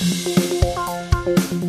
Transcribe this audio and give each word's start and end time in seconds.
Oh 0.00 1.67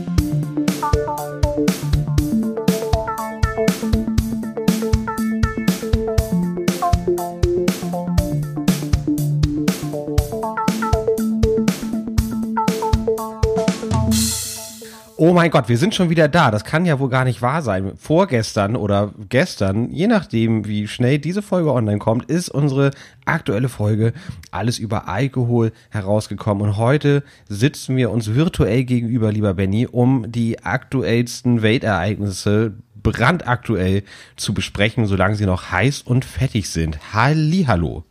mein 15.39 15.51
Gott, 15.51 15.69
wir 15.69 15.77
sind 15.77 15.95
schon 15.95 16.09
wieder 16.09 16.27
da. 16.27 16.51
Das 16.51 16.65
kann 16.65 16.85
ja 16.85 16.99
wohl 16.99 17.07
gar 17.07 17.23
nicht 17.23 17.41
wahr 17.41 17.61
sein. 17.61 17.93
Vorgestern 17.95 18.75
oder 18.75 19.13
gestern, 19.29 19.89
je 19.89 20.07
nachdem, 20.07 20.67
wie 20.67 20.85
schnell 20.85 21.17
diese 21.17 21.41
Folge 21.41 21.71
online 21.71 21.99
kommt, 21.99 22.29
ist 22.29 22.49
unsere 22.49 22.91
aktuelle 23.23 23.69
Folge 23.69 24.11
alles 24.51 24.79
über 24.79 25.07
Alkohol 25.07 25.71
herausgekommen. 25.91 26.61
Und 26.61 26.75
heute 26.75 27.23
sitzen 27.47 27.95
wir 27.95 28.11
uns 28.11 28.35
virtuell 28.35 28.83
gegenüber, 28.83 29.31
lieber 29.31 29.53
Benny, 29.53 29.87
um 29.89 30.29
die 30.29 30.61
aktuellsten 30.61 31.61
Weltereignisse 31.61 32.73
brandaktuell 33.01 34.03
zu 34.35 34.53
besprechen, 34.53 35.05
solange 35.05 35.35
sie 35.35 35.45
noch 35.45 35.71
heiß 35.71 36.01
und 36.01 36.25
fettig 36.25 36.69
sind. 36.69 36.99
Hallo. 37.13 38.03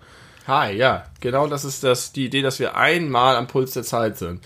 Hi, 0.47 0.75
ja, 0.75 1.05
genau 1.21 1.47
das 1.47 1.67
ist 1.67 1.85
das, 1.85 2.11
die 2.13 2.25
Idee, 2.25 2.41
dass 2.41 2.59
wir 2.59 2.79
einmal 2.79 3.37
am 3.37 3.49
Puls 3.49 3.75
der 3.75 3.83
Zeit 3.83 4.17
sind. 4.17 4.41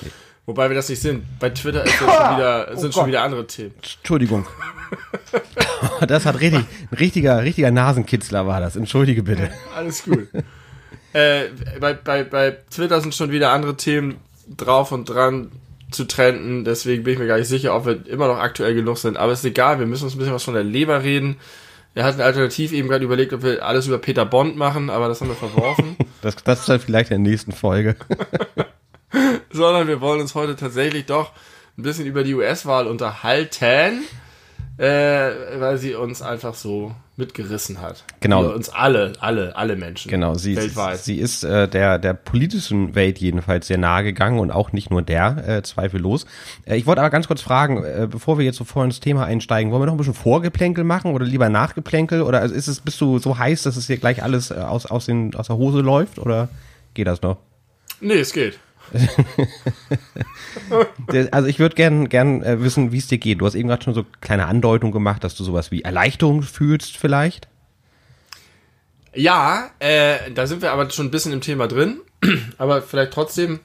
Wobei 0.46 0.68
wir 0.68 0.74
das 0.74 0.88
nicht 0.88 1.00
sind. 1.00 1.24
Bei 1.38 1.50
Twitter 1.50 1.84
ist 1.84 1.94
schon 1.94 2.08
wieder, 2.08 2.68
oh 2.72 2.76
sind 2.76 2.92
schon 2.92 3.06
wieder 3.06 3.22
andere 3.22 3.46
Themen. 3.46 3.74
Entschuldigung. 3.76 4.46
das 6.06 6.26
hat 6.26 6.40
richtig, 6.40 6.64
ein 6.90 6.96
richtiger, 6.98 7.42
richtiger 7.42 7.70
Nasenkitzler 7.70 8.46
war 8.46 8.60
das. 8.60 8.74
Entschuldige 8.74 9.22
bitte. 9.22 9.50
Alles 9.76 10.02
gut. 10.02 10.28
äh, 11.12 11.44
bei, 11.78 11.94
bei, 11.94 12.24
bei 12.24 12.56
Twitter 12.70 13.00
sind 13.00 13.14
schon 13.14 13.30
wieder 13.30 13.52
andere 13.52 13.76
Themen 13.76 14.16
drauf 14.56 14.90
und 14.90 15.08
dran 15.08 15.52
zu 15.92 16.06
trenden. 16.06 16.64
Deswegen 16.64 17.04
bin 17.04 17.14
ich 17.14 17.18
mir 17.20 17.28
gar 17.28 17.38
nicht 17.38 17.48
sicher, 17.48 17.76
ob 17.76 17.86
wir 17.86 18.04
immer 18.06 18.26
noch 18.26 18.38
aktuell 18.38 18.74
genug 18.74 18.98
sind. 18.98 19.16
Aber 19.16 19.32
ist 19.32 19.44
egal, 19.44 19.78
wir 19.78 19.86
müssen 19.86 20.04
uns 20.04 20.14
ein 20.14 20.18
bisschen 20.18 20.34
was 20.34 20.42
von 20.42 20.54
der 20.54 20.64
Leber 20.64 21.04
reden. 21.04 21.36
Wir 21.94 22.04
hatten 22.04 22.20
alternativ 22.20 22.72
eben 22.72 22.88
gerade 22.88 23.04
überlegt, 23.04 23.32
ob 23.32 23.42
wir 23.42 23.64
alles 23.64 23.86
über 23.86 23.98
Peter 23.98 24.24
Bond 24.24 24.56
machen, 24.56 24.88
aber 24.88 25.08
das 25.08 25.20
haben 25.20 25.28
wir 25.28 25.36
verworfen. 25.36 25.96
das, 26.22 26.36
das 26.36 26.60
ist 26.60 26.68
dann 26.68 26.80
vielleicht 26.80 27.10
in 27.10 27.22
der 27.22 27.30
nächsten 27.30 27.52
Folge. 27.52 27.96
sondern 29.50 29.88
wir 29.88 30.00
wollen 30.00 30.20
uns 30.20 30.34
heute 30.34 30.56
tatsächlich 30.56 31.06
doch 31.06 31.32
ein 31.78 31.82
bisschen 31.82 32.06
über 32.06 32.24
die 32.24 32.34
US-Wahl 32.34 32.86
unterhalten, 32.86 34.04
äh, 34.78 35.30
weil 35.58 35.78
sie 35.78 35.94
uns 35.94 36.22
einfach 36.22 36.54
so 36.54 36.94
mitgerissen 37.16 37.80
hat. 37.80 38.04
Genau. 38.20 38.42
Wir 38.42 38.54
uns 38.54 38.70
alle, 38.70 39.12
alle, 39.20 39.54
alle 39.54 39.76
Menschen. 39.76 40.10
Genau, 40.10 40.34
sie, 40.34 40.56
weltweit. 40.56 40.98
sie 40.98 41.18
ist 41.18 41.44
äh, 41.44 41.68
der, 41.68 41.98
der 41.98 42.14
politischen 42.14 42.94
Welt 42.94 43.18
jedenfalls 43.18 43.66
sehr 43.66 43.76
nahe 43.76 44.02
gegangen 44.02 44.38
und 44.38 44.50
auch 44.50 44.72
nicht 44.72 44.90
nur 44.90 45.02
der, 45.02 45.46
äh, 45.46 45.62
zweifellos. 45.62 46.24
Äh, 46.64 46.76
ich 46.76 46.86
wollte 46.86 47.02
aber 47.02 47.10
ganz 47.10 47.28
kurz 47.28 47.42
fragen, 47.42 47.84
äh, 47.84 48.08
bevor 48.10 48.38
wir 48.38 48.46
jetzt 48.46 48.56
so 48.56 48.64
vor 48.64 48.84
ins 48.84 49.00
Thema 49.00 49.26
einsteigen, 49.26 49.70
wollen 49.72 49.82
wir 49.82 49.86
noch 49.86 49.94
ein 49.94 49.98
bisschen 49.98 50.14
Vorgeplänkel 50.14 50.84
machen 50.84 51.12
oder 51.12 51.26
lieber 51.26 51.50
Nachgeplänkel? 51.50 52.22
Oder 52.22 52.40
also 52.40 52.54
ist 52.54 52.66
es, 52.66 52.80
bist 52.80 53.00
du 53.00 53.18
so 53.18 53.36
heiß, 53.38 53.62
dass 53.64 53.76
es 53.76 53.86
dir 53.86 53.98
gleich 53.98 54.22
alles 54.22 54.50
äh, 54.50 54.54
aus, 54.54 54.86
aus, 54.86 55.04
den, 55.04 55.34
aus 55.34 55.48
der 55.48 55.56
Hose 55.56 55.80
läuft? 55.80 56.18
Oder 56.18 56.48
geht 56.94 57.06
das 57.06 57.20
noch? 57.20 57.36
Nee, 58.00 58.20
es 58.20 58.32
geht. 58.32 58.58
also 61.30 61.48
ich 61.48 61.58
würde 61.58 61.74
gern, 61.74 62.08
gern 62.08 62.42
äh, 62.42 62.62
wissen, 62.62 62.92
wie 62.92 62.98
es 62.98 63.06
dir 63.06 63.18
geht. 63.18 63.40
Du 63.40 63.46
hast 63.46 63.54
eben 63.54 63.68
gerade 63.68 63.82
schon 63.82 63.94
so 63.94 64.04
kleine 64.20 64.46
Andeutung 64.46 64.92
gemacht, 64.92 65.24
dass 65.24 65.34
du 65.34 65.44
sowas 65.44 65.70
wie 65.70 65.82
Erleichterung 65.82 66.42
fühlst 66.42 66.96
vielleicht. 66.96 67.48
Ja, 69.14 69.70
äh, 69.78 70.30
da 70.34 70.46
sind 70.46 70.62
wir 70.62 70.72
aber 70.72 70.90
schon 70.90 71.06
ein 71.06 71.10
bisschen 71.10 71.32
im 71.32 71.40
Thema 71.40 71.68
drin. 71.68 72.00
aber 72.58 72.82
vielleicht 72.82 73.12
trotzdem, 73.12 73.60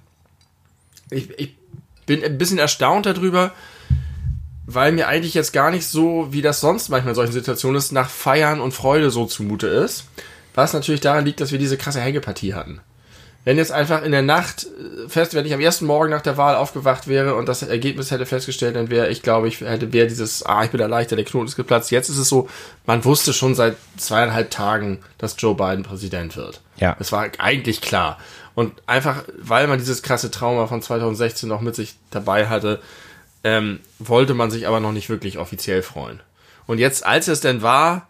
ich, 1.09 1.29
ich 1.37 1.55
bin 2.05 2.23
ein 2.23 2.37
bisschen 2.37 2.57
erstaunt 2.57 3.05
darüber, 3.05 3.53
weil 4.65 4.91
mir 4.91 5.07
eigentlich 5.07 5.33
jetzt 5.33 5.53
gar 5.53 5.71
nicht 5.71 5.85
so, 5.85 6.27
wie 6.31 6.41
das 6.41 6.59
sonst 6.59 6.89
manchmal 6.89 7.11
in 7.11 7.15
solchen 7.15 7.31
Situationen 7.31 7.77
ist, 7.77 7.91
nach 7.91 8.09
Feiern 8.09 8.59
und 8.59 8.73
Freude 8.73 9.11
so 9.11 9.25
zumute 9.25 9.67
ist. 9.67 10.05
Was 10.53 10.73
natürlich 10.73 11.01
daran 11.01 11.25
liegt, 11.25 11.39
dass 11.39 11.51
wir 11.51 11.59
diese 11.59 11.77
krasse 11.77 12.01
Hängepartie 12.01 12.53
hatten 12.53 12.81
wenn 13.47 13.55
jetzt 13.55 13.71
einfach 13.71 14.03
in 14.03 14.11
der 14.11 14.23
Nacht 14.23 14.65
äh, 14.65 15.07
fest, 15.07 15.33
wenn 15.33 15.45
ich 15.45 15.53
am 15.53 15.61
ersten 15.61 15.85
Morgen 15.85 16.09
nach 16.09 16.21
der 16.21 16.35
Wahl 16.35 16.57
aufgewacht 16.57 17.07
wäre 17.07 17.35
und 17.35 17.47
das 17.47 17.63
Ergebnis 17.63 18.11
hätte 18.11 18.25
festgestellt, 18.25 18.75
dann 18.75 18.89
wäre 18.89 19.07
ich, 19.07 19.21
glaube 19.21 19.47
ich, 19.47 19.61
hätte 19.61 19.93
wäre 19.93 20.05
dieses, 20.05 20.45
ah, 20.45 20.65
ich 20.65 20.71
bin 20.71 20.81
erleichtert, 20.81 21.17
der 21.17 21.23
Knoten 21.23 21.47
ist 21.47 21.55
geplatzt. 21.55 21.89
Jetzt 21.89 22.09
ist 22.09 22.17
es 22.17 22.27
so, 22.27 22.49
man 22.85 23.05
wusste 23.05 23.31
schon 23.31 23.55
seit 23.55 23.77
zweieinhalb 23.95 24.51
Tagen, 24.51 24.99
dass 25.17 25.37
Joe 25.37 25.55
Biden 25.55 25.83
Präsident 25.83 26.35
wird. 26.35 26.59
Ja. 26.75 26.97
Es 26.99 27.13
war 27.13 27.29
eigentlich 27.37 27.79
klar. 27.79 28.17
Und 28.53 28.73
einfach, 28.85 29.23
weil 29.39 29.67
man 29.67 29.79
dieses 29.79 30.03
krasse 30.03 30.29
Trauma 30.29 30.67
von 30.67 30.81
2016 30.81 31.47
noch 31.47 31.61
mit 31.61 31.73
sich 31.73 31.95
dabei 32.11 32.49
hatte, 32.49 32.81
ähm, 33.45 33.79
wollte 33.97 34.33
man 34.33 34.51
sich 34.51 34.67
aber 34.67 34.81
noch 34.81 34.91
nicht 34.91 35.07
wirklich 35.07 35.37
offiziell 35.37 35.83
freuen. 35.83 36.19
Und 36.65 36.79
jetzt, 36.79 37.05
als 37.05 37.29
es 37.29 37.39
denn 37.39 37.61
war, 37.61 38.09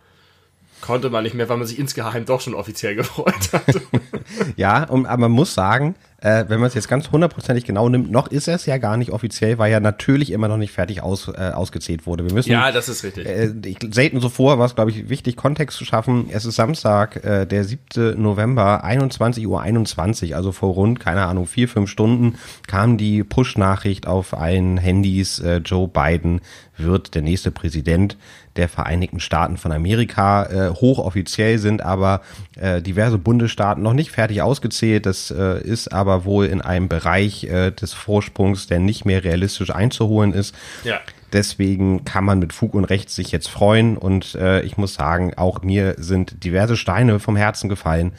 konnte 0.81 1.09
man 1.09 1.23
nicht 1.23 1.33
mehr, 1.33 1.49
weil 1.49 1.57
man 1.57 1.67
sich 1.67 1.79
insgeheim 1.79 2.25
doch 2.25 2.41
schon 2.41 2.53
offiziell 2.53 2.95
gefreut 2.95 3.53
hat. 3.53 3.81
ja, 4.55 4.83
und, 4.83 5.05
aber 5.05 5.23
man 5.23 5.31
muss 5.31 5.53
sagen, 5.53 5.95
äh, 6.19 6.45
wenn 6.47 6.59
man 6.59 6.67
es 6.67 6.73
jetzt 6.73 6.87
ganz 6.87 7.11
hundertprozentig 7.11 7.63
genau 7.63 7.89
nimmt, 7.89 8.09
noch 8.09 8.27
ist 8.27 8.47
es 8.47 8.65
ja 8.65 8.77
gar 8.77 8.97
nicht 8.97 9.11
offiziell, 9.11 9.59
weil 9.59 9.71
ja 9.71 9.79
natürlich 9.79 10.31
immer 10.31 10.47
noch 10.47 10.57
nicht 10.57 10.71
fertig 10.71 11.01
aus, 11.01 11.27
äh, 11.27 11.51
ausgezählt 11.53 12.07
wurde. 12.07 12.25
Wir 12.25 12.33
müssen, 12.33 12.51
ja, 12.51 12.71
das 12.71 12.89
ist 12.89 13.03
richtig. 13.03 13.27
Äh, 13.27 13.53
ich, 13.65 13.77
selten 13.91 14.19
so 14.19 14.29
vor, 14.29 14.57
war 14.57 14.65
es, 14.65 14.73
glaube 14.73 14.89
ich, 14.91 15.09
wichtig, 15.09 15.35
Kontext 15.35 15.77
zu 15.77 15.85
schaffen. 15.85 16.29
Es 16.31 16.45
ist 16.45 16.55
Samstag, 16.55 17.23
äh, 17.23 17.45
der 17.45 17.63
7. 17.63 18.19
November, 18.19 18.83
21.21 18.83 19.45
Uhr, 19.47 19.61
21, 19.61 20.35
also 20.35 20.51
vor 20.51 20.73
rund, 20.73 20.99
keine 20.99 21.25
Ahnung, 21.25 21.45
vier, 21.45 21.69
fünf 21.69 21.89
Stunden 21.89 22.37
kam 22.65 22.97
die 22.97 23.23
Push-Nachricht 23.23 24.07
auf 24.07 24.35
allen 24.35 24.77
Handys, 24.77 25.39
äh, 25.39 25.57
Joe 25.57 25.87
Biden 25.87 26.41
wird 26.77 27.15
der 27.15 27.21
nächste 27.21 27.51
Präsident 27.51 28.17
der 28.57 28.69
Vereinigten 28.69 29.19
Staaten 29.19 29.57
von 29.57 29.71
Amerika. 29.71 30.45
Äh, 30.45 30.69
hochoffiziell 30.71 31.59
sind 31.59 31.81
aber 31.81 32.21
äh, 32.55 32.81
diverse 32.81 33.17
Bundesstaaten 33.17 33.83
noch 33.83 33.93
nicht 33.93 34.11
fertig 34.11 34.41
ausgezählt. 34.41 35.05
Das 35.05 35.31
äh, 35.31 35.61
ist 35.61 35.93
aber 35.93 36.25
wohl 36.25 36.47
in 36.47 36.61
einem 36.61 36.89
Bereich 36.89 37.45
äh, 37.45 37.71
des 37.71 37.93
Vorsprungs, 37.93 38.67
der 38.67 38.79
nicht 38.79 39.05
mehr 39.05 39.23
realistisch 39.23 39.73
einzuholen 39.73 40.33
ist. 40.33 40.55
Ja. 40.83 40.99
Deswegen 41.33 42.05
kann 42.05 42.23
man 42.23 42.39
mit 42.39 42.53
Fug 42.53 42.73
und 42.73 42.85
Recht 42.85 43.09
sich 43.09 43.31
jetzt 43.31 43.49
freuen. 43.49 43.97
Und 43.97 44.35
äh, 44.35 44.61
ich 44.61 44.77
muss 44.77 44.93
sagen, 44.93 45.33
auch 45.35 45.61
mir 45.61 45.95
sind 45.97 46.43
diverse 46.43 46.77
Steine 46.77 47.19
vom 47.19 47.35
Herzen 47.35 47.69
gefallen. 47.69 48.13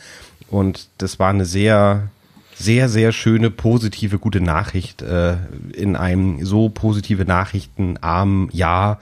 Und 0.51 0.89
das 0.99 1.19
war 1.19 1.31
eine 1.31 1.45
sehr, 1.45 2.09
sehr, 2.55 2.89
sehr 2.89 3.13
schöne, 3.13 3.51
positive, 3.51 4.19
gute 4.19 4.41
Nachricht 4.41 5.03
äh, 5.03 5.37
in 5.73 5.97
einem 5.97 6.45
so 6.45 6.69
positive 6.69 7.25
Nachrichtenarmen 7.25 8.51
Jahr 8.53 8.99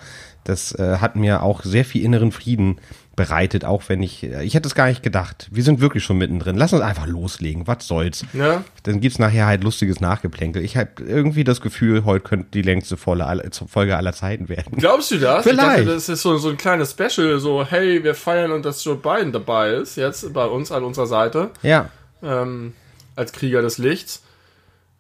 das 0.49 0.73
äh, 0.79 0.99
hat 0.99 1.17
mir 1.17 1.43
auch 1.43 1.63
sehr 1.63 1.85
viel 1.85 2.03
inneren 2.03 2.33
Frieden 2.33 2.81
bereitet, 3.17 3.65
auch 3.65 3.83
wenn 3.89 4.03
ich, 4.03 4.23
äh, 4.23 4.45
ich 4.45 4.55
hätte 4.55 4.69
es 4.69 4.75
gar 4.75 4.87
nicht 4.87 5.03
gedacht. 5.03 5.49
Wir 5.51 5.63
sind 5.63 5.81
wirklich 5.81 6.05
schon 6.05 6.19
mittendrin. 6.19 6.57
Lass 6.57 6.73
uns 6.73 6.83
einfach 6.83 7.07
loslegen. 7.07 7.67
Was 7.67 7.89
soll's? 7.89 8.25
Ja. 8.35 8.63
Dann 8.85 9.01
gibt's 9.01 9.19
nachher 9.19 9.47
halt 9.47 9.65
lustiges 9.65 10.01
Nachgeplänkel. 10.01 10.63
Ich 10.63 10.77
habe 10.77 10.91
irgendwie 10.99 11.43
das 11.43 11.61
Gefühl, 11.61 12.05
heute 12.05 12.23
könnte 12.23 12.47
die 12.53 12.63
längste 12.63 12.97
Folge 12.97 13.27
aller 13.27 14.13
Zeiten 14.13 14.49
werden. 14.49 14.77
Glaubst 14.77 15.11
du 15.11 15.19
das? 15.19 15.43
Vielleicht. 15.43 15.61
Ich 15.61 15.85
dachte, 15.85 15.95
das 15.95 16.09
ist 16.09 16.23
so, 16.23 16.37
so 16.37 16.51
ein 16.51 16.59
kleines 16.59 16.93
Special, 16.93 17.39
so, 17.41 17.65
hey, 17.65 18.05
wir 18.05 18.15
feiern 18.15 18.53
und 18.53 18.65
dass 18.65 18.85
Joe 18.85 18.97
Biden 18.97 19.33
dabei 19.33 19.71
ist, 19.71 19.97
jetzt 19.97 20.33
bei 20.33 20.45
uns 20.45 20.71
an 20.71 20.85
unserer 20.85 21.07
Seite. 21.07 21.51
Ja. 21.63 21.89
Ähm, 22.23 22.75
als 23.17 23.33
Krieger 23.33 23.63
des 23.63 23.79
Lichts. 23.79 24.23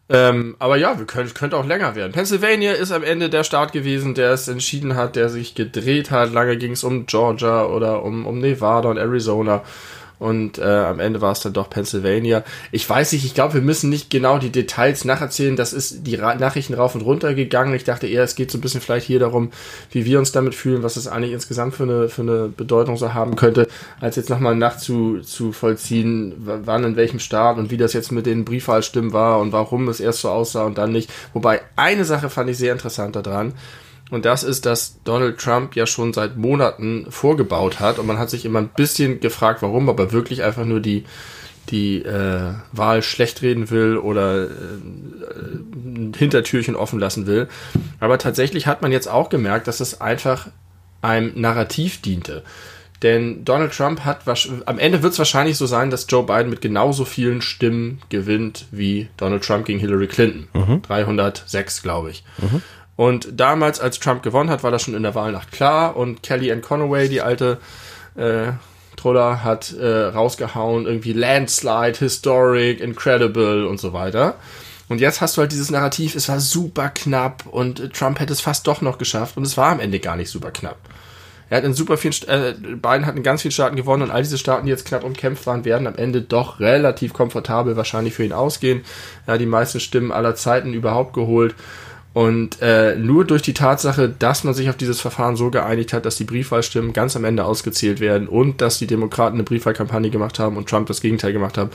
Ähm, 0.09 0.55
aber 0.61 0.77
ja, 0.77 0.99
wir 0.99 1.06
können, 1.06 1.34
könnte 1.34 1.56
auch 1.56 1.67
länger 1.67 1.97
werden. 1.97 2.12
Pennsylvania 2.12 2.72
ist 2.72 2.93
am 2.93 3.03
Ende 3.03 3.28
der 3.28 3.43
Staat 3.43 3.72
gewesen, 3.72 4.15
der 4.15 4.31
es 4.31 4.47
entschieden 4.47 4.94
hat, 4.94 5.17
der 5.17 5.28
sich 5.28 5.55
gedreht 5.55 6.12
hat. 6.12 6.33
Lange 6.33 6.56
ging 6.56 6.72
es 6.72 6.84
um 6.84 7.06
Georgia 7.06 7.67
oder 7.67 8.05
um, 8.05 8.25
um 8.25 8.39
Nevada 8.39 8.89
und 8.89 8.99
Arizona 8.99 9.65
und 10.19 10.59
äh, 10.59 10.62
am 10.62 10.99
Ende 10.99 11.21
war 11.21 11.32
es 11.32 11.41
dann 11.41 11.53
doch 11.53 11.69
Pennsylvania. 11.69 12.43
Ich 12.72 12.88
weiß 12.88 13.12
nicht, 13.12 13.25
ich 13.25 13.34
glaube, 13.34 13.54
wir 13.54 13.60
müssen 13.60 13.91
nicht 13.91 14.09
genau 14.09 14.38
die 14.38 14.50
Details 14.50 15.04
nacherzählen. 15.04 15.56
Das 15.56 15.72
ist 15.75 16.06
die 16.06 16.15
Ra 16.15 16.34
Nachrichten 16.37 16.75
rauf 16.75 16.94
und 16.94 17.03
runter 17.03 17.34
gegangen. 17.34 17.74
Ich 17.74 17.84
dachte 17.84 18.07
eher, 18.07 18.22
es 18.22 18.34
geht 18.34 18.51
so 18.51 18.57
ein 18.57 18.63
bisschen 18.63 18.80
vielleicht 18.80 19.07
hier 19.07 19.18
darum, 19.18 19.51
wie 19.91 20.07
wir 20.07 20.18
uns 20.18 20.33
damit 20.33 20.54
fühlen, 20.54 20.83
was 20.83 20.95
das 20.95 21.07
eigentlich 21.07 21.33
insgesamt 21.33 21.74
für 21.74 21.83
eine, 21.83 22.09
für 22.09 22.22
eine 22.22 22.48
Bedeutung 22.48 22.97
so 22.97 23.13
haben 23.13 23.36
könnte, 23.36 23.68
als 24.01 24.16
jetzt 24.16 24.30
nochmal 24.30 24.57
Nacht 24.57 24.80
zu, 24.80 25.21
zu 25.21 25.53
vollziehen, 25.53 26.34
wann 26.39 26.84
in 26.84 26.97
welchem 26.97 27.18
Staat 27.18 27.59
und 27.59 27.71
wie 27.71 27.77
das 27.77 27.92
jetzt 27.92 28.10
mit 28.10 28.24
den 28.24 28.47
Briefwahlstimmen 28.47 29.13
war 29.13 29.39
und 29.41 29.53
warum 29.53 29.86
es 29.89 30.01
erst 30.01 30.21
so 30.21 30.30
aussah 30.30 30.65
und 30.65 30.78
dann 30.78 30.92
nicht. 30.92 31.10
Wobei 31.34 31.60
eine 31.77 32.07
Sache 32.07 32.30
fand 32.30 32.48
ich 32.48 32.57
sehr 32.57 32.72
interessant 32.72 33.16
daran. 33.16 33.53
Und 34.10 34.24
das 34.24 34.44
ist, 34.44 34.66
dass 34.66 35.00
Donald 35.04 35.38
Trump 35.38 35.74
ja 35.74 35.86
schon 35.86 36.12
seit 36.12 36.36
Monaten 36.36 37.06
vorgebaut 37.10 37.80
hat. 37.80 37.98
Und 37.98 38.06
man 38.06 38.18
hat 38.18 38.30
sich 38.30 38.44
immer 38.44 38.60
ein 38.60 38.68
bisschen 38.68 39.20
gefragt, 39.20 39.62
warum, 39.62 39.88
aber 39.88 40.12
wirklich 40.12 40.44
einfach 40.44 40.64
nur 40.64 40.80
die, 40.80 41.04
die 41.70 42.03
äh, 42.04 42.53
Wahl 42.72 43.03
schlecht 43.03 43.42
reden 43.42 43.70
will 43.70 43.97
oder 43.97 44.44
äh, 44.44 44.48
ein 45.74 46.12
Hintertürchen 46.16 46.76
offen 46.76 47.00
lassen 47.00 47.26
will. 47.26 47.48
Aber 47.98 48.18
tatsächlich 48.18 48.68
hat 48.68 48.80
man 48.80 48.92
jetzt 48.92 49.08
auch 49.08 49.28
gemerkt, 49.28 49.66
dass 49.66 49.80
es 49.80 50.00
einfach 50.00 50.48
einem 51.03 51.32
Narrativ 51.34 52.00
diente. 52.00 52.44
Denn 53.03 53.44
Donald 53.44 53.72
Trump 53.72 54.04
hat, 54.04 54.20
am 54.64 54.78
Ende 54.78 55.03
wird 55.03 55.12
es 55.12 55.18
wahrscheinlich 55.18 55.58
so 55.58 55.66
sein, 55.66 55.91
dass 55.91 56.06
Joe 56.08 56.24
Biden 56.24 56.48
mit 56.48 56.62
genauso 56.62 57.04
vielen 57.04 57.42
Stimmen 57.42 58.00
gewinnt 58.08 58.66
wie 58.70 59.08
Donald 59.18 59.44
Trump 59.44 59.66
gegen 59.66 59.78
Hillary 59.78 60.06
Clinton. 60.06 60.48
Mhm. 60.54 60.82
306, 60.82 61.82
glaube 61.82 62.10
ich. 62.10 62.24
Mhm. 62.38 62.62
Und 62.97 63.28
damals, 63.39 63.78
als 63.78 64.01
Trump 64.01 64.22
gewonnen 64.22 64.51
hat, 64.51 64.63
war 64.63 64.71
das 64.71 64.83
schon 64.83 64.95
in 64.95 65.03
der 65.03 65.15
Wahlnacht 65.15 65.53
klar. 65.53 65.97
Und 65.97 66.22
Kellyanne 66.22 66.63
Conaway, 66.63 67.09
die 67.09 67.21
alte 67.21 67.59
äh, 68.16 68.53
Troller, 68.97 69.45
hat 69.45 69.75
äh, 69.75 70.04
rausgehauen, 70.07 70.87
irgendwie 70.87 71.13
Landslide, 71.13 71.98
Historic, 71.98 72.81
Incredible 72.81 73.66
und 73.66 73.78
so 73.78 73.93
weiter. 73.93 74.37
Und 74.89 75.01
jetzt 75.01 75.21
hast 75.21 75.37
du 75.37 75.41
halt 75.41 75.53
dieses 75.53 75.71
Narrativ, 75.71 76.15
es 76.15 76.28
war 76.28 76.41
super 76.41 76.91
knapp 76.91 77.45
und 77.47 77.93
Trump 77.93 78.21
hätte 78.21 78.33
es 78.33 78.41
fast 78.41 78.66
doch 78.66 78.81
noch 78.83 78.99
geschafft 78.99 79.37
und 79.37 79.42
es 79.42 79.57
war 79.57 79.72
am 79.72 79.81
Ende 79.81 79.99
gar 79.99 80.16
nicht 80.16 80.31
super 80.31 80.53
knapp. 80.53 80.78
Er 81.49 81.59
hat 81.59 81.65
in 81.65 81.75
super 81.75 81.97
vielen, 81.97 82.15
äh, 82.28 82.54
Biden 82.54 83.07
hat 83.07 83.16
in 83.16 83.22
ganz 83.22 83.42
vielen 83.42 83.53
Staaten 83.53 83.77
gewonnen 83.77 84.04
und 84.04 84.10
all 84.10 84.22
diese 84.22 84.39
Staaten, 84.39 84.66
die 84.66 84.71
jetzt 84.71 84.87
knapp 84.87 85.04
umkämpft 85.04 85.47
waren, 85.47 85.65
werden 85.65 85.87
am 85.87 85.97
Ende 85.97 86.21
doch 86.21 86.59
relativ 86.59 87.13
komfortabel 87.13 87.77
wahrscheinlich 87.77 88.15
für 88.15 88.25
ihn 88.25 88.33
ausgehen. 88.33 88.84
Er 89.27 89.34
hat 89.34 89.41
die 89.41 89.47
meisten 89.47 89.78
Stimmen 89.78 90.13
aller 90.13 90.34
Zeiten 90.34 90.72
überhaupt 90.72 91.15
geholt. 91.15 91.54
Und 92.16 92.63
äh, 92.63 92.97
nur 92.97 93.27
durch 93.27 93.42
die 93.42 93.53
Tatsache, 93.53 94.09
dass 94.09 94.42
man 94.42 94.54
sich 94.54 94.71
auf 94.71 94.77
dieses 94.78 95.03
Verfahren 95.03 95.36
so 95.36 95.51
geeinigt 95.51 95.92
hat, 95.92 96.07
dass 96.07 96.16
die 96.16 96.24
Briefwahlstimmen 96.24 96.95
ganz 96.95 97.15
am 97.15 97.24
Ende 97.27 97.45
ausgezählt 97.45 98.01
werden 98.01 98.27
und 98.27 98.63
dass 98.63 98.78
die 98.78 98.86
Demokraten 98.86 99.36
eine 99.36 99.42
Briefwahlkampagne 99.42 100.09
gemacht 100.09 100.39
haben 100.39 100.57
und 100.57 100.66
Trump 100.66 100.86
das 100.86 101.03
Gegenteil 101.03 101.34
gemacht 101.34 101.59
haben, 101.59 101.68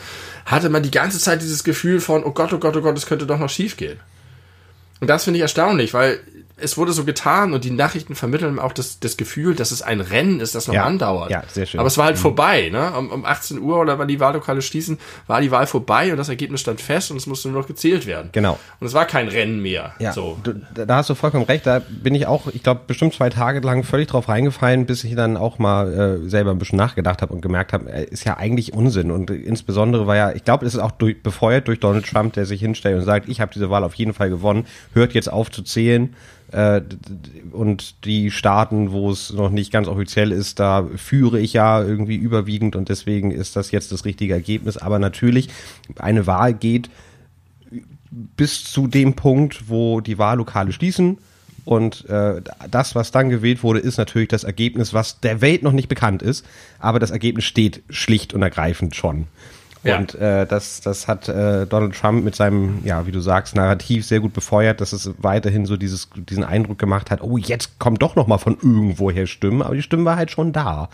hatte 0.48 0.70
man 0.70 0.82
die 0.82 0.90
ganze 0.90 1.20
Zeit 1.20 1.44
dieses 1.44 1.64
Gefühl 1.64 2.00
von, 2.00 2.24
oh 2.24 2.32
Gott, 2.32 2.52
oh 2.54 2.58
Gott, 2.58 2.76
oh 2.76 2.82
Gott, 2.82 2.98
es 2.98 3.06
könnte 3.06 3.28
doch 3.28 3.38
noch 3.38 3.52
schief 3.52 3.78
gehen. 3.78 4.00
Und 5.00 5.12
das 5.12 5.26
finde 5.26 5.38
ich 5.38 5.44
erstaunlich, 5.44 5.94
weil 5.94 6.20
es 6.62 6.78
wurde 6.78 6.94
so 6.94 7.04
getan 7.04 7.54
und 7.54 7.64
die 7.64 7.72
Nachrichten 7.72 8.16
vermitteln 8.16 8.60
auch 8.60 8.74
das, 8.74 9.00
das 9.00 9.18
Gefühl, 9.18 9.56
dass 9.56 9.72
es 9.72 9.82
ein 9.82 10.02
Rennen 10.02 10.40
ist, 10.40 10.56
das 10.56 10.68
noch 10.68 10.76
ja, 10.76 10.86
andauert. 10.86 11.32
Ja, 11.32 11.44
sehr 11.48 11.66
schön. 11.66 11.80
Aber 11.80 11.88
es 11.88 11.98
war 11.98 12.06
halt 12.06 12.18
mhm. 12.18 12.22
vorbei, 12.22 12.70
ne? 12.70 12.92
Um, 12.98 13.10
um 13.12 13.26
18 13.26 13.60
Uhr 13.60 13.80
oder 13.80 14.00
wann 14.00 14.08
die 14.08 14.20
Wahllokale 14.20 14.62
schließen, 14.62 15.00
war 15.28 15.42
die 15.42 15.52
Wahl 15.52 15.68
vorbei 15.68 16.12
und 16.12 16.18
das 16.18 16.30
Ergebnis 16.30 16.62
stand 16.62 16.82
fest 16.82 17.12
und 17.12 17.18
es 17.18 17.28
musste 17.28 17.50
nur 17.50 17.62
noch 17.62 17.68
gezählt 17.68 18.06
werden. 18.06 18.30
Genau. 18.32 18.60
Und 18.80 18.88
es 18.88 18.94
war 18.94 19.06
kein 19.06 19.28
Rennen 19.28 19.62
mehr. 19.62 19.94
Ja. 20.00 20.14
So. 20.14 20.38
Du, 20.44 20.54
da 20.74 20.96
hast 20.96 21.10
du 21.10 21.16
vollkommen 21.16 21.46
recht. 21.46 21.66
Da 21.66 21.80
bin 21.80 22.16
ich 22.16 22.28
auch, 22.28 22.48
ich 22.48 22.64
glaube, 22.64 22.82
bestimmt 22.88 23.14
zwei 23.14 23.30
Tage 23.30 23.60
lang 23.60 23.84
völlig 23.84 24.08
drauf 24.08 24.30
reingefallen, 24.30 24.86
bis 24.86 25.04
ich 25.04 25.16
dann 25.16 25.38
auch 25.38 25.60
mal 25.60 26.22
äh, 26.24 26.30
selber 26.30 26.52
ein 26.52 26.60
bisschen 26.60 26.78
nachgedacht 26.78 27.22
habe 27.22 27.34
und 27.34 27.42
gemerkt 27.42 27.74
habe, 27.74 27.92
äh, 27.92 28.06
ist 28.06 28.24
ja 28.24 28.38
eigentlich 28.38 28.74
Unsinn. 28.74 29.12
Und 29.12 29.30
insbesondere 29.30 30.08
war 30.08 30.16
ja, 30.16 30.32
ich 30.32 30.44
glaube, 30.44 30.66
es 30.66 30.74
ist 30.74 30.80
auch 30.80 30.92
durch, 30.92 31.22
befeuert 31.22 31.68
durch 31.68 31.80
Donald 31.80 32.06
Trump, 32.06 32.34
der 32.34 32.46
sich 32.46 32.62
hinstellt 32.62 32.98
und 32.98 33.04
sagt, 33.04 33.30
ich 33.30 33.42
habe 33.42 33.52
diese 33.54 33.70
Wahl 33.70 33.84
auf 33.84 33.96
jeden 33.96 34.14
Fall 34.14 34.30
gewonnen, 34.30 34.66
hört 34.94 35.14
jetzt 35.14 35.32
auf 35.32 35.50
zu 35.50 35.64
zählen 35.64 36.16
äh, 36.51 36.51
und 36.54 38.06
die 38.06 38.30
Staaten, 38.30 38.92
wo 38.92 39.10
es 39.10 39.32
noch 39.32 39.50
nicht 39.50 39.72
ganz 39.72 39.88
offiziell 39.88 40.32
ist, 40.32 40.60
da 40.60 40.86
führe 40.96 41.40
ich 41.40 41.54
ja 41.54 41.82
irgendwie 41.82 42.16
überwiegend 42.16 42.76
und 42.76 42.90
deswegen 42.90 43.32
ist 43.32 43.56
das 43.56 43.72
jetzt 43.72 43.92
das 43.92 44.04
richtige 44.04 44.34
Ergebnis. 44.34 44.78
Aber 44.78 45.00
natürlich, 45.00 45.50
eine 45.98 46.28
Wahl 46.28 46.54
geht 46.54 46.90
bis 48.12 48.66
zu 48.66 48.88
dem 48.88 49.14
Punkt, 49.14 49.70
wo 49.70 50.02
die 50.02 50.18
Wahllokale 50.18 50.72
schließen. 50.74 51.18
Und 51.64 52.10
äh, 52.10 52.42
das, 52.70 52.96
was 52.96 53.12
dann 53.12 53.30
gewählt 53.30 53.64
wurde, 53.64 53.80
ist 53.80 53.98
natürlich 53.98 54.30
das 54.30 54.44
Ergebnis, 54.44 54.94
was 54.94 55.20
der 55.20 55.42
Welt 55.42 55.64
noch 55.64 55.74
nicht 55.74 55.88
bekannt 55.88 56.22
ist. 56.22 56.46
Aber 56.80 57.00
das 57.00 57.12
Ergebnis 57.12 57.46
steht 57.46 57.84
schlicht 57.90 58.34
und 58.34 58.42
ergreifend 58.42 58.96
schon. 58.96 59.28
Ja. 59.84 59.98
Und 59.98 60.16
äh, 60.16 60.46
das, 60.46 60.82
das 60.82 61.08
hat 61.08 61.28
äh, 61.28 61.66
Donald 61.66 61.96
Trump 61.96 62.24
mit 62.24 62.36
seinem, 62.36 62.82
ja, 62.84 63.08
wie 63.08 63.12
du 63.12 63.20
sagst, 63.20 63.56
Narrativ 63.56 64.06
sehr 64.06 64.20
gut 64.20 64.34
befeuert, 64.34 64.80
dass 64.80 64.94
es 64.94 65.12
weiterhin 65.18 65.66
so 65.66 65.76
dieses, 65.76 66.10
diesen 66.16 66.44
Eindruck 66.44 66.78
gemacht 66.78 67.10
hat, 67.10 67.22
oh, 67.22 67.38
jetzt 67.38 67.80
kommt 67.80 68.02
doch 68.02 68.16
noch 68.16 68.28
mal 68.28 68.38
von 68.38 68.58
irgendwoher 68.62 69.26
Stimmen, 69.26 69.62
aber 69.62 69.76
die 69.76 69.82
Stimme 69.82 70.06
war 70.06 70.18
halt 70.18 70.30
schon 70.30 70.54
da. 70.54 70.90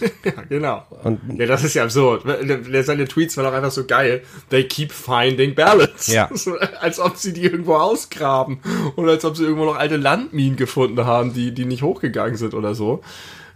ja, 0.24 0.32
genau. 0.48 0.82
Und, 1.02 1.20
ja, 1.38 1.46
das 1.46 1.64
ist 1.64 1.74
ja 1.74 1.84
absurd. 1.84 2.24
Seine 2.24 3.06
Tweets 3.06 3.36
waren 3.36 3.46
auch 3.46 3.52
einfach 3.52 3.70
so 3.70 3.84
geil. 3.84 4.22
They 4.50 4.64
keep 4.64 4.92
finding 4.92 5.54
ballots. 5.54 6.08
Ja. 6.08 6.28
Als 6.80 6.98
ob 6.98 7.16
sie 7.16 7.32
die 7.32 7.44
irgendwo 7.44 7.76
ausgraben. 7.76 8.58
Oder 8.96 9.12
als 9.12 9.24
ob 9.24 9.36
sie 9.36 9.44
irgendwo 9.44 9.64
noch 9.64 9.76
alte 9.76 9.96
Landminen 9.96 10.56
gefunden 10.56 11.04
haben, 11.04 11.32
die, 11.32 11.52
die 11.52 11.64
nicht 11.64 11.82
hochgegangen 11.82 12.36
sind 12.36 12.54
oder 12.54 12.74
so. 12.74 13.02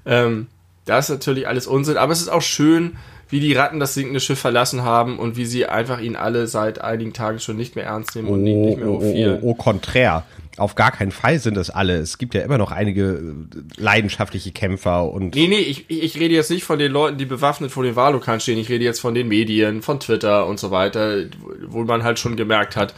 Ähm, 0.07 0.47
das 0.85 1.07
ist 1.07 1.11
natürlich 1.11 1.49
alles 1.49 1.67
Unsinn. 1.67 1.97
Aber 1.97 2.13
es 2.13 2.21
ist 2.21 2.29
auch 2.29 2.43
schön, 2.43 2.97
wie 3.29 3.41
die 3.41 3.53
Ratten 3.53 3.79
das 3.81 3.95
sinkende 3.95 4.21
Schiff 4.21 4.39
verlassen 4.39 4.83
haben 4.83 5.19
und 5.19 5.37
wie 5.37 5.45
sie 5.45 5.67
einfach 5.67 6.01
ihn 6.01 6.17
alle 6.17 6.47
seit 6.47 6.81
einigen 6.81 7.13
Tagen 7.13 7.39
schon 7.39 7.57
nicht 7.57 7.77
mehr 7.77 7.87
ernst 7.87 8.17
nehmen 8.17 8.29
und 8.29 8.41
oh, 8.41 8.43
nicht 8.43 8.79
mehr 8.79 8.89
hofieren. 8.89 9.39
Oh, 9.43 9.47
oh, 9.47 9.51
oh, 9.51 9.55
konträr. 9.55 10.25
Auf 10.57 10.75
gar 10.75 10.91
keinen 10.91 11.13
Fall 11.13 11.39
sind 11.39 11.57
es 11.57 11.71
alle. 11.71 11.99
Es 11.99 12.19
gibt 12.19 12.35
ja 12.35 12.41
immer 12.41 12.59
noch 12.59 12.73
einige 12.73 13.35
leidenschaftliche 13.77 14.51
Kämpfer 14.51 15.09
und. 15.09 15.37
Nee, 15.37 15.47
nee, 15.47 15.59
ich, 15.59 15.89
ich 15.89 16.19
rede 16.19 16.35
jetzt 16.35 16.51
nicht 16.51 16.65
von 16.65 16.81
den 16.81 16.91
Leuten, 16.91 17.17
die 17.17 17.27
bewaffnet 17.27 17.71
vor 17.71 17.85
den 17.85 17.95
Wahllokalen 17.95 18.41
stehen. 18.41 18.59
Ich 18.59 18.69
rede 18.69 18.85
jetzt 18.85 19.01
von 19.01 19.15
den 19.15 19.29
Medien, 19.29 19.83
von 19.83 20.01
Twitter 20.01 20.47
und 20.47 20.59
so 20.59 20.73
weiter, 20.73 21.27
wo 21.67 21.85
man 21.85 22.03
halt 22.03 22.19
schon 22.19 22.35
gemerkt 22.35 22.75
hat, 22.75 22.93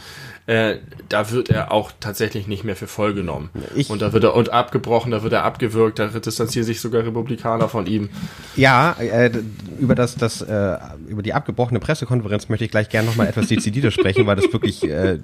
äh, 0.47 0.77
da 1.09 1.31
wird 1.31 1.51
er 1.51 1.71
auch 1.73 1.93
tatsächlich 2.01 2.47
nicht 2.47 2.65
mehr 2.65 2.77
für 2.77 2.87
voll 2.87 3.15
genommen. 3.15 3.51
Ich, 3.75 3.91
und 3.91 4.03
da 4.03 4.13
wird 4.13 4.25
er 4.25 4.35
und 4.35 4.51
abgebrochen, 4.51 5.13
da 5.13 5.23
wird 5.23 5.33
er 5.33 5.45
abgewürgt, 5.45 5.99
da 5.99 6.09
distanzieren 6.09 6.67
sich 6.67 6.81
sogar 6.81 7.05
Republikaner 7.05 7.69
von 7.69 7.87
ihm. 7.87 8.09
Ja, 8.57 8.97
äh, 8.99 9.31
über 9.79 9.95
das, 9.95 10.17
das 10.17 10.43
äh, 10.43 10.77
über 11.09 11.23
die 11.23 11.35
abgebrochene 11.35 11.81
Pressekonferenz 11.81 12.49
möchte 12.49 12.65
ich 12.65 12.71
gleich 12.71 12.89
gerne 12.89 13.09
nochmal 13.09 13.29
etwas 13.29 13.49
dezidierter 13.49 13.91
sprechen, 13.91 14.27
weil 14.27 14.37
das 14.37 14.53
wirklich 14.53 14.83
äh, 14.85 15.19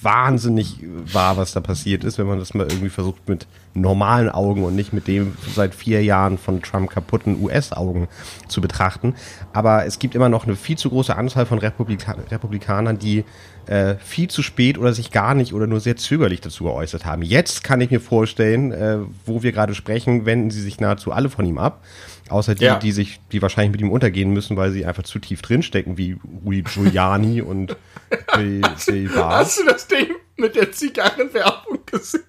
wahnsinnig 0.00 0.78
war, 1.12 1.36
was 1.36 1.52
da 1.52 1.60
passiert 1.60 2.04
ist, 2.04 2.18
wenn 2.18 2.26
man 2.26 2.38
das 2.38 2.54
mal 2.54 2.66
irgendwie 2.66 2.90
versucht 2.90 3.28
mit 3.28 3.46
normalen 3.74 4.28
Augen 4.28 4.64
und 4.64 4.76
nicht 4.76 4.92
mit 4.92 5.08
dem 5.08 5.36
seit 5.54 5.74
vier 5.74 6.02
Jahren 6.02 6.38
von 6.38 6.62
Trump 6.62 6.90
kaputten 6.90 7.42
US-Augen 7.42 8.08
zu 8.48 8.60
betrachten. 8.60 9.14
Aber 9.52 9.86
es 9.86 9.98
gibt 9.98 10.14
immer 10.14 10.28
noch 10.28 10.46
eine 10.46 10.56
viel 10.56 10.76
zu 10.76 10.90
große 10.90 11.16
Anzahl 11.16 11.46
von 11.46 11.58
Republika 11.58 12.16
Republikanern, 12.30 12.98
die 12.98 13.24
äh, 13.66 13.94
viel 13.96 14.28
zu 14.28 14.42
spät 14.42 14.76
oder 14.76 14.92
sich 14.92 15.10
gar 15.10 15.34
nicht 15.34 15.54
oder 15.54 15.66
nur 15.66 15.80
sehr 15.80 15.96
zögerlich 15.96 16.40
dazu 16.40 16.64
geäußert 16.64 17.04
haben. 17.04 17.22
Jetzt 17.22 17.64
kann 17.64 17.80
ich 17.80 17.90
mir 17.90 18.00
vorstellen, 18.00 18.72
äh, 18.72 18.98
wo 19.24 19.42
wir 19.42 19.52
gerade 19.52 19.74
sprechen, 19.74 20.26
wenden 20.26 20.50
sie 20.50 20.60
sich 20.60 20.80
nahezu 20.80 21.12
alle 21.12 21.30
von 21.30 21.46
ihm 21.46 21.58
ab. 21.58 21.82
Außer 22.28 22.54
die, 22.54 22.64
ja. 22.64 22.78
die 22.78 22.92
sich, 22.92 23.20
die 23.30 23.42
wahrscheinlich 23.42 23.72
mit 23.72 23.80
ihm 23.80 23.90
untergehen 23.90 24.32
müssen, 24.32 24.56
weil 24.56 24.72
sie 24.72 24.86
einfach 24.86 25.02
zu 25.02 25.18
tief 25.18 25.42
drinstecken, 25.42 25.98
wie 25.98 26.16
Rui 26.44 26.62
Giuliani 26.62 27.42
und 27.42 27.76
Bill. 28.34 28.62
Hast 29.14 29.60
du 29.60 29.64
das 29.66 29.86
Ding 29.86 30.08
mit 30.36 30.56
der 30.56 30.72
Zigarrenwerbung 30.72 31.80
gesehen? 31.86 32.22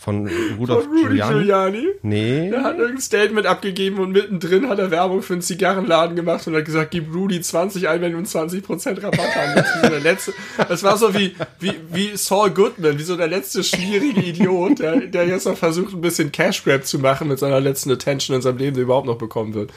Von 0.00 0.28
Rudolf 0.58 0.84
Von 0.84 0.92
Rudy 0.92 1.16
Giuliani? 1.16 1.32
Giuliani? 1.32 1.86
Nee. 2.02 2.50
Er 2.50 2.62
hat 2.62 2.78
irgendein 2.78 3.00
Statement 3.00 3.46
abgegeben 3.46 3.98
und 3.98 4.12
mittendrin 4.12 4.68
hat 4.68 4.78
er 4.78 4.92
Werbung 4.92 5.22
für 5.22 5.32
einen 5.32 5.42
Zigarrenladen 5.42 6.14
gemacht 6.14 6.46
und 6.46 6.54
hat 6.54 6.64
gesagt, 6.64 6.92
gib 6.92 7.12
Rudy 7.12 7.40
20 7.40 7.88
ein, 7.88 8.00
wenn 8.00 8.12
du 8.12 8.18
20% 8.18 9.02
Rabatt 9.02 9.34
haben 9.34 9.54
willst. 9.56 9.74
der 9.82 10.00
letzte, 10.00 10.34
das 10.68 10.84
war 10.84 10.96
so 10.96 11.14
wie, 11.14 11.34
wie, 11.58 11.72
wie 11.90 12.16
Saul 12.16 12.50
Goodman, 12.50 12.96
wie 12.96 13.02
so 13.02 13.16
der 13.16 13.26
letzte 13.26 13.64
schwierige 13.64 14.20
Idiot, 14.20 14.78
der, 14.78 15.00
der 15.00 15.26
jetzt 15.26 15.46
noch 15.46 15.58
versucht, 15.58 15.92
ein 15.92 16.00
bisschen 16.00 16.30
Cash 16.30 16.62
Grab 16.62 16.86
zu 16.86 17.00
machen 17.00 17.26
mit 17.26 17.40
seiner 17.40 17.60
letzten 17.60 17.90
Attention 17.90 18.36
in 18.36 18.42
seinem 18.42 18.58
Leben, 18.58 18.74
die 18.74 18.80
er 18.80 18.84
überhaupt 18.84 19.06
noch 19.06 19.18
bekommen 19.18 19.54
wird. 19.54 19.72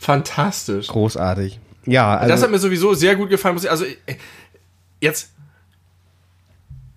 Fantastisch. 0.00 0.88
Großartig. 0.88 1.60
Ja, 1.86 2.16
also. 2.16 2.28
Das 2.28 2.42
hat 2.42 2.50
mir 2.50 2.58
sowieso 2.58 2.94
sehr 2.94 3.14
gut 3.14 3.30
gefallen. 3.30 3.58
Also, 3.68 3.84
jetzt, 5.00 5.30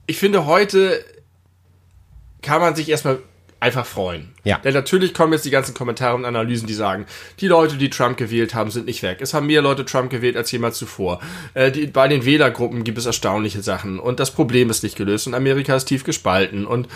ich 0.08 0.18
finde 0.18 0.48
heute, 0.48 1.04
kann 2.44 2.62
man 2.62 2.76
sich 2.76 2.90
erstmal 2.90 3.18
einfach 3.64 3.86
freuen. 3.86 4.34
Ja. 4.44 4.58
Denn 4.58 4.74
natürlich 4.74 5.14
kommen 5.14 5.32
jetzt 5.32 5.46
die 5.46 5.50
ganzen 5.50 5.74
Kommentare 5.74 6.16
und 6.16 6.26
Analysen, 6.26 6.68
die 6.68 6.74
sagen, 6.74 7.06
die 7.40 7.48
Leute, 7.48 7.78
die 7.78 7.90
Trump 7.90 8.18
gewählt 8.18 8.54
haben, 8.54 8.70
sind 8.72 8.86
nicht 8.86 9.02
weg. 9.04 9.20
Es 9.22 9.34
haben 9.34 9.48
mehr 9.48 9.62
Leute 9.62 9.86
Trump 9.86 10.10
gewählt 10.10 10.36
als 10.36 10.52
jemals 10.52 10.78
zuvor. 10.78 11.22
Äh, 11.54 11.72
die, 11.72 11.88
bei 11.88 12.10
den 12.10 12.26
Wählergruppen 12.26 12.84
gibt 12.84 12.98
es 12.98 13.06
erstaunliche 13.06 13.62
Sachen 13.62 14.00
und 14.00 14.20
das 14.20 14.32
Problem 14.32 14.70
ist 14.70 14.84
nicht 14.84 14.98
gelöst 14.98 15.28
und 15.28 15.34
Amerika 15.34 15.76
ist 15.78 15.86
tief 15.86 16.04
gespalten 16.04 16.68
und 16.68 16.90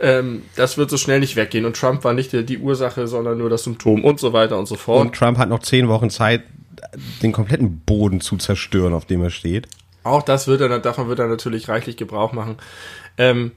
ähm, 0.00 0.42
das 0.56 0.78
wird 0.78 0.88
so 0.88 0.96
schnell 0.96 1.20
nicht 1.20 1.36
weggehen 1.36 1.66
und 1.66 1.76
Trump 1.76 2.02
war 2.04 2.14
nicht 2.14 2.32
die, 2.32 2.44
die 2.44 2.58
Ursache, 2.58 3.06
sondern 3.06 3.36
nur 3.36 3.50
das 3.50 3.64
Symptom 3.64 4.02
und 4.02 4.18
so 4.18 4.32
weiter 4.32 4.58
und 4.58 4.66
so 4.66 4.76
fort. 4.76 5.02
Und 5.02 5.14
Trump 5.14 5.36
hat 5.36 5.50
noch 5.50 5.60
zehn 5.60 5.88
Wochen 5.88 6.08
Zeit, 6.08 6.42
den 7.22 7.32
kompletten 7.32 7.80
Boden 7.80 8.22
zu 8.22 8.38
zerstören, 8.38 8.94
auf 8.94 9.04
dem 9.04 9.22
er 9.22 9.30
steht. 9.30 9.68
Auch 10.04 10.22
das 10.22 10.46
wird 10.46 10.62
er, 10.62 10.78
davon 10.78 11.08
wird 11.08 11.18
er 11.18 11.26
natürlich 11.26 11.68
reichlich 11.68 11.98
Gebrauch 11.98 12.32
machen. 12.32 12.56
Ähm, 13.18 13.52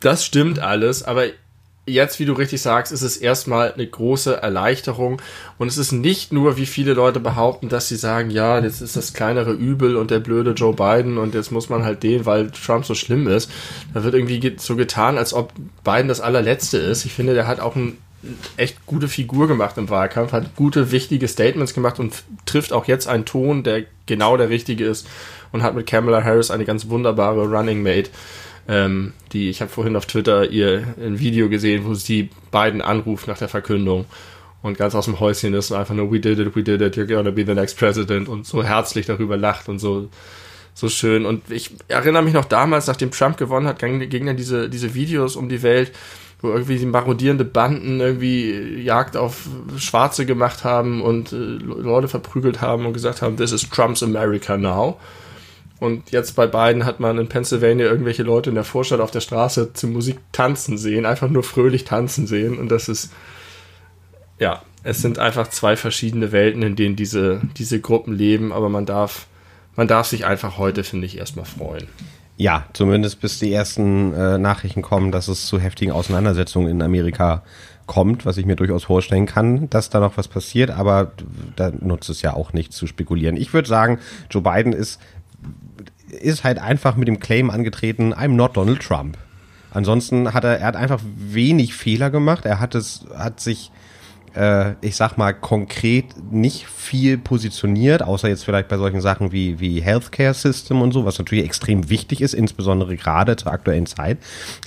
das 0.00 0.24
stimmt 0.24 0.58
alles, 0.58 1.02
aber 1.02 1.26
jetzt, 1.86 2.20
wie 2.20 2.24
du 2.24 2.32
richtig 2.32 2.62
sagst, 2.62 2.92
ist 2.92 3.02
es 3.02 3.16
erstmal 3.16 3.72
eine 3.72 3.86
große 3.86 4.36
Erleichterung. 4.36 5.20
Und 5.58 5.68
es 5.68 5.78
ist 5.78 5.92
nicht 5.92 6.32
nur, 6.32 6.56
wie 6.56 6.66
viele 6.66 6.94
Leute 6.94 7.20
behaupten, 7.20 7.68
dass 7.68 7.88
sie 7.88 7.96
sagen, 7.96 8.30
ja, 8.30 8.58
jetzt 8.58 8.80
ist 8.80 8.96
das 8.96 9.12
kleinere 9.12 9.52
Übel 9.52 9.96
und 9.96 10.10
der 10.10 10.20
blöde 10.20 10.52
Joe 10.52 10.74
Biden 10.74 11.18
und 11.18 11.34
jetzt 11.34 11.50
muss 11.50 11.68
man 11.68 11.84
halt 11.84 12.02
den, 12.02 12.26
weil 12.26 12.50
Trump 12.50 12.84
so 12.84 12.94
schlimm 12.94 13.26
ist. 13.26 13.50
Da 13.94 14.04
wird 14.04 14.14
irgendwie 14.14 14.56
so 14.58 14.76
getan, 14.76 15.18
als 15.18 15.34
ob 15.34 15.52
Biden 15.84 16.08
das 16.08 16.20
allerletzte 16.20 16.78
ist. 16.78 17.04
Ich 17.04 17.12
finde, 17.12 17.34
der 17.34 17.46
hat 17.46 17.60
auch 17.60 17.76
eine 17.76 17.92
echt 18.56 18.84
gute 18.86 19.08
Figur 19.08 19.48
gemacht 19.48 19.78
im 19.78 19.88
Wahlkampf, 19.88 20.32
hat 20.32 20.54
gute, 20.54 20.92
wichtige 20.92 21.26
Statements 21.26 21.72
gemacht 21.72 21.98
und 21.98 22.22
trifft 22.44 22.72
auch 22.72 22.86
jetzt 22.86 23.08
einen 23.08 23.24
Ton, 23.24 23.62
der 23.62 23.84
genau 24.04 24.36
der 24.36 24.50
richtige 24.50 24.84
ist 24.84 25.06
und 25.52 25.62
hat 25.62 25.74
mit 25.74 25.86
Kamala 25.86 26.22
Harris 26.22 26.50
eine 26.50 26.66
ganz 26.66 26.88
wunderbare 26.90 27.48
Running 27.48 27.82
Mate 27.82 28.10
ähm, 28.70 29.14
die, 29.32 29.50
ich 29.50 29.60
habe 29.60 29.70
vorhin 29.70 29.96
auf 29.96 30.06
Twitter 30.06 30.48
ihr 30.48 30.94
ein 31.04 31.18
Video 31.18 31.48
gesehen, 31.48 31.84
wo 31.84 31.94
sie 31.94 32.30
beiden 32.52 32.80
anruft 32.80 33.26
nach 33.26 33.36
der 33.36 33.48
Verkündung 33.48 34.04
und 34.62 34.78
ganz 34.78 34.94
aus 34.94 35.06
dem 35.06 35.18
Häuschen 35.18 35.54
ist 35.54 35.72
und 35.72 35.76
einfach 35.76 35.94
nur, 35.94 36.12
we 36.12 36.20
did 36.20 36.38
it, 36.38 36.54
we 36.54 36.62
did 36.62 36.80
it, 36.80 36.96
you're 36.96 37.06
gonna 37.06 37.32
be 37.32 37.44
the 37.44 37.54
next 37.54 37.76
president 37.76 38.28
und 38.28 38.46
so 38.46 38.62
herzlich 38.62 39.06
darüber 39.06 39.36
lacht 39.36 39.68
und 39.68 39.80
so, 39.80 40.08
so 40.72 40.88
schön. 40.88 41.26
Und 41.26 41.50
ich 41.50 41.72
erinnere 41.88 42.22
mich 42.22 42.32
noch 42.32 42.44
damals, 42.44 42.86
nachdem 42.86 43.10
Trump 43.10 43.38
gewonnen 43.38 43.66
hat, 43.66 43.80
gingen 43.80 44.26
dann 44.26 44.36
diese, 44.36 44.68
diese 44.68 44.94
Videos 44.94 45.34
um 45.34 45.48
die 45.48 45.64
Welt, 45.64 45.90
wo 46.40 46.50
irgendwie 46.50 46.78
die 46.78 46.86
marodierende 46.86 47.44
Banden 47.44 47.98
irgendwie 47.98 48.82
Jagd 48.82 49.16
auf 49.16 49.48
Schwarze 49.78 50.26
gemacht 50.26 50.62
haben 50.62 51.02
und 51.02 51.32
äh, 51.32 51.36
Leute 51.36 52.06
verprügelt 52.06 52.60
haben 52.60 52.86
und 52.86 52.92
gesagt 52.92 53.20
haben, 53.20 53.36
this 53.36 53.50
is 53.50 53.68
Trump's 53.68 54.02
America 54.04 54.56
now. 54.56 54.96
Und 55.80 56.10
jetzt 56.10 56.36
bei 56.36 56.46
beiden 56.46 56.84
hat 56.84 57.00
man 57.00 57.18
in 57.18 57.28
Pennsylvania 57.28 57.86
irgendwelche 57.86 58.22
Leute 58.22 58.50
in 58.50 58.54
der 58.54 58.64
Vorstadt 58.64 59.00
auf 59.00 59.10
der 59.10 59.20
Straße 59.20 59.72
zu 59.72 59.88
Musik 59.88 60.18
tanzen 60.30 60.76
sehen, 60.76 61.06
einfach 61.06 61.30
nur 61.30 61.42
fröhlich 61.42 61.84
tanzen 61.84 62.26
sehen. 62.26 62.58
Und 62.58 62.70
das 62.70 62.88
ist, 62.88 63.10
ja, 64.38 64.62
es 64.82 65.00
sind 65.00 65.18
einfach 65.18 65.48
zwei 65.48 65.76
verschiedene 65.76 66.32
Welten, 66.32 66.62
in 66.62 66.76
denen 66.76 66.96
diese, 66.96 67.40
diese 67.56 67.80
Gruppen 67.80 68.14
leben, 68.14 68.52
aber 68.52 68.68
man 68.68 68.84
darf, 68.84 69.26
man 69.74 69.88
darf 69.88 70.06
sich 70.06 70.26
einfach 70.26 70.58
heute, 70.58 70.84
finde 70.84 71.06
ich, 71.06 71.16
erstmal 71.16 71.46
freuen. 71.46 71.86
Ja, 72.36 72.66
zumindest 72.74 73.20
bis 73.20 73.38
die 73.38 73.52
ersten 73.52 74.14
äh, 74.14 74.38
Nachrichten 74.38 74.82
kommen, 74.82 75.12
dass 75.12 75.28
es 75.28 75.46
zu 75.46 75.58
heftigen 75.58 75.92
Auseinandersetzungen 75.92 76.68
in 76.68 76.82
Amerika 76.82 77.42
kommt, 77.86 78.24
was 78.24 78.36
ich 78.36 78.46
mir 78.46 78.56
durchaus 78.56 78.84
vorstellen 78.84 79.26
kann, 79.26 79.68
dass 79.68 79.90
da 79.90 79.98
noch 80.00 80.16
was 80.16 80.28
passiert, 80.28 80.70
aber 80.70 81.12
da 81.56 81.70
nutzt 81.70 82.08
es 82.08 82.22
ja 82.22 82.34
auch 82.34 82.52
nicht 82.52 82.72
zu 82.72 82.86
spekulieren. 82.86 83.36
Ich 83.36 83.52
würde 83.52 83.68
sagen, 83.68 83.98
Joe 84.30 84.42
Biden 84.42 84.72
ist, 84.72 85.00
ist 86.10 86.44
halt 86.44 86.58
einfach 86.58 86.96
mit 86.96 87.08
dem 87.08 87.20
Claim 87.20 87.50
angetreten, 87.50 88.14
I'm 88.14 88.28
not 88.28 88.56
Donald 88.56 88.80
Trump. 88.82 89.16
Ansonsten 89.72 90.34
hat 90.34 90.44
er, 90.44 90.58
er 90.58 90.66
hat 90.66 90.76
einfach 90.76 91.00
wenig 91.04 91.74
Fehler 91.74 92.10
gemacht. 92.10 92.44
Er 92.44 92.58
hat 92.58 92.74
es, 92.74 93.06
hat 93.16 93.40
sich 93.40 93.70
äh, 94.34 94.74
ich 94.80 94.96
sag 94.96 95.16
mal, 95.16 95.32
konkret 95.32 96.06
nicht 96.30 96.66
viel 96.66 97.18
positioniert, 97.18 98.02
außer 98.02 98.28
jetzt 98.28 98.44
vielleicht 98.44 98.68
bei 98.68 98.76
solchen 98.76 99.00
Sachen 99.00 99.32
wie, 99.32 99.60
wie 99.60 99.80
Healthcare 99.80 100.34
System 100.34 100.82
und 100.82 100.92
so, 100.92 101.04
was 101.04 101.18
natürlich 101.18 101.44
extrem 101.44 101.90
wichtig 101.90 102.20
ist, 102.20 102.34
insbesondere 102.34 102.96
gerade 102.96 103.36
zur 103.36 103.52
aktuellen 103.52 103.86
Zeit. 103.86 104.18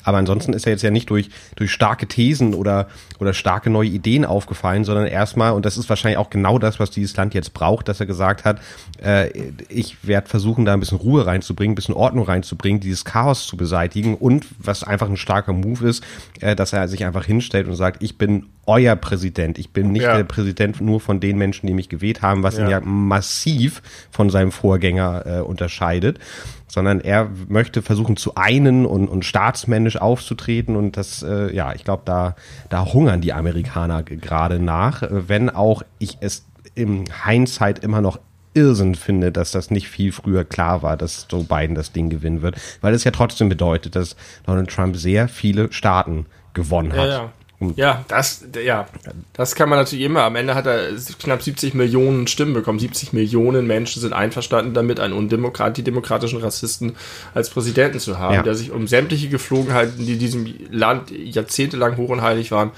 Aber 0.03 0.17
ansonsten 0.17 0.53
ist 0.53 0.65
er 0.65 0.73
jetzt 0.73 0.81
ja 0.81 0.91
nicht 0.91 1.09
durch, 1.09 1.29
durch 1.55 1.71
starke 1.71 2.07
Thesen 2.07 2.53
oder, 2.53 2.87
oder 3.19 3.33
starke 3.33 3.69
neue 3.69 3.89
Ideen 3.89 4.25
aufgefallen, 4.25 4.83
sondern 4.83 5.05
erstmal, 5.05 5.53
und 5.53 5.65
das 5.65 5.77
ist 5.77 5.89
wahrscheinlich 5.89 6.17
auch 6.17 6.29
genau 6.29 6.59
das, 6.59 6.79
was 6.79 6.91
dieses 6.91 7.15
Land 7.15 7.33
jetzt 7.33 7.53
braucht, 7.53 7.87
dass 7.87 7.99
er 7.99 8.05
gesagt 8.05 8.45
hat, 8.45 8.59
äh, 9.01 9.29
ich 9.69 10.05
werde 10.05 10.27
versuchen, 10.27 10.65
da 10.65 10.73
ein 10.73 10.79
bisschen 10.79 10.97
Ruhe 10.97 11.25
reinzubringen, 11.25 11.73
ein 11.73 11.75
bisschen 11.75 11.95
Ordnung 11.95 12.25
reinzubringen, 12.25 12.81
dieses 12.81 13.05
Chaos 13.05 13.47
zu 13.47 13.57
beseitigen 13.57 14.15
und 14.15 14.45
was 14.59 14.83
einfach 14.83 15.09
ein 15.09 15.17
starker 15.17 15.53
Move 15.53 15.87
ist, 15.87 16.03
äh, 16.41 16.55
dass 16.55 16.73
er 16.73 16.87
sich 16.87 17.05
einfach 17.05 17.25
hinstellt 17.25 17.67
und 17.67 17.75
sagt, 17.75 18.03
ich 18.03 18.17
bin 18.17 18.47
euer 18.65 18.95
Präsident. 18.95 19.52
Ich 19.57 19.71
bin 19.71 19.91
nicht 19.91 20.03
ja. 20.03 20.15
der 20.17 20.23
Präsident 20.23 20.81
nur 20.81 20.99
von 20.99 21.19
den 21.19 21.37
Menschen, 21.37 21.67
die 21.67 21.73
mich 21.73 21.89
gewählt 21.89 22.21
haben, 22.21 22.43
was 22.43 22.57
ja. 22.57 22.63
ihn 22.63 22.69
ja 22.69 22.79
massiv 22.81 23.81
von 24.11 24.29
seinem 24.29 24.51
Vorgänger 24.51 25.23
äh, 25.25 25.39
unterscheidet, 25.41 26.19
sondern 26.67 26.99
er 26.99 27.29
möchte 27.47 27.81
versuchen 27.81 28.17
zu 28.17 28.35
einen 28.35 28.85
und, 28.85 29.07
und 29.07 29.25
staatsmännisch 29.25 29.97
aufzutreten 29.97 30.75
und 30.75 30.97
das, 30.97 31.23
äh, 31.23 31.53
ja, 31.53 31.73
ich 31.73 31.83
glaube, 31.83 32.03
da, 32.05 32.35
da 32.69 32.93
hungern 32.93 33.21
die 33.21 33.33
Amerikaner 33.33 34.03
gerade 34.03 34.59
nach, 34.59 35.03
äh, 35.03 35.29
wenn 35.29 35.49
auch 35.49 35.83
ich 35.99 36.17
es 36.21 36.45
im 36.75 37.05
Hindsight 37.25 37.79
immer 37.79 38.01
noch 38.01 38.19
Irrsinn 38.53 38.95
finde, 38.95 39.31
dass 39.31 39.51
das 39.51 39.71
nicht 39.71 39.87
viel 39.87 40.11
früher 40.11 40.45
klar 40.45 40.83
war, 40.83 40.97
dass 40.97 41.27
Joe 41.29 41.43
Biden 41.43 41.75
das 41.75 41.91
Ding 41.91 42.09
gewinnen 42.09 42.41
wird, 42.41 42.55
weil 42.81 42.93
es 42.93 43.03
ja 43.03 43.11
trotzdem 43.11 43.49
bedeutet, 43.49 43.95
dass 43.95 44.15
Donald 44.45 44.69
Trump 44.69 44.95
sehr 44.95 45.27
viele 45.27 45.71
Staaten 45.71 46.25
gewonnen 46.53 46.93
hat. 46.93 46.99
Ja, 46.99 47.07
ja. 47.07 47.31
Ja, 47.75 48.03
das, 48.07 48.45
ja, 48.63 48.87
das 49.33 49.55
kann 49.55 49.69
man 49.69 49.79
natürlich 49.79 50.05
immer. 50.05 50.23
Am 50.23 50.35
Ende 50.35 50.55
hat 50.55 50.65
er 50.65 50.89
knapp 51.19 51.41
70 51.41 51.73
Millionen 51.73 52.27
Stimmen 52.27 52.53
bekommen. 52.53 52.79
70 52.79 53.13
Millionen 53.13 53.67
Menschen 53.67 54.01
sind 54.01 54.13
einverstanden 54.13 54.73
damit, 54.73 54.99
einen 54.99 55.13
undemokrat 55.13 55.85
demokratischen 55.85 56.39
Rassisten 56.39 56.95
als 57.33 57.49
Präsidenten 57.49 57.99
zu 57.99 58.19
haben, 58.19 58.35
ja. 58.35 58.43
der 58.43 58.55
sich 58.55 58.71
um 58.71 58.87
sämtliche 58.87 59.29
Geflogenheiten, 59.29 60.05
die 60.05 60.17
diesem 60.17 60.53
Land 60.69 61.11
jahrzehntelang 61.11 61.97
hoch 61.97 62.09
und 62.09 62.21
heilig 62.21 62.51
waren, 62.51 62.71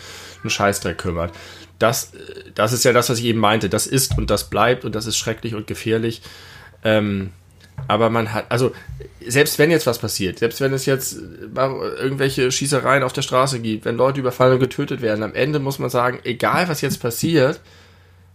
einen 0.43 0.49
Scheißdreck 0.49 0.97
kümmert. 0.97 1.33
Das, 1.79 2.11
das 2.53 2.71
ist 2.71 2.85
ja 2.85 2.93
das, 2.93 3.09
was 3.09 3.19
ich 3.19 3.25
eben 3.25 3.39
meinte. 3.39 3.69
Das 3.69 3.87
ist 3.87 4.17
und 4.17 4.29
das 4.29 4.49
bleibt 4.49 4.85
und 4.85 4.95
das 4.95 5.05
ist 5.07 5.17
schrecklich 5.17 5.55
und 5.55 5.67
gefährlich. 5.67 6.21
Ähm, 6.83 7.31
aber 7.87 8.09
man 8.09 8.33
hat, 8.33 8.45
also 8.49 8.71
selbst 9.25 9.59
wenn 9.59 9.71
jetzt 9.71 9.85
was 9.85 9.99
passiert, 9.99 10.39
selbst 10.39 10.61
wenn 10.61 10.73
es 10.73 10.85
jetzt 10.85 11.17
irgendwelche 11.17 12.51
Schießereien 12.51 13.03
auf 13.03 13.13
der 13.13 13.21
Straße 13.21 13.59
gibt, 13.59 13.85
wenn 13.85 13.97
Leute 13.97 14.19
überfallen 14.19 14.53
und 14.53 14.59
getötet 14.59 15.01
werden, 15.01 15.23
am 15.23 15.33
Ende 15.33 15.59
muss 15.59 15.79
man 15.79 15.89
sagen, 15.89 16.19
egal 16.23 16.67
was 16.67 16.81
jetzt 16.81 16.99
passiert, 16.99 17.59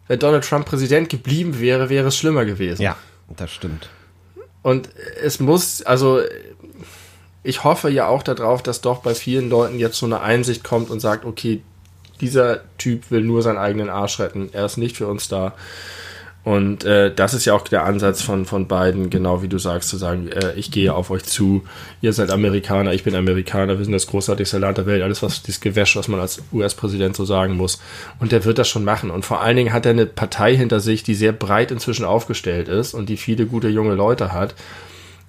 wenn 0.09 0.18
Donald 0.18 0.44
Trump 0.44 0.66
Präsident 0.66 1.09
geblieben 1.09 1.61
wäre, 1.61 1.88
wäre 1.88 2.09
es 2.09 2.16
schlimmer 2.16 2.44
gewesen. 2.44 2.82
Ja, 2.82 2.97
das 3.37 3.50
stimmt. 3.50 3.88
Und 4.62 4.88
es 5.23 5.40
muss, 5.40 5.82
also 5.82 6.20
ich 7.42 7.64
hoffe 7.64 7.88
ja 7.88 8.06
auch 8.06 8.23
darauf, 8.23 8.62
dass 8.62 8.80
doch 8.80 8.99
bei 9.02 9.14
vielen 9.14 9.49
Leuten 9.49 9.78
jetzt 9.78 9.97
so 9.97 10.06
eine 10.06 10.20
Einsicht 10.20 10.64
kommt 10.64 10.90
und 10.90 11.00
sagt, 11.00 11.25
okay, 11.25 11.62
dieser 12.20 12.61
Typ 12.76 13.11
will 13.11 13.23
nur 13.23 13.42
seinen 13.42 13.59
eigenen 13.59 13.88
Arsch 13.88 14.18
retten, 14.20 14.50
er 14.52 14.66
ist 14.66 14.76
nicht 14.76 14.97
für 14.97 15.06
uns 15.06 15.28
da. 15.28 15.54
Und 16.42 16.85
äh, 16.85 17.14
das 17.14 17.35
ist 17.35 17.44
ja 17.44 17.52
auch 17.52 17.68
der 17.68 17.85
Ansatz 17.85 18.23
von, 18.23 18.47
von 18.47 18.66
beiden, 18.66 19.11
genau 19.11 19.42
wie 19.42 19.49
du 19.49 19.59
sagst, 19.59 19.90
zu 19.90 19.99
sagen, 19.99 20.28
äh, 20.28 20.54
ich 20.54 20.70
gehe 20.70 20.94
auf 20.94 21.11
euch 21.11 21.25
zu, 21.25 21.64
ihr 22.00 22.14
seid 22.14 22.30
Amerikaner, 22.30 22.94
ich 22.94 23.04
bin 23.04 23.14
Amerikaner, 23.14 23.76
wir 23.76 23.85
sind 23.85 23.92
das 23.92 24.06
großartigste 24.06 24.56
Land 24.56 24.78
der 24.78 24.87
Welt, 24.87 25.02
alles 25.02 25.23
was 25.23 25.42
dieses 25.42 25.61
Gewäsch, 25.61 25.97
was 25.97 26.09
man 26.09 26.18
als 26.18 26.42
US-Präsident 26.50 27.14
so 27.14 27.26
sagen 27.26 27.56
muss. 27.56 27.78
Und 28.20 28.32
der 28.32 28.47
wird 28.47 28.56
das 28.56 28.68
schon 28.68 28.85
machen. 28.85 29.11
Und 29.11 29.26
vor 29.26 29.42
allen 29.42 29.56
Dingen 29.56 29.75
hat 29.75 29.85
er 29.85 29.90
eine 29.90 30.06
Partei 30.06 30.56
hinter 30.56 30.80
sich, 30.80 31.02
die 31.02 31.14
sehr 31.14 31.32
breit 31.32 31.70
inzwischen 31.70 32.06
aufgestellt 32.06 32.68
ist 32.68 32.94
und 32.94 33.11
die 33.11 33.18
viele 33.18 33.44
gute 33.44 33.68
junge 33.68 33.94
Leute 33.94 34.32
hat. 34.32 34.54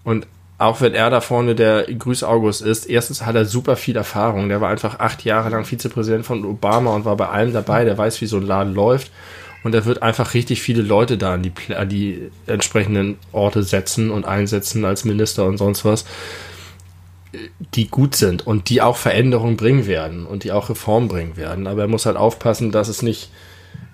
Und 0.05 0.27
auch 0.59 0.79
wenn 0.79 0.93
er 0.93 1.09
da 1.09 1.19
vorne 1.19 1.55
der 1.55 1.87
Grüß 1.91 2.23
August 2.23 2.61
ist, 2.61 2.85
erstens 2.85 3.25
hat 3.25 3.35
er 3.35 3.45
super 3.45 3.75
viel 3.75 3.97
Erfahrung. 3.97 4.47
Der 4.47 4.61
war 4.61 4.69
einfach 4.69 4.99
acht 4.99 5.25
Jahre 5.25 5.49
lang 5.49 5.65
Vizepräsident 5.65 6.25
von 6.25 6.45
Obama 6.45 6.95
und 6.95 7.03
war 7.03 7.17
bei 7.17 7.27
allem 7.27 7.51
dabei. 7.51 7.83
Der 7.83 7.97
weiß, 7.97 8.21
wie 8.21 8.27
so 8.27 8.37
ein 8.37 8.45
Laden 8.45 8.73
läuft 8.73 9.11
und 9.63 9.75
er 9.75 9.85
wird 9.85 10.01
einfach 10.01 10.33
richtig 10.33 10.61
viele 10.61 10.81
Leute 10.81 11.17
da 11.17 11.35
an 11.35 11.43
die, 11.43 11.51
an 11.75 11.89
die 11.89 12.29
entsprechenden 12.47 13.17
Orte 13.31 13.63
setzen 13.63 14.09
und 14.09 14.25
einsetzen 14.25 14.85
als 14.85 15.05
Minister 15.05 15.45
und 15.45 15.57
sonst 15.57 15.85
was, 15.85 16.05
die 17.75 17.87
gut 17.87 18.15
sind 18.15 18.45
und 18.45 18.69
die 18.69 18.81
auch 18.81 18.97
Veränderungen 18.97 19.57
bringen 19.57 19.87
werden 19.87 20.25
und 20.25 20.43
die 20.43 20.51
auch 20.51 20.69
Reform 20.69 21.07
bringen 21.07 21.37
werden. 21.37 21.67
Aber 21.67 21.81
er 21.81 21.87
muss 21.87 22.05
halt 22.05 22.17
aufpassen, 22.17 22.71
dass 22.71 22.87
es 22.87 23.01
nicht 23.01 23.29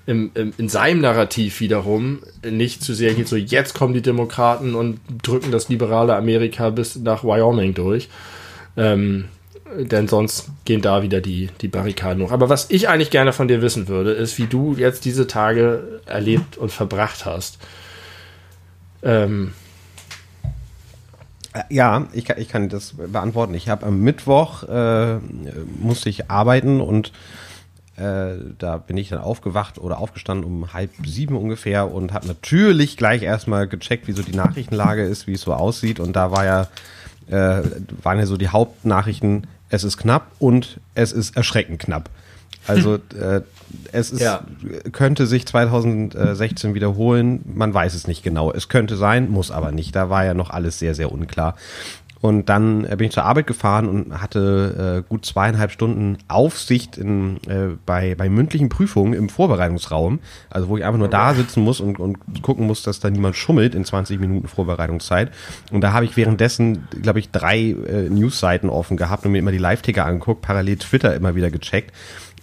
im, 0.05 0.31
im, 0.35 0.53
in 0.57 0.69
seinem 0.69 1.01
Narrativ 1.01 1.59
wiederum 1.59 2.19
nicht 2.49 2.81
zu 2.81 2.93
sehr 2.93 3.13
geht, 3.13 3.27
so 3.27 3.35
jetzt 3.35 3.73
kommen 3.73 3.93
die 3.93 4.01
Demokraten 4.01 4.73
und 4.73 4.99
drücken 5.21 5.51
das 5.51 5.67
liberale 5.67 6.15
Amerika 6.15 6.69
bis 6.69 6.95
nach 6.95 7.23
Wyoming 7.23 7.73
durch. 7.73 8.07
Ähm, 8.77 9.25
denn 9.75 10.07
sonst 10.07 10.49
gehen 10.65 10.81
da 10.81 11.01
wieder 11.01 11.21
die, 11.21 11.49
die 11.61 11.67
Barrikaden 11.67 12.23
hoch. 12.23 12.31
Aber 12.31 12.49
was 12.49 12.69
ich 12.69 12.89
eigentlich 12.89 13.09
gerne 13.09 13.33
von 13.33 13.47
dir 13.47 13.61
wissen 13.61 13.87
würde, 13.87 14.11
ist, 14.11 14.37
wie 14.37 14.47
du 14.47 14.75
jetzt 14.75 15.05
diese 15.05 15.27
Tage 15.27 16.01
erlebt 16.05 16.57
und 16.57 16.71
verbracht 16.71 17.25
hast. 17.25 17.59
Ähm. 19.03 19.53
Äh, 21.53 21.63
ja, 21.69 22.07
ich 22.13 22.25
kann, 22.25 22.39
ich 22.39 22.49
kann 22.49 22.69
das 22.69 22.93
beantworten. 22.93 23.53
Ich 23.53 23.69
habe 23.69 23.85
am 23.85 23.99
Mittwoch 24.01 24.63
äh, 24.63 25.17
musste 25.79 26.09
ich 26.09 26.29
arbeiten 26.29 26.81
und 26.81 27.11
äh, 27.97 28.35
da 28.59 28.77
bin 28.77 28.95
ich 28.95 29.09
dann 29.09 29.19
aufgewacht 29.19 29.79
oder 29.79 29.97
aufgestanden 29.97 30.45
um 30.45 30.73
halb 30.73 30.91
sieben 31.03 31.35
ungefähr 31.35 31.91
und 31.91 32.13
habe 32.13 32.27
natürlich 32.27 32.95
gleich 32.95 33.23
erstmal 33.23 33.67
gecheckt, 33.67 34.07
wie 34.07 34.11
so 34.11 34.21
die 34.21 34.35
Nachrichtenlage 34.35 35.03
ist, 35.03 35.25
wie 35.25 35.33
es 35.33 35.41
so 35.41 35.53
aussieht. 35.53 35.99
Und 35.99 36.15
da 36.15 36.31
war 36.31 36.45
ja, 36.45 36.67
äh, 37.27 37.63
waren 38.03 38.19
ja 38.19 38.27
so 38.27 38.37
die 38.37 38.49
Hauptnachrichten, 38.49 39.47
es 39.69 39.83
ist 39.83 39.97
knapp 39.97 40.31
und 40.39 40.79
es 40.95 41.11
ist 41.11 41.35
erschreckend 41.35 41.79
knapp. 41.79 42.09
Also 42.67 42.95
äh, 43.19 43.41
es 43.91 44.11
ist, 44.11 44.21
ja. 44.21 44.45
könnte 44.91 45.27
sich 45.27 45.45
2016 45.45 46.73
wiederholen, 46.73 47.41
man 47.53 47.73
weiß 47.73 47.93
es 47.93 48.07
nicht 48.07 48.23
genau. 48.23 48.51
Es 48.51 48.69
könnte 48.69 48.97
sein, 48.97 49.29
muss 49.29 49.51
aber 49.51 49.71
nicht. 49.71 49.95
Da 49.95 50.09
war 50.09 50.25
ja 50.25 50.33
noch 50.33 50.49
alles 50.49 50.79
sehr, 50.79 50.95
sehr 50.95 51.11
unklar. 51.11 51.55
Und 52.21 52.49
dann 52.49 52.85
äh, 52.85 52.95
bin 52.97 53.07
ich 53.07 53.13
zur 53.13 53.25
Arbeit 53.25 53.47
gefahren 53.47 53.87
und 53.87 54.21
hatte 54.21 55.03
äh, 55.05 55.07
gut 55.07 55.25
zweieinhalb 55.25 55.71
Stunden 55.71 56.17
Aufsicht 56.27 56.97
in, 56.97 57.37
äh, 57.47 57.75
bei, 57.85 58.15
bei 58.15 58.29
mündlichen 58.29 58.69
Prüfungen 58.69 59.13
im 59.13 59.29
Vorbereitungsraum. 59.29 60.19
Also 60.49 60.69
wo 60.69 60.77
ich 60.77 60.83
einfach 60.83 60.99
nur 60.99 61.09
da 61.09 61.33
sitzen 61.33 61.61
muss 61.61 61.79
und, 61.79 61.99
und 61.99 62.17
gucken 62.41 62.65
muss, 62.65 62.81
dass 62.81 62.99
da 62.99 63.09
niemand 63.09 63.35
schummelt 63.35 63.75
in 63.75 63.85
20 63.85 64.19
Minuten 64.19 64.47
Vorbereitungszeit. 64.47 65.31
Und 65.71 65.81
da 65.81 65.93
habe 65.93 66.05
ich 66.05 66.17
währenddessen, 66.17 66.87
glaube 67.01 67.19
ich, 67.19 67.29
drei 67.29 67.59
äh, 67.59 68.09
Newsseiten 68.09 68.69
offen 68.69 68.97
gehabt 68.97 69.25
und 69.25 69.31
mir 69.31 69.39
immer 69.39 69.51
die 69.51 69.57
Live-Ticker 69.57 70.05
angeguckt, 70.05 70.41
parallel 70.41 70.77
Twitter 70.77 71.15
immer 71.15 71.35
wieder 71.35 71.51
gecheckt 71.51 71.93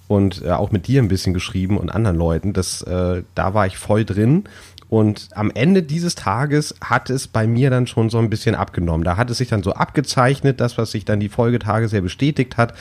und 0.06 0.42
äh, 0.42 0.50
auch 0.50 0.70
mit 0.70 0.86
dir 0.86 1.02
ein 1.02 1.08
bisschen 1.08 1.34
geschrieben 1.34 1.78
und 1.78 1.90
anderen 1.90 2.16
Leuten. 2.16 2.52
Das, 2.52 2.82
äh, 2.82 3.22
da 3.34 3.54
war 3.54 3.66
ich 3.66 3.78
voll 3.78 4.04
drin 4.04 4.44
Und 4.94 5.30
am 5.34 5.50
Ende 5.50 5.82
dieses 5.82 6.14
Tages 6.14 6.72
hat 6.80 7.10
es 7.10 7.26
bei 7.26 7.48
mir 7.48 7.68
dann 7.68 7.88
schon 7.88 8.10
so 8.10 8.18
ein 8.18 8.30
bisschen 8.30 8.54
abgenommen. 8.54 9.02
Da 9.02 9.16
hat 9.16 9.28
es 9.28 9.38
sich 9.38 9.48
dann 9.48 9.64
so 9.64 9.72
abgezeichnet, 9.72 10.60
das, 10.60 10.78
was 10.78 10.92
sich 10.92 11.04
dann 11.04 11.18
die 11.18 11.28
Folgetage 11.28 11.88
sehr 11.88 12.00
bestätigt 12.00 12.56
hat, 12.56 12.74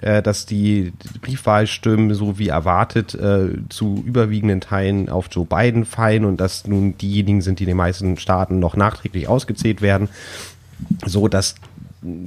äh, 0.00 0.20
dass 0.20 0.46
die 0.46 0.92
Briefwahlstimmen 1.22 2.12
so 2.12 2.40
wie 2.40 2.48
erwartet 2.48 3.14
äh, 3.14 3.50
zu 3.68 4.02
überwiegenden 4.04 4.60
Teilen 4.60 5.08
auf 5.08 5.28
Joe 5.30 5.46
Biden 5.46 5.84
fallen 5.84 6.24
und 6.24 6.40
dass 6.40 6.66
nun 6.66 6.98
diejenigen 6.98 7.40
sind, 7.40 7.60
die 7.60 7.62
in 7.62 7.68
den 7.68 7.76
meisten 7.76 8.16
Staaten 8.16 8.58
noch 8.58 8.74
nachträglich 8.74 9.28
ausgezählt 9.28 9.80
werden, 9.80 10.08
so 11.06 11.28
dass 11.28 11.54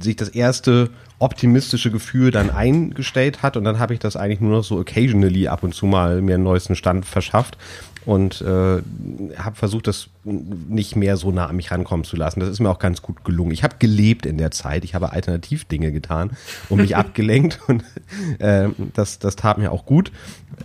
sich 0.00 0.16
das 0.16 0.30
erste 0.30 0.88
optimistische 1.18 1.90
Gefühl 1.90 2.30
dann 2.30 2.48
eingestellt 2.48 3.42
hat 3.42 3.56
und 3.56 3.64
dann 3.64 3.78
habe 3.78 3.92
ich 3.92 4.00
das 4.00 4.16
eigentlich 4.16 4.40
nur 4.40 4.52
noch 4.52 4.64
so 4.64 4.78
occasionally 4.78 5.48
ab 5.48 5.62
und 5.62 5.74
zu 5.74 5.86
mal 5.86 6.22
mir 6.22 6.36
einen 6.36 6.44
neuesten 6.44 6.76
Stand 6.76 7.04
verschafft 7.04 7.58
und 8.06 8.40
äh, 8.40 8.82
habe 9.36 9.56
versucht, 9.56 9.86
das 9.86 10.08
nicht 10.24 10.96
mehr 10.96 11.16
so 11.16 11.30
nah 11.32 11.46
an 11.46 11.56
mich 11.56 11.70
rankommen 11.70 12.04
zu 12.04 12.16
lassen. 12.16 12.40
Das 12.40 12.48
ist 12.48 12.60
mir 12.60 12.70
auch 12.70 12.78
ganz 12.78 13.02
gut 13.02 13.24
gelungen. 13.24 13.52
Ich 13.52 13.62
habe 13.62 13.76
gelebt 13.78 14.24
in 14.24 14.38
der 14.38 14.50
Zeit. 14.50 14.84
Ich 14.84 14.94
habe 14.94 15.12
Alternativdinge 15.12 15.92
getan 15.92 16.30
und 16.70 16.80
mich 16.80 16.96
abgelenkt 16.96 17.60
und 17.66 17.84
äh, 18.38 18.68
das, 18.94 19.18
das 19.18 19.36
tat 19.36 19.58
mir 19.58 19.70
auch 19.70 19.84
gut, 19.84 20.12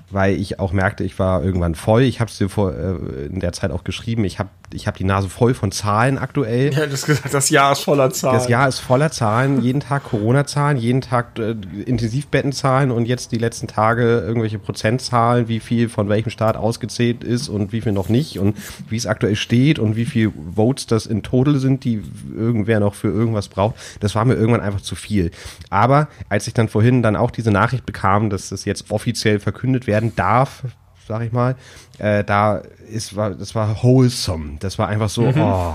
weil 0.09 0.35
ich 0.35 0.59
auch 0.59 0.71
merkte, 0.71 1.03
ich 1.03 1.19
war 1.19 1.43
irgendwann 1.43 1.75
voll. 1.75 2.03
Ich 2.03 2.21
habe 2.21 2.31
es 2.31 2.37
dir 2.37 2.47
vor 2.47 2.73
äh, 2.73 3.25
in 3.25 3.41
der 3.41 3.51
Zeit 3.51 3.71
auch 3.71 3.83
geschrieben. 3.83 4.23
Ich 4.23 4.39
habe 4.39 4.49
ich 4.71 4.87
hab 4.87 4.95
die 4.95 5.03
Nase 5.03 5.29
voll 5.29 5.53
von 5.53 5.71
Zahlen 5.71 6.17
aktuell. 6.17 6.73
Ja, 6.73 6.85
das 6.85 7.05
gesagt, 7.05 7.33
das 7.33 7.49
Jahr 7.49 7.73
ist 7.73 7.81
voller 7.81 8.11
Zahlen. 8.11 8.35
Das 8.35 8.47
Jahr 8.47 8.67
ist 8.67 8.79
voller 8.79 9.11
Zahlen. 9.11 9.61
Jeden 9.61 9.79
Tag 9.81 10.03
Corona-Zahlen, 10.03 10.77
jeden 10.77 11.01
Tag 11.01 11.37
äh, 11.39 11.55
Intensivbettenzahlen 11.85 12.91
und 12.91 13.05
jetzt 13.05 13.31
die 13.31 13.37
letzten 13.37 13.67
Tage 13.67 14.19
irgendwelche 14.19 14.59
Prozentzahlen, 14.59 15.47
wie 15.47 15.59
viel 15.59 15.89
von 15.89 16.07
welchem 16.07 16.29
Staat 16.29 16.55
ausgezählt 16.55 17.23
ist 17.23 17.49
und 17.49 17.73
wie 17.73 17.81
viel 17.81 17.91
noch 17.91 18.09
nicht 18.09 18.39
und 18.39 18.55
wie 18.89 18.95
es 18.95 19.05
aktuell 19.05 19.35
steht 19.35 19.48
und 19.79 19.95
wie 19.95 20.05
viel 20.05 20.31
Votes 20.55 20.87
das 20.87 21.05
in 21.05 21.23
Total 21.23 21.57
sind, 21.57 21.83
die 21.83 22.01
irgendwer 22.35 22.79
noch 22.79 22.95
für 22.95 23.07
irgendwas 23.07 23.47
braucht. 23.47 23.75
Das 23.99 24.15
war 24.15 24.25
mir 24.25 24.35
irgendwann 24.35 24.61
einfach 24.61 24.81
zu 24.81 24.95
viel. 24.95 25.31
Aber 25.69 26.07
als 26.29 26.47
ich 26.47 26.53
dann 26.53 26.69
vorhin 26.69 27.01
dann 27.01 27.15
auch 27.15 27.31
diese 27.31 27.51
Nachricht 27.51 27.85
bekam, 27.85 28.29
dass 28.29 28.49
das 28.49 28.65
jetzt 28.65 28.91
offiziell 28.91 29.39
verkündet 29.39 29.87
werden 29.87 30.15
darf, 30.15 30.63
sag 31.09 31.23
ich 31.23 31.31
mal, 31.31 31.55
äh, 31.97 32.23
da 32.23 32.61
ist 32.89 33.15
war 33.15 33.31
das 33.31 33.55
war 33.55 33.83
wholesome. 33.83 34.57
Das 34.59 34.77
war 34.77 34.87
einfach 34.87 35.09
so, 35.09 35.23
mhm. 35.23 35.41
oh, 35.41 35.73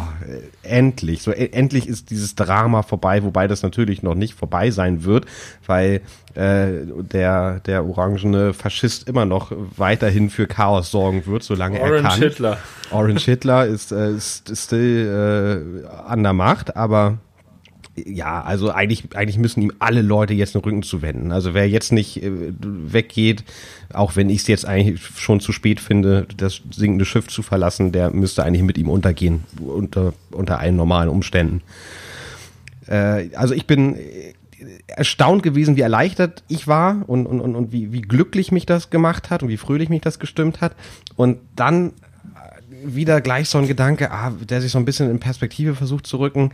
endlich, 0.63 1.23
so 1.23 1.33
e 1.33 1.51
endlich 1.53 1.89
ist 1.89 2.11
dieses 2.11 2.37
Drama 2.37 2.83
vorbei, 2.83 3.25
wobei 3.25 3.49
das 3.49 3.63
natürlich 3.63 4.03
noch 4.03 4.15
nicht 4.15 4.35
vorbei 4.35 4.71
sein 4.71 5.03
wird, 5.05 5.27
weil 5.67 6.01
äh, 6.35 6.87
der 6.87 7.61
der 7.67 7.85
orangene 7.85 8.55
Faschist 8.55 9.09
immer 9.09 9.27
noch 9.27 9.53
weiterhin 9.77 10.31
für 10.31 10.47
Chaos 10.47 10.93
sorgen 10.93 11.27
wird, 11.27 11.43
solange 11.43 11.81
Orange 11.81 11.95
er 11.95 12.03
kann. 12.03 12.07
Orange 12.07 12.25
Hitler. 12.25 12.59
Orange 12.93 13.25
Hitler 13.25 13.67
ist 13.67 13.93
äh, 13.93 14.13
ist, 14.13 14.49
ist 14.49 14.65
still 14.65 15.85
äh, 15.85 16.09
an 16.09 16.23
der 16.23 16.33
Macht, 16.33 16.77
aber 16.77 17.19
ja, 17.97 18.43
also 18.43 18.71
eigentlich, 18.71 19.05
eigentlich 19.15 19.39
müssen 19.39 19.63
ihm 19.63 19.73
alle 19.79 20.03
Leute 20.03 20.35
jetzt 20.35 20.55
den 20.55 20.63
Rücken 20.63 20.83
zuwenden. 20.83 21.31
Also 21.31 21.55
wer 21.55 21.69
jetzt 21.69 21.93
nicht 21.93 22.23
äh, 22.23 22.31
weggeht, 22.61 23.45
auch 23.93 24.17
wenn 24.17 24.31
ich 24.31 24.39
es 24.39 24.47
jetzt 24.49 24.67
eigentlich 24.67 25.01
schon 25.17 25.41
zu 25.41 25.53
spät 25.53 25.81
finde, 25.81 26.27
das 26.37 26.61
sinkende 26.71 27.05
Schiff 27.05 27.29
zu 27.29 27.43
verlassen, 27.43 27.93
der 27.93 28.11
müsste 28.11 28.43
eigentlich 28.45 28.63
mit 28.63 28.79
ihm 28.79 28.89
untergehen, 28.89 29.45
unter, 29.61 30.13
unter 30.33 30.59
allen 30.59 30.77
normalen 30.77 31.09
Umständen. 31.09 31.63
Äh, 32.87 33.31
also 33.35 33.55
ich 33.55 33.67
bin 33.67 33.97
erstaunt 34.87 35.43
gewesen, 35.43 35.77
wie 35.77 35.83
erleichtert 35.83 36.43
ich 36.49 36.67
war 36.67 37.03
und, 37.07 37.27
und, 37.27 37.41
und, 37.41 37.55
und 37.55 37.73
wie, 37.73 37.93
wie 37.93 38.03
glücklich 38.03 38.51
mich 38.51 38.67
das 38.67 38.91
gemacht 38.91 39.31
hat 39.31 39.43
und 39.43 39.49
wie 39.51 39.57
fröhlich 39.57 39.89
mich 39.89 40.01
das 40.01 40.19
gestimmt 40.19 40.61
hat. 40.61 40.75
Und 41.17 41.39
dann 41.55 41.93
wieder 42.85 43.21
gleich 43.21 43.49
so 43.49 43.59
ein 43.59 43.67
Gedanke, 43.67 44.11
ah, 44.11 44.31
der 44.31 44.61
sich 44.61 44.73
so 44.73 44.79
ein 44.79 44.85
bisschen 44.85 45.11
in 45.11 45.21
Perspektive 45.21 45.75
versucht 45.75 46.07
zu 46.07 46.19
rücken 46.19 46.51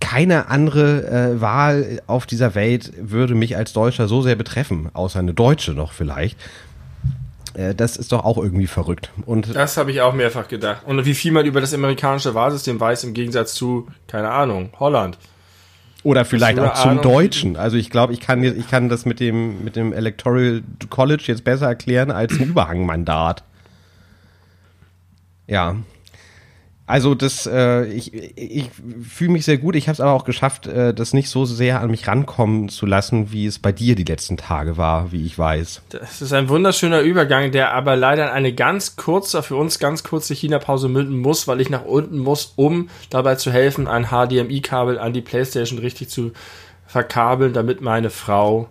keine 0.00 0.48
andere 0.48 1.06
äh, 1.06 1.40
Wahl 1.40 2.02
auf 2.06 2.26
dieser 2.26 2.54
Welt 2.54 2.92
würde 2.96 3.34
mich 3.34 3.56
als 3.56 3.72
Deutscher 3.72 4.08
so 4.08 4.22
sehr 4.22 4.36
betreffen, 4.36 4.88
außer 4.92 5.18
eine 5.18 5.34
Deutsche 5.34 5.72
noch 5.72 5.92
vielleicht. 5.92 6.38
Äh, 7.54 7.74
das 7.74 7.96
ist 7.96 8.12
doch 8.12 8.24
auch 8.24 8.38
irgendwie 8.38 8.66
verrückt. 8.66 9.10
Und 9.26 9.54
das 9.54 9.76
habe 9.76 9.90
ich 9.90 10.00
auch 10.00 10.14
mehrfach 10.14 10.48
gedacht. 10.48 10.82
Und 10.86 11.04
wie 11.04 11.14
viel 11.14 11.32
man 11.32 11.46
über 11.46 11.60
das 11.60 11.74
amerikanische 11.74 12.34
Wahlsystem 12.34 12.80
weiß 12.80 13.04
im 13.04 13.14
Gegensatz 13.14 13.54
zu, 13.54 13.88
keine 14.06 14.30
Ahnung, 14.30 14.70
Holland. 14.78 15.18
Oder 16.02 16.24
vielleicht 16.24 16.58
auch 16.58 16.74
zum 16.74 16.90
Ahnung? 16.92 17.02
Deutschen. 17.02 17.56
Also 17.56 17.76
ich 17.76 17.90
glaube, 17.90 18.12
ich 18.14 18.20
kann, 18.20 18.42
ich 18.42 18.70
kann 18.70 18.88
das 18.88 19.04
mit 19.04 19.20
dem, 19.20 19.62
mit 19.62 19.76
dem 19.76 19.92
Electoral 19.92 20.62
College 20.88 21.24
jetzt 21.26 21.44
besser 21.44 21.66
erklären 21.66 22.10
als 22.10 22.32
ein 22.32 22.40
Überhangmandat. 22.48 23.44
Ja. 25.46 25.76
Also 26.90 27.14
das, 27.14 27.46
äh, 27.46 27.84
ich, 27.84 28.12
ich 28.36 28.68
fühle 29.08 29.30
mich 29.30 29.44
sehr 29.44 29.58
gut. 29.58 29.76
Ich 29.76 29.86
habe 29.86 29.92
es 29.92 30.00
aber 30.00 30.10
auch 30.10 30.24
geschafft, 30.24 30.66
äh, 30.66 30.92
das 30.92 31.12
nicht 31.12 31.28
so 31.28 31.44
sehr 31.44 31.80
an 31.80 31.92
mich 31.92 32.08
rankommen 32.08 32.68
zu 32.68 32.84
lassen, 32.84 33.30
wie 33.30 33.46
es 33.46 33.60
bei 33.60 33.70
dir 33.70 33.94
die 33.94 34.02
letzten 34.02 34.36
Tage 34.36 34.76
war, 34.76 35.12
wie 35.12 35.24
ich 35.24 35.38
weiß. 35.38 35.82
Das 35.90 36.20
ist 36.20 36.32
ein 36.32 36.48
wunderschöner 36.48 37.00
Übergang, 37.02 37.52
der 37.52 37.74
aber 37.74 37.94
leider 37.94 38.24
in 38.24 38.30
eine 38.30 38.52
ganz 38.52 38.96
kurze, 38.96 39.44
für 39.44 39.54
uns 39.54 39.78
ganz 39.78 40.02
kurze 40.02 40.34
China-Pause 40.34 40.88
münden 40.88 41.20
muss, 41.20 41.46
weil 41.46 41.60
ich 41.60 41.70
nach 41.70 41.84
unten 41.84 42.18
muss, 42.18 42.54
um 42.56 42.88
dabei 43.08 43.36
zu 43.36 43.52
helfen, 43.52 43.86
ein 43.86 44.06
HDMI-Kabel 44.06 44.98
an 44.98 45.12
die 45.12 45.22
PlayStation 45.22 45.78
richtig 45.78 46.08
zu 46.08 46.32
verkabeln, 46.88 47.52
damit 47.52 47.82
meine 47.82 48.10
Frau 48.10 48.68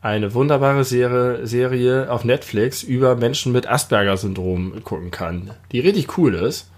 eine 0.00 0.32
wunderbare 0.32 0.84
Serie, 0.84 1.46
Serie 1.46 2.10
auf 2.10 2.24
Netflix 2.24 2.82
über 2.82 3.16
Menschen 3.16 3.52
mit 3.52 3.66
Asperger-Syndrom 3.66 4.82
gucken 4.82 5.10
kann, 5.10 5.50
die 5.72 5.80
richtig 5.80 6.16
cool 6.16 6.32
ist 6.32 6.70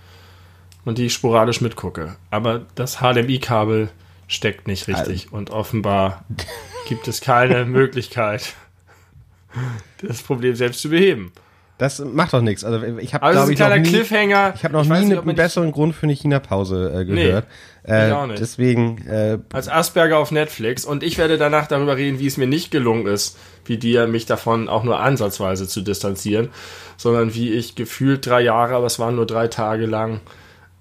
und 0.87 0.97
die 0.97 1.07
ich 1.07 1.13
sporadisch 1.13 1.61
mitgucke. 1.61 2.17
Aber 2.31 2.63
das 2.75 2.99
HDMI-Kabel 3.01 3.91
steckt 4.29 4.67
nicht 4.67 4.89
richtig 4.89 5.25
also. 5.25 5.37
und 5.37 5.51
offenbar 5.51 6.25
gibt 6.89 7.07
es 7.09 7.21
keine 7.21 7.65
Möglichkeit, 7.67 8.55
das 10.01 10.23
Problem 10.23 10.55
selbst 10.55 10.81
zu 10.81 10.89
beheben. 10.89 11.33
Das 11.79 11.99
macht 11.99 12.33
doch 12.33 12.41
nichts. 12.41 12.65
Also 12.65 12.83
ich 12.99 13.13
habe 13.13 13.23
also 13.23 13.53
ich 13.53 13.59
noch 13.59 13.77
nie, 13.77 13.83
Cliffhanger. 13.83 14.55
Ich 14.57 14.65
habe 14.65 14.73
noch 14.73 14.85
ich 14.85 14.89
nie 14.89 15.05
nicht, 15.05 15.21
einen 15.21 15.37
besseren 15.37 15.73
Grund 15.73 15.95
für 15.95 16.05
eine 16.05 16.15
China-Pause 16.15 17.01
äh, 17.01 17.05
gehört. 17.05 17.47
Nee, 17.87 17.93
äh, 17.93 18.13
auch 18.13 18.27
nicht. 18.27 18.41
Deswegen 18.41 19.07
äh, 19.07 19.39
als 19.53 19.69
Asperger 19.69 20.17
auf 20.17 20.31
Netflix 20.31 20.87
und 20.87 21.03
ich 21.03 21.19
werde 21.19 21.37
danach 21.37 21.67
darüber 21.67 21.97
reden, 21.97 22.19
wie 22.19 22.27
es 22.27 22.39
mir 22.39 22.47
nicht 22.47 22.71
gelungen 22.71 23.07
ist, 23.07 23.37
wie 23.67 23.77
dir 23.77 24.07
mich 24.07 24.25
davon 24.25 24.71
auch 24.71 24.85
nur 24.85 25.01
ansatzweise 25.01 25.69
zu 25.69 25.83
distanzieren, 25.83 26.49
sondern 26.97 27.35
wie 27.35 27.53
ich 27.53 27.75
gefühlt 27.75 28.25
drei 28.25 28.41
Jahre, 28.41 28.75
aber 28.75 28.87
es 28.87 28.99
waren 28.99 29.17
nur 29.17 29.27
drei 29.27 29.49
Tage 29.49 29.85
lang 29.85 30.21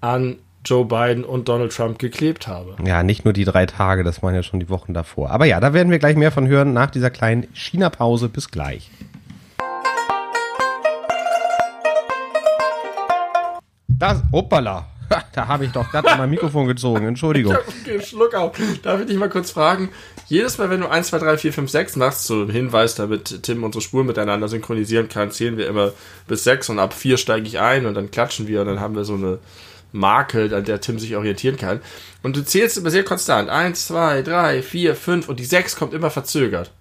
an 0.06 0.36
Joe 0.64 0.84
Biden 0.84 1.24
und 1.24 1.48
Donald 1.48 1.74
Trump 1.74 1.98
geklebt 1.98 2.48
habe. 2.48 2.76
Ja, 2.84 3.02
nicht 3.02 3.24
nur 3.24 3.32
die 3.32 3.44
drei 3.44 3.66
Tage, 3.66 4.02
das 4.04 4.22
waren 4.22 4.34
ja 4.34 4.42
schon 4.42 4.60
die 4.60 4.68
Wochen 4.68 4.94
davor. 4.94 5.30
Aber 5.30 5.44
ja, 5.44 5.60
da 5.60 5.72
werden 5.72 5.90
wir 5.90 5.98
gleich 5.98 6.16
mehr 6.16 6.32
von 6.32 6.48
hören 6.48 6.72
nach 6.72 6.90
dieser 6.90 7.10
kleinen 7.10 7.46
China-Pause. 7.54 8.28
Bis 8.28 8.50
gleich. 8.50 8.90
Das, 13.88 14.22
hoppala. 14.32 14.86
Da 15.32 15.46
habe 15.46 15.66
ich 15.66 15.72
doch 15.72 15.88
gerade 15.90 16.08
mein 16.18 16.30
Mikrofon 16.30 16.66
gezogen. 16.66 17.06
Entschuldigung. 17.06 17.56
Okay, 17.86 18.02
Schluck 18.02 18.34
auf. 18.34 18.56
Darf 18.82 19.00
ich 19.00 19.06
dich 19.06 19.16
mal 19.16 19.28
kurz 19.28 19.52
fragen? 19.52 19.90
Jedes 20.26 20.58
Mal, 20.58 20.70
wenn 20.70 20.80
du 20.80 20.88
1, 20.88 21.06
2, 21.06 21.18
3, 21.18 21.38
4, 21.38 21.52
5, 21.52 21.70
6 21.70 21.96
machst, 21.96 22.24
so 22.24 22.42
ein 22.42 22.50
Hinweis, 22.50 22.96
damit 22.96 23.44
Tim 23.44 23.62
unsere 23.62 23.80
Spuren 23.80 24.06
miteinander 24.06 24.48
synchronisieren 24.48 25.08
kann, 25.08 25.30
zählen 25.30 25.56
wir 25.56 25.68
immer 25.68 25.92
bis 26.26 26.42
6 26.42 26.70
und 26.70 26.80
ab 26.80 26.92
4 26.92 27.16
steige 27.16 27.46
ich 27.46 27.60
ein 27.60 27.86
und 27.86 27.94
dann 27.94 28.10
klatschen 28.10 28.48
wir 28.48 28.62
und 28.62 28.66
dann 28.66 28.80
haben 28.80 28.96
wir 28.96 29.04
so 29.04 29.14
eine 29.14 29.38
Marke, 29.92 30.54
an 30.54 30.64
der 30.64 30.80
Tim 30.80 30.98
sich 30.98 31.16
orientieren 31.16 31.56
kann. 31.56 31.80
Und 32.22 32.36
du 32.36 32.44
zählst 32.44 32.76
immer 32.76 32.90
sehr 32.90 33.04
konstant. 33.04 33.48
Eins, 33.48 33.86
zwei, 33.86 34.22
drei, 34.22 34.62
vier, 34.62 34.94
fünf 34.94 35.28
und 35.28 35.40
die 35.40 35.44
sechs 35.44 35.76
kommt 35.76 35.94
immer 35.94 36.10
verzögert. 36.10 36.72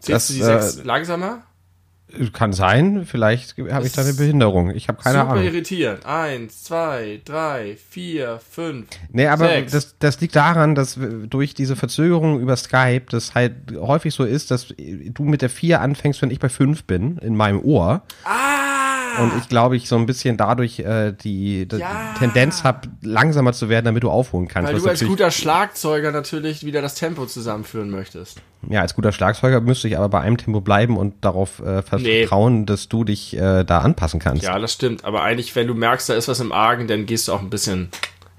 Zählst 0.00 0.10
das, 0.10 0.26
du 0.28 0.32
die 0.34 0.42
sechs 0.42 0.76
äh, 0.76 0.82
langsamer? 0.84 1.42
Kann 2.32 2.52
sein, 2.52 3.06
vielleicht 3.06 3.56
habe 3.70 3.86
ich 3.86 3.92
da 3.92 4.02
eine 4.02 4.14
Behinderung. 4.14 4.70
Ich 4.70 4.88
habe 4.88 5.00
keine 5.00 5.18
super 5.18 5.30
Ahnung. 5.30 5.44
Super 5.44 5.54
irritierend. 5.54 6.06
Eins, 6.06 6.64
zwei, 6.64 7.20
drei, 7.24 7.76
vier, 7.88 8.40
fünf. 8.50 8.88
Nee, 9.12 9.28
aber 9.28 9.62
das, 9.62 9.96
das 10.00 10.20
liegt 10.20 10.34
daran, 10.34 10.74
dass 10.74 10.98
durch 11.28 11.54
diese 11.54 11.76
Verzögerung 11.76 12.40
über 12.40 12.56
Skype 12.56 13.04
das 13.10 13.36
halt 13.36 13.54
häufig 13.76 14.12
so 14.12 14.24
ist, 14.24 14.50
dass 14.50 14.74
du 14.76 15.22
mit 15.22 15.40
der 15.40 15.50
vier 15.50 15.80
anfängst, 15.82 16.20
wenn 16.20 16.32
ich 16.32 16.40
bei 16.40 16.48
fünf 16.48 16.82
bin, 16.82 17.16
in 17.18 17.36
meinem 17.36 17.60
Ohr. 17.60 18.02
Ah! 18.24 18.79
Und 19.20 19.32
ich 19.38 19.48
glaube, 19.48 19.76
ich 19.76 19.88
so 19.88 19.96
ein 19.96 20.06
bisschen 20.06 20.36
dadurch 20.36 20.80
äh, 20.80 21.12
die, 21.12 21.66
die 21.66 21.76
ja. 21.76 22.14
Tendenz 22.18 22.64
habe, 22.64 22.88
langsamer 23.02 23.52
zu 23.52 23.68
werden, 23.68 23.84
damit 23.84 24.02
du 24.02 24.10
aufholen 24.10 24.48
kannst. 24.48 24.72
Weil 24.72 24.80
du 24.80 24.88
als 24.88 25.04
guter 25.04 25.30
Schlagzeuger 25.30 26.10
natürlich 26.12 26.64
wieder 26.64 26.82
das 26.82 26.94
Tempo 26.94 27.26
zusammenführen 27.26 27.90
möchtest. 27.90 28.40
Ja, 28.68 28.80
als 28.82 28.94
guter 28.94 29.12
Schlagzeuger 29.12 29.60
müsste 29.60 29.88
ich 29.88 29.96
aber 29.96 30.08
bei 30.08 30.20
einem 30.20 30.36
Tempo 30.36 30.60
bleiben 30.60 30.96
und 30.96 31.24
darauf 31.24 31.60
äh, 31.60 31.82
vertrauen, 31.82 32.60
nee. 32.60 32.66
dass 32.66 32.88
du 32.88 33.04
dich 33.04 33.36
äh, 33.36 33.64
da 33.64 33.78
anpassen 33.78 34.20
kannst. 34.20 34.42
Ja, 34.42 34.58
das 34.58 34.72
stimmt. 34.72 35.04
Aber 35.04 35.22
eigentlich, 35.22 35.54
wenn 35.56 35.66
du 35.66 35.74
merkst, 35.74 36.08
da 36.08 36.14
ist 36.14 36.28
was 36.28 36.40
im 36.40 36.52
Argen, 36.52 36.86
dann 36.86 37.06
gehst 37.06 37.28
du 37.28 37.32
auch 37.32 37.40
ein 37.40 37.50
bisschen 37.50 37.90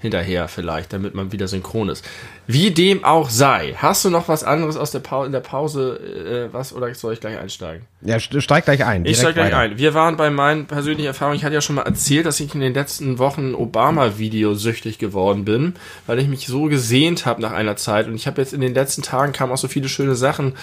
hinterher 0.02 0.48
vielleicht, 0.48 0.92
damit 0.92 1.14
man 1.14 1.32
wieder 1.32 1.48
synchron 1.48 1.88
ist. 1.88 2.04
Wie 2.46 2.72
dem 2.72 3.04
auch 3.04 3.30
sei. 3.30 3.74
Hast 3.78 4.04
du 4.04 4.10
noch 4.10 4.28
was 4.28 4.44
anderes 4.44 4.76
aus 4.76 4.90
der 4.90 5.00
in 5.24 5.32
der 5.32 5.40
Pause, 5.40 6.48
äh, 6.50 6.52
was, 6.52 6.74
oder 6.74 6.92
soll 6.94 7.14
ich 7.14 7.20
gleich 7.20 7.38
einsteigen? 7.38 7.86
Ja, 8.02 8.16
st- 8.16 8.40
steig 8.40 8.64
gleich 8.64 8.84
ein. 8.84 9.06
Ich 9.06 9.18
steig 9.18 9.34
gleich 9.34 9.46
weiter. 9.46 9.58
ein. 9.58 9.78
Wir 9.78 9.94
waren 9.94 10.16
bei 10.16 10.28
meinen 10.28 10.66
persönlichen 10.66 11.06
Erfahrungen. 11.06 11.36
Ich 11.36 11.44
hatte 11.44 11.54
ja 11.54 11.60
schon 11.60 11.76
mal 11.76 11.82
erzählt, 11.82 12.26
dass 12.26 12.40
ich 12.40 12.52
in 12.54 12.60
den 12.60 12.74
letzten 12.74 13.18
Wochen 13.18 13.54
Obama-Video 13.54 14.54
süchtig 14.54 14.98
geworden 14.98 15.44
bin, 15.44 15.74
weil 16.06 16.18
ich 16.18 16.26
mich 16.28 16.46
so 16.48 16.64
gesehnt 16.64 17.24
habe 17.24 17.40
nach 17.40 17.52
einer 17.52 17.76
Zeit. 17.76 18.08
Und 18.08 18.16
ich 18.16 18.26
habe 18.26 18.40
jetzt 18.42 18.52
in 18.52 18.60
den 18.60 18.74
letzten 18.74 19.02
Tagen 19.02 19.32
kamen 19.32 19.52
auch 19.52 19.56
so 19.58 19.68
viele 19.68 19.88
schöne 19.88 20.16
Sachen 20.16 20.54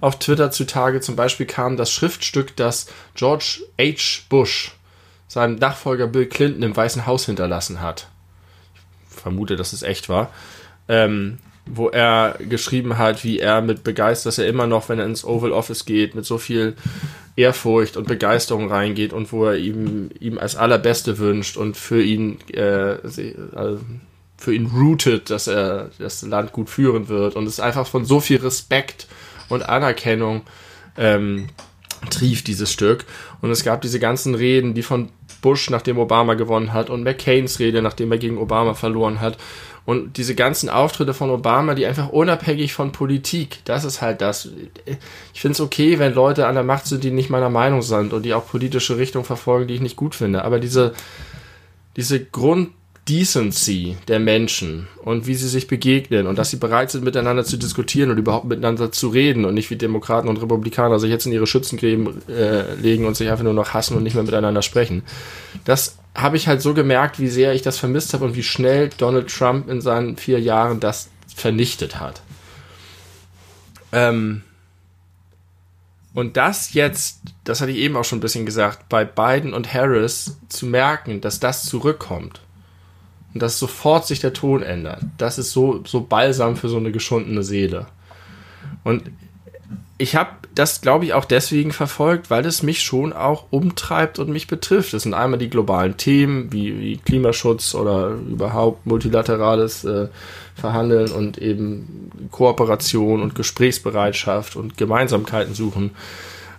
auf 0.00 0.18
Twitter 0.18 0.50
zutage. 0.50 1.00
Zum 1.02 1.14
Beispiel 1.16 1.46
kam 1.46 1.76
das 1.76 1.92
Schriftstück, 1.92 2.56
das 2.56 2.86
George 3.14 3.60
H. 3.78 4.22
Bush 4.30 4.72
seinem 5.28 5.56
Nachfolger 5.56 6.06
Bill 6.06 6.26
Clinton 6.26 6.62
im 6.62 6.74
Weißen 6.74 7.04
Haus 7.04 7.26
hinterlassen 7.26 7.82
hat. 7.82 8.08
Vermute, 9.26 9.56
dass 9.56 9.72
es 9.72 9.82
echt 9.82 10.08
war. 10.08 10.30
Ähm, 10.88 11.38
wo 11.68 11.88
er 11.88 12.38
geschrieben 12.48 12.96
hat, 12.96 13.24
wie 13.24 13.40
er 13.40 13.60
mit 13.60 13.82
begeistert, 13.82 14.26
dass 14.26 14.38
er 14.38 14.46
immer 14.46 14.68
noch, 14.68 14.88
wenn 14.88 15.00
er 15.00 15.04
ins 15.04 15.24
Oval 15.24 15.50
Office 15.50 15.84
geht, 15.84 16.14
mit 16.14 16.24
so 16.24 16.38
viel 16.38 16.76
Ehrfurcht 17.34 17.96
und 17.96 18.06
Begeisterung 18.06 18.70
reingeht 18.70 19.12
und 19.12 19.32
wo 19.32 19.46
er 19.46 19.56
ihm, 19.56 20.10
ihm 20.20 20.38
als 20.38 20.54
allerbeste 20.54 21.18
wünscht 21.18 21.56
und 21.56 21.76
für 21.76 22.00
ihn, 22.00 22.38
äh, 22.52 22.98
also 23.52 23.80
für 24.38 24.54
ihn 24.54 24.66
rootet, 24.66 25.28
dass 25.30 25.48
er 25.48 25.90
das 25.98 26.22
Land 26.22 26.52
gut 26.52 26.70
führen 26.70 27.08
wird 27.08 27.34
und 27.34 27.48
es 27.48 27.58
einfach 27.58 27.88
von 27.88 28.04
so 28.04 28.20
viel 28.20 28.38
Respekt 28.38 29.08
und 29.48 29.68
Anerkennung 29.68 30.42
ähm, 30.96 31.48
trieft 32.10 32.46
dieses 32.46 32.70
Stück. 32.72 33.06
Und 33.40 33.50
es 33.50 33.64
gab 33.64 33.82
diese 33.82 33.98
ganzen 33.98 34.36
Reden, 34.36 34.74
die 34.74 34.82
von 34.82 35.08
Bush, 35.36 35.70
nachdem 35.70 35.98
Obama 35.98 36.34
gewonnen 36.34 36.72
hat, 36.72 36.90
und 36.90 37.02
McCains 37.02 37.58
Rede, 37.58 37.82
nachdem 37.82 38.12
er 38.12 38.18
gegen 38.18 38.38
Obama 38.38 38.74
verloren 38.74 39.20
hat. 39.20 39.38
Und 39.84 40.16
diese 40.16 40.34
ganzen 40.34 40.68
Auftritte 40.68 41.14
von 41.14 41.30
Obama, 41.30 41.74
die 41.74 41.86
einfach 41.86 42.08
unabhängig 42.08 42.72
von 42.72 42.90
Politik, 42.90 43.60
das 43.64 43.84
ist 43.84 44.02
halt 44.02 44.20
das. 44.20 44.50
Ich 45.32 45.40
finde 45.40 45.52
es 45.52 45.60
okay, 45.60 46.00
wenn 46.00 46.12
Leute 46.12 46.48
an 46.48 46.56
der 46.56 46.64
Macht 46.64 46.86
sind, 46.86 47.04
die 47.04 47.12
nicht 47.12 47.30
meiner 47.30 47.50
Meinung 47.50 47.82
sind 47.82 48.12
und 48.12 48.24
die 48.24 48.34
auch 48.34 48.46
politische 48.46 48.98
Richtung 48.98 49.24
verfolgen, 49.24 49.68
die 49.68 49.74
ich 49.74 49.80
nicht 49.80 49.94
gut 49.94 50.16
finde. 50.16 50.44
Aber 50.44 50.58
diese, 50.58 50.92
diese 51.96 52.24
Grunddecency 53.06 53.96
der 54.08 54.18
Menschen 54.18 54.88
und 55.04 55.26
wie 55.26 55.36
sie 55.36 55.48
sich 55.48 55.68
begegnen 55.68 56.26
und 56.26 56.38
dass 56.38 56.50
sie 56.50 56.56
bereit 56.56 56.90
sind, 56.90 57.04
miteinander 57.04 57.44
zu 57.44 57.56
diskutieren 57.56 58.10
und 58.10 58.18
überhaupt 58.18 58.46
miteinander 58.46 58.90
zu 58.90 59.08
reden 59.08 59.44
und 59.44 59.54
nicht 59.54 59.70
wie 59.70 59.76
Demokraten 59.76 60.28
und 60.28 60.42
Republikaner 60.42 60.98
sich 60.98 61.10
jetzt 61.10 61.24
in 61.26 61.32
ihre 61.32 61.46
Schützengräben 61.46 62.28
äh, 62.28 62.74
legen 62.74 63.06
und 63.06 63.16
sich 63.16 63.30
einfach 63.30 63.44
nur 63.44 63.52
noch 63.52 63.74
hassen 63.74 63.96
und 63.96 64.02
nicht 64.02 64.14
mehr 64.14 64.24
miteinander 64.24 64.62
sprechen. 64.62 65.02
Das 65.64 65.98
habe 66.16 66.36
ich 66.36 66.48
halt 66.48 66.60
so 66.62 66.74
gemerkt, 66.74 67.20
wie 67.20 67.28
sehr 67.28 67.54
ich 67.54 67.62
das 67.62 67.78
vermisst 67.78 68.12
habe 68.12 68.24
und 68.24 68.34
wie 68.34 68.42
schnell 68.42 68.90
Donald 68.98 69.28
Trump 69.28 69.68
in 69.68 69.80
seinen 69.80 70.16
vier 70.16 70.40
Jahren 70.40 70.80
das 70.80 71.08
vernichtet 71.32 72.00
hat. 72.00 72.22
Ähm, 73.92 74.42
und 76.12 76.36
das 76.36 76.72
jetzt, 76.72 77.20
das 77.44 77.60
hatte 77.60 77.70
ich 77.70 77.78
eben 77.78 77.96
auch 77.96 78.04
schon 78.04 78.18
ein 78.18 78.22
bisschen 78.22 78.46
gesagt, 78.46 78.88
bei 78.88 79.04
Biden 79.04 79.54
und 79.54 79.72
Harris 79.72 80.38
zu 80.48 80.66
merken, 80.66 81.20
dass 81.20 81.38
das 81.38 81.66
zurückkommt 81.66 82.40
und 83.36 83.42
dass 83.42 83.58
sofort 83.58 84.06
sich 84.06 84.20
der 84.20 84.32
Ton 84.32 84.62
ändert, 84.62 85.02
das 85.18 85.36
ist 85.36 85.52
so, 85.52 85.84
so 85.84 86.00
balsam 86.00 86.56
für 86.56 86.70
so 86.70 86.78
eine 86.78 86.90
geschundene 86.90 87.42
Seele. 87.42 87.84
Und 88.82 89.02
ich 89.98 90.16
habe 90.16 90.30
das, 90.54 90.80
glaube 90.80 91.04
ich, 91.04 91.12
auch 91.12 91.26
deswegen 91.26 91.70
verfolgt, 91.70 92.30
weil 92.30 92.46
es 92.46 92.62
mich 92.62 92.80
schon 92.80 93.12
auch 93.12 93.44
umtreibt 93.50 94.18
und 94.18 94.30
mich 94.30 94.46
betrifft. 94.46 94.94
Das 94.94 95.02
sind 95.02 95.12
einmal 95.12 95.38
die 95.38 95.50
globalen 95.50 95.98
Themen 95.98 96.50
wie, 96.50 96.80
wie 96.80 96.96
Klimaschutz 96.96 97.74
oder 97.74 98.08
überhaupt 98.08 98.86
multilaterales 98.86 99.84
äh, 99.84 100.08
Verhandeln 100.54 101.12
und 101.12 101.36
eben 101.36 102.10
Kooperation 102.30 103.20
und 103.20 103.34
Gesprächsbereitschaft 103.34 104.56
und 104.56 104.78
Gemeinsamkeiten 104.78 105.52
suchen, 105.52 105.90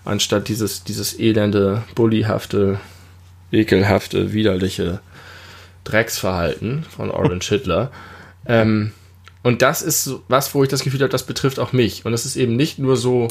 anstatt 0.05 0.47
dieses, 0.47 0.83
dieses 0.83 1.19
elende, 1.19 1.81
bullihafte, 1.95 2.79
ekelhafte, 3.51 4.31
widerliche 4.31 4.99
Drecksverhalten 5.87 6.83
von 6.83 7.11
Orange 7.11 7.49
Hitler. 7.49 7.91
Ähm, 8.45 8.91
und 9.43 9.61
das 9.61 9.81
ist 9.81 10.11
was, 10.27 10.53
wo 10.53 10.63
ich 10.63 10.69
das 10.69 10.83
Gefühl 10.83 10.99
habe, 10.99 11.09
das 11.09 11.25
betrifft 11.25 11.59
auch 11.59 11.71
mich. 11.71 12.05
Und 12.05 12.13
es 12.13 12.25
ist 12.25 12.35
eben 12.35 12.55
nicht 12.55 12.79
nur 12.79 12.97
so, 12.97 13.29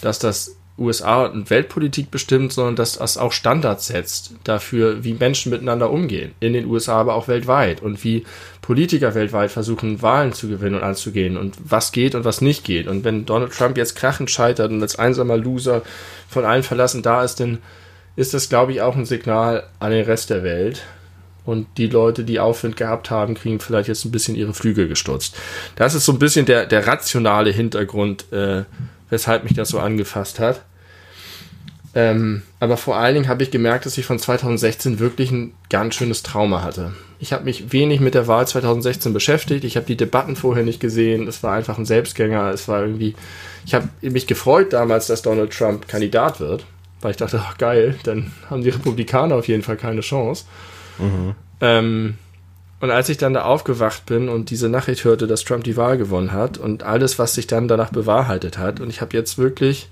dass 0.00 0.18
das 0.18 0.56
USA 0.78 1.26
und 1.26 1.50
Weltpolitik 1.50 2.10
bestimmt, 2.10 2.52
sondern 2.52 2.76
dass 2.76 2.98
das 2.98 3.18
auch 3.18 3.32
Standards 3.32 3.86
setzt 3.86 4.32
dafür, 4.44 5.04
wie 5.04 5.12
Menschen 5.12 5.50
miteinander 5.50 5.90
umgehen. 5.90 6.32
In 6.40 6.54
den 6.54 6.66
USA, 6.66 6.94
aber 6.94 7.14
auch 7.14 7.28
weltweit. 7.28 7.82
Und 7.82 8.02
wie 8.02 8.24
Politiker 8.62 9.14
weltweit 9.14 9.50
versuchen, 9.50 10.02
Wahlen 10.02 10.32
zu 10.32 10.48
gewinnen 10.48 10.76
und 10.76 10.82
anzugehen. 10.82 11.36
Und 11.36 11.56
was 11.62 11.92
geht 11.92 12.14
und 12.14 12.24
was 12.24 12.40
nicht 12.40 12.64
geht. 12.64 12.88
Und 12.88 13.04
wenn 13.04 13.26
Donald 13.26 13.52
Trump 13.52 13.76
jetzt 13.76 13.94
krachend 13.94 14.30
scheitert 14.30 14.72
und 14.72 14.82
als 14.82 14.98
einsamer 14.98 15.36
Loser 15.36 15.82
von 16.28 16.44
allen 16.44 16.62
verlassen 16.62 17.02
da 17.02 17.22
ist, 17.22 17.38
dann 17.38 17.58
ist 18.16 18.34
das, 18.34 18.48
glaube 18.48 18.72
ich, 18.72 18.82
auch 18.82 18.96
ein 18.96 19.06
Signal 19.06 19.64
an 19.78 19.90
den 19.90 20.04
Rest 20.04 20.30
der 20.30 20.42
Welt. 20.42 20.82
Und 21.44 21.66
die 21.76 21.88
Leute, 21.88 22.24
die 22.24 22.38
Aufwind 22.38 22.76
gehabt 22.76 23.10
haben, 23.10 23.34
kriegen 23.34 23.58
vielleicht 23.58 23.88
jetzt 23.88 24.04
ein 24.04 24.12
bisschen 24.12 24.36
ihre 24.36 24.54
Flügel 24.54 24.86
gestutzt. 24.86 25.36
Das 25.74 25.94
ist 25.94 26.04
so 26.04 26.12
ein 26.12 26.18
bisschen 26.18 26.46
der, 26.46 26.66
der 26.66 26.86
rationale 26.86 27.50
Hintergrund, 27.50 28.32
äh, 28.32 28.62
weshalb 29.10 29.44
mich 29.44 29.54
das 29.54 29.70
so 29.70 29.80
angefasst 29.80 30.38
hat. 30.38 30.62
Ähm, 31.94 32.42
aber 32.58 32.76
vor 32.76 32.96
allen 32.96 33.14
Dingen 33.14 33.28
habe 33.28 33.42
ich 33.42 33.50
gemerkt, 33.50 33.84
dass 33.84 33.98
ich 33.98 34.06
von 34.06 34.18
2016 34.18 34.98
wirklich 34.98 35.30
ein 35.30 35.52
ganz 35.68 35.94
schönes 35.94 36.22
Trauma 36.22 36.62
hatte. 36.62 36.92
Ich 37.18 37.32
habe 37.32 37.44
mich 37.44 37.72
wenig 37.72 38.00
mit 38.00 38.14
der 38.14 38.26
Wahl 38.26 38.46
2016 38.46 39.12
beschäftigt. 39.12 39.64
Ich 39.64 39.76
habe 39.76 39.86
die 39.86 39.96
Debatten 39.96 40.34
vorher 40.34 40.64
nicht 40.64 40.80
gesehen. 40.80 41.28
Es 41.28 41.42
war 41.42 41.54
einfach 41.54 41.78
ein 41.78 41.84
Selbstgänger. 41.84 42.50
Es 42.50 42.66
war 42.66 42.80
irgendwie. 42.80 43.14
Ich 43.66 43.74
habe 43.74 43.88
mich 44.00 44.26
gefreut 44.26 44.72
damals, 44.72 45.06
dass 45.06 45.22
Donald 45.22 45.52
Trump 45.52 45.86
Kandidat 45.86 46.40
wird, 46.40 46.64
weil 47.00 47.12
ich 47.12 47.16
dachte, 47.18 47.42
ach 47.46 47.58
geil, 47.58 47.94
dann 48.04 48.32
haben 48.48 48.62
die 48.62 48.70
Republikaner 48.70 49.36
auf 49.36 49.46
jeden 49.46 49.62
Fall 49.62 49.76
keine 49.76 50.00
Chance. 50.00 50.46
Ähm, 51.60 52.18
und 52.80 52.90
als 52.90 53.08
ich 53.08 53.16
dann 53.18 53.34
da 53.34 53.44
aufgewacht 53.44 54.06
bin 54.06 54.28
und 54.28 54.50
diese 54.50 54.68
Nachricht 54.68 55.04
hörte, 55.04 55.26
dass 55.26 55.44
Trump 55.44 55.64
die 55.64 55.76
Wahl 55.76 55.96
gewonnen 55.98 56.32
hat 56.32 56.58
und 56.58 56.82
alles, 56.82 57.18
was 57.18 57.34
sich 57.34 57.46
dann 57.46 57.68
danach 57.68 57.90
bewahrheitet 57.90 58.58
hat, 58.58 58.80
und 58.80 58.90
ich 58.90 59.00
habe 59.00 59.16
jetzt 59.16 59.38
wirklich 59.38 59.88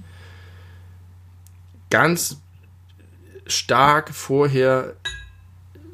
ganz 1.90 2.38
stark 3.46 4.10
vorher 4.10 4.94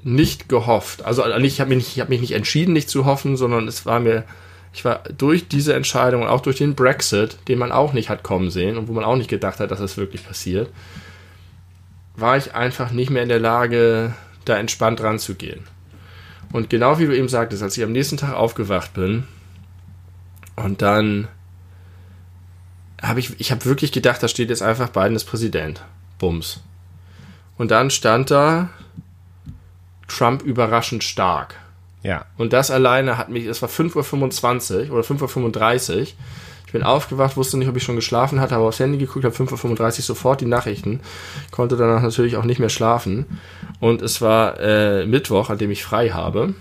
nicht 0.02 0.48
gehofft. 0.48 1.04
Also 1.04 1.24
ich 1.26 1.60
habe 1.60 1.68
mich, 1.70 1.78
nicht- 1.78 1.96
ich 1.96 2.00
hab 2.00 2.08
mich 2.08 2.20
nicht 2.20 2.32
entschieden, 2.32 2.72
nicht 2.72 2.88
zu 2.88 3.04
hoffen, 3.04 3.36
sondern 3.36 3.66
es 3.66 3.86
war 3.86 3.98
mir, 3.98 4.24
ich 4.72 4.84
war 4.84 5.00
durch 5.16 5.48
diese 5.48 5.74
Entscheidung 5.74 6.22
und 6.22 6.28
auch 6.28 6.42
durch 6.42 6.58
den 6.58 6.74
Brexit, 6.74 7.38
den 7.48 7.58
man 7.58 7.72
auch 7.72 7.92
nicht 7.92 8.08
hat 8.08 8.22
kommen 8.22 8.50
sehen 8.50 8.76
und 8.78 8.88
wo 8.88 8.92
man 8.92 9.04
auch 9.04 9.16
nicht 9.16 9.30
gedacht 9.30 9.58
hat, 9.58 9.70
dass 9.70 9.80
das 9.80 9.96
wirklich 9.96 10.24
passiert, 10.26 10.70
war 12.14 12.36
ich 12.36 12.54
einfach 12.54 12.90
nicht 12.92 13.10
mehr 13.10 13.22
in 13.22 13.28
der 13.28 13.40
Lage, 13.40 14.14
da 14.48 14.56
entspannt 14.56 15.00
ranzugehen. 15.02 15.60
Und 16.52 16.70
genau 16.70 16.98
wie 16.98 17.06
du 17.06 17.16
eben 17.16 17.28
sagtest, 17.28 17.62
als 17.62 17.76
ich 17.76 17.84
am 17.84 17.92
nächsten 17.92 18.16
Tag 18.16 18.34
aufgewacht 18.34 18.94
bin 18.94 19.24
und 20.54 20.80
dann 20.80 21.28
habe 23.02 23.20
ich, 23.20 23.38
ich 23.38 23.50
habe 23.50 23.64
wirklich 23.66 23.92
gedacht, 23.92 24.22
da 24.22 24.28
steht 24.28 24.48
jetzt 24.48 24.62
einfach 24.62 24.88
Biden 24.88 25.14
ist 25.14 25.24
Präsident. 25.24 25.84
Bums. 26.18 26.60
Und 27.58 27.70
dann 27.70 27.90
stand 27.90 28.30
da 28.30 28.70
Trump 30.08 30.42
überraschend 30.42 31.04
stark. 31.04 31.56
Ja. 32.02 32.24
Und 32.36 32.52
das 32.52 32.70
alleine 32.70 33.18
hat 33.18 33.28
mich, 33.28 33.46
es 33.46 33.60
war 33.62 33.68
5.25 33.68 34.88
Uhr 34.88 34.94
oder 34.94 35.02
5.35 35.02 35.96
Uhr. 35.96 36.06
Ich 36.66 36.72
bin 36.72 36.82
aufgewacht, 36.82 37.36
wusste 37.36 37.58
nicht, 37.58 37.68
ob 37.68 37.76
ich 37.76 37.82
schon 37.82 37.96
geschlafen 37.96 38.40
hatte, 38.40 38.54
habe 38.54 38.64
aufs 38.64 38.80
Handy 38.80 38.98
geguckt, 38.98 39.24
habe 39.24 39.34
5.35 39.34 39.80
Uhr 39.80 39.90
sofort 39.90 40.40
die 40.40 40.46
Nachrichten, 40.46 41.00
konnte 41.50 41.76
danach 41.76 42.02
natürlich 42.02 42.36
auch 42.36 42.44
nicht 42.44 42.58
mehr 42.58 42.68
schlafen. 42.68 43.26
Und 43.80 44.02
es 44.02 44.20
war 44.20 44.58
äh, 44.60 45.06
Mittwoch, 45.06 45.50
an 45.50 45.58
dem 45.58 45.70
ich 45.70 45.84
frei 45.84 46.10
habe. 46.10 46.54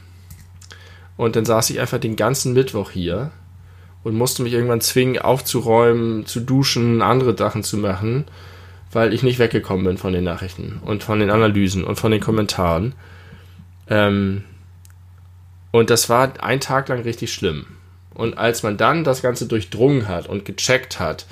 Und 1.18 1.36
dann 1.36 1.46
saß 1.46 1.70
ich 1.70 1.80
einfach 1.80 2.00
den 2.00 2.16
ganzen 2.16 2.54
Mittwoch 2.54 2.92
hier 2.92 3.32
und 4.04 4.16
musste 4.16 4.44
mich 4.44 4.54
irgendwann 4.54 4.82
zwingen, 4.82 5.20
aufzuräumen, 5.20 6.26
zu 6.26 6.42
duschen, 6.42 7.02
andere 7.02 7.38
Sachen 7.38 7.64
zu 7.64 7.78
machen, 7.78 8.26
weil 8.92 9.14
ich 9.14 9.24
nicht 9.24 9.40
weggekommen 9.40 9.86
bin 9.86 9.98
von 9.98 10.14
den 10.14 10.24
Nachrichten 10.24 10.80
und 10.86 11.04
von 11.04 11.20
den 11.20 11.30
Analysen 11.30 11.84
und 11.84 12.00
von 12.00 12.12
den 12.12 12.22
Kommentaren. 12.22 12.94
Ähm, 13.90 14.44
und 15.72 15.90
das 15.90 16.10
war 16.10 16.34
ein 16.44 16.60
Tag 16.60 16.90
lang 16.90 17.02
richtig 17.02 17.34
schlimm. 17.34 17.66
Und 18.14 18.38
als 18.38 18.64
man 18.64 18.78
dann 18.78 19.04
das 19.04 19.22
Ganze 19.22 19.48
durchdrungen 19.48 20.08
hat 20.08 20.28
und 20.28 20.46
gecheckt 20.46 21.00
hat, 21.00 21.26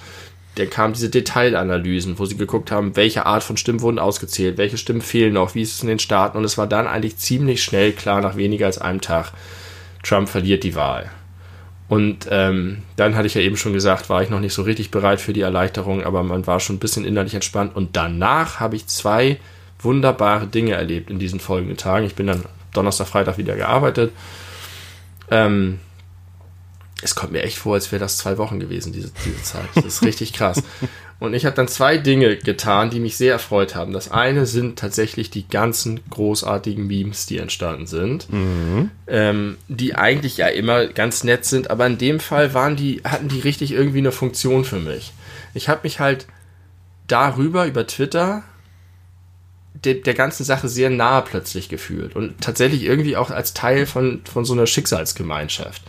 dann 0.55 0.69
kamen 0.69 0.93
diese 0.93 1.09
Detailanalysen, 1.09 2.19
wo 2.19 2.25
sie 2.25 2.37
geguckt 2.37 2.71
haben, 2.71 2.95
welche 2.95 3.25
Art 3.25 3.43
von 3.43 3.57
Stimmen 3.57 3.81
wurden 3.81 3.99
ausgezählt, 3.99 4.57
welche 4.57 4.77
Stimmen 4.77 5.01
fehlen 5.01 5.33
noch, 5.33 5.55
wie 5.55 5.61
ist 5.61 5.75
es 5.75 5.81
in 5.81 5.87
den 5.87 5.99
Staaten. 5.99 6.37
Und 6.37 6.43
es 6.43 6.57
war 6.57 6.67
dann 6.67 6.87
eigentlich 6.87 7.17
ziemlich 7.17 7.63
schnell 7.63 7.91
klar, 7.91 8.21
nach 8.21 8.35
weniger 8.35 8.67
als 8.67 8.77
einem 8.77 9.01
Tag, 9.01 9.31
Trump 10.03 10.29
verliert 10.29 10.63
die 10.63 10.75
Wahl. 10.75 11.09
Und 11.89 12.27
ähm, 12.29 12.83
dann 12.95 13.15
hatte 13.15 13.27
ich 13.27 13.33
ja 13.33 13.41
eben 13.41 13.57
schon 13.57 13.73
gesagt, 13.73 14.09
war 14.09 14.23
ich 14.23 14.29
noch 14.29 14.39
nicht 14.39 14.53
so 14.53 14.61
richtig 14.61 14.91
bereit 14.91 15.21
für 15.21 15.33
die 15.33 15.41
Erleichterung, 15.41 16.03
aber 16.03 16.23
man 16.23 16.47
war 16.47 16.59
schon 16.59 16.77
ein 16.77 16.79
bisschen 16.79 17.05
innerlich 17.05 17.35
entspannt. 17.35 17.75
Und 17.75 17.95
danach 17.95 18.59
habe 18.59 18.75
ich 18.75 18.87
zwei 18.87 19.37
wunderbare 19.79 20.47
Dinge 20.47 20.73
erlebt 20.73 21.09
in 21.09 21.19
diesen 21.19 21.39
folgenden 21.39 21.77
Tagen. 21.77 22.05
Ich 22.05 22.15
bin 22.15 22.27
dann 22.27 22.45
Donnerstag, 22.73 23.07
Freitag 23.07 23.37
wieder 23.37 23.55
gearbeitet 23.55 24.11
Ähm, 25.29 25.79
es 27.03 27.15
kommt 27.15 27.33
mir 27.33 27.43
echt 27.43 27.57
vor, 27.57 27.75
als 27.75 27.91
wäre 27.91 27.99
das 27.99 28.17
zwei 28.17 28.37
Wochen 28.37 28.59
gewesen, 28.59 28.93
diese, 28.93 29.11
diese 29.25 29.43
Zeit. 29.43 29.67
Das 29.75 29.85
ist 29.85 30.03
richtig 30.03 30.33
krass. 30.33 30.63
Und 31.19 31.33
ich 31.33 31.45
habe 31.45 31.55
dann 31.55 31.67
zwei 31.67 31.97
Dinge 31.97 32.35
getan, 32.37 32.89
die 32.89 32.99
mich 32.99 33.15
sehr 33.15 33.33
erfreut 33.33 33.75
haben. 33.75 33.93
Das 33.93 34.11
eine 34.11 34.45
sind 34.45 34.79
tatsächlich 34.79 35.29
die 35.29 35.47
ganzen 35.47 36.01
großartigen 36.09 36.85
Memes, 36.85 37.25
die 37.25 37.37
entstanden 37.37 37.87
sind, 37.87 38.31
mhm. 38.31 38.91
ähm, 39.07 39.57
die 39.67 39.95
eigentlich 39.95 40.37
ja 40.37 40.47
immer 40.47 40.87
ganz 40.87 41.23
nett 41.23 41.45
sind, 41.45 41.69
aber 41.69 41.87
in 41.87 41.97
dem 41.97 42.19
Fall 42.19 42.53
waren 42.53 42.75
die, 42.75 43.01
hatten 43.03 43.29
die 43.29 43.39
richtig 43.39 43.71
irgendwie 43.71 43.99
eine 43.99 44.11
Funktion 44.11 44.65
für 44.65 44.79
mich. 44.79 45.13
Ich 45.53 45.69
habe 45.69 45.81
mich 45.83 45.99
halt 45.99 46.27
darüber, 47.07 47.67
über 47.67 47.87
Twitter, 47.87 48.43
de, 49.73 50.01
der 50.01 50.13
ganzen 50.13 50.43
Sache 50.43 50.67
sehr 50.67 50.89
nahe 50.89 51.21
plötzlich 51.21 51.69
gefühlt 51.69 52.15
und 52.15 52.41
tatsächlich 52.41 52.83
irgendwie 52.83 53.17
auch 53.17 53.31
als 53.31 53.53
Teil 53.53 53.85
von, 53.85 54.21
von 54.25 54.45
so 54.45 54.53
einer 54.53 54.67
Schicksalsgemeinschaft. 54.67 55.83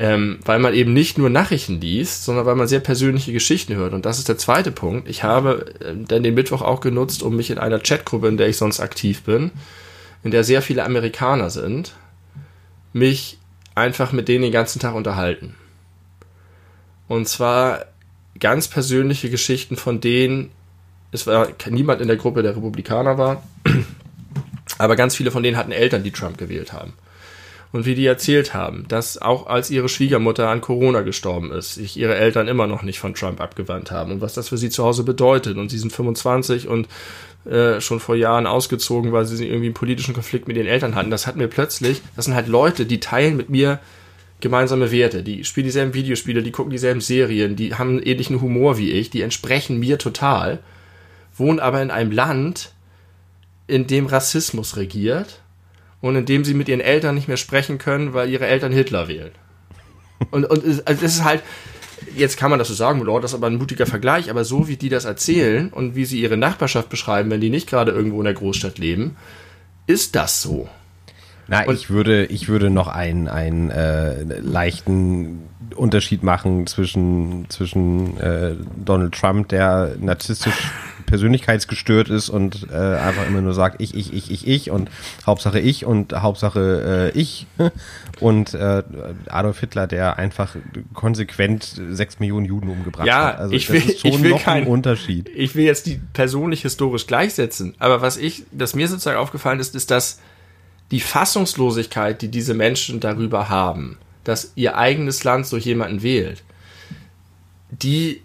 Ähm, 0.00 0.38
weil 0.46 0.60
man 0.60 0.72
eben 0.72 0.94
nicht 0.94 1.18
nur 1.18 1.28
Nachrichten 1.28 1.78
liest, 1.78 2.24
sondern 2.24 2.46
weil 2.46 2.54
man 2.54 2.66
sehr 2.66 2.80
persönliche 2.80 3.34
Geschichten 3.34 3.74
hört. 3.74 3.92
Und 3.92 4.06
das 4.06 4.18
ist 4.18 4.30
der 4.30 4.38
zweite 4.38 4.70
Punkt. 4.72 5.06
Ich 5.10 5.24
habe 5.24 5.74
äh, 5.80 5.94
dann 5.94 6.22
den 6.22 6.32
Mittwoch 6.32 6.62
auch 6.62 6.80
genutzt, 6.80 7.22
um 7.22 7.36
mich 7.36 7.50
in 7.50 7.58
einer 7.58 7.80
Chatgruppe, 7.80 8.28
in 8.28 8.38
der 8.38 8.48
ich 8.48 8.56
sonst 8.56 8.80
aktiv 8.80 9.20
bin, 9.24 9.50
in 10.24 10.30
der 10.30 10.42
sehr 10.42 10.62
viele 10.62 10.84
Amerikaner 10.84 11.50
sind, 11.50 11.92
mich 12.94 13.36
einfach 13.74 14.12
mit 14.12 14.28
denen 14.28 14.40
den 14.40 14.52
ganzen 14.52 14.80
Tag 14.80 14.94
unterhalten. 14.94 15.54
Und 17.06 17.28
zwar 17.28 17.84
ganz 18.38 18.68
persönliche 18.68 19.28
Geschichten 19.28 19.76
von 19.76 20.00
denen, 20.00 20.50
es 21.12 21.26
war 21.26 21.48
niemand 21.68 22.00
in 22.00 22.08
der 22.08 22.16
Gruppe, 22.16 22.42
der 22.42 22.56
Republikaner 22.56 23.18
war, 23.18 23.42
aber 24.78 24.96
ganz 24.96 25.14
viele 25.14 25.30
von 25.30 25.42
denen 25.42 25.58
hatten 25.58 25.72
Eltern, 25.72 26.04
die 26.04 26.10
Trump 26.10 26.38
gewählt 26.38 26.72
haben. 26.72 26.94
Und 27.72 27.86
wie 27.86 27.94
die 27.94 28.06
erzählt 28.06 28.52
haben, 28.52 28.84
dass 28.88 29.22
auch 29.22 29.46
als 29.46 29.70
ihre 29.70 29.88
Schwiegermutter 29.88 30.48
an 30.48 30.60
Corona 30.60 31.02
gestorben 31.02 31.52
ist, 31.52 31.74
sich 31.74 31.96
ihre 31.96 32.16
Eltern 32.16 32.48
immer 32.48 32.66
noch 32.66 32.82
nicht 32.82 32.98
von 32.98 33.14
Trump 33.14 33.40
abgewandt 33.40 33.92
haben 33.92 34.10
und 34.10 34.20
was 34.20 34.34
das 34.34 34.48
für 34.48 34.58
sie 34.58 34.70
zu 34.70 34.84
Hause 34.84 35.04
bedeutet. 35.04 35.56
Und 35.56 35.70
sie 35.70 35.78
sind 35.78 35.92
25 35.92 36.66
und 36.66 36.88
äh, 37.48 37.80
schon 37.80 38.00
vor 38.00 38.16
Jahren 38.16 38.46
ausgezogen, 38.46 39.12
weil 39.12 39.24
sie 39.24 39.46
irgendwie 39.46 39.66
einen 39.66 39.74
politischen 39.74 40.14
Konflikt 40.14 40.48
mit 40.48 40.56
ihren 40.56 40.66
Eltern 40.66 40.96
hatten. 40.96 41.10
Das 41.10 41.28
hat 41.28 41.36
mir 41.36 41.46
plötzlich, 41.46 42.02
das 42.16 42.24
sind 42.24 42.34
halt 42.34 42.48
Leute, 42.48 42.86
die 42.86 42.98
teilen 42.98 43.36
mit 43.36 43.50
mir 43.50 43.78
gemeinsame 44.40 44.90
Werte. 44.90 45.22
Die 45.22 45.44
spielen 45.44 45.66
dieselben 45.66 45.94
Videospiele, 45.94 46.42
die 46.42 46.50
gucken 46.50 46.72
dieselben 46.72 47.00
Serien, 47.00 47.54
die 47.54 47.74
haben 47.74 47.90
einen 47.90 48.02
ähnlichen 48.02 48.40
Humor 48.40 48.78
wie 48.78 48.90
ich, 48.90 49.10
die 49.10 49.22
entsprechen 49.22 49.78
mir 49.78 49.98
total 49.98 50.58
wohnen 51.40 51.58
aber 51.58 51.82
in 51.82 51.90
einem 51.90 52.12
Land, 52.12 52.72
in 53.66 53.86
dem 53.86 54.06
Rassismus 54.06 54.76
regiert 54.76 55.39
und 56.00 56.16
in 56.16 56.26
dem 56.26 56.44
sie 56.44 56.54
mit 56.54 56.68
ihren 56.68 56.80
Eltern 56.80 57.14
nicht 57.14 57.28
mehr 57.28 57.36
sprechen 57.36 57.78
können, 57.78 58.14
weil 58.14 58.30
ihre 58.30 58.46
Eltern 58.46 58.72
Hitler 58.72 59.08
wählen. 59.08 59.32
Und, 60.30 60.44
und 60.44 60.64
also 60.64 60.82
das 60.84 61.02
ist 61.02 61.24
halt, 61.24 61.42
jetzt 62.16 62.36
kann 62.36 62.50
man 62.50 62.58
das 62.58 62.68
so 62.68 62.74
sagen, 62.74 63.00
Lord, 63.00 63.24
das 63.24 63.32
ist 63.32 63.36
aber 63.36 63.46
ein 63.46 63.56
mutiger 63.56 63.86
Vergleich, 63.86 64.30
aber 64.30 64.44
so 64.44 64.68
wie 64.68 64.76
die 64.76 64.88
das 64.88 65.04
erzählen 65.04 65.70
und 65.70 65.94
wie 65.94 66.04
sie 66.04 66.20
ihre 66.20 66.36
Nachbarschaft 66.36 66.88
beschreiben, 66.88 67.30
wenn 67.30 67.40
die 67.40 67.50
nicht 67.50 67.68
gerade 67.68 67.92
irgendwo 67.92 68.18
in 68.18 68.24
der 68.24 68.34
Großstadt 68.34 68.78
leben, 68.78 69.16
ist 69.86 70.14
das 70.14 70.42
so. 70.42 70.68
Na, 71.48 71.64
und 71.64 71.74
ich 71.74 71.90
würde, 71.90 72.26
ich 72.26 72.48
würde 72.48 72.70
noch 72.70 72.86
einen, 72.86 73.26
einen 73.26 73.70
äh, 73.70 74.22
leichten 74.22 75.48
Unterschied 75.74 76.22
machen 76.22 76.66
zwischen, 76.66 77.46
zwischen 77.48 78.18
äh, 78.18 78.54
Donald 78.84 79.14
Trump, 79.14 79.48
der 79.48 79.96
narzisstisch 79.98 80.70
persönlichkeitsgestört 81.06 82.08
ist 82.08 82.28
und 82.28 82.66
äh, 82.70 82.74
einfach 82.74 83.26
immer 83.26 83.40
nur 83.40 83.54
sagt, 83.54 83.80
ich, 83.80 83.94
ich, 83.94 84.12
ich, 84.12 84.30
ich, 84.30 84.46
ich 84.46 84.70
und 84.70 84.90
Hauptsache 85.26 85.58
ich 85.58 85.84
und 85.84 86.12
Hauptsache 86.12 87.12
äh, 87.14 87.18
ich 87.18 87.46
und 88.20 88.54
äh, 88.54 88.82
Adolf 89.28 89.60
Hitler, 89.60 89.86
der 89.86 90.18
einfach 90.18 90.56
konsequent 90.94 91.80
sechs 91.90 92.20
Millionen 92.20 92.46
Juden 92.46 92.68
umgebracht 92.68 93.06
ja, 93.06 93.24
hat. 93.24 93.38
Also 93.38 93.54
ich 93.54 93.70
will, 93.70 93.80
das 93.80 93.90
ist 93.90 94.00
schon 94.00 94.10
ich 94.12 94.22
will 94.22 94.30
noch 94.30 94.42
kein, 94.42 94.64
ein 94.64 94.68
Unterschied. 94.68 95.28
Ich 95.34 95.54
will 95.54 95.64
jetzt 95.64 95.86
die 95.86 96.00
persönlich 96.12 96.62
historisch 96.62 97.06
gleichsetzen, 97.06 97.74
aber 97.78 98.02
was 98.02 98.16
ich, 98.16 98.44
das 98.52 98.74
mir 98.74 98.88
sozusagen 98.88 99.18
aufgefallen 99.18 99.60
ist, 99.60 99.74
ist, 99.74 99.90
dass 99.90 100.20
die 100.90 101.00
Fassungslosigkeit, 101.00 102.20
die 102.20 102.28
diese 102.28 102.54
Menschen 102.54 103.00
darüber 103.00 103.48
haben, 103.48 103.98
dass 104.24 104.52
ihr 104.54 104.76
eigenes 104.76 105.24
Land 105.24 105.50
durch 105.52 105.64
jemanden 105.64 106.02
wählt, 106.02 106.42
die 107.70 108.22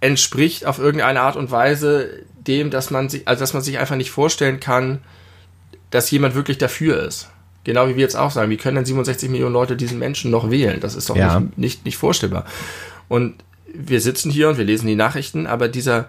entspricht 0.00 0.66
auf 0.66 0.78
irgendeine 0.78 1.20
Art 1.20 1.36
und 1.36 1.50
Weise 1.50 2.24
dem, 2.38 2.70
dass 2.70 2.90
man 2.90 3.08
sich, 3.08 3.26
also 3.26 3.40
dass 3.40 3.54
man 3.54 3.62
sich 3.62 3.78
einfach 3.78 3.96
nicht 3.96 4.10
vorstellen 4.10 4.60
kann, 4.60 5.00
dass 5.90 6.10
jemand 6.10 6.34
wirklich 6.34 6.58
dafür 6.58 7.02
ist. 7.02 7.30
Genau 7.64 7.88
wie 7.88 7.96
wir 7.96 8.02
jetzt 8.02 8.16
auch 8.16 8.30
sagen, 8.30 8.50
wie 8.50 8.56
können 8.56 8.76
denn 8.76 8.84
67 8.84 9.28
Millionen 9.28 9.52
Leute 9.52 9.76
diesen 9.76 9.98
Menschen 9.98 10.30
noch 10.30 10.50
wählen? 10.50 10.80
Das 10.80 10.94
ist 10.94 11.10
doch 11.10 11.16
ja. 11.16 11.40
nicht, 11.40 11.58
nicht, 11.58 11.84
nicht 11.84 11.96
vorstellbar. 11.96 12.44
Und 13.08 13.34
wir 13.74 14.00
sitzen 14.00 14.30
hier 14.30 14.48
und 14.48 14.58
wir 14.58 14.64
lesen 14.64 14.86
die 14.86 14.94
Nachrichten, 14.94 15.46
aber 15.46 15.68
dieser, 15.68 16.08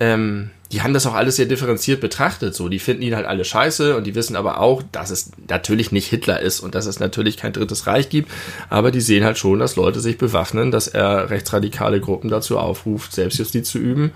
ähm, 0.00 0.50
die 0.72 0.82
haben 0.82 0.94
das 0.94 1.06
auch 1.06 1.14
alles 1.14 1.36
sehr 1.36 1.46
differenziert 1.46 2.00
betrachtet. 2.00 2.54
So, 2.54 2.68
die 2.68 2.78
finden 2.78 3.02
ihn 3.02 3.14
halt 3.14 3.26
alle 3.26 3.44
scheiße 3.44 3.96
und 3.96 4.04
die 4.04 4.14
wissen 4.14 4.36
aber 4.36 4.60
auch, 4.60 4.82
dass 4.92 5.10
es 5.10 5.32
natürlich 5.48 5.92
nicht 5.92 6.08
Hitler 6.08 6.40
ist 6.40 6.60
und 6.60 6.74
dass 6.74 6.86
es 6.86 7.00
natürlich 7.00 7.36
kein 7.36 7.52
drittes 7.52 7.86
Reich 7.86 8.08
gibt. 8.08 8.30
Aber 8.68 8.90
die 8.90 9.00
sehen 9.00 9.24
halt 9.24 9.36
schon, 9.36 9.58
dass 9.58 9.76
Leute 9.76 10.00
sich 10.00 10.16
bewaffnen, 10.16 10.70
dass 10.70 10.88
er 10.88 11.30
rechtsradikale 11.30 12.00
Gruppen 12.00 12.30
dazu 12.30 12.58
aufruft, 12.58 13.12
Selbstjustiz 13.12 13.68
zu 13.68 13.78
üben 13.78 14.12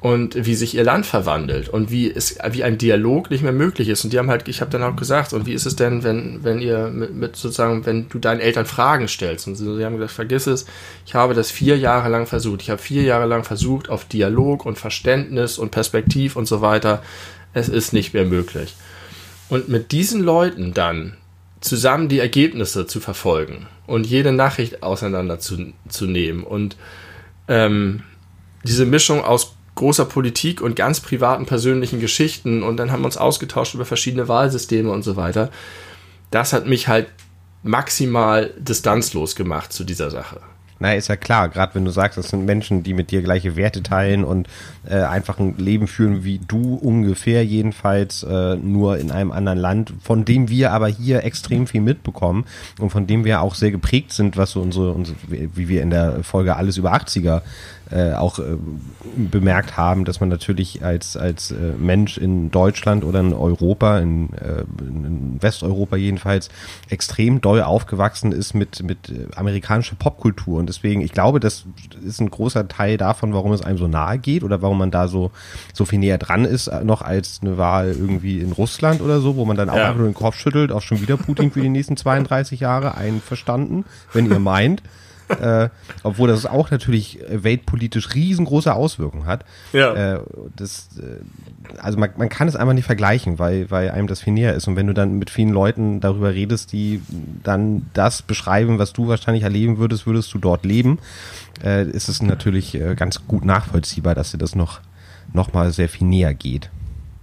und 0.00 0.46
wie 0.46 0.54
sich 0.54 0.74
ihr 0.76 0.84
Land 0.84 1.06
verwandelt 1.06 1.68
und 1.68 1.90
wie 1.90 2.10
es 2.10 2.38
wie 2.50 2.62
ein 2.62 2.78
Dialog 2.78 3.30
nicht 3.30 3.42
mehr 3.42 3.52
möglich 3.52 3.88
ist. 3.88 4.04
Und 4.04 4.12
die 4.12 4.18
haben 4.18 4.30
halt 4.30 4.46
ich 4.48 4.60
habe 4.60 4.70
dann 4.70 4.82
auch 4.82 4.96
gesagt 4.96 5.32
und 5.32 5.46
wie 5.46 5.52
ist 5.52 5.66
es 5.66 5.76
denn 5.76 6.04
wenn 6.04 6.44
wenn 6.44 6.60
ihr 6.60 6.88
mit, 6.88 7.14
mit 7.14 7.36
sozusagen 7.36 7.84
wenn 7.84 8.08
du 8.08 8.18
deinen 8.18 8.40
Eltern 8.40 8.66
Fragen 8.66 9.08
stellst? 9.08 9.48
Und 9.48 9.56
sie 9.56 9.84
haben 9.84 9.96
gesagt 9.96 10.12
vergiss 10.12 10.46
es 10.46 10.66
ich 11.04 11.14
habe 11.14 11.34
das 11.34 11.50
vier 11.50 11.76
Jahre 11.78 12.08
lang 12.08 12.26
versucht. 12.26 12.62
Ich 12.62 12.70
habe 12.70 12.80
vier 12.80 13.02
Jahre 13.02 13.26
lang 13.26 13.44
versucht 13.44 13.88
auf 13.88 14.04
Dialog 14.04 14.64
und 14.66 14.78
Verständnis 14.78 15.58
und 15.58 15.70
Perspektiv 15.70 16.36
und 16.36 16.46
so 16.46 16.60
weiter 16.60 17.02
es 17.54 17.68
ist 17.68 17.92
nicht 17.92 18.14
mehr 18.14 18.24
möglich. 18.24 18.76
Und 19.48 19.68
mit 19.68 19.92
diesen 19.92 20.22
Leuten 20.22 20.74
dann 20.74 21.16
zusammen 21.60 22.08
die 22.08 22.20
Ergebnisse 22.20 22.86
zu 22.86 23.00
verfolgen 23.00 23.66
und 23.86 24.06
jede 24.06 24.32
Nachricht 24.32 24.82
auseinander 24.82 25.40
zu, 25.40 25.72
zu 25.88 26.06
nehmen 26.06 26.44
und 26.44 26.76
ähm, 27.48 28.02
diese 28.62 28.86
Mischung 28.86 29.24
aus 29.24 29.56
großer 29.78 30.04
Politik 30.04 30.60
und 30.60 30.76
ganz 30.76 31.00
privaten 31.00 31.46
persönlichen 31.46 32.00
Geschichten 32.00 32.62
und 32.62 32.76
dann 32.76 32.90
haben 32.92 33.02
wir 33.02 33.06
uns 33.06 33.16
ausgetauscht 33.16 33.74
über 33.74 33.84
verschiedene 33.84 34.28
Wahlsysteme 34.28 34.90
und 34.90 35.02
so 35.02 35.16
weiter. 35.16 35.50
Das 36.30 36.52
hat 36.52 36.66
mich 36.66 36.88
halt 36.88 37.06
maximal 37.62 38.52
distanzlos 38.58 39.36
gemacht 39.36 39.72
zu 39.72 39.84
dieser 39.84 40.10
Sache. 40.10 40.40
Na, 40.80 40.94
ist 40.94 41.08
ja 41.08 41.16
klar, 41.16 41.48
gerade 41.48 41.74
wenn 41.74 41.84
du 41.84 41.90
sagst, 41.90 42.18
das 42.18 42.28
sind 42.28 42.44
Menschen, 42.44 42.84
die 42.84 42.94
mit 42.94 43.10
dir 43.10 43.22
gleiche 43.22 43.56
Werte 43.56 43.82
teilen 43.82 44.22
und 44.22 44.48
äh, 44.88 44.94
einfach 44.94 45.38
ein 45.40 45.56
Leben 45.58 45.88
führen 45.88 46.22
wie 46.22 46.38
du 46.38 46.74
ungefähr 46.74 47.44
jedenfalls, 47.44 48.22
äh, 48.22 48.54
nur 48.54 48.98
in 48.98 49.10
einem 49.10 49.32
anderen 49.32 49.58
Land, 49.58 49.92
von 50.00 50.24
dem 50.24 50.48
wir 50.48 50.70
aber 50.70 50.86
hier 50.86 51.24
extrem 51.24 51.66
viel 51.66 51.80
mitbekommen 51.80 52.44
und 52.78 52.90
von 52.90 53.08
dem 53.08 53.24
wir 53.24 53.42
auch 53.42 53.56
sehr 53.56 53.72
geprägt 53.72 54.12
sind, 54.12 54.36
was 54.36 54.52
so 54.52 54.60
unsere, 54.60 54.92
unsere 54.92 55.16
wie 55.28 55.68
wir 55.68 55.82
in 55.82 55.90
der 55.90 56.22
Folge 56.22 56.54
alles 56.54 56.76
über 56.76 56.94
80er 56.94 57.42
äh, 57.90 58.12
auch 58.12 58.38
äh, 58.38 58.56
bemerkt 59.16 59.76
haben, 59.76 60.04
dass 60.04 60.20
man 60.20 60.28
natürlich 60.28 60.84
als, 60.84 61.16
als 61.16 61.50
äh, 61.50 61.72
Mensch 61.78 62.18
in 62.18 62.50
Deutschland 62.50 63.04
oder 63.04 63.20
in 63.20 63.32
Europa, 63.32 63.98
in, 63.98 64.32
äh, 64.34 64.64
in 64.80 65.38
Westeuropa 65.40 65.96
jedenfalls, 65.96 66.48
extrem 66.88 67.40
doll 67.40 67.62
aufgewachsen 67.62 68.32
ist 68.32 68.54
mit, 68.54 68.82
mit 68.82 69.12
amerikanischer 69.36 69.96
Popkultur. 69.96 70.58
Und 70.58 70.68
deswegen, 70.68 71.00
ich 71.00 71.12
glaube, 71.12 71.40
das 71.40 71.64
ist 72.04 72.20
ein 72.20 72.30
großer 72.30 72.68
Teil 72.68 72.96
davon, 72.96 73.32
warum 73.32 73.52
es 73.52 73.62
einem 73.62 73.78
so 73.78 73.88
nahe 73.88 74.18
geht 74.18 74.44
oder 74.44 74.60
warum 74.62 74.78
man 74.78 74.90
da 74.90 75.08
so, 75.08 75.30
so 75.72 75.84
viel 75.84 75.98
näher 75.98 76.18
dran 76.18 76.44
ist, 76.44 76.70
noch 76.84 77.02
als 77.02 77.40
eine 77.42 77.58
Wahl 77.58 77.88
irgendwie 77.88 78.40
in 78.40 78.52
Russland 78.52 79.00
oder 79.00 79.20
so, 79.20 79.36
wo 79.36 79.44
man 79.44 79.56
dann 79.56 79.70
auch 79.70 79.76
ja. 79.76 79.94
nur 79.94 80.06
den 80.06 80.14
Kopf 80.14 80.36
schüttelt, 80.36 80.72
auch 80.72 80.82
schon 80.82 81.00
wieder 81.00 81.16
Putin 81.16 81.50
für 81.50 81.60
die 81.60 81.68
nächsten 81.68 81.96
32 81.96 82.60
Jahre 82.60 82.96
einverstanden, 82.96 83.84
wenn 84.12 84.30
ihr 84.30 84.38
meint 84.38 84.82
äh, 85.28 85.68
obwohl 86.02 86.28
das 86.28 86.46
auch 86.46 86.70
natürlich 86.70 87.18
weltpolitisch 87.28 88.14
riesengroße 88.14 88.72
Auswirkungen 88.72 89.26
hat. 89.26 89.44
Ja. 89.72 90.14
Äh, 90.14 90.20
das, 90.56 90.88
äh, 90.98 91.80
also 91.80 91.98
man, 91.98 92.10
man 92.16 92.28
kann 92.28 92.48
es 92.48 92.56
einfach 92.56 92.74
nicht 92.74 92.86
vergleichen, 92.86 93.38
weil, 93.38 93.70
weil 93.70 93.90
einem 93.90 94.06
das 94.06 94.22
viel 94.22 94.32
näher 94.32 94.54
ist. 94.54 94.68
Und 94.68 94.76
wenn 94.76 94.86
du 94.86 94.94
dann 94.94 95.18
mit 95.18 95.30
vielen 95.30 95.50
Leuten 95.50 96.00
darüber 96.00 96.32
redest, 96.32 96.72
die 96.72 97.02
dann 97.42 97.86
das 97.94 98.22
beschreiben, 98.22 98.78
was 98.78 98.92
du 98.92 99.08
wahrscheinlich 99.08 99.44
erleben 99.44 99.78
würdest, 99.78 100.06
würdest 100.06 100.32
du 100.34 100.38
dort 100.38 100.64
leben, 100.64 100.98
äh, 101.64 101.88
ist 101.88 102.08
es 102.08 102.22
natürlich 102.22 102.74
äh, 102.74 102.94
ganz 102.94 103.26
gut 103.26 103.44
nachvollziehbar, 103.44 104.14
dass 104.14 104.32
dir 104.32 104.38
das 104.38 104.54
noch, 104.54 104.80
noch 105.32 105.52
mal 105.52 105.72
sehr 105.72 105.88
viel 105.88 106.06
näher 106.06 106.34
geht. 106.34 106.70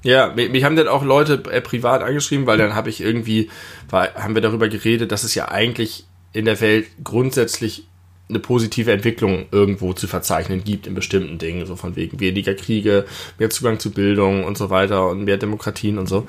Ja, 0.04 0.34
mich 0.36 0.64
haben 0.64 0.76
dann 0.76 0.88
auch 0.88 1.04
Leute 1.04 1.42
äh, 1.50 1.62
privat 1.62 2.04
angeschrieben, 2.04 2.46
weil 2.46 2.60
dann 2.60 2.76
habe 2.76 2.90
ich 2.90 3.02
irgendwie, 3.02 3.50
war, 3.90 4.14
haben 4.14 4.36
wir 4.36 4.42
darüber 4.44 4.70
geredet, 4.70 5.12
dass 5.12 5.24
es 5.24 5.34
ja 5.34 5.48
eigentlich 5.48 6.06
in 6.32 6.46
der 6.46 6.62
Welt 6.62 6.86
grundsätzlich 7.04 7.88
eine 8.28 8.40
positive 8.40 8.92
Entwicklung 8.92 9.46
irgendwo 9.52 9.94
zu 9.94 10.08
verzeichnen 10.08 10.64
gibt 10.64 10.88
in 10.88 10.96
bestimmten 10.96 11.38
Dingen, 11.38 11.66
so 11.66 11.76
von 11.76 11.96
wegen 11.96 12.20
weniger 12.20 12.56
Kriege, 12.56 13.06
mehr 13.38 13.50
Zugang 13.50 13.80
zu 13.80 13.92
Bildung 13.92 14.44
und 14.44 14.58
so 14.58 14.70
weiter 14.70 15.10
und 15.10 15.26
mehr 15.26 15.38
Demokratien 15.38 15.98
und 16.00 16.08
so. 16.08 16.26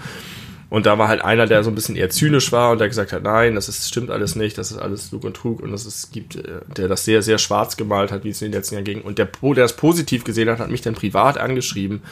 Und 0.68 0.85
da 0.85 0.98
war 0.98 1.09
halt 1.09 1.22
einer, 1.22 1.46
der 1.46 1.62
so 1.62 1.70
ein 1.70 1.74
bisschen 1.76 1.94
eher 1.94 2.11
zynisch 2.11 2.50
war 2.50 2.72
und 2.72 2.78
der 2.78 2.88
gesagt 2.88 3.12
hat, 3.12 3.22
nein, 3.22 3.54
das 3.54 3.68
ist, 3.68 3.88
stimmt 3.88 4.11
alles 4.11 4.35
nicht, 4.35 4.59
das 4.59 4.72
ist 4.72 4.78
alles 4.78 5.12
Lug 5.12 5.24
und 5.24 5.37
Trug 5.37 5.61
und 5.61 5.70
das 5.70 5.87
ist, 5.87 6.12
gibt, 6.12 6.37
äh, 6.37 6.61
der 6.76 6.88
das 6.88 7.04
sehr, 7.04 7.22
sehr 7.22 7.38
schwarz 7.38 7.76
gemalt 7.76 8.11
hat, 8.11 8.24
wie 8.24 8.30
es 8.30 8.42
in 8.42 8.50
den 8.50 8.59
letzten 8.59 8.74
Jahren 8.74 8.85
ging. 8.85 9.00
Und 9.02 9.18
der, 9.18 9.26
der 9.26 9.54
das 9.54 9.76
positiv 9.76 10.24
gesehen 10.24 10.50
hat, 10.50 10.59
hat 10.59 10.70
mich 10.70 10.82
dann 10.82 10.94
privat 10.94 11.38
angeschrieben 11.38 12.02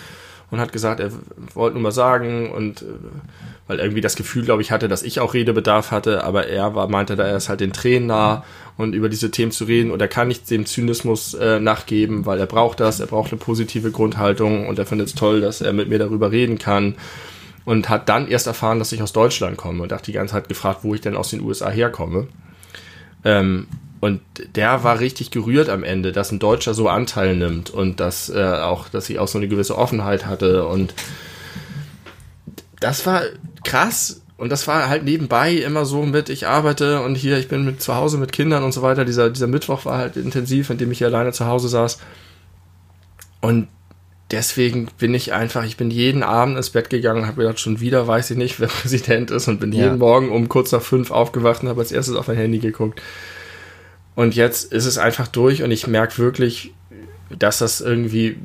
und 0.50 0.60
hat 0.60 0.72
gesagt, 0.72 1.00
er 1.00 1.10
wollte 1.54 1.74
nur 1.74 1.82
mal 1.82 1.92
sagen 1.92 2.50
und 2.52 2.82
äh, 2.82 2.86
weil 3.66 3.78
irgendwie 3.78 4.00
das 4.02 4.16
Gefühl, 4.16 4.44
glaube 4.44 4.62
ich, 4.62 4.70
hatte, 4.70 4.88
dass 4.88 5.02
ich 5.02 5.20
auch 5.20 5.34
Redebedarf 5.34 5.90
hatte, 5.90 6.22
aber 6.24 6.46
er 6.48 6.74
war, 6.74 6.88
meinte, 6.88 7.16
da 7.16 7.24
er 7.24 7.36
ist 7.36 7.48
halt 7.48 7.60
den 7.60 7.72
Tränen 7.72 8.08
nah 8.08 8.44
und 8.76 8.94
über 8.94 9.08
diese 9.08 9.30
Themen 9.30 9.52
zu 9.52 9.64
reden 9.64 9.90
und 9.90 10.00
er 10.02 10.08
kann 10.08 10.28
nicht 10.28 10.50
dem 10.50 10.66
Zynismus 10.66 11.34
äh, 11.34 11.60
nachgeben, 11.60 12.26
weil 12.26 12.38
er 12.38 12.46
braucht 12.46 12.80
das, 12.80 13.00
er 13.00 13.06
braucht 13.06 13.32
eine 13.32 13.38
positive 13.38 13.90
Grundhaltung 13.90 14.68
und 14.68 14.78
er 14.78 14.86
findet 14.86 15.08
es 15.08 15.14
toll, 15.14 15.40
dass 15.40 15.60
er 15.60 15.72
mit 15.72 15.88
mir 15.88 15.98
darüber 15.98 16.30
reden 16.30 16.58
kann 16.58 16.96
und 17.64 17.88
hat 17.88 18.08
dann 18.08 18.28
erst 18.28 18.46
erfahren, 18.46 18.78
dass 18.78 18.92
ich 18.92 19.02
aus 19.02 19.12
Deutschland 19.12 19.56
komme 19.56 19.82
und 19.82 19.92
hat 19.92 20.06
die 20.06 20.12
ganze 20.12 20.34
Zeit 20.34 20.48
gefragt, 20.48 20.80
wo 20.82 20.94
ich 20.94 21.00
denn 21.00 21.16
aus 21.16 21.30
den 21.30 21.40
USA 21.40 21.70
herkomme. 21.70 22.26
Ähm, 23.24 23.66
und 24.04 24.20
der 24.54 24.84
war 24.84 25.00
richtig 25.00 25.30
gerührt 25.30 25.70
am 25.70 25.82
Ende, 25.82 26.12
dass 26.12 26.30
ein 26.30 26.38
Deutscher 26.38 26.74
so 26.74 26.90
Anteil 26.90 27.36
nimmt 27.36 27.70
und 27.70 28.00
dass 28.00 28.28
äh, 28.28 28.58
auch, 28.60 28.90
dass 28.90 29.08
ich 29.08 29.18
auch 29.18 29.28
so 29.28 29.38
eine 29.38 29.48
gewisse 29.48 29.78
Offenheit 29.78 30.26
hatte 30.26 30.66
und 30.66 30.92
das 32.80 33.06
war 33.06 33.22
krass 33.64 34.20
und 34.36 34.52
das 34.52 34.68
war 34.68 34.90
halt 34.90 35.04
nebenbei 35.04 35.54
immer 35.54 35.86
so 35.86 36.02
mit, 36.02 36.28
ich 36.28 36.46
arbeite 36.46 37.00
und 37.00 37.14
hier, 37.14 37.38
ich 37.38 37.48
bin 37.48 37.64
mit 37.64 37.80
zu 37.80 37.94
Hause 37.94 38.18
mit 38.18 38.30
Kindern 38.30 38.62
und 38.62 38.72
so 38.72 38.82
weiter. 38.82 39.06
Dieser, 39.06 39.30
dieser 39.30 39.46
Mittwoch 39.46 39.86
war 39.86 39.96
halt 39.96 40.18
intensiv, 40.18 40.68
in 40.68 40.76
dem 40.76 40.92
ich 40.92 40.98
hier 40.98 41.06
alleine 41.06 41.32
zu 41.32 41.46
Hause 41.46 41.68
saß. 41.68 41.98
Und 43.40 43.68
deswegen 44.30 44.88
bin 44.98 45.14
ich 45.14 45.32
einfach, 45.32 45.64
ich 45.64 45.78
bin 45.78 45.90
jeden 45.90 46.22
Abend 46.22 46.58
ins 46.58 46.68
Bett 46.68 46.90
gegangen 46.90 47.22
und 47.22 47.26
habe 47.26 47.40
gedacht, 47.40 47.58
schon 47.58 47.80
wieder 47.80 48.06
weiß 48.06 48.32
ich 48.32 48.36
nicht, 48.36 48.60
wer 48.60 48.68
Präsident 48.82 49.30
ist 49.30 49.48
und 49.48 49.60
bin 49.60 49.72
ja. 49.72 49.84
jeden 49.84 49.98
Morgen 49.98 50.30
um 50.30 50.50
kurz 50.50 50.72
nach 50.72 50.82
fünf 50.82 51.10
aufgewacht 51.10 51.62
und 51.62 51.70
habe 51.70 51.80
als 51.80 51.90
erstes 51.90 52.16
auf 52.16 52.28
mein 52.28 52.36
Handy 52.36 52.58
geguckt. 52.58 53.00
Und 54.14 54.36
jetzt 54.36 54.72
ist 54.72 54.86
es 54.86 54.98
einfach 54.98 55.28
durch 55.28 55.62
und 55.62 55.70
ich 55.70 55.86
merke 55.86 56.18
wirklich, 56.18 56.72
dass 57.38 57.58
das 57.58 57.80
irgendwie 57.80 58.36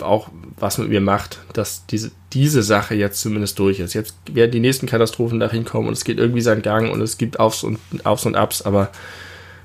auch 0.00 0.30
was 0.58 0.78
mit 0.78 0.88
mir 0.88 1.00
macht, 1.00 1.38
dass 1.52 1.86
diese, 1.86 2.10
diese 2.32 2.62
Sache 2.62 2.94
jetzt 2.94 3.20
zumindest 3.20 3.58
durch 3.58 3.80
ist. 3.80 3.94
Jetzt 3.94 4.14
werden 4.32 4.50
die 4.50 4.60
nächsten 4.60 4.86
Katastrophen 4.86 5.40
dahin 5.40 5.64
kommen 5.64 5.88
und 5.88 5.94
es 5.94 6.04
geht 6.04 6.18
irgendwie 6.18 6.40
seinen 6.40 6.62
Gang 6.62 6.90
und 6.90 7.00
es 7.00 7.18
gibt 7.18 7.40
Aufs 7.40 7.64
und, 7.64 7.78
Aufs 8.04 8.26
und 8.26 8.34
Abs, 8.34 8.62
aber 8.62 8.90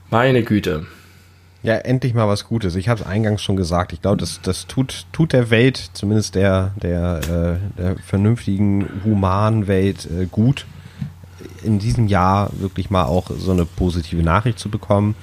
meine 0.09 0.43
Güte. 0.43 0.85
Ja, 1.63 1.75
endlich 1.75 2.13
mal 2.13 2.27
was 2.27 2.45
Gutes. 2.45 2.75
Ich 2.75 2.89
habe 2.89 3.01
es 3.01 3.07
eingangs 3.07 3.41
schon 3.41 3.55
gesagt. 3.55 3.91
Ich 3.91 4.01
glaube, 4.01 4.17
das, 4.17 4.39
das 4.43 4.67
tut, 4.67 5.05
tut 5.11 5.33
der 5.33 5.49
Welt, 5.49 5.89
zumindest 5.93 6.35
der, 6.35 6.73
der, 6.81 7.59
äh, 7.77 7.81
der 7.81 7.95
vernünftigen, 7.97 8.87
humanen 9.03 9.67
Welt 9.67 10.05
äh, 10.05 10.25
gut, 10.25 10.65
in 11.63 11.79
diesem 11.79 12.07
Jahr 12.07 12.51
wirklich 12.53 12.89
mal 12.89 13.05
auch 13.05 13.31
so 13.35 13.51
eine 13.51 13.65
positive 13.65 14.21
Nachricht 14.21 14.59
zu 14.59 14.69
bekommen 14.69 15.15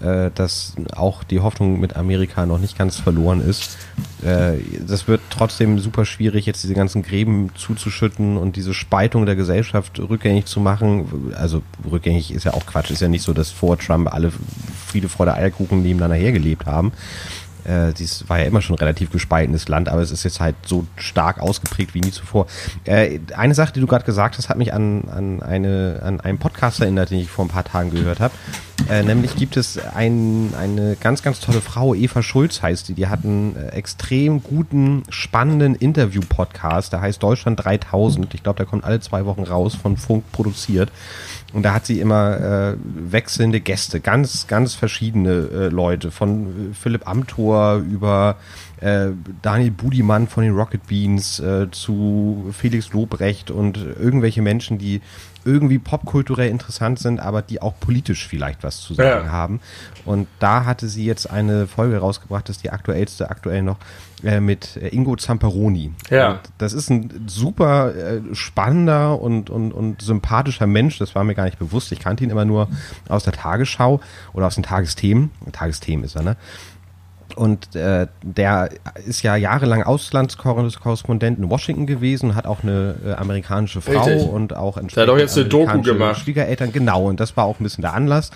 äh, 0.00 0.30
dass 0.34 0.74
auch 0.94 1.24
die 1.24 1.40
Hoffnung 1.40 1.80
mit 1.80 1.96
Amerika 1.96 2.46
noch 2.46 2.58
nicht 2.58 2.78
ganz 2.78 2.96
verloren 2.96 3.40
ist. 3.40 3.76
Äh, 4.22 4.58
das 4.86 5.08
wird 5.08 5.20
trotzdem 5.30 5.78
super 5.78 6.04
schwierig, 6.04 6.46
jetzt 6.46 6.62
diese 6.62 6.74
ganzen 6.74 7.02
Gräben 7.02 7.50
zuzuschütten 7.54 8.36
und 8.36 8.56
diese 8.56 8.74
Spaltung 8.74 9.26
der 9.26 9.36
Gesellschaft 9.36 9.98
rückgängig 9.98 10.46
zu 10.46 10.60
machen. 10.60 11.32
Also 11.36 11.62
rückgängig 11.90 12.32
ist 12.32 12.44
ja 12.44 12.54
auch 12.54 12.66
Quatsch. 12.66 12.90
Ist 12.90 13.02
ja 13.02 13.08
nicht 13.08 13.22
so, 13.22 13.32
dass 13.32 13.50
vor 13.50 13.78
Trump 13.78 14.12
alle 14.12 14.32
Friede, 14.86 15.08
Freude, 15.08 15.34
Eierkuchen 15.34 15.82
nebeneinander 15.82 16.16
hergelebt 16.16 16.66
haben. 16.66 16.92
Äh, 17.64 17.92
dies 17.92 18.24
war 18.28 18.38
ja 18.38 18.46
immer 18.46 18.62
schon 18.62 18.76
relativ 18.76 19.10
gespaltenes 19.10 19.68
Land, 19.68 19.88
aber 19.88 20.00
es 20.00 20.10
ist 20.10 20.24
jetzt 20.24 20.40
halt 20.40 20.56
so 20.64 20.86
stark 20.96 21.38
ausgeprägt 21.38 21.94
wie 21.94 22.00
nie 22.00 22.10
zuvor. 22.10 22.46
Äh, 22.84 23.18
eine 23.36 23.54
Sache, 23.54 23.72
die 23.74 23.80
du 23.80 23.86
gerade 23.86 24.04
gesagt 24.04 24.38
hast, 24.38 24.48
hat 24.48 24.56
mich 24.56 24.72
an, 24.72 25.04
an, 25.10 25.42
eine, 25.42 26.00
an 26.02 26.20
einen 26.20 26.38
Podcast 26.38 26.80
erinnert, 26.80 27.10
den 27.10 27.18
ich 27.18 27.28
vor 27.28 27.44
ein 27.44 27.48
paar 27.48 27.64
Tagen 27.64 27.90
gehört 27.90 28.20
habe. 28.20 28.32
Äh, 28.88 29.02
nämlich 29.02 29.36
gibt 29.36 29.56
es 29.56 29.78
ein, 29.78 30.54
eine 30.58 30.96
ganz, 30.96 31.22
ganz 31.22 31.40
tolle 31.40 31.60
Frau, 31.60 31.94
Eva 31.94 32.22
Schulz 32.22 32.62
heißt 32.62 32.88
die, 32.88 32.94
die 32.94 33.08
hat 33.08 33.24
einen 33.24 33.56
äh, 33.56 33.68
extrem 33.70 34.42
guten, 34.42 35.02
spannenden 35.10 35.74
Interview-Podcast, 35.74 36.92
der 36.92 37.00
heißt 37.00 37.22
Deutschland 37.22 37.62
3000. 37.62 38.32
Ich 38.34 38.42
glaube, 38.42 38.56
der 38.56 38.66
kommt 38.66 38.84
alle 38.84 39.00
zwei 39.00 39.26
Wochen 39.26 39.42
raus, 39.42 39.74
von 39.74 39.96
Funk 39.96 40.24
produziert. 40.32 40.90
Und 41.52 41.62
da 41.62 41.74
hat 41.74 41.86
sie 41.86 42.00
immer 42.00 42.40
äh, 42.40 42.76
wechselnde 42.82 43.60
Gäste, 43.60 44.00
ganz, 44.00 44.46
ganz 44.46 44.74
verschiedene 44.74 45.30
äh, 45.30 45.68
Leute, 45.68 46.10
von 46.10 46.74
Philipp 46.78 47.08
Amthor 47.08 47.76
über 47.76 48.36
äh, 48.80 49.08
Daniel 49.42 49.70
Budimann 49.70 50.28
von 50.28 50.44
den 50.44 50.54
Rocket 50.54 50.86
Beans 50.86 51.40
äh, 51.40 51.70
zu 51.70 52.52
Felix 52.56 52.92
Lobrecht 52.92 53.50
und 53.50 53.78
irgendwelche 53.78 54.42
Menschen, 54.42 54.78
die 54.78 55.00
irgendwie 55.44 55.78
popkulturell 55.78 56.50
interessant 56.50 56.98
sind, 56.98 57.20
aber 57.20 57.42
die 57.42 57.62
auch 57.62 57.74
politisch 57.80 58.26
vielleicht 58.26 58.62
was 58.62 58.80
zu 58.80 58.94
sagen 58.94 59.26
ja. 59.26 59.32
haben. 59.32 59.60
Und 60.04 60.28
da 60.38 60.64
hatte 60.64 60.88
sie 60.88 61.04
jetzt 61.04 61.30
eine 61.30 61.66
Folge 61.66 61.98
rausgebracht, 61.98 62.48
das 62.48 62.56
ist 62.56 62.64
die 62.64 62.70
aktuellste 62.70 63.30
aktuell 63.30 63.62
noch, 63.62 63.78
äh, 64.24 64.40
mit 64.40 64.76
äh, 64.76 64.88
Ingo 64.88 65.16
Zamperoni. 65.16 65.92
Ja. 66.10 66.32
Und 66.32 66.40
das 66.58 66.72
ist 66.72 66.90
ein 66.90 67.26
super 67.28 67.94
äh, 67.94 68.20
spannender 68.32 69.20
und, 69.20 69.48
und, 69.48 69.72
und 69.72 70.02
sympathischer 70.02 70.66
Mensch, 70.66 70.98
das 70.98 71.14
war 71.14 71.24
mir 71.24 71.34
gar 71.34 71.44
nicht 71.44 71.58
bewusst. 71.58 71.92
Ich 71.92 72.00
kannte 72.00 72.24
ihn 72.24 72.30
immer 72.30 72.44
nur 72.44 72.68
aus 73.08 73.24
der 73.24 73.32
Tagesschau 73.32 74.00
oder 74.32 74.46
aus 74.46 74.56
den 74.56 74.64
Tagesthemen. 74.64 75.30
Tagesthemen 75.52 76.04
ist 76.04 76.16
er, 76.16 76.22
ne? 76.22 76.36
Und 77.38 77.76
äh, 77.76 78.08
der 78.22 78.68
ist 79.06 79.22
ja 79.22 79.36
jahrelang 79.36 79.84
Auslandskorrespondent 79.84 81.38
in 81.38 81.48
Washington 81.48 81.86
gewesen, 81.86 82.34
hat 82.34 82.46
auch 82.46 82.64
eine 82.64 82.96
äh, 83.06 83.12
amerikanische 83.12 83.80
Frau 83.80 84.02
Richtig. 84.02 84.28
und 84.28 84.56
auch 84.56 84.76
entsprechend. 84.76 84.96
Der 84.96 85.02
hat 85.04 85.10
auch 85.10 85.18
jetzt 85.18 85.38
eine 85.38 85.46
Doku 85.46 85.82
gemacht. 85.82 86.18
Schwiegereltern, 86.18 86.72
genau. 86.72 87.04
Und 87.04 87.20
das 87.20 87.36
war 87.36 87.44
auch 87.44 87.60
ein 87.60 87.62
bisschen 87.62 87.82
der 87.82 87.94
Anlass. 87.94 88.32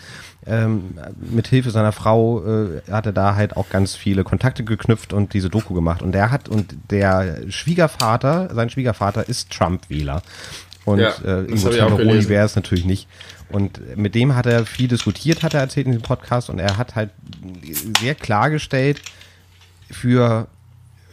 Ähm, 0.46 0.94
mit 1.20 1.48
Hilfe 1.48 1.72
seiner 1.72 1.90
Frau 1.90 2.44
äh, 2.44 2.82
hat 2.92 3.06
er 3.06 3.12
da 3.12 3.34
halt 3.34 3.56
auch 3.56 3.68
ganz 3.70 3.96
viele 3.96 4.22
Kontakte 4.22 4.62
geknüpft 4.62 5.12
und 5.12 5.34
diese 5.34 5.50
Doku 5.50 5.74
gemacht. 5.74 6.00
Und 6.00 6.12
der 6.12 6.30
hat, 6.30 6.48
und 6.48 6.76
der 6.92 7.38
Schwiegervater, 7.48 8.54
sein 8.54 8.70
Schwiegervater 8.70 9.28
ist 9.28 9.50
Trump-Wähler. 9.50 10.22
Und 10.84 11.00
ja, 11.00 11.10
äh, 11.24 11.44
Ingo 11.46 11.70
Zamperoni 11.70 12.28
wäre 12.28 12.46
es 12.46 12.54
natürlich 12.54 12.84
nicht. 12.84 13.08
Und 13.50 13.96
mit 13.96 14.14
dem 14.14 14.34
hat 14.34 14.46
er 14.46 14.64
viel 14.64 14.88
diskutiert, 14.88 15.42
hat 15.42 15.54
er 15.54 15.60
erzählt 15.60 15.86
in 15.86 15.92
dem 15.92 16.02
Podcast. 16.02 16.50
Und 16.50 16.58
er 16.58 16.78
hat 16.78 16.94
halt 16.94 17.10
sehr 18.00 18.14
klargestellt, 18.14 19.02
für 19.90 20.48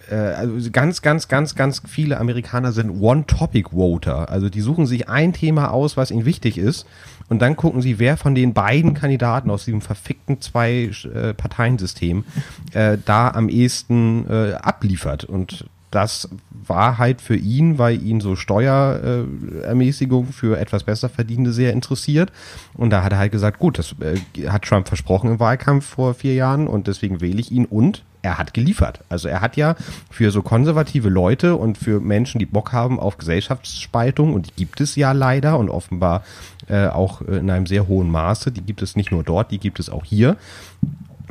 äh, 0.09 0.15
also 0.15 0.71
ganz, 0.71 1.01
ganz, 1.01 1.27
ganz, 1.27 1.55
ganz 1.55 1.81
viele 1.87 2.19
Amerikaner 2.19 2.71
sind 2.71 3.01
One-Topic-Voter. 3.01 4.29
Also 4.29 4.49
die 4.49 4.61
suchen 4.61 4.85
sich 4.85 5.09
ein 5.09 5.33
Thema 5.33 5.71
aus, 5.71 5.97
was 5.97 6.11
ihnen 6.11 6.25
wichtig 6.25 6.57
ist. 6.57 6.85
Und 7.29 7.41
dann 7.41 7.55
gucken 7.55 7.81
sie, 7.81 7.99
wer 7.99 8.17
von 8.17 8.33
den 8.33 8.53
beiden 8.53 8.93
Kandidaten 8.95 9.51
aus 9.51 9.65
diesem 9.65 9.81
verfickten 9.81 10.41
zwei-Parteiensystem 10.41 12.25
äh, 12.73 12.97
da 13.05 13.29
am 13.29 13.49
ehesten 13.49 14.25
äh, 14.29 14.53
abliefert. 14.53 15.25
Und 15.25 15.65
das 15.91 16.29
war 16.51 16.97
halt 16.97 17.21
für 17.21 17.35
ihn, 17.35 17.77
weil 17.77 18.01
ihn 18.01 18.21
so 18.21 18.35
Steuerermäßigung 18.35 20.27
für 20.27 20.59
etwas 20.59 20.83
besser 20.83 21.09
Verdienende 21.09 21.51
sehr 21.51 21.73
interessiert. 21.73 22.31
Und 22.75 22.91
da 22.91 23.03
hat 23.03 23.11
er 23.11 23.17
halt 23.17 23.31
gesagt, 23.31 23.59
gut, 23.59 23.79
das 23.79 23.95
äh, 23.99 24.49
hat 24.49 24.63
Trump 24.63 24.87
versprochen 24.87 25.31
im 25.31 25.39
Wahlkampf 25.39 25.85
vor 25.85 26.13
vier 26.13 26.35
Jahren 26.35 26.67
und 26.67 26.87
deswegen 26.87 27.21
wähle 27.21 27.39
ich 27.39 27.51
ihn 27.51 27.65
und 27.65 28.03
er 28.21 28.37
hat 28.37 28.53
geliefert. 28.53 28.99
Also 29.09 29.29
er 29.29 29.41
hat 29.41 29.55
ja 29.55 29.75
für 30.11 30.31
so 30.31 30.41
konservative 30.41 31.09
Leute 31.09 31.55
und 31.55 31.77
für 31.77 31.99
Menschen, 32.01 32.39
die 32.39 32.45
Bock 32.45 32.73
haben 32.73 32.99
auf 32.99 33.17
Gesellschaftsspaltung, 33.17 34.33
und 34.33 34.47
die 34.47 34.55
gibt 34.55 34.81
es 34.81 34.95
ja 34.95 35.13
leider 35.13 35.57
und 35.57 35.69
offenbar 35.69 36.23
äh, 36.67 36.87
auch 36.87 37.21
in 37.21 37.49
einem 37.49 37.65
sehr 37.65 37.87
hohen 37.87 38.11
Maße, 38.11 38.51
die 38.51 38.61
gibt 38.61 38.81
es 38.81 38.95
nicht 38.95 39.11
nur 39.11 39.23
dort, 39.23 39.51
die 39.51 39.59
gibt 39.59 39.79
es 39.79 39.89
auch 39.89 40.03
hier. 40.03 40.35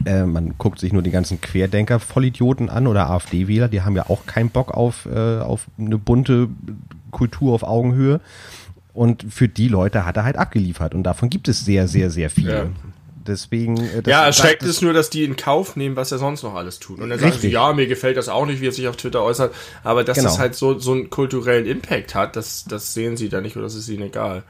Äh, 0.05 0.25
man 0.25 0.55
guckt 0.59 0.79
sich 0.79 0.93
nur 0.93 1.03
die 1.03 1.11
ganzen 1.11 1.41
Querdenker-Vollidioten 1.41 2.71
an 2.71 2.87
oder 2.87 3.11
AfD-Wähler, 3.11 3.69
die 3.69 3.83
haben 3.83 3.97
ja 3.97 4.09
auch 4.09 4.27
keinen 4.27 4.51
Bock 4.51 4.73
auf, 4.73 5.07
äh, 5.07 5.39
auf 5.39 5.67
eine 5.79 5.99
bunte 5.99 6.49
Kultur 7.11 7.55
auf 7.55 7.63
Augenhöhe. 7.63 8.21
Und 8.95 9.27
für 9.29 9.49
die 9.49 9.69
Leute 9.69 10.05
hat 10.05 10.17
er 10.17 10.25
halt 10.25 10.37
abgeliefert. 10.37 10.95
Und 10.95 11.05
davon 11.05 11.31
gibt 11.31 11.49
es 11.49 11.65
sehr, 11.65 11.87
sehr, 11.87 12.11
sehr 12.11 12.31
viele. 12.31 12.53
Ja. 12.53 12.67
Deswegen. 13.29 13.77
Äh, 13.77 14.03
ja, 14.07 14.25
erschreckt 14.25 14.63
es 14.63 14.83
nur, 14.83 14.93
dass 14.93 15.11
die 15.11 15.23
in 15.23 15.37
Kauf 15.37 15.77
nehmen, 15.77 15.95
was 15.95 16.11
er 16.11 16.19
sonst 16.19 16.43
noch 16.43 16.55
alles 16.55 16.79
tut. 16.79 16.99
Und 16.99 17.11
dann 17.11 17.19
sagen 17.19 17.35
sie, 17.39 17.51
ja, 17.51 17.73
mir 17.73 17.87
gefällt 17.87 18.17
das 18.17 18.29
auch 18.29 18.47
nicht, 18.47 18.61
wie 18.61 18.67
er 18.67 18.73
sich 18.73 18.89
auf 18.89 18.97
Twitter 18.97 19.23
äußert. 19.23 19.55
Aber 19.85 20.03
dass 20.03 20.17
genau. 20.17 20.31
das 20.31 20.39
halt 20.39 20.55
so, 20.55 20.79
so 20.79 20.93
einen 20.93 21.11
kulturellen 21.11 21.67
Impact 21.67 22.15
hat, 22.15 22.35
das, 22.37 22.65
das 22.65 22.95
sehen 22.95 23.17
sie 23.17 23.29
da 23.29 23.41
nicht 23.41 23.57
oder 23.57 23.67
das 23.67 23.75
ist 23.75 23.89
ihnen 23.89 24.05
egal. 24.05 24.43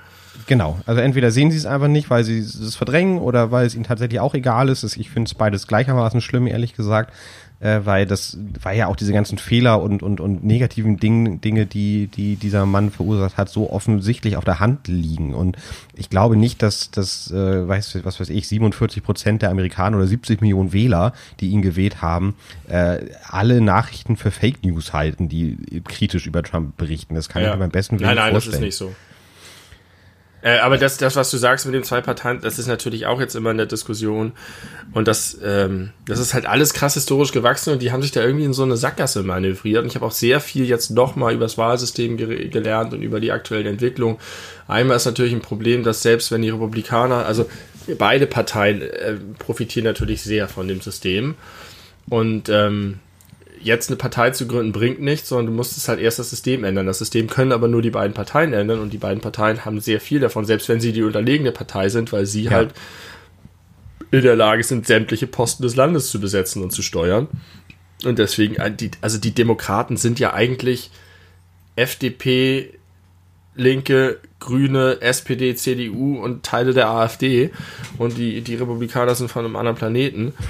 Genau, 0.47 0.79
also 0.87 1.01
entweder 1.01 1.31
sehen 1.31 1.51
sie 1.51 1.57
es 1.57 1.67
einfach 1.67 1.89
nicht, 1.89 2.11
weil 2.11 2.25
sie 2.25 2.39
es 2.39 2.77
verdrängen 2.77 3.19
oder 3.19 3.51
weil 3.51 3.67
es 3.67 3.75
ihnen 3.75 3.85
tatsächlich 3.85 4.21
auch 4.21 4.35
egal 4.35 4.69
ist. 4.69 4.85
Ich 4.97 5.11
finde 5.11 5.29
es 5.29 5.35
beides 5.35 5.67
gleichermaßen 5.67 6.21
schlimm, 6.21 6.47
ehrlich 6.47 6.75
gesagt 6.75 7.13
äh, 7.61 7.81
weil 7.85 8.07
das 8.07 8.39
war 8.63 8.73
ja 8.73 8.87
auch 8.87 8.97
diese 8.97 9.13
ganzen 9.13 9.39
Fehler 9.39 9.83
und, 9.83 10.03
und, 10.03 10.21
und 10.21 10.45
negativen 10.45 10.99
Ding, 10.99 11.41
Dinge, 11.41 11.67
die, 11.67 12.07
die 12.07 12.37
dieser 12.37 12.67
Mann 12.67 12.91
verursacht 12.91 13.37
hat, 13.37 13.49
so 13.49 13.71
offensichtlich 13.71 14.37
auf 14.37 14.45
der 14.45 14.61
Hand 14.61 14.87
liegen. 14.87 15.35
Und 15.35 15.57
ich 15.95 16.09
glaube 16.09 16.37
nicht, 16.37 16.63
dass 16.63 16.91
das, 16.91 17.31
äh, 17.31 17.67
weiß, 17.67 17.99
was 18.05 18.21
weiß 18.21 18.29
ich, 18.31 18.47
47 18.49 19.03
Prozent 19.03 19.43
der 19.43 19.51
Amerikaner 19.51 19.97
oder 19.97 20.07
70 20.07 20.41
Millionen 20.41 20.73
Wähler, 20.73 21.13
die 21.41 21.49
ihn 21.49 21.63
gewählt 21.63 22.01
haben, 22.01 22.37
äh, 22.69 22.99
alle 23.29 23.61
Nachrichten 23.61 24.17
für 24.17 24.31
Fake 24.31 24.65
News 24.65 24.93
halten, 24.93 25.29
die 25.29 25.83
kritisch 25.85 26.27
über 26.27 26.43
Trump 26.43 26.77
berichten. 26.77 27.15
Das 27.15 27.29
kann 27.29 27.43
ja. 27.43 27.49
ich 27.49 27.55
mir 27.55 27.61
beim 27.61 27.71
besten 27.71 27.99
Willen 27.99 28.09
Nein, 28.09 28.17
nein, 28.17 28.33
vorstellen. 28.33 28.53
das 28.53 28.61
ist 28.61 28.65
nicht 28.65 28.77
so. 28.77 28.93
Äh, 30.41 30.59
aber 30.59 30.79
das, 30.79 30.97
das, 30.99 31.17
was 31.17 31.31
du 31.31 31.37
sagst 31.37 31.67
mit 31.67 31.75
den 31.75 31.83
zwei 31.83 32.01
Parteien, 32.01 32.41
das 32.41 32.59
ist 32.59 32.69
natürlich 32.69 33.07
auch 33.07 33.21
jetzt 33.21 33.35
immer 33.35 33.51
in 33.51 33.57
der 33.57 33.67
Diskussion. 33.67 34.33
Und 34.93 35.09
das, 35.09 35.39
ähm, 35.45 35.91
das 36.07 36.21
ist 36.21 36.35
halt 36.35 36.47
alles 36.47 36.75
krass 36.75 36.95
historisch 36.95 37.33
gewachsen 37.33 37.73
und 37.73 37.83
die 37.83 37.91
haben 37.91 38.03
sich 38.03 38.13
da 38.13 38.23
irgendwie 38.23 38.45
in 38.45 38.53
so 38.53 38.63
eine 38.63 38.77
Sackgasse 38.77 39.23
manövriert. 39.23 39.83
Und 39.83 39.89
ich 39.89 39.97
habe 39.97 40.07
auch 40.07 40.13
sehr 40.13 40.41
viel 40.41 40.65
jetzt 40.65 40.91
nochmal 40.91 41.35
über 41.35 41.45
das 41.45 41.59
Wahlsystem 41.59 42.17
ge 42.17 42.49
gelernt 42.49 42.93
und 42.93 43.03
über 43.03 43.21
die 43.21 43.33
aktuelle 43.33 43.69
Entwicklung. 43.69 44.19
Einmal 44.69 44.97
ist 44.97 45.07
natürlich 45.07 45.33
ein 45.33 45.41
Problem, 45.41 45.83
dass 45.83 46.03
selbst 46.03 46.31
wenn 46.31 46.43
die 46.43 46.51
Republikaner, 46.51 47.27
also 47.27 47.49
beide 47.99 48.27
Parteien 48.27 48.83
äh, 48.83 49.15
profitieren 49.39 49.85
natürlich 49.85 50.23
sehr 50.23 50.49
von 50.49 50.69
dem 50.69 50.81
System. 50.81 51.35
Und 52.09 52.49
ähm, 52.49 53.01
jetzt 53.69 53.89
eine 53.89 53.97
Partei 53.97 54.31
zu 54.31 54.49
gründen 54.49 54.73
bringt 54.73 55.01
nichts, 55.01 55.29
sondern 55.29 55.47
du 55.47 55.53
musst 55.53 55.89
halt 55.89 56.01
erst 56.01 56.19
das 56.19 56.31
System 56.31 56.65
ändern. 56.65 56.87
Das 56.87 56.99
System 56.99 57.29
können 57.29 57.53
aber 57.53 57.69
nur 57.69 57.83
die 57.83 57.91
beiden 57.91 58.15
Parteien 58.15 58.53
ändern 58.53 58.81
und 58.81 58.93
die 58.93 58.99
beiden 58.99 59.21
Parteien 59.21 59.65
haben 59.65 59.81
sehr 59.81 60.01
viel 60.01 60.19
davon, 60.19 60.45
selbst 60.45 60.69
wenn 60.69 60.81
sie 60.81 60.93
die 60.93 61.05
unterlegene 61.05 61.53
Partei 61.53 61.89
sind, 61.89 62.13
weil 62.13 62.27
sie 62.27 62.45
ja. 62.45 62.51
halt 62.51 62.75
in 64.11 64.23
der 64.23 64.37
Lage 64.37 64.65
sind, 64.65 64.87
sämtliche 64.87 65.27
Posten 65.27 65.63
des 65.63 65.77
Landes 65.77 66.11
zu 66.11 66.19
besetzen 66.19 66.63
und 66.63 66.73
zu 66.73 66.83
steuern. 66.83 67.29
Und 68.05 68.19
deswegen, 68.19 68.57
äh, 68.57 68.73
also 69.01 69.19
die 69.19 69.35
Demokraten 69.35 69.97
sind 69.97 70.19
ja 70.19 70.33
eigentlich 70.33 70.91
FDP, 71.77 72.78
Linke, 73.59 74.19
Grüne, 74.39 74.99
SPD, 75.01 75.55
CDU 75.57 76.23
und 76.23 76.45
Teile 76.45 76.73
der 76.73 76.89
AfD. 76.89 77.51
Und 77.99 78.17
die, 78.17 78.41
die 78.41 78.55
Republikaner 78.55 79.15
sind 79.15 79.31
von 79.31 79.45
einem 79.45 79.57
anderen 79.57 79.77
Planeten. 79.77 80.33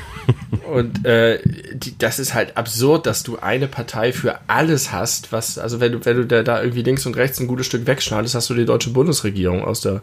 Und 0.71 1.07
äh, 1.07 1.41
die, 1.73 1.97
das 1.97 2.19
ist 2.19 2.35
halt 2.35 2.59
absurd, 2.59 3.07
dass 3.07 3.23
du 3.23 3.39
eine 3.39 3.69
Partei 3.69 4.13
für 4.13 4.41
alles 4.49 4.93
hast, 4.93 5.33
was, 5.33 5.59
also 5.59 5.81
wenn 5.81 5.93
du, 5.93 6.05
wenn 6.05 6.17
du 6.19 6.27
da, 6.27 6.43
da 6.43 6.61
irgendwie 6.61 6.83
links 6.83 7.07
und 7.07 7.17
rechts 7.17 7.41
ein 7.41 7.47
gutes 7.47 7.65
Stück 7.65 7.87
wegschneidest, 7.87 8.35
hast 8.35 8.51
du 8.51 8.55
die 8.55 8.67
deutsche 8.67 8.91
Bundesregierung 8.91 9.65
aus 9.65 9.81
der, 9.81 10.03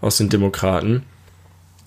aus 0.00 0.16
den 0.16 0.30
Demokraten. 0.30 1.04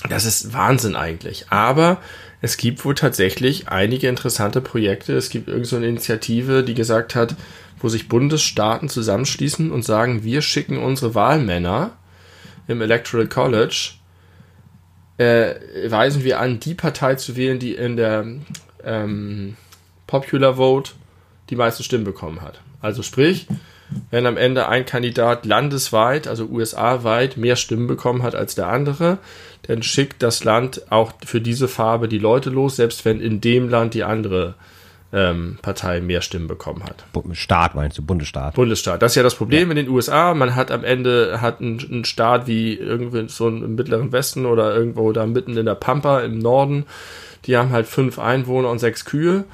Das 0.08 0.24
ist 0.24 0.54
Wahnsinn 0.54 0.96
eigentlich. 0.96 1.48
Aber 1.50 1.98
es 2.42 2.56
gibt 2.56 2.86
wohl 2.86 2.96
tatsächlich 2.96 3.68
einige 3.68 4.08
interessante 4.08 4.62
Projekte. 4.62 5.14
Es 5.14 5.30
gibt 5.30 5.48
irgendeine 5.48 5.66
so 5.66 5.76
eine 5.76 5.88
Initiative, 5.88 6.64
die 6.64 6.76
gesagt 6.76 7.16
hat, 7.16 7.36
wo 7.80 7.90
sich 7.90 8.10
Bundesstaaten 8.10 8.90
zusammenschließen 8.90 9.72
und 9.72 9.84
sagen, 9.84 10.24
wir 10.24 10.42
schicken 10.42 10.78
unsere 10.78 11.16
Wahlmänner 11.16 11.92
im 12.68 12.82
Electoral 12.82 13.28
College 13.28 13.92
äh, 15.18 15.56
weisen 15.90 16.24
wir 16.24 16.40
an, 16.40 16.60
die 16.60 16.74
Partei 16.74 17.16
zu 17.16 17.36
wählen, 17.36 17.60
die 17.60 17.74
in 17.74 17.98
der 17.98 18.26
ähm, 18.84 19.58
Popular 20.06 20.56
Vote 20.56 20.92
die 21.50 21.56
meisten 21.56 21.84
Stimmen 21.84 22.04
bekommen 22.04 22.42
hat. 22.42 22.62
Also 22.82 23.02
sprich, 23.02 23.48
wenn 24.12 24.26
am 24.26 24.38
Ende 24.38 24.68
ein 24.68 24.86
Kandidat 24.86 25.46
landesweit, 25.46 26.28
also 26.28 26.46
USA-weit, 26.46 27.38
mehr 27.38 27.56
Stimmen 27.56 27.88
bekommen 27.88 28.22
hat 28.22 28.36
als 28.36 28.54
der 28.54 28.68
andere, 28.68 29.18
dann 29.64 29.82
schickt 29.82 30.22
das 30.22 30.44
Land 30.44 30.92
auch 30.92 31.14
für 31.26 31.42
diese 31.42 31.68
Farbe 31.68 32.08
die 32.08 32.20
Leute 32.20 32.50
los, 32.50 32.76
selbst 32.76 33.06
wenn 33.06 33.20
in 33.20 33.42
dem 33.42 33.70
Land 33.70 33.94
die 33.94 34.04
andere 34.04 34.56
ähm, 35.14 35.58
Partei 35.62 36.02
mehr 36.02 36.22
Stimmen 36.22 36.48
bekommen 36.48 36.84
hat. 36.84 37.06
Staat 37.34 37.76
meinst 37.76 37.98
du, 37.98 38.02
Bundesstaat? 38.02 38.56
Bundesstaat. 38.56 39.02
Das 39.02 39.14
ist 39.14 39.16
ja 39.16 39.24
das 39.24 39.36
Problem 39.36 39.70
ja. 39.70 39.72
in 39.72 39.86
den 39.86 39.90
USA. 39.90 40.34
Man 40.34 40.56
hat 40.56 40.72
am 40.72 40.84
Ende 40.84 41.40
hat 41.42 41.62
einen, 41.62 42.04
Staat 42.06 42.48
wie 42.48 42.74
irgendwie 42.74 43.30
so 43.30 43.48
im 43.48 43.76
Mittleren 43.76 44.12
Westen 44.12 44.46
oder 44.46 44.76
irgendwo 44.76 45.12
da 45.14 45.26
mitten 45.26 45.56
in 45.56 45.66
der 45.66 45.76
Pampa 45.76 46.22
im 46.22 46.40
Norden. 46.40 46.86
Die 47.46 47.56
haben 47.56 47.72
halt 47.72 47.88
fünf 47.88 48.20
Einwohner 48.20 48.70
und 48.70 48.80
sechs 48.80 49.06
Kühe 49.06 49.46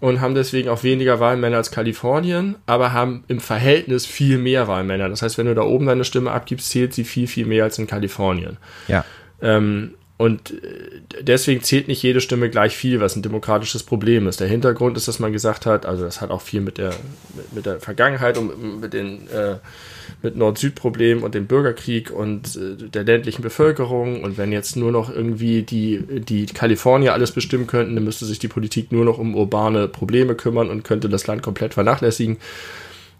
und 0.00 0.20
haben 0.20 0.34
deswegen 0.34 0.68
auch 0.68 0.82
weniger 0.82 1.18
Wahlmänner 1.18 1.56
als 1.56 1.70
Kalifornien, 1.70 2.56
aber 2.66 2.92
haben 2.92 3.24
im 3.26 3.40
Verhältnis 3.40 4.06
viel 4.06 4.38
mehr 4.38 4.68
Wahlmänner. 4.68 5.08
Das 5.08 5.22
heißt, 5.22 5.38
wenn 5.38 5.46
du 5.46 5.54
da 5.54 5.62
oben 5.62 5.86
deine 5.86 6.04
Stimme 6.04 6.30
abgibst, 6.30 6.70
zählt 6.70 6.92
sie 6.92 7.04
viel, 7.04 7.26
viel 7.26 7.46
mehr 7.46 7.64
als 7.64 7.78
in 7.78 7.86
Kalifornien. 7.86 8.58
Ja. 8.86 9.04
Ähm, 9.40 9.94
und 10.16 10.52
äh, 10.52 11.00
deswegen 11.22 11.62
zählt 11.62 11.88
nicht 11.88 12.02
jede 12.02 12.20
Stimme 12.20 12.48
gleich 12.48 12.76
viel, 12.76 13.00
was 13.00 13.16
ein 13.16 13.22
demokratisches 13.22 13.82
Problem 13.82 14.28
ist. 14.28 14.38
Der 14.38 14.46
Hintergrund 14.46 14.96
ist, 14.96 15.08
dass 15.08 15.18
man 15.18 15.32
gesagt 15.32 15.66
hat, 15.66 15.86
also 15.86 16.04
das 16.04 16.20
hat 16.20 16.30
auch 16.30 16.42
viel 16.42 16.60
mit 16.60 16.78
der, 16.78 16.94
mit, 17.52 17.66
der 17.66 17.80
Vergangenheit 17.80 18.38
und 18.38 18.80
mit 18.80 18.92
den 18.92 19.28
äh, 19.28 19.56
mit 20.22 20.36
Nord-Süd-Problemen 20.36 21.22
und 21.22 21.34
dem 21.34 21.46
Bürgerkrieg 21.46 22.10
und 22.10 22.56
äh, 22.56 22.88
der 22.88 23.02
ländlichen 23.02 23.42
Bevölkerung. 23.42 24.22
Und 24.22 24.38
wenn 24.38 24.52
jetzt 24.52 24.76
nur 24.76 24.92
noch 24.92 25.12
irgendwie 25.12 25.62
die, 25.62 26.04
die 26.08 26.46
Kalifornier 26.46 27.12
alles 27.12 27.32
bestimmen 27.32 27.66
könnten, 27.66 27.96
dann 27.96 28.04
müsste 28.04 28.24
sich 28.24 28.38
die 28.38 28.48
Politik 28.48 28.92
nur 28.92 29.04
noch 29.04 29.18
um 29.18 29.34
urbane 29.34 29.88
Probleme 29.88 30.36
kümmern 30.36 30.70
und 30.70 30.84
könnte 30.84 31.08
das 31.08 31.26
Land 31.26 31.42
komplett 31.42 31.74
vernachlässigen. 31.74 32.38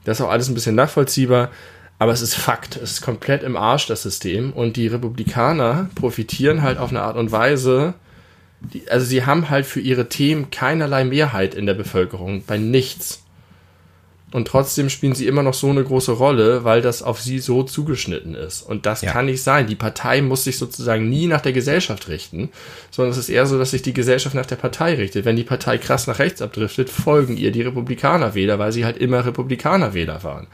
Das 0.05 0.21
ist 0.21 0.25
auch 0.25 0.31
alles 0.31 0.49
ein 0.49 0.55
bisschen 0.55 0.77
nachvollziehbar. 0.77 1.51
Aber 1.99 2.13
es 2.13 2.23
ist 2.23 2.35
Fakt, 2.35 2.77
es 2.77 2.93
ist 2.93 3.03
komplett 3.03 3.43
im 3.43 3.57
Arsch, 3.57 3.87
das 3.87 4.03
System. 4.03 4.53
Und 4.53 4.77
die 4.77 4.89
Republikaner 4.89 5.89
profitieren 5.95 6.63
halt 6.63 6.79
auf 6.79 6.91
eine 6.91 7.03
Art 7.03 7.17
und 7.17 7.33
Weise, 7.33 7.95
die, 8.61 8.89
also 8.89 9.05
sie 9.07 9.27
haben 9.27 9.51
halt 9.51 9.67
für 9.67 9.81
ihre 9.81 10.09
Themen 10.09 10.51
keinerlei 10.51 11.05
Mehrheit 11.05 11.55
in 11.55 11.67
der 11.67 11.75
Bevölkerung, 11.75 12.43
bei 12.47 12.59
nichts. 12.59 13.21
Und 14.33 14.49
trotzdem 14.49 14.91
spielen 14.91 15.15
sie 15.15 15.29
immer 15.29 15.45
noch 15.45 15.55
so 15.55 15.71
eine 15.71 15.85
große 15.85 16.11
Rolle, 16.11 16.65
weil 16.65 16.83
das 16.83 17.05
auf 17.05 17.21
sie 17.21 17.39
so 17.39 17.63
zugeschnitten 17.63 18.35
ist. 18.35 18.63
Und 18.63 18.85
das 18.85 19.03
ja. 19.03 19.13
kann 19.13 19.27
nicht 19.27 19.45
sein. 19.45 19.69
Die 19.69 19.77
Partei 19.77 20.23
muss 20.23 20.43
sich 20.43 20.59
sozusagen 20.59 21.09
nie 21.09 21.29
nach 21.29 21.41
der 21.41 21.53
Gesellschaft 21.53 22.09
richten, 22.09 22.49
sondern 22.91 23.13
es 23.13 23.19
ist 23.19 23.29
eher 23.29 23.47
so, 23.47 23.59
dass 23.59 23.71
sich 23.71 23.83
die 23.83 23.93
Gesellschaft 23.93 24.35
nach 24.35 24.47
der 24.47 24.57
Partei 24.57 24.95
richtet. 24.95 25.25
Wenn 25.25 25.37
die 25.37 25.45
Partei 25.45 25.79
krass 25.79 26.09
nach 26.09 26.19
rechts 26.19 26.43
abdriftet, 26.43 26.91
folgen 26.91 27.37
ihr 27.37 27.53
die 27.53 27.63
Republikanerwähler, 27.63 28.59
weil 28.59 28.73
sie 28.73 28.85
halt 28.85 28.97
immer 28.97 29.25
Republikanerwähler 29.25 30.25
waren. 30.25 30.49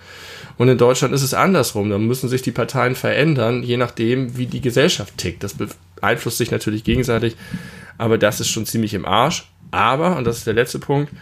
Und 0.60 0.68
in 0.68 0.76
Deutschland 0.76 1.14
ist 1.14 1.22
es 1.22 1.32
andersrum. 1.32 1.88
Da 1.88 1.96
müssen 1.96 2.28
sich 2.28 2.42
die 2.42 2.50
Parteien 2.50 2.94
verändern, 2.94 3.62
je 3.62 3.78
nachdem, 3.78 4.36
wie 4.36 4.44
die 4.44 4.60
Gesellschaft 4.60 5.16
tickt. 5.16 5.42
Das 5.42 5.54
beeinflusst 5.96 6.36
sich 6.36 6.50
natürlich 6.50 6.84
gegenseitig, 6.84 7.34
aber 7.96 8.18
das 8.18 8.40
ist 8.40 8.50
schon 8.50 8.66
ziemlich 8.66 8.92
im 8.92 9.06
Arsch. 9.06 9.50
Aber, 9.70 10.18
und 10.18 10.24
das 10.24 10.36
ist 10.36 10.46
der 10.46 10.52
letzte 10.52 10.78
Punkt, 10.78 11.14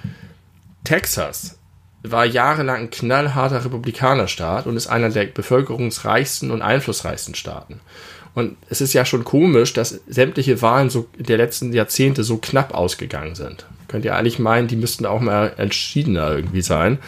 Texas 0.82 1.57
war 2.03 2.24
jahrelang 2.26 2.80
ein 2.80 2.91
knallharter 2.91 3.64
Republikanerstaat 3.64 4.66
und 4.66 4.76
ist 4.76 4.89
einer 4.89 5.11
der 5.11 5.26
bevölkerungsreichsten 5.26 6.51
und 6.51 6.61
einflussreichsten 6.61 7.36
Staaten. 7.36 7.78
Und 8.34 8.57
es 8.68 8.80
ist 8.80 8.93
ja 8.93 9.05
schon 9.05 9.22
komisch, 9.22 9.72
dass 9.72 10.01
sämtliche 10.09 10.61
Wahlen 10.62 10.91
so 10.91 11.07
der 11.16 11.36
letzten 11.36 11.72
Jahrzehnte 11.72 12.24
so 12.24 12.39
knapp 12.39 12.74
ausgegangen 12.74 13.36
sind. 13.36 13.66
Könnt 13.86 14.05
ihr 14.05 14.16
eigentlich 14.16 14.41
meinen, 14.41 14.66
die 14.66 14.74
müssten 14.74 15.07
auch 15.07 15.20
mal 15.20 15.53
entschiedener 15.59 16.28
irgendwie 16.32 16.62
sein. 16.62 16.99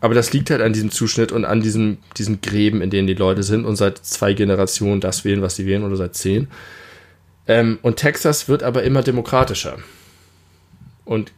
Aber 0.00 0.14
das 0.14 0.32
liegt 0.32 0.50
halt 0.50 0.62
an 0.62 0.72
diesem 0.72 0.90
Zuschnitt 0.90 1.32
und 1.32 1.44
an 1.44 1.60
diesem, 1.60 1.98
diesen 2.16 2.40
Gräben, 2.40 2.82
in 2.82 2.90
denen 2.90 3.08
die 3.08 3.14
Leute 3.14 3.42
sind 3.42 3.64
und 3.64 3.76
seit 3.76 3.98
zwei 3.98 4.32
Generationen 4.32 5.00
das 5.00 5.24
wählen, 5.24 5.42
was 5.42 5.56
sie 5.56 5.66
wählen, 5.66 5.82
oder 5.82 5.96
seit 5.96 6.14
zehn. 6.14 6.48
Ähm, 7.48 7.78
und 7.82 7.96
Texas 7.96 8.48
wird 8.48 8.62
aber 8.62 8.84
immer 8.84 9.02
demokratischer 9.02 9.78
und 11.04 11.32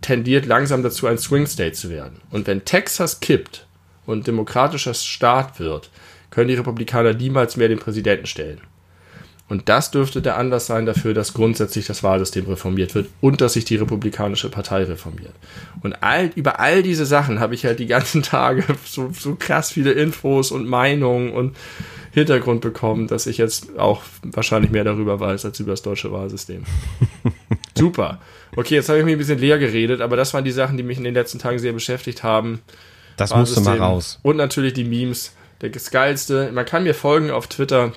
tendiert 0.00 0.46
langsam 0.46 0.82
dazu, 0.82 1.06
ein 1.06 1.18
Swing 1.18 1.46
State 1.46 1.72
zu 1.72 1.90
werden. 1.90 2.20
Und 2.30 2.46
wenn 2.46 2.64
Texas 2.64 3.20
kippt 3.20 3.66
und 4.06 4.26
demokratischer 4.26 4.94
Staat 4.94 5.60
wird, 5.60 5.90
können 6.30 6.48
die 6.48 6.54
Republikaner 6.54 7.12
niemals 7.12 7.56
mehr 7.56 7.68
den 7.68 7.78
Präsidenten 7.78 8.26
stellen. 8.26 8.60
Und 9.48 9.68
das 9.68 9.92
dürfte 9.92 10.22
der 10.22 10.36
Anlass 10.36 10.66
sein 10.66 10.86
dafür, 10.86 11.14
dass 11.14 11.32
grundsätzlich 11.32 11.86
das 11.86 12.02
Wahlsystem 12.02 12.46
reformiert 12.46 12.96
wird 12.96 13.08
und 13.20 13.40
dass 13.40 13.52
sich 13.52 13.64
die 13.64 13.76
Republikanische 13.76 14.48
Partei 14.48 14.82
reformiert. 14.82 15.34
Und 15.82 16.02
all, 16.02 16.30
über 16.34 16.58
all 16.58 16.82
diese 16.82 17.06
Sachen 17.06 17.38
habe 17.38 17.54
ich 17.54 17.64
halt 17.64 17.78
die 17.78 17.86
ganzen 17.86 18.22
Tage 18.24 18.64
so, 18.84 19.10
so 19.12 19.36
krass 19.36 19.70
viele 19.70 19.92
Infos 19.92 20.50
und 20.50 20.66
Meinungen 20.66 21.32
und 21.32 21.56
Hintergrund 22.10 22.60
bekommen, 22.60 23.06
dass 23.06 23.26
ich 23.26 23.38
jetzt 23.38 23.78
auch 23.78 24.02
wahrscheinlich 24.22 24.72
mehr 24.72 24.84
darüber 24.84 25.20
weiß 25.20 25.44
als 25.44 25.60
über 25.60 25.72
das 25.72 25.82
deutsche 25.82 26.10
Wahlsystem. 26.10 26.64
Super. 27.76 28.20
Okay, 28.56 28.74
jetzt 28.74 28.88
habe 28.88 28.98
ich 28.98 29.04
mich 29.04 29.14
ein 29.14 29.18
bisschen 29.18 29.38
leer 29.38 29.58
geredet, 29.58 30.00
aber 30.00 30.16
das 30.16 30.32
waren 30.34 30.44
die 30.44 30.50
Sachen, 30.50 30.76
die 30.76 30.82
mich 30.82 30.98
in 30.98 31.04
den 31.04 31.14
letzten 31.14 31.38
Tagen 31.38 31.58
sehr 31.58 31.74
beschäftigt 31.74 32.22
haben. 32.22 32.62
Das 33.16 33.34
musste 33.34 33.60
mal 33.60 33.78
raus. 33.78 34.18
Und 34.22 34.36
natürlich 34.36 34.72
die 34.72 34.84
Memes. 34.84 35.34
Das 35.58 35.90
Geilste. 35.90 36.50
Man 36.52 36.66
kann 36.66 36.84
mir 36.84 36.94
folgen 36.94 37.30
auf 37.30 37.46
Twitter 37.46 37.92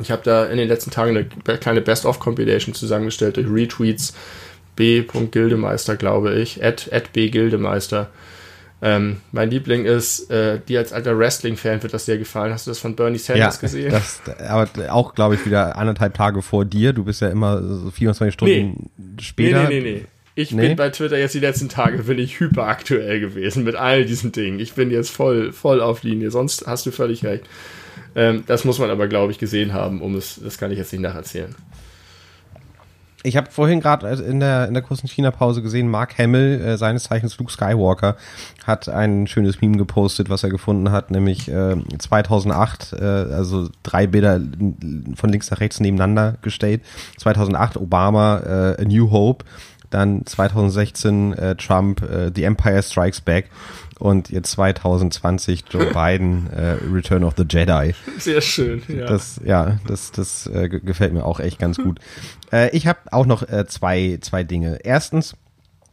ich 0.00 0.10
habe 0.10 0.22
da 0.24 0.46
in 0.46 0.58
den 0.58 0.68
letzten 0.68 0.90
Tagen 0.90 1.16
eine 1.16 1.58
kleine 1.58 1.80
Best-of-Compilation 1.80 2.74
zusammengestellt 2.74 3.36
durch 3.36 3.48
Retweets. 3.48 4.14
B. 4.76 5.02
Gildemeister, 5.02 5.96
glaube 5.96 6.34
ich. 6.34 6.64
At, 6.64 6.88
at 6.92 7.12
B. 7.12 7.28
Gildemeister. 7.28 8.10
Ähm, 8.82 9.18
mein 9.30 9.50
Liebling 9.50 9.84
ist, 9.84 10.30
äh, 10.30 10.58
dir 10.58 10.78
als 10.78 10.94
alter 10.94 11.18
Wrestling-Fan 11.18 11.82
wird 11.82 11.92
das 11.92 12.06
sehr 12.06 12.16
gefallen. 12.16 12.52
Hast 12.52 12.66
du 12.66 12.70
das 12.70 12.78
von 12.78 12.96
Bernie 12.96 13.18
Sanders 13.18 13.56
ja, 13.56 13.60
gesehen? 13.60 13.90
Das, 13.90 14.22
aber 14.48 14.68
auch, 14.88 15.14
glaube 15.14 15.34
ich, 15.34 15.44
wieder 15.44 15.76
anderthalb 15.76 16.14
Tage 16.14 16.40
vor 16.40 16.64
dir. 16.64 16.94
Du 16.94 17.04
bist 17.04 17.20
ja 17.20 17.28
immer 17.28 17.62
so 17.62 17.90
24 17.90 18.32
Stunden 18.32 18.90
nee. 18.96 19.22
später. 19.22 19.64
Nee, 19.64 19.80
nee, 19.80 19.80
nee, 19.80 19.92
nee. 19.98 20.06
Ich 20.34 20.52
nee? 20.52 20.68
bin 20.68 20.76
bei 20.76 20.88
Twitter 20.88 21.18
jetzt 21.18 21.34
die 21.34 21.40
letzten 21.40 21.68
Tage 21.68 22.04
bin 22.04 22.18
ich 22.18 22.40
hyperaktuell 22.40 23.20
gewesen 23.20 23.64
mit 23.64 23.74
all 23.74 24.06
diesen 24.06 24.32
Dingen. 24.32 24.58
Ich 24.60 24.72
bin 24.72 24.90
jetzt 24.90 25.10
voll, 25.10 25.52
voll 25.52 25.82
auf 25.82 26.02
Linie. 26.02 26.30
Sonst 26.30 26.66
hast 26.66 26.86
du 26.86 26.90
völlig 26.90 27.24
recht. 27.24 27.44
Ähm, 28.14 28.44
das 28.46 28.64
muss 28.64 28.78
man 28.78 28.90
aber, 28.90 29.08
glaube 29.08 29.32
ich, 29.32 29.38
gesehen 29.38 29.72
haben, 29.72 30.00
um 30.00 30.14
es, 30.14 30.40
das 30.42 30.58
kann 30.58 30.70
ich 30.70 30.78
jetzt 30.78 30.92
nicht 30.92 31.02
nacherzählen. 31.02 31.54
Ich 33.22 33.36
habe 33.36 33.50
vorhin 33.50 33.80
gerade 33.80 34.08
in 34.08 34.40
der, 34.40 34.66
in 34.66 34.72
der 34.72 34.82
kurzen 34.82 35.06
China-Pause 35.06 35.60
gesehen, 35.60 35.90
Mark 35.90 36.16
Hamill, 36.16 36.58
äh, 36.64 36.76
seines 36.78 37.04
Zeichens 37.04 37.38
Luke 37.38 37.52
Skywalker, 37.52 38.16
hat 38.66 38.88
ein 38.88 39.26
schönes 39.26 39.60
Meme 39.60 39.76
gepostet, 39.76 40.30
was 40.30 40.42
er 40.42 40.48
gefunden 40.48 40.90
hat, 40.90 41.10
nämlich 41.10 41.46
äh, 41.48 41.76
2008, 41.98 42.94
äh, 42.94 43.04
also 43.04 43.68
drei 43.82 44.06
Bilder 44.06 44.40
von 45.16 45.30
links 45.30 45.50
nach 45.50 45.60
rechts 45.60 45.80
nebeneinander 45.80 46.36
gestellt. 46.40 46.80
2008 47.18 47.76
Obama, 47.76 48.38
äh, 48.38 48.82
A 48.82 48.84
New 48.86 49.10
Hope, 49.10 49.44
dann 49.90 50.24
2016 50.24 51.34
äh, 51.34 51.56
Trump, 51.56 52.02
äh, 52.02 52.30
The 52.34 52.44
Empire 52.44 52.82
Strikes 52.82 53.20
Back 53.20 53.50
und 54.00 54.30
jetzt 54.30 54.52
2020 54.52 55.64
Joe 55.70 55.86
Biden 55.94 56.50
äh, 56.50 56.76
Return 56.92 57.24
of 57.24 57.34
the 57.36 57.44
Jedi. 57.48 57.94
Sehr 58.18 58.40
schön, 58.40 58.82
ja. 58.88 59.06
Das, 59.06 59.40
ja, 59.44 59.78
das, 59.86 60.10
das 60.12 60.46
äh, 60.46 60.68
gefällt 60.68 61.12
mir 61.12 61.24
auch 61.24 61.40
echt 61.40 61.58
ganz 61.58 61.78
gut. 61.78 62.00
Äh, 62.52 62.76
ich 62.76 62.86
habe 62.86 62.98
auch 63.12 63.26
noch 63.26 63.48
äh, 63.48 63.66
zwei, 63.66 64.18
zwei 64.20 64.42
Dinge. 64.42 64.78
Erstens, 64.82 65.36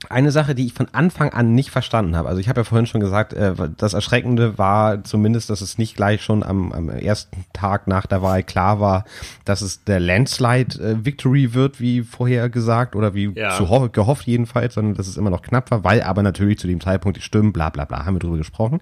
eine 0.09 0.31
Sache, 0.31 0.53
die 0.53 0.65
ich 0.67 0.73
von 0.73 0.87
Anfang 0.91 1.29
an 1.29 1.55
nicht 1.55 1.71
verstanden 1.71 2.15
habe. 2.15 2.29
Also 2.29 2.39
ich 2.39 2.49
habe 2.49 2.59
ja 2.61 2.63
vorhin 2.63 2.85
schon 2.85 3.01
gesagt, 3.01 3.33
äh, 3.33 3.53
das 3.77 3.93
Erschreckende 3.93 4.57
war 4.57 5.03
zumindest, 5.03 5.49
dass 5.49 5.61
es 5.61 5.77
nicht 5.77 5.95
gleich 5.95 6.21
schon 6.21 6.43
am, 6.43 6.71
am 6.71 6.89
ersten 6.89 7.45
Tag 7.51 7.87
nach 7.87 8.05
der 8.05 8.21
Wahl 8.21 8.43
klar 8.43 8.79
war, 8.79 9.05
dass 9.43 9.61
es 9.61 9.83
der 9.83 9.99
Landslide-Victory 9.99 11.45
äh, 11.45 11.53
wird, 11.53 11.81
wie 11.81 12.03
vorher 12.03 12.49
gesagt, 12.49 12.95
oder 12.95 13.15
wie 13.15 13.31
ja. 13.35 13.55
zu 13.55 13.89
gehofft 13.91 14.27
jedenfalls, 14.27 14.75
sondern 14.75 14.93
dass 14.93 15.07
es 15.07 15.17
immer 15.17 15.31
noch 15.31 15.41
knapp 15.41 15.71
war, 15.71 15.83
weil 15.83 16.03
aber 16.03 16.21
natürlich 16.21 16.59
zu 16.59 16.67
dem 16.67 16.79
Zeitpunkt 16.79 17.17
die 17.17 17.21
Stimmen, 17.21 17.51
bla 17.51 17.69
bla 17.69 17.85
bla, 17.85 18.05
haben 18.05 18.15
wir 18.15 18.19
drüber 18.19 18.37
gesprochen. 18.37 18.79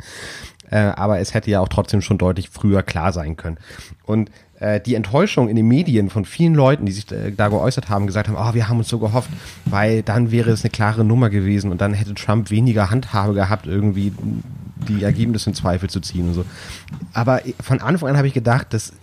Äh, 0.69 0.77
aber 0.77 1.19
es 1.19 1.33
hätte 1.33 1.49
ja 1.49 1.59
auch 1.59 1.69
trotzdem 1.69 2.01
schon 2.01 2.17
deutlich 2.17 2.49
früher 2.49 2.83
klar 2.83 3.13
sein 3.13 3.37
können. 3.37 3.57
Und 4.03 4.31
äh, 4.59 4.79
die 4.79 4.95
Enttäuschung 4.95 5.49
in 5.49 5.55
den 5.55 5.67
Medien 5.67 6.09
von 6.09 6.25
vielen 6.25 6.55
Leuten, 6.55 6.85
die 6.85 6.91
sich 6.91 7.11
äh, 7.11 7.31
da 7.31 7.49
geäußert 7.49 7.89
haben, 7.89 8.07
gesagt 8.07 8.29
haben, 8.29 8.37
oh, 8.37 8.53
wir 8.53 8.69
haben 8.69 8.77
uns 8.77 8.89
so 8.89 8.99
gehofft, 8.99 9.29
weil 9.65 10.01
dann 10.01 10.31
wäre 10.31 10.51
es 10.51 10.63
eine 10.63 10.71
klare 10.71 11.03
Nummer 11.03 11.29
gewesen 11.29 11.71
und 11.71 11.81
dann 11.81 11.93
hätte 11.93 12.13
Trump 12.13 12.49
weniger 12.51 12.89
Handhabe 12.89 13.33
gehabt, 13.33 13.67
irgendwie 13.67 14.13
die 14.87 15.03
Ergebnisse 15.03 15.49
in 15.49 15.55
Zweifel 15.55 15.89
zu 15.89 15.99
ziehen 15.99 16.27
und 16.27 16.33
so. 16.33 16.45
Aber 17.13 17.41
von 17.61 17.81
Anfang 17.81 18.09
an 18.09 18.17
habe 18.17 18.27
ich 18.27 18.33
gedacht, 18.33 18.73
dass 18.73 18.93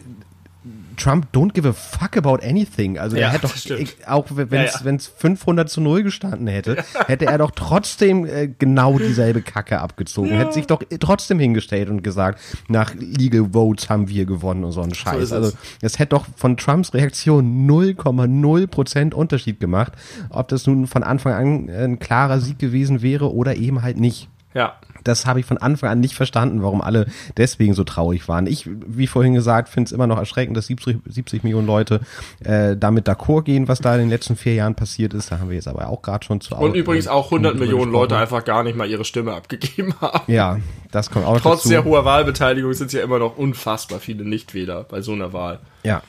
Trump 0.97 1.29
don't 1.33 1.53
give 1.53 1.69
a 1.69 1.73
fuck 1.73 2.17
about 2.17 2.39
anything. 2.43 2.99
Also 2.99 3.17
ja, 3.17 3.29
er 3.29 3.33
hätte 3.33 3.49
doch, 3.49 4.09
auch 4.09 4.27
wenn 4.31 4.65
es 4.65 4.81
ja, 4.85 4.91
ja. 4.91 4.99
500 4.99 5.69
zu 5.69 5.81
0 5.81 6.03
gestanden 6.03 6.47
hätte, 6.47 6.85
hätte 7.07 7.27
er 7.27 7.39
doch 7.39 7.51
trotzdem 7.51 8.27
äh, 8.27 8.49
genau 8.59 8.99
dieselbe 8.99 9.43
Kacke 9.43 9.81
abgezogen. 9.81 10.31
Hätte 10.31 10.53
sich 10.53 10.67
doch 10.67 10.83
trotzdem 11.01 11.39
hingestellt 11.39 11.89
und 11.89 12.03
gesagt, 12.03 12.41
nach 12.69 12.95
Legal 12.95 13.51
Votes 13.53 13.89
haben 13.89 14.09
wir 14.09 14.25
gewonnen 14.25 14.65
und 14.65 14.73
so 14.73 14.83
ein 14.83 14.95
Scheiß. 14.95 15.31
So 15.31 15.37
also 15.37 15.53
es 15.81 15.99
hätte 15.99 16.11
doch 16.11 16.27
von 16.37 16.57
Trumps 16.57 16.95
Reaktion 16.95 17.69
0,0 17.69 18.67
Prozent 18.67 19.15
Unterschied 19.15 19.61
gemacht, 19.61 19.93
ob 20.31 20.49
das 20.49 20.67
nun 20.67 20.87
von 20.87 21.03
Anfang 21.03 21.33
an 21.33 21.71
ein 21.71 21.99
klarer 21.99 22.41
Sieg 22.41 22.59
gewesen 22.59 23.03
wäre 23.03 23.33
oder 23.33 23.57
eben 23.57 23.83
halt 23.83 23.99
nicht. 23.99 24.29
Ja. 24.55 24.77
Das 25.05 25.27
habe 25.27 25.41
ich 25.41 25.47
von 25.47 25.59
Anfang 25.59 25.91
an 25.91 26.01
nicht 26.01 26.15
verstanden, 26.15 26.63
warum 26.63 26.81
alle 26.81 27.07
deswegen 27.37 27.75
so 27.75 27.83
traurig 27.85 28.29
waren. 28.29 28.47
Ich, 28.47 28.69
wie 28.87 29.07
vorhin 29.07 29.35
gesagt, 29.35 29.69
finde 29.69 29.89
es 29.89 29.93
immer 29.93 30.07
noch 30.07 30.19
erschreckend, 30.19 30.57
dass 30.57 30.67
70, 30.67 30.99
70 31.07 31.43
Millionen 31.43 31.67
Leute 31.67 32.01
äh, 32.45 32.77
damit 32.77 33.09
d'accord 33.09 33.43
gehen, 33.43 33.69
was 33.69 33.81
da 33.81 33.95
in 33.95 34.01
den 34.01 34.11
letzten 34.11 34.37
vier 34.37 34.55
Jahren 34.55 34.75
passiert 34.75 35.15
ist. 35.15 35.33
Da 35.33 35.41
haben 35.41 35.49
wir 35.49 35.57
jetzt 35.57 35.69
aber 35.69 35.89
auch 35.89 36.03
gerade 36.03 36.25
schon 36.25 36.41
zu 36.41 36.55
Und 36.55 36.77
übrigens 36.77 37.09
auch 37.09 37.27
100 37.27 37.57
Millionen 37.57 37.91
Leute 37.91 38.17
einfach 38.17 38.45
gar 38.45 38.63
nicht 38.63 38.77
mal 38.77 38.89
ihre 38.89 39.05
Stimme 39.05 39.33
abgegeben 39.33 39.95
haben. 40.01 40.33
Ja, 40.33 40.59
das 40.91 41.11
kommt 41.11 41.27
auch 41.27 41.41
Trotz 41.41 41.61
dazu. 41.61 41.69
sehr 41.69 41.85
hoher 41.85 42.05
Wahlbeteiligung 42.05 42.73
sind 42.75 42.87
es 42.89 42.93
ja 42.93 43.03
immer 43.03 43.19
noch 43.19 43.37
unfassbar 43.37 43.99
viele 43.99 44.25
Nichtwähler 44.25 44.85
bei 44.85 45.01
so 45.01 45.13
einer 45.13 45.33
Wahl. 45.33 45.59
Ja, 45.83 46.03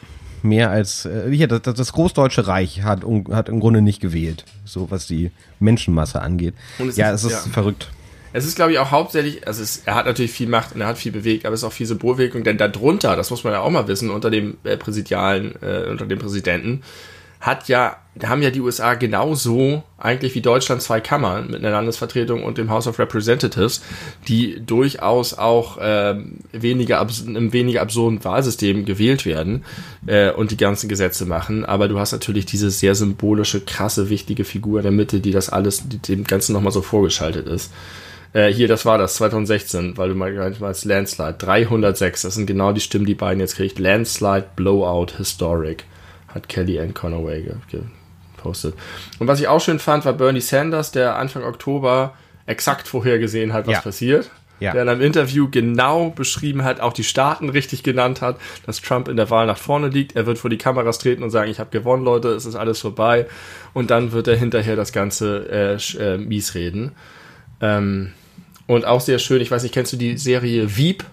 mehr 0.44 0.70
als 0.70 1.06
äh, 1.06 1.32
hier 1.32 1.48
das, 1.48 1.62
das 1.62 1.94
Großdeutsche 1.94 2.48
Reich 2.48 2.84
hat, 2.84 3.04
hat 3.32 3.50
im 3.50 3.60
Grunde 3.60 3.82
nicht 3.82 4.02
gewählt, 4.02 4.46
so 4.66 4.92
was 4.92 5.08
die 5.08 5.32
Menschenmasse 5.60 6.22
angeht. 6.22 6.54
ja, 6.96 7.12
ist, 7.12 7.24
es 7.24 7.32
ist 7.32 7.46
ja. 7.46 7.52
verrückt. 7.52 7.90
Es 8.34 8.46
ist, 8.46 8.56
glaube 8.56 8.72
ich, 8.72 8.80
auch 8.80 8.92
hauptsächlich, 8.92 9.48
also 9.48 9.62
es, 9.62 9.84
er 9.86 9.96
hat 9.96 10.08
natürlich 10.08 10.32
viel 10.32 10.50
Macht 10.50 10.74
und 10.74 10.82
er 10.82 10.88
hat 10.88 10.98
viel 10.98 11.12
bewegt, 11.12 11.46
aber 11.46 11.54
es 11.54 11.62
ist 11.62 11.66
auch 11.66 11.74
viel 11.74 11.86
Symbolwirkung, 11.86 12.44
denn 12.44 12.58
darunter, 12.58 13.16
das 13.16 13.30
muss 13.30 13.44
man 13.44 13.54
ja 13.54 13.60
auch 13.60 13.70
mal 13.70 13.88
wissen, 13.88 14.10
unter 14.10 14.32
dem 14.32 14.58
äh, 14.64 14.76
Präsidialen, 14.76 15.54
äh, 15.62 15.90
unter 15.90 16.08
dem 16.08 16.20
Präsidenten, 16.20 16.82
hat 17.44 17.68
ja, 17.68 17.98
haben 18.24 18.42
ja 18.42 18.52
die 18.52 18.62
USA 18.62 18.94
genauso 18.94 19.84
eigentlich 19.98 20.34
wie 20.34 20.40
Deutschland 20.40 20.82
zwei 20.82 21.02
Kammern 21.02 21.48
mit 21.48 21.58
einer 21.58 21.72
Landesvertretung 21.72 22.42
und 22.42 22.58
dem 22.58 22.70
House 22.70 22.88
of 22.88 23.00
Representatives, 23.00 23.82
die 24.30 24.62
durchaus 24.66 25.38
auch 25.38 25.78
äh, 25.78 26.16
weniger 26.54 27.02
einem 27.02 27.52
weniger 27.52 27.82
absurden 27.82 28.24
Wahlsystem 28.24 28.86
gewählt 28.86 29.26
werden 29.26 29.66
äh, 30.06 30.32
und 30.32 30.52
die 30.52 30.58
ganzen 30.58 30.88
Gesetze 30.88 31.26
machen. 31.26 31.66
Aber 31.66 31.90
du 31.90 32.00
hast 32.00 32.14
natürlich 32.14 32.46
diese 32.46 32.72
sehr 32.72 32.96
symbolische, 32.96 33.60
krasse, 33.60 34.10
wichtige 34.10 34.46
Figur 34.46 34.80
in 34.80 34.84
der 34.84 34.94
Mitte, 34.94 35.20
die 35.20 35.32
das 35.32 35.50
alles, 35.50 35.84
die 35.86 35.98
dem 35.98 36.24
Ganzen 36.24 36.54
nochmal 36.54 36.72
so 36.72 36.82
vorgeschaltet 36.82 37.48
ist. 37.48 37.72
Äh, 38.34 38.52
hier, 38.52 38.68
das 38.68 38.86
war 38.86 38.98
das, 38.98 39.16
2016, 39.16 39.98
weil 39.98 40.10
du 40.10 40.16
mal 40.16 40.36
als 40.62 40.86
Landslide. 40.86 41.36
306, 41.38 42.24
das 42.24 42.36
sind 42.36 42.48
genau 42.48 42.72
die 42.72 42.82
Stimmen, 42.82 43.06
die 43.06 43.16
beiden 43.16 43.40
jetzt 43.40 43.56
kriegt. 43.56 43.80
Landslide, 43.80 44.46
Blowout, 44.56 45.14
Historic, 45.18 45.86
hat 46.28 46.50
Kelly 46.50 46.80
Ann 46.80 46.94
Conaway 46.94 47.46
gepostet. 48.36 48.76
Und 49.20 49.28
was 49.28 49.40
ich 49.40 49.48
auch 49.48 49.62
schön 49.62 49.80
fand, 49.80 50.06
war 50.06 50.14
Bernie 50.14 50.42
Sanders, 50.42 50.92
der 50.92 51.16
Anfang 51.18 51.44
Oktober 51.44 52.16
exakt 52.46 52.88
vorhergesehen 52.88 53.54
hat, 53.54 53.68
was 53.68 53.76
ja. 53.76 53.82
passiert. 53.82 54.30
Ja. 54.60 54.72
Der 54.72 54.84
in 54.84 54.90
einem 54.90 55.02
Interview 55.02 55.50
genau 55.50 56.10
beschrieben 56.10 56.64
hat, 56.64 56.80
auch 56.80 56.94
die 56.94 57.04
Staaten 57.04 57.50
richtig 57.50 57.84
genannt 57.84 58.22
hat, 58.22 58.38
dass 58.66 58.82
Trump 58.82 59.08
in 59.10 59.18
der 59.18 59.30
Wahl 59.30 59.46
nach 59.46 59.58
vorne 59.58 59.90
liegt. 59.90 60.16
Er 60.16 60.26
wird 60.26 60.38
vor 60.38 60.50
die 60.50 60.58
Kameras 60.58 61.00
treten 61.00 61.22
und 61.22 61.32
sagen, 61.32 61.52
ich 61.52 61.60
habe 61.60 61.70
gewonnen, 61.70 62.04
Leute, 62.04 62.30
es 62.30 62.46
ist 62.46 62.56
alles 62.56 62.80
vorbei. 62.80 63.26
Und 63.74 63.92
dann 63.92 64.12
wird 64.12 64.28
er 64.28 64.38
hinterher 64.38 64.76
das 64.76 64.94
Ganze 64.94 65.50
äh, 66.00 66.02
äh, 66.02 66.18
mies 66.18 66.56
reden. 66.56 66.94
Ähm, 67.62 68.14
und 68.68 68.86
auch 68.86 69.02
sehr 69.02 69.20
schön, 69.20 69.42
ich 69.42 69.52
weiß 69.52 69.64
nicht, 69.64 69.74
kennst 69.74 69.94
du 69.94 69.98
die 69.98 70.18
Serie 70.18 70.78
Veep? 70.78 71.04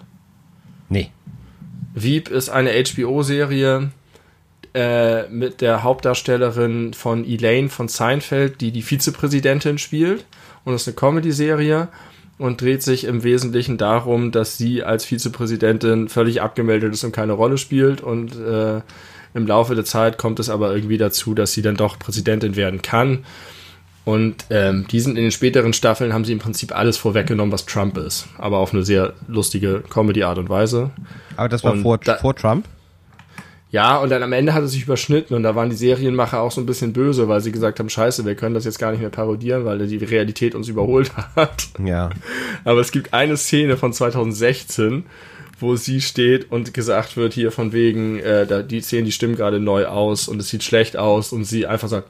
Nee. 0.89 1.11
Veep 1.93 2.29
ist 2.29 2.49
eine 2.49 2.71
HBO-Serie 2.71 3.91
äh, 4.73 5.27
mit 5.27 5.61
der 5.61 5.83
Hauptdarstellerin 5.83 6.93
von 6.93 7.25
Elaine 7.25 7.69
von 7.69 7.87
Seinfeld, 7.87 8.61
die 8.61 8.71
die 8.71 8.81
Vizepräsidentin 8.81 9.77
spielt. 9.77 10.25
Und 10.63 10.73
es 10.73 10.83
ist 10.83 10.87
eine 10.89 10.95
Comedy-Serie 10.95 11.89
und 12.37 12.61
dreht 12.61 12.81
sich 12.81 13.03
im 13.03 13.23
Wesentlichen 13.23 13.77
darum, 13.77 14.31
dass 14.31 14.57
sie 14.57 14.83
als 14.83 15.05
Vizepräsidentin 15.05 16.07
völlig 16.07 16.41
abgemeldet 16.41 16.93
ist 16.93 17.03
und 17.03 17.11
keine 17.11 17.33
Rolle 17.33 17.57
spielt. 17.57 18.01
Und 18.01 18.35
äh, 18.35 18.81
im 19.33 19.47
Laufe 19.47 19.75
der 19.75 19.85
Zeit 19.85 20.17
kommt 20.17 20.39
es 20.39 20.49
aber 20.49 20.73
irgendwie 20.73 20.97
dazu, 20.97 21.33
dass 21.33 21.53
sie 21.53 21.61
dann 21.61 21.75
doch 21.75 21.99
Präsidentin 21.99 22.55
werden 22.55 22.81
kann. 22.81 23.25
Und 24.03 24.45
ähm, 24.49 24.87
die 24.89 24.99
sind 24.99 25.17
in 25.17 25.23
den 25.23 25.31
späteren 25.31 25.73
Staffeln 25.73 26.11
haben 26.11 26.25
sie 26.25 26.31
im 26.31 26.39
Prinzip 26.39 26.75
alles 26.75 26.97
vorweggenommen, 26.97 27.51
was 27.51 27.65
Trump 27.65 27.97
ist, 27.97 28.27
aber 28.37 28.57
auf 28.57 28.73
eine 28.73 28.83
sehr 28.83 29.13
lustige 29.27 29.83
Comedy-Art 29.89 30.39
und 30.39 30.49
Weise. 30.49 30.89
Aber 31.37 31.49
das 31.49 31.63
war 31.63 31.75
vor, 31.75 31.99
da, 31.99 32.17
vor 32.17 32.35
Trump? 32.35 32.65
Ja, 33.69 33.97
und 33.97 34.09
dann 34.09 34.23
am 34.23 34.33
Ende 34.33 34.53
hat 34.53 34.63
es 34.63 34.71
sich 34.71 34.83
überschnitten 34.83 35.35
und 35.35 35.43
da 35.43 35.55
waren 35.55 35.69
die 35.69 35.75
Serienmacher 35.75 36.41
auch 36.41 36.51
so 36.51 36.59
ein 36.59 36.65
bisschen 36.65 36.93
böse, 36.93 37.27
weil 37.27 37.41
sie 37.41 37.51
gesagt 37.51 37.79
haben, 37.79 37.89
scheiße, 37.89 38.25
wir 38.25 38.35
können 38.35 38.55
das 38.55 38.65
jetzt 38.65 38.79
gar 38.79 38.91
nicht 38.91 39.01
mehr 39.01 39.11
parodieren, 39.11 39.65
weil 39.65 39.85
die 39.87 39.97
Realität 39.97 40.55
uns 40.55 40.67
überholt 40.67 41.11
hat. 41.35 41.69
Ja. 41.83 42.09
Aber 42.65 42.81
es 42.81 42.91
gibt 42.91 43.13
eine 43.13 43.37
Szene 43.37 43.77
von 43.77 43.93
2016, 43.93 45.05
wo 45.59 45.75
sie 45.75 46.01
steht 46.01 46.51
und 46.51 46.73
gesagt 46.73 47.17
wird 47.17 47.33
hier 47.33 47.51
von 47.51 47.71
wegen, 47.71 48.19
äh, 48.19 48.47
da, 48.47 48.63
die 48.63 48.81
Szenen, 48.81 49.05
die 49.05 49.11
stimmen 49.11 49.35
gerade 49.35 49.59
neu 49.59 49.85
aus 49.85 50.27
und 50.27 50.39
es 50.41 50.49
sieht 50.49 50.63
schlecht 50.63 50.97
aus 50.97 51.31
und 51.31 51.45
sie 51.45 51.67
einfach 51.67 51.87
sagt, 51.87 52.09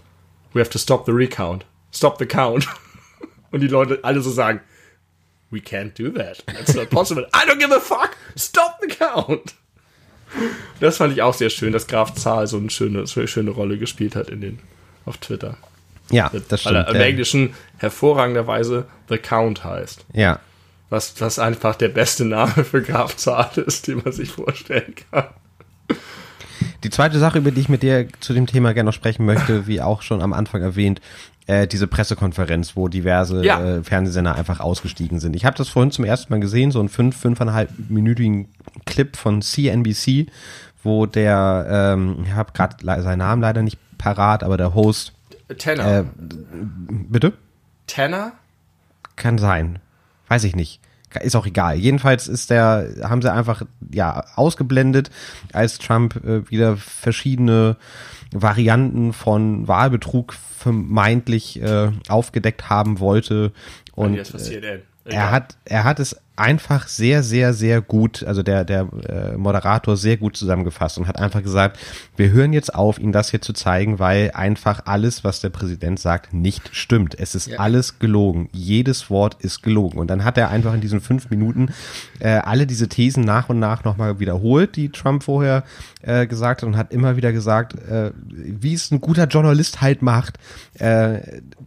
we 0.54 0.62
have 0.62 0.70
to 0.70 0.80
stop 0.80 1.06
the 1.06 1.12
recount 1.12 1.66
stop 1.92 2.18
the 2.20 2.26
count. 2.26 2.68
Und 3.52 3.60
die 3.60 3.68
Leute 3.68 4.00
alle 4.04 4.22
so 4.22 4.30
sagen, 4.30 4.62
we 5.50 5.60
can't 5.60 5.94
do 5.98 6.10
that. 6.18 6.44
That's 6.48 6.74
not 6.74 6.89
possible. 6.89 7.28
I 7.34 7.46
don't 7.46 7.60
give 7.60 7.74
a 7.74 7.80
fuck. 7.80 8.16
Stop 8.38 8.80
the 8.82 8.88
count. 8.88 9.54
Das 10.80 10.98
fand 10.98 11.14
ich 11.14 11.22
auch 11.22 11.34
sehr 11.34 11.50
schön, 11.50 11.74
dass 11.74 11.88
Graf 11.88 12.14
Zahl 12.16 12.48
so 12.48 12.58
eine 12.58 12.70
schöne, 12.70 13.06
so 13.06 13.20
eine 13.20 13.28
schöne 13.28 13.52
Rolle 13.52 13.78
gespielt 13.78 14.16
hat 14.16 14.30
in 14.30 14.39
den, 14.39 14.60
auf 15.06 15.18
Twitter. 15.18 15.58
Ja, 16.10 16.32
das 16.50 16.62
stimmt. 16.62 16.76
Weil 16.76 16.84
er 16.84 16.96
im 16.96 17.02
Englischen 17.02 17.54
hervorragenderweise 17.78 18.88
The 19.10 19.18
Count 19.18 19.64
heißt. 19.64 20.06
Ja. 20.14 20.39
Was, 20.89 21.20
was 21.20 21.39
einfach 21.39 21.76
der 21.76 21.89
beste 21.89 22.26
Name 22.26 22.64
für 22.66 22.82
Graf 22.82 23.16
Zahl 23.16 23.50
ist, 23.66 23.88
den 23.88 24.02
man 24.04 24.14
sich 24.14 24.30
vorstellen 24.30 24.96
kann. 25.12 25.28
Die 26.84 26.90
zweite 26.90 27.20
Sache, 27.20 27.38
über 27.38 27.52
die 27.52 27.62
ich 27.62 27.70
mit 27.70 27.84
dir 27.84 28.08
zu 28.20 28.34
dem 28.34 28.48
Thema 28.48 28.74
gerne 28.74 28.88
noch 28.88 28.94
sprechen 28.94 29.26
möchte, 29.26 29.68
wie 29.68 29.82
auch 29.82 30.02
schon 30.02 30.22
am 30.22 30.34
Anfang 30.34 30.62
erwähnt, 30.62 31.00
äh, 31.48 31.68
diese 31.68 31.88
Pressekonferenz, 31.88 32.76
wo 32.76 32.88
diverse 32.88 33.44
Ja. 33.46 33.62
äh, 33.64 33.84
Fernsehsender 33.84 34.36
einfach 34.36 34.60
ausgestiegen 34.60 35.20
sind. 35.20 35.36
Ich 35.36 35.46
habe 35.46 35.58
das 35.58 35.70
vorhin 35.70 35.92
zum 35.92 36.06
ersten 36.06 36.34
Mal 36.34 36.40
gesehen, 36.40 36.72
so 36.72 36.80
einen 36.80 36.90
fünf, 36.90 37.18
fünfeinhalb 37.18 37.70
minütigen 37.90 38.48
Clip 38.86 39.16
von 39.16 39.42
CNBC, 39.42 40.28
wo 40.84 41.06
der, 41.06 41.68
ähm, 41.70 42.24
ich 42.26 42.32
habe 42.34 42.52
gerade 42.54 42.78
seinen 43.04 43.20
Namen 43.20 43.42
leider 43.42 43.62
nicht 43.62 43.78
parat, 43.98 44.44
aber 44.44 44.58
der 44.58 44.74
Host, 44.74 45.14
Tanner. 45.60 46.00
äh, 46.00 46.04
bitte? 47.10 47.34
Tanner? 47.88 48.34
Kann 49.16 49.38
sein. 49.38 49.80
Weiß 50.30 50.44
ich 50.46 50.56
nicht. 50.56 50.80
Ist 51.20 51.36
auch 51.36 51.45
egal. 51.45 51.78
Jedenfalls 51.78 52.28
ist 52.28 52.49
der, 52.49 52.88
haben 53.03 53.22
sie 53.22 53.32
einfach, 53.32 53.64
ja, 53.91 54.24
ausgeblendet, 54.36 55.09
als 55.53 55.78
Trump 55.78 56.24
äh, 56.24 56.49
wieder 56.49 56.78
verschiedene 56.78 57.78
Varianten 58.34 59.14
von 59.14 59.68
Wahlbetrug 59.68 60.34
vermeintlich 60.34 61.62
äh, 61.62 61.91
aufgedeckt 62.07 62.70
haben 62.70 62.99
wollte. 62.99 63.51
Und 63.93 64.14
Jetzt 64.14 64.34
was 64.34 64.45
CNN. 64.45 64.82
Er 65.06 65.32
hat, 65.32 65.58
er 65.66 65.84
hat 65.84 65.99
es 65.99 66.16
einfach 66.38 66.88
sehr, 66.88 67.22
sehr, 67.22 67.54
sehr 67.54 67.82
gut, 67.82 68.24
also 68.24 68.41
der, 68.41 68.66
der 68.66 68.88
äh, 69.08 69.38
Moderator 69.38 69.95
sehr 69.95 70.18
gut 70.18 70.36
zusammengefasst 70.36 70.97
und 70.97 71.08
hat 71.08 71.20
einfach 71.20 71.43
gesagt, 71.43 71.78
wir 72.16 72.32
hören 72.32 72.52
jetzt 72.52 72.74
auf, 72.74 72.97
Ihnen 72.97 73.12
das 73.12 73.30
hier 73.30 73.41
zu 73.41 73.54
zeigen, 73.54 73.99
weil 73.99 74.32
einfach 74.34 74.82
alles, 74.86 75.24
was 75.24 75.39
der 75.41 75.49
Präsident 75.49 75.99
sagt, 75.99 76.34
nicht 76.34 76.70
stimmt. 76.76 77.20
Es 77.20 77.36
ist 77.36 77.47
Ja. 77.47 77.60
alles 77.60 77.99
gelogen. 77.99 78.49
Jedes 78.54 79.12
Wort 79.12 79.36
ist 79.43 79.62
gelogen. 79.62 79.99
Und 79.99 80.08
dann 80.10 80.24
hat 80.24 80.38
er 80.38 80.49
einfach 80.49 80.74
in 80.74 80.82
diesen 80.82 80.99
fünf 81.02 81.30
Minuten 81.30 81.74
äh, 82.20 82.30
alle 82.30 82.66
diese 82.66 82.88
Thesen 82.89 83.24
nach 83.24 83.49
und 83.49 83.60
nach 83.60 83.84
nochmal 83.84 84.20
wiederholt, 84.20 84.76
die 84.76 84.89
Trump 84.89 85.24
vorher 85.24 85.64
äh, 86.02 86.26
gesagt 86.26 86.64
hat 86.64 86.68
und 86.68 86.78
hat 86.78 86.91
immer 86.91 87.18
wieder 87.18 87.32
gesagt, 87.34 87.76
äh, 87.88 88.12
wie 88.16 88.74
es 88.74 88.89
ein 88.89 88.99
guter 89.02 89.26
Journalist 89.28 89.82
halt 89.82 90.02
macht. 90.02 90.39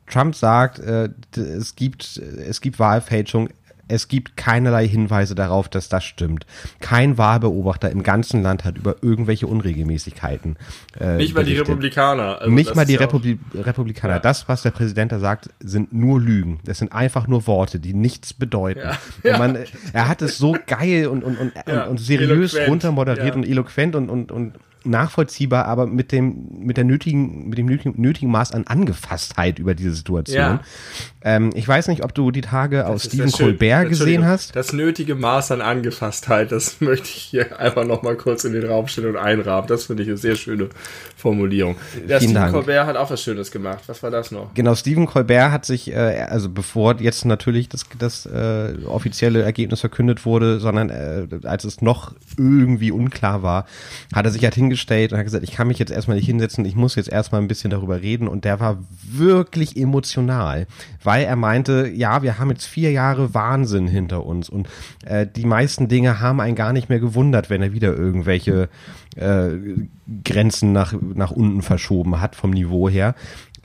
Trump 0.07 0.34
sagt, 0.34 0.78
äh, 0.78 1.09
es 1.36 1.76
gibt, 1.76 2.16
es 2.16 2.61
gibt 2.61 2.78
Wahlfälschung. 2.78 3.48
Es 3.86 4.09
gibt 4.09 4.38
keinerlei 4.38 4.88
Hinweise 4.88 5.34
darauf, 5.34 5.68
dass 5.68 5.90
das 5.90 6.05
stimmt. 6.05 6.46
Kein 6.80 7.18
Wahlbeobachter 7.18 7.90
im 7.90 8.02
ganzen 8.02 8.42
Land 8.42 8.64
hat 8.64 8.78
über 8.78 8.96
irgendwelche 9.02 9.46
Unregelmäßigkeiten. 9.46 10.57
Äh, 10.98 11.16
Nicht 11.16 11.34
mal 11.34 11.44
die. 11.44 11.59
Republikaner. 11.59 12.40
Also 12.40 12.50
Nicht 12.50 12.74
mal 12.74 12.86
die 12.86 12.94
ja 12.94 13.00
Republi 13.00 13.38
Republikaner. 13.55 14.14
Ja. 14.14 14.20
Das, 14.20 14.48
was 14.48 14.62
der 14.62 14.70
Präsident 14.70 15.12
da 15.12 15.18
sagt, 15.18 15.50
sind 15.61 15.92
nur 15.92 16.18
Lügen. 16.18 16.61
Das 16.64 16.78
sind 16.78 16.92
einfach 16.92 17.26
nur 17.26 17.46
Worte, 17.46 17.78
die 17.78 17.92
nichts 17.92 18.32
bedeuten. 18.32 18.80
Ja. 19.22 19.36
Man, 19.36 19.59
er 19.92 20.09
hat 20.09 20.22
es 20.22 20.38
so 20.38 20.57
geil 20.66 21.07
und, 21.07 21.22
und, 21.22 21.36
und, 21.36 21.52
und, 21.66 22.00
seriös 22.00 22.55
Eloquent. 22.55 22.70
runtermoderiert 22.70 23.36
und 23.36 23.46
eloquent 23.46 23.96
und, 23.96 24.09
und, 24.09 24.32
und 24.32 24.55
nachvollziehbar, 24.85 25.64
aber 25.66 25.87
mit 25.87 26.12
dem, 26.12 26.49
mit 26.61 26.76
der 26.76 26.85
nötigen, 26.85 27.49
mit 27.49 27.59
dem 27.59 27.66
nötigen, 27.66 28.01
nötigen 28.01 28.30
Maß 28.30 28.53
an 28.53 28.66
Angefasstheit 28.66 29.59
über 29.59 29.74
diese 29.74 29.95
Situation. 29.95 30.37
Ja. 30.37 30.61
Ähm, 31.22 31.51
ich 31.55 31.66
weiß 31.66 31.89
nicht, 31.89 32.05
ob 32.05 32.14
du 32.14 32.30
die 32.30 32.43
Tage 32.43 32.87
aus 32.87 33.05
ist 33.05 33.12
Stephen 33.12 33.30
ja. 33.30 33.37
Colbert 33.37 33.89
gesehen 33.89 34.26
hast. 34.26 34.55
Das 34.55 34.72
nötige 34.72 35.14
Maß 35.14 35.53
an 35.53 35.62
Angefasstheit, 35.62 36.53
das 36.53 36.80
möchte 36.80 37.09
ich 37.09 37.14
hier 37.14 37.59
einfach 37.59 37.85
noch 37.85 38.03
mal 38.03 38.16
kurz 38.16 38.45
in 38.45 38.53
den 38.53 38.66
Raum 38.66 38.87
stellen 38.89 39.11
und 39.11 39.16
einrahmen. 39.16 39.66
Das 39.66 39.85
finde 39.85 40.03
ich 40.03 40.09
eine 40.09 40.18
sehr 40.18 40.37
schöne 40.37 40.68
Formulierung. 41.16 41.76
Vielen 41.93 42.18
Stephen 42.18 42.35
Dank. 42.35 42.53
Colbert 42.53 42.87
hat 42.87 42.97
auch 42.97 43.11
was 43.11 43.22
Schönes 43.22 43.51
gemacht. 43.51 43.85
Was 43.87 44.03
war 44.03 44.11
das 44.11 44.30
noch? 44.30 44.53
Genau, 44.55 44.74
Stephen 44.74 45.07
Colbert 45.07 45.51
hat 45.51 45.64
sich, 45.64 45.91
äh, 45.91 46.26
also 46.28 46.51
bevor 46.51 47.01
jetzt 47.01 47.24
natürlich 47.24 47.68
das, 47.68 47.87
das 47.99 48.26
äh, 48.26 48.74
offizielle 48.87 49.43
Ergebnis 49.43 49.80
verkündet 49.80 50.26
wurde, 50.26 50.61
sondern 50.61 50.91
äh, 50.91 51.26
als 51.45 51.64
es 51.64 51.80
noch 51.80 52.12
irgendwie 52.37 52.91
unklar 52.91 53.43
war, 53.43 53.66
hat 54.12 54.26
er 54.26 54.30
sich 54.30 54.45
halt 54.45 54.55
hingestellt 54.55 54.74
und 55.12 55.18
hat 55.18 55.25
gesagt, 55.25 55.45
ich 55.45 55.53
kann 55.53 55.68
mich 55.68 55.79
jetzt 55.79 55.93
erstmal 55.93 56.16
nicht 56.16 56.27
hinsetzen, 56.27 56.64
ich 56.64 56.77
muss 56.77 56.95
jetzt 56.95 57.09
erstmal 57.09 57.41
ein 57.41 57.49
bisschen 57.49 57.70
darüber 57.70 58.03
reden. 58.03 58.29
Und 58.29 58.45
der 58.45 58.61
war 58.61 58.79
wirklich 59.03 59.77
emotional, 59.77 60.66
weil 61.03 61.25
er 61.25 61.37
meinte, 61.37 61.89
ja, 61.95 62.22
wir 62.22 62.39
haben 62.39 62.51
jetzt 62.51 62.66
vier 62.66 62.93
Jahre 62.93 63.35
Wahnsinn 63.35 63.87
hinter 63.87 64.25
uns 64.25 64.49
und 64.49 64.68
äh, 65.05 65.27
die 65.27 65.47
meisten 65.47 65.89
Dinge 65.89 66.20
haben 66.20 66.41
einen 66.41 66.57
gar 66.57 66.72
nicht 66.72 66.89
mehr 66.89 67.01
gewundert, 67.01 67.51
wenn 67.51 67.62
er 67.62 67.72
wieder 67.72 67.95
irgendwelche 67.95 68.68
äh, 69.16 69.51
Grenzen 70.25 70.72
nach, 70.72 70.95
nach 71.14 71.31
unten 71.31 71.62
verschoben 71.62 72.20
hat 72.20 72.37
vom 72.37 72.51
Niveau 72.51 72.89
her 72.89 73.14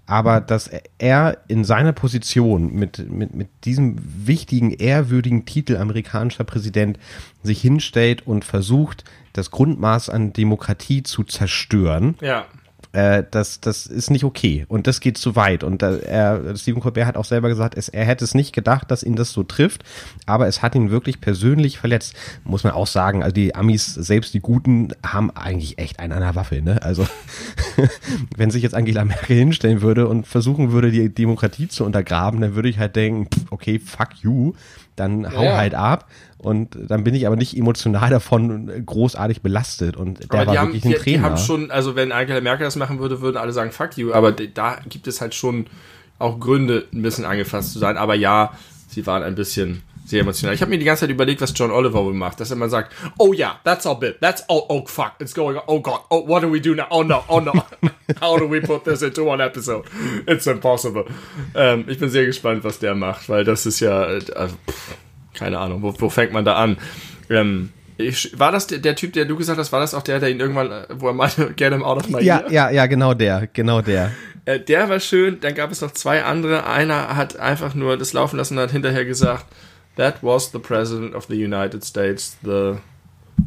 aber 0.10 0.42
dass 0.42 0.72
er 0.98 1.38
in 1.48 1.64
seiner 1.64 1.94
Position 1.94 2.74
mit, 2.74 3.12
mit, 3.12 3.36
mit 3.36 3.48
diesem 3.64 3.98
wichtigen, 4.02 4.72
ehrwürdigen 4.72 5.46
Titel 5.46 5.78
amerikanischer 5.78 6.44
Präsident 6.44 6.98
sich 7.44 7.62
hinstellt 7.62 8.26
und 8.26 8.44
versucht, 8.44 9.04
das 9.34 9.52
Grundmaß 9.52 10.10
an 10.10 10.34
Demokratie 10.34 11.04
zu 11.04 11.24
zerstören, 11.24 12.16
Ja. 12.22 12.46
Äh, 12.92 13.24
das, 13.30 13.60
das 13.62 13.86
ist 13.86 14.10
nicht 14.10 14.24
okay 14.24 14.66
und 14.68 14.88
das 14.88 15.00
geht 15.00 15.18
zu 15.18 15.36
weit. 15.36 15.64
Und 15.64 15.82
da, 15.82 15.96
er, 15.96 16.56
Stephen 16.58 16.82
Colbert 16.82 17.06
hat 17.06 17.18
auch 17.18 17.26
selber 17.26 17.48
gesagt, 17.48 17.78
es, 17.78 17.88
er 17.90 18.06
hätte 18.06 18.24
es 18.24 18.34
nicht 18.34 18.54
gedacht, 18.54 18.90
dass 18.90 19.04
ihn 19.04 19.16
das 19.16 19.32
so 19.32 19.44
trifft, 19.44 19.84
aber 20.26 20.48
es 20.48 20.62
hat 20.62 20.74
ihn 20.76 20.90
wirklich 20.90 21.22
persönlich 21.22 21.78
verletzt. 21.78 22.16
Muss 22.44 22.64
man 22.64 22.74
auch 22.74 22.88
sagen, 22.88 23.22
also 23.22 23.34
die 23.34 23.54
Amis, 23.54 23.94
selbst 23.94 24.34
die 24.34 24.40
Guten, 24.40 24.90
haben 25.06 25.30
eigentlich 25.32 25.78
echt 25.78 26.00
einen 26.00 26.14
an 26.14 26.22
der 26.22 26.36
Waffe. 26.36 26.62
Ne? 26.62 26.82
Also 26.82 27.06
wenn 28.36 28.52
sich 28.52 28.64
jetzt 28.64 28.76
Angela 28.76 29.06
Merkel 29.06 29.38
hinstellen 29.38 29.82
würde 29.82 30.08
und 30.08 30.28
versuchen 30.28 30.72
würde, 30.72 30.92
die 30.92 31.14
Demokratie 31.14 31.68
zu 31.68 31.86
untergraben, 31.86 32.42
dann 32.42 32.56
würde 32.56 32.70
ich 32.70 32.80
halt 32.80 32.96
denken, 32.96 33.28
okay, 33.52 33.80
fuck 33.80 34.10
you, 34.22 34.54
dann 34.96 35.32
hau 35.32 35.44
Ja. 35.44 35.58
halt 35.58 35.76
ab. 35.76 36.10
Und 36.42 36.78
dann 36.88 37.04
bin 37.04 37.14
ich 37.16 37.28
aber 37.28 37.36
nicht 37.36 37.56
emotional 37.56 38.10
davon 38.10 38.86
großartig 38.86 39.42
belastet. 39.42 39.98
Und 39.98 40.20
der 40.20 40.40
Aber 40.40 40.48
war 40.48 40.54
die 40.54 40.60
haben, 40.60 40.68
wirklich 40.70 40.82
die, 40.84 40.88
ein 40.88 40.92
die 40.94 40.98
Trainer. 40.98 41.24
haben 41.24 41.38
schon, 41.38 41.70
also 41.70 41.96
wenn 41.96 42.12
Angela 42.12 42.42
Merkel 42.42 42.64
das 42.66 42.76
machen 42.76 43.00
würde, 43.00 43.22
würden 43.22 43.38
alle 43.38 43.52
sagen, 43.52 43.72
fuck 43.72 43.98
you. 43.98 44.14
Aber 44.14 44.32
da 44.32 44.80
gibt 44.88 45.08
es 45.08 45.22
halt 45.22 45.36
schon 45.36 45.68
auch 46.18 46.40
Gründe, 46.40 46.86
ein 46.94 47.02
bisschen 47.02 47.26
angefasst 47.26 47.74
zu 47.74 47.80
sein. 47.80 47.98
Aber 47.98 48.16
ja, 48.16 48.54
sie 48.88 49.06
waren 49.06 49.24
ein 49.24 49.36
bisschen 49.36 49.84
sehr 50.06 50.22
emotional. 50.22 50.56
Ich 50.56 50.62
habe 50.62 50.72
mir 50.72 50.80
die 50.80 50.86
ganze 50.86 51.02
Zeit 51.02 51.12
überlegt, 51.12 51.40
was 51.40 51.54
John 51.56 51.72
Oliver 51.72 52.04
wohl 52.04 52.14
macht, 52.14 52.40
dass 52.40 52.50
er 52.52 52.56
immer 52.56 52.68
sagt, 52.70 52.94
oh 53.20 53.32
yeah, 53.34 53.60
that's 53.64 53.86
our 53.86 54.00
bit, 54.00 54.20
that's 54.22 54.44
oh 54.48 54.66
oh 54.68 54.84
fuck, 54.88 55.12
it's 55.20 55.36
going 55.36 55.56
on, 55.56 55.64
oh 55.68 55.80
god, 55.80 56.00
oh 56.10 56.28
what 56.28 56.42
do 56.42 56.52
we 56.52 56.60
do 56.60 56.74
now? 56.74 56.88
Oh 56.90 57.04
no, 57.04 57.24
oh 57.28 57.40
no, 57.40 57.54
how 58.22 58.38
do 58.38 58.50
we 58.50 58.60
put 58.60 58.84
this 58.86 59.04
into 59.04 59.24
one 59.24 59.40
episode? 59.44 59.84
It's 60.26 60.48
impossible. 60.48 61.06
Ähm, 61.54 61.86
ich 61.88 62.00
bin 62.00 62.10
sehr 62.10 62.26
gespannt, 62.26 62.64
was 62.64 62.80
der 62.80 62.96
macht, 62.96 63.30
weil 63.30 63.44
das 63.44 63.68
ist 63.68 63.82
ja, 63.82 64.10
äh, 64.10 64.22
also, 64.36 64.56
pff, 64.68 64.96
keine 65.40 65.58
Ahnung, 65.60 65.82
wo, 65.82 65.94
wo 65.98 66.10
fängt 66.10 66.32
man 66.34 66.46
da 66.46 66.56
an? 66.56 66.78
Ähm, 67.30 67.72
ich, 67.98 68.38
war 68.40 68.52
das 68.52 68.68
der, 68.68 68.78
der 68.80 68.96
Typ, 68.96 69.14
der 69.14 69.26
du 69.26 69.36
gesagt 69.36 69.60
hast, 69.60 69.72
war 69.72 69.80
das 69.82 69.94
auch 69.94 70.04
der, 70.04 70.20
der 70.20 70.30
ihn 70.30 70.40
irgendwann, 70.40 70.72
äh, 70.72 70.86
wo 70.96 71.08
er 71.08 71.14
meinte, 71.14 71.54
get 71.56 71.74
him 71.74 71.84
out 71.84 71.98
of 71.98 72.10
my 72.10 72.22
Ja, 72.22 72.42
ear? 72.42 72.52
ja, 72.52 72.70
ja, 72.70 72.86
genau 72.86 73.14
der, 73.14 73.48
genau 73.52 73.82
der. 73.82 74.12
Äh, 74.46 74.60
der 74.60 74.90
war 74.90 75.00
schön, 75.00 75.40
dann 75.42 75.54
gab 75.56 75.72
es 75.72 75.82
noch 75.82 75.92
zwei 75.92 76.24
andere. 76.24 76.66
Einer 76.66 77.16
hat 77.16 77.38
einfach 77.38 77.74
nur 77.76 77.98
das 77.98 78.14
laufen 78.14 78.38
lassen 78.38 78.58
und 78.58 78.64
hat 78.64 78.72
hinterher 78.72 79.06
gesagt, 79.06 79.46
that 79.98 80.24
was 80.24 80.52
the 80.52 80.60
President 80.60 81.14
of 81.14 81.26
the 81.28 81.36
United 81.44 81.84
States, 81.84 82.38
the 82.44 82.76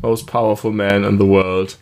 most 0.03 0.27
powerful 0.27 0.71
man 0.71 1.05
in 1.05 1.19
the 1.19 1.27
world. 1.27 1.79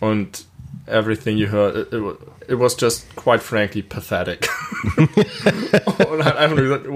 Und 0.00 0.46
everything 0.90 1.36
you 1.36 1.48
heard, 1.48 1.76
it, 1.76 1.92
it, 1.92 2.02
it 2.48 2.58
was 2.58 2.76
just 2.80 3.14
quite 3.16 3.42
frankly 3.42 3.82
pathetic. 3.82 4.48
und 4.96 6.24
hat 6.24 6.36
einfach 6.36 6.56
nur 6.56 6.64
gesagt, 6.64 6.86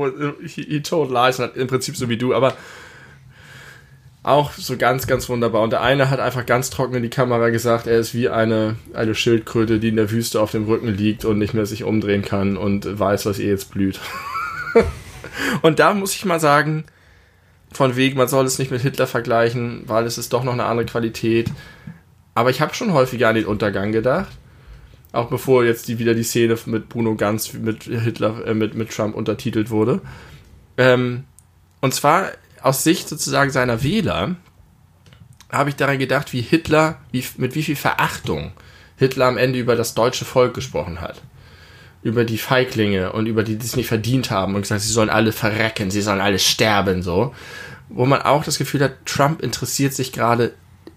he, 0.47 0.63
he 0.63 0.81
told 0.81 1.11
lies, 1.11 1.39
und 1.39 1.47
hat 1.47 1.57
im 1.57 1.67
Prinzip 1.67 1.97
so 1.97 2.09
wie 2.09 2.17
du, 2.17 2.35
aber 2.35 2.55
auch 4.25 4.53
so 4.53 4.77
ganz, 4.77 5.07
ganz 5.07 5.29
wunderbar. 5.29 5.63
Und 5.63 5.71
der 5.71 5.83
eine 5.83 6.11
hat 6.11 6.19
einfach 6.19 6.47
ganz 6.47 6.71
trocken 6.71 6.95
in 6.95 7.03
die 7.03 7.11
Kamera 7.11 7.51
gesagt, 7.51 7.87
er 7.87 7.99
ist 7.99 8.15
wie 8.15 8.31
eine, 8.31 8.77
eine 8.95 9.15
Schildkröte, 9.15 9.79
die 9.79 9.89
in 9.89 9.97
der 9.97 10.11
Wüste 10.11 10.41
auf 10.41 10.51
dem 10.51 10.65
Rücken 10.65 10.89
liegt 10.89 11.27
und 11.27 11.39
nicht 11.39 11.53
mehr 11.53 11.67
sich 11.67 11.85
umdrehen 11.85 12.23
kann 12.23 12.57
und 12.57 12.99
weiß, 12.99 13.27
was 13.27 13.39
ihr 13.39 13.51
jetzt 13.51 13.71
blüht. 13.73 14.01
und 15.63 15.79
da 15.79 15.93
muss 15.93 16.15
ich 16.15 16.25
mal 16.25 16.41
sagen, 16.41 16.85
von 17.71 17.97
wegen, 17.97 18.17
man 18.17 18.29
soll 18.29 18.47
es 18.47 18.59
nicht 18.59 18.71
mit 18.71 18.81
Hitler 18.81 19.07
vergleichen, 19.07 19.83
weil 19.87 20.07
es 20.07 20.17
ist 20.17 20.33
doch 20.33 20.43
noch 20.43 20.55
eine 20.55 20.65
andere 20.65 20.87
Qualität. 20.87 21.51
Aber 22.35 22.51
ich 22.51 22.61
habe 22.61 22.75
schon 22.75 22.93
häufiger 22.93 23.29
an 23.29 23.37
den 23.37 23.47
Untergang 23.47 23.93
gedacht. 23.93 24.33
Auch 25.13 25.29
bevor 25.29 25.65
jetzt 25.65 25.87
die, 25.87 25.99
wieder 25.99 26.15
die 26.15 26.25
Szene 26.25 26.59
mit 26.67 26.89
Bruno 26.89 27.15
Ganz 27.15 27.53
mit 27.53 27.85
Hitler, 27.85 28.47
äh, 28.47 28.55
mit, 28.55 28.75
mit 28.75 28.91
Trump 28.91 29.15
untertitelt 29.15 29.71
wurde. 29.71 30.01
Ähm, 30.77 31.25
und 31.81 31.95
zwar 31.95 32.33
aus 32.61 32.83
Sicht 32.83 33.09
sozusagen 33.09 33.51
seiner 33.51 33.83
Wähler 33.83 34.37
habe 35.53 35.71
ich 35.71 35.77
daran 35.77 35.99
gedacht, 35.99 36.33
wie 36.33 36.41
Hitler, 36.41 36.97
wie, 37.13 37.25
mit 37.37 37.55
wie 37.55 37.63
viel 37.63 37.77
Verachtung 37.77 38.53
Hitler 38.97 39.27
am 39.27 39.37
Ende 39.37 39.59
über 39.59 39.77
das 39.77 39.95
deutsche 39.95 40.25
Volk 40.25 40.55
gesprochen 40.55 41.01
hat. 41.01 41.23
Über 42.03 42.25
die 42.25 42.39
Feiglinge 42.39 43.13
und 43.13 43.27
über 43.27 43.45
die, 43.45 43.57
die 43.57 43.65
es 43.65 43.77
nicht 43.77 43.89
verdient 43.89 44.31
haben 44.31 44.55
und 44.55 44.63
gesagt, 44.63 44.83
sie 44.83 44.93
sollen 44.93 45.11
alle 45.11 45.33
verrecken, 45.33 45.91
sie 45.91 46.03
sollen 46.03 46.21
alle 46.21 46.39
sterben, 46.39 47.03
so. 47.03 47.35
Wo 47.89 48.05
man 48.07 48.23
auch 48.23 48.45
das 48.45 48.59
Gefühl 48.59 48.83
hat, 48.83 49.07
Trump 49.07 49.43
interessiert 49.43 49.95
sich 49.95 50.13
gerade 50.13 50.53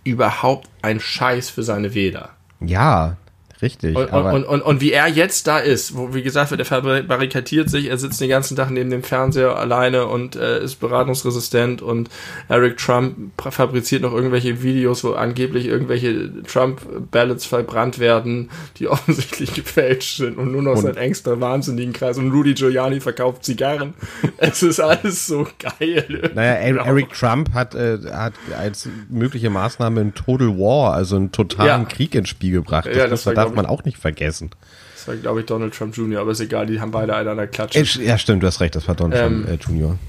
überhaupt 0.08 0.70
ein 0.82 1.00
Scheiß 1.00 1.50
für 1.50 1.64
seine 1.64 1.94
Wähler. 1.94 2.30
Ja, 2.60 3.18
Richtig. 3.62 3.96
Und, 3.96 4.10
und, 4.14 4.44
und, 4.44 4.62
und 4.62 4.82
wie 4.82 4.92
er 4.92 5.08
jetzt 5.08 5.48
da 5.48 5.58
ist, 5.58 5.96
wo, 5.96 6.14
wie 6.14 6.22
gesagt 6.22 6.52
wird, 6.52 6.62
er 6.62 6.66
verbarrikadiert 6.66 7.70
sich, 7.70 7.88
er 7.90 7.98
sitzt 7.98 8.22
den 8.22 8.30
ganzen 8.30 8.56
Tag 8.56 8.70
neben 8.70 8.90
dem 8.92 9.02
Fernseher 9.04 9.56
alleine 9.58 10.06
und 10.06 10.36
äh, 10.36 10.64
ist 10.64 10.76
beratungsresistent 10.80 11.82
und 11.82 12.10
Eric 12.50 12.78
Trump 12.78 13.16
fabriziert 13.50 14.04
noch 14.04 14.14
irgendwelche 14.14 14.62
Videos, 14.62 15.04
wo 15.04 15.14
angeblich 15.14 15.66
irgendwelche 15.66 16.30
Trump-Ballots 16.44 17.46
verbrannt 17.46 18.00
werden, 18.00 18.50
die 18.78 18.88
offensichtlich 18.90 19.54
gefälscht 19.54 20.18
sind 20.18 20.38
und 20.38 20.52
nur 20.52 20.62
noch 20.62 20.76
Und- 20.76 20.82
sein 20.84 20.98
engster 20.98 21.40
wahnsinnigen 21.42 21.94
Kreis 21.94 22.18
und 22.18 22.32
Rudy 22.32 22.54
Giuliani 22.54 23.00
verkauft 23.00 23.44
Zigarren. 23.44 23.94
es 24.38 24.62
ist 24.64 24.80
alles 24.80 25.28
so 25.28 25.48
geil. 25.60 26.32
Naja, 26.36 26.68
Genau. 26.68 26.84
Eric 26.86 27.14
Trump 27.14 27.54
hat, 27.54 27.76
äh, 27.76 27.98
hat 28.12 28.34
als 28.60 28.88
mögliche 29.10 29.50
Maßnahme 29.50 30.02
einen 30.02 30.14
Total 30.14 30.50
War, 30.60 30.94
also 30.94 31.16
einen 31.16 31.32
totalen 31.32 31.84
Ja. 31.84 31.88
Krieg 31.88 32.14
ins 32.14 32.30
Spiel 32.30 32.52
gebracht. 32.52 32.86
Das, 32.86 32.96
Ja, 32.98 33.08
das 33.08 33.26
war, 33.26 33.34
darf 33.48 33.56
man 33.56 33.66
auch 33.66 33.84
nicht 33.84 33.98
vergessen. 33.98 34.52
Das 34.96 35.08
war, 35.08 35.16
glaube 35.16 35.42
ich, 35.42 35.46
Donald 35.46 35.74
Trump 35.74 35.96
Jr., 35.96 36.22
aber 36.22 36.32
ist 36.32 36.40
egal, 36.40 36.66
die 36.66 36.80
haben 36.82 36.92
beide 36.92 37.16
eine 37.16 37.32
an 37.32 37.38
der 37.38 37.48
Klatsche. 37.48 37.80
Ja, 38.02 38.18
stimmt, 38.18 38.44
du 38.44 38.48
hast 38.48 38.60
recht, 38.60 38.76
das 38.76 38.88
war 38.88 38.96
Donald 38.96 39.22
Ähm, 39.22 39.46
Trump 39.46 39.62
äh, 39.62 39.64
Junior. 39.64 40.00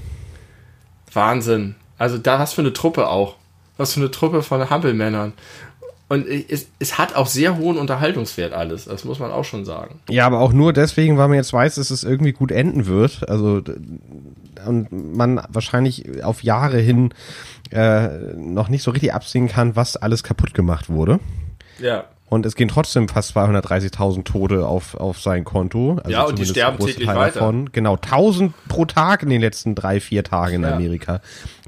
Wahnsinn. 1.13 1.75
Also 1.97 2.17
da 2.17 2.39
was 2.39 2.53
für 2.53 2.61
eine 2.61 2.73
Truppe 2.73 3.07
auch. 3.07 3.35
Was 3.77 3.93
für 3.93 4.01
eine 4.01 4.11
Truppe 4.11 4.43
von 4.43 4.69
Hampelmännern. 4.69 5.33
Und 6.09 6.27
es, 6.27 6.67
es 6.79 6.97
hat 6.97 7.15
auch 7.15 7.27
sehr 7.27 7.57
hohen 7.57 7.77
Unterhaltungswert 7.77 8.51
alles. 8.51 8.85
Das 8.85 9.05
muss 9.05 9.19
man 9.19 9.31
auch 9.31 9.45
schon 9.45 9.63
sagen. 9.63 9.99
Ja, 10.09 10.25
aber 10.25 10.39
auch 10.39 10.51
nur 10.53 10.73
deswegen, 10.73 11.17
weil 11.17 11.27
man 11.27 11.37
jetzt 11.37 11.53
weiß, 11.53 11.75
dass 11.75 11.91
es 11.91 12.03
irgendwie 12.03 12.31
gut 12.31 12.51
enden 12.51 12.87
wird. 12.87 13.29
Also 13.29 13.61
und 14.65 14.91
man 14.91 15.41
wahrscheinlich 15.49 16.23
auf 16.23 16.43
Jahre 16.43 16.79
hin 16.79 17.13
äh, 17.71 18.07
noch 18.35 18.69
nicht 18.69 18.81
so 18.81 18.91
richtig 18.91 19.13
absehen 19.13 19.47
kann, 19.47 19.75
was 19.75 19.97
alles 19.97 20.23
kaputt 20.23 20.53
gemacht 20.55 20.89
wurde. 20.89 21.19
Ja. 21.79 22.05
Und 22.29 22.45
es 22.45 22.55
gehen 22.55 22.67
trotzdem 22.67 23.07
fast 23.09 23.35
230.000 23.35 24.23
Tote 24.23 24.65
auf, 24.67 24.93
auf 24.93 25.19
sein 25.19 25.43
Konto. 25.43 25.97
Also 25.97 26.11
Ja, 26.11 26.23
und 26.25 26.37
die 26.37 26.45
sterben 26.45 26.77
täglich 26.77 27.07
Teil 27.07 27.15
weiter. 27.15 27.39
Davon. 27.39 27.71
Genau, 27.71 27.95
1000 27.95 28.53
pro 28.67 28.85
Tag 28.85 29.23
in 29.23 29.29
den 29.29 29.41
letzten 29.41 29.73
drei, 29.73 29.99
vier 29.99 30.23
Tagen 30.23 30.55
in 30.57 30.61
Ja. 30.63 30.73
Amerika. 30.75 31.21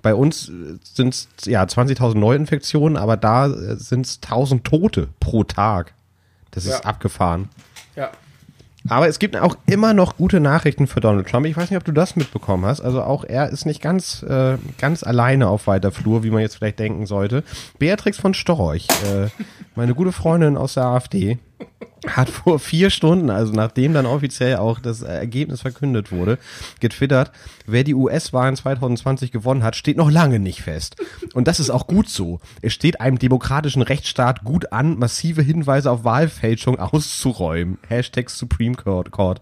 Bei 0.04 0.14
uns 0.14 0.52
sind 0.84 1.14
es 1.16 1.28
ja 1.46 1.64
20.000 1.64 2.16
Neuinfektionen, 2.20 2.96
aber 2.98 3.18
da 3.18 3.50
sind 3.50 4.06
es 4.06 4.20
1000 4.22 4.64
Tote 4.64 5.10
pro 5.20 5.44
Tag. 5.44 5.94
Das 6.52 6.66
ist 6.66 6.72
Ja. 6.74 6.80
abgefahren. 6.82 7.50
Ja. 7.96 8.12
Aber 8.90 9.08
es 9.08 9.20
gibt 9.20 9.38
auch 9.38 9.56
immer 9.68 9.94
noch 9.94 10.18
gute 10.18 10.40
Nachrichten 10.40 10.88
für 10.88 11.02
Donald 11.02 11.28
Trump. 11.28 11.46
Ich 11.46 11.56
weiß 11.56 11.70
nicht, 11.70 11.78
ob 11.78 11.84
du 11.84 11.92
das 11.92 12.16
mitbekommen 12.16 12.66
hast. 12.66 12.82
Also 12.82 13.04
auch 13.04 13.24
er 13.24 13.50
ist 13.50 13.66
nicht 13.66 13.82
ganz, 13.82 14.24
äh, 14.24 14.58
ganz 14.80 15.04
alleine 15.04 15.48
auf 15.48 15.68
weiter 15.68 15.92
Flur, 15.92 16.24
wie 16.24 16.32
man 16.32 16.42
jetzt 16.42 16.56
vielleicht 16.56 16.80
denken 16.80 17.06
sollte. 17.06 17.44
Beatrix 17.78 18.18
von 18.18 18.34
Storch, 18.34 18.88
äh, 19.06 19.28
meine 19.76 19.94
gute 19.94 20.12
Freundin 20.12 20.58
aus 20.58 20.74
der 20.74 20.86
AfD, 20.86 21.38
hat 22.08 22.30
vor 22.30 22.60
vier 22.60 22.90
Stunden, 22.90 23.30
also 23.30 23.54
nachdem 23.54 23.94
dann 23.94 24.08
offiziell 24.08 24.56
auch 24.56 24.80
das 24.80 25.04
Ergebnis 25.04 25.62
verkündet 25.62 26.12
wurde, 26.12 26.40
getwittert, 26.80 27.32
wer 27.68 27.84
die 27.84 27.94
US-Wahlen 27.94 28.56
2020 28.56 29.32
gewonnen 29.32 29.64
hat, 29.64 29.76
steht 29.76 29.98
noch 29.98 30.10
lange 30.10 30.40
nicht 30.40 30.64
fest. 30.64 30.96
Und 31.34 31.48
das 31.48 31.60
ist 31.60 31.70
auch 31.70 31.86
gut 31.86 32.10
so. 32.10 32.40
Es 32.62 32.74
steht 32.74 33.02
einem 33.02 33.20
demokratischen 33.20 33.84
Rechtsstaat 33.84 34.44
gut 34.44 34.72
an, 34.72 34.98
massive 34.98 35.44
Hinweise 35.44 35.92
auf 35.92 36.04
Wahlfälschung 36.04 36.80
auszuräumen. 36.80 37.78
Hashtag 37.88 38.30
Supreme 38.30 38.76
Court. 38.76 39.12
Court. 39.12 39.42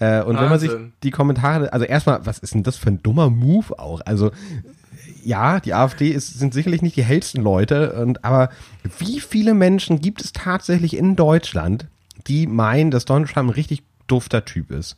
Äh, 0.00 0.22
und 0.22 0.38
wenn 0.38 0.48
man 0.48 0.58
sich 0.58 0.70
Wahnsinn. 0.70 0.92
die 1.02 1.10
Kommentare, 1.10 1.72
also 1.72 1.84
erstmal, 1.84 2.24
was 2.24 2.38
ist 2.38 2.54
denn 2.54 2.62
das 2.62 2.76
für 2.76 2.90
ein 2.90 3.02
dummer 3.02 3.30
Move 3.30 3.78
auch? 3.78 4.00
Also 4.04 4.30
ja, 5.24 5.60
die 5.60 5.74
AfD 5.74 6.10
ist, 6.10 6.38
sind 6.38 6.54
sicherlich 6.54 6.82
nicht 6.82 6.96
die 6.96 7.04
hellsten 7.04 7.42
Leute, 7.42 7.92
und, 7.94 8.24
aber 8.24 8.50
wie 8.98 9.20
viele 9.20 9.54
Menschen 9.54 10.00
gibt 10.00 10.22
es 10.22 10.32
tatsächlich 10.32 10.96
in 10.96 11.16
Deutschland, 11.16 11.86
die 12.26 12.46
meinen, 12.46 12.90
dass 12.90 13.04
Donald 13.04 13.30
Trump 13.30 13.50
ein 13.50 13.54
richtig 13.54 13.82
dufter 14.06 14.44
Typ 14.44 14.70
ist? 14.70 14.96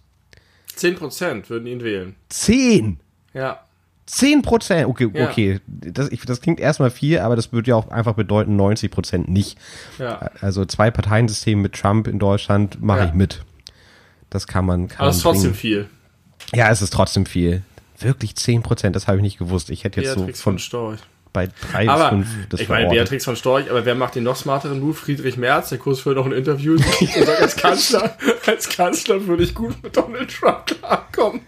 10% 0.77 1.49
würden 1.51 1.67
ihn 1.67 1.83
wählen. 1.83 2.15
Zehn! 2.29 3.01
Ja. 3.35 3.61
Zehn 4.07 4.43
Prozent! 4.43 4.89
Okay, 4.89 5.09
Ja. 5.15 5.29
okay. 5.29 5.61
Das, 5.67 6.09
ich, 6.11 6.23
das 6.23 6.41
klingt 6.41 6.59
erstmal 6.59 6.91
viel, 6.91 7.19
aber 7.21 7.37
das 7.37 7.53
würde 7.53 7.71
ja 7.71 7.77
auch 7.77 7.89
einfach 7.91 8.15
bedeuten 8.15 8.57
90 8.57 8.91
Prozent 8.91 9.29
nicht. 9.29 9.59
Ja. 9.99 10.31
Also 10.41 10.65
zwei 10.65 10.91
Parteiensystem 10.91 11.61
mit 11.61 11.75
Trump 11.75 12.07
in 12.09 12.19
Deutschland 12.19 12.83
mache 12.83 13.01
Ja. 13.01 13.05
ich 13.07 13.13
mit. 13.15 13.45
Das 14.31 14.47
kann 14.47 14.65
man, 14.65 14.89
kann 14.89 15.01
Aber 15.01 15.11
es 15.11 15.17
ist 15.19 15.23
trotzdem 15.23 15.55
viel. 15.55 15.89
Ja, 16.55 16.71
es 16.71 16.83
ist 16.83 16.93
trotzdem 16.93 17.27
viel. 17.27 17.63
Wirklich 18.01 18.35
10 18.37 18.63
Prozent, 18.63 18.97
das 18.97 19.07
habe 19.07 19.19
ich 19.19 19.23
nicht 19.23 19.39
gewusst. 19.39 19.71
Ich 19.71 19.85
hätte 19.85 20.01
jetzt 20.01 20.17
Beatrix 20.17 20.39
so 20.39 20.43
von 20.45 20.53
von 20.55 20.59
Storch. 20.59 21.01
bei 21.33 21.49
drei 21.71 21.85
bis 21.85 21.89
Aber 21.95 22.09
fünf 22.11 22.29
das 22.49 22.61
ich 22.61 22.69
meine. 22.69 22.89
Beatrix 22.89 23.25
von 23.25 23.37
Storch, 23.37 23.71
aber 23.71 23.85
wer 23.85 23.95
macht 23.95 24.15
den 24.15 24.25
noch 24.25 24.37
smarteren 24.37 24.81
Move? 24.81 24.95
Friedrich 24.95 25.37
Merz, 25.37 25.69
der 25.69 25.79
kurz 25.79 26.01
vorher 26.01 26.21
noch 26.21 26.27
ein 26.27 26.37
Interview 26.37 26.73
und 26.75 26.83
sagt, 27.27 27.41
als 27.41 27.57
Kanzler, 27.57 28.17
als 28.47 28.69
Kanzler 28.69 29.27
würde 29.27 29.43
ich 29.45 29.55
gut 29.55 29.83
mit 29.83 29.97
Donald 29.97 30.31
Trump 30.31 30.67
klarkommen. 30.67 31.43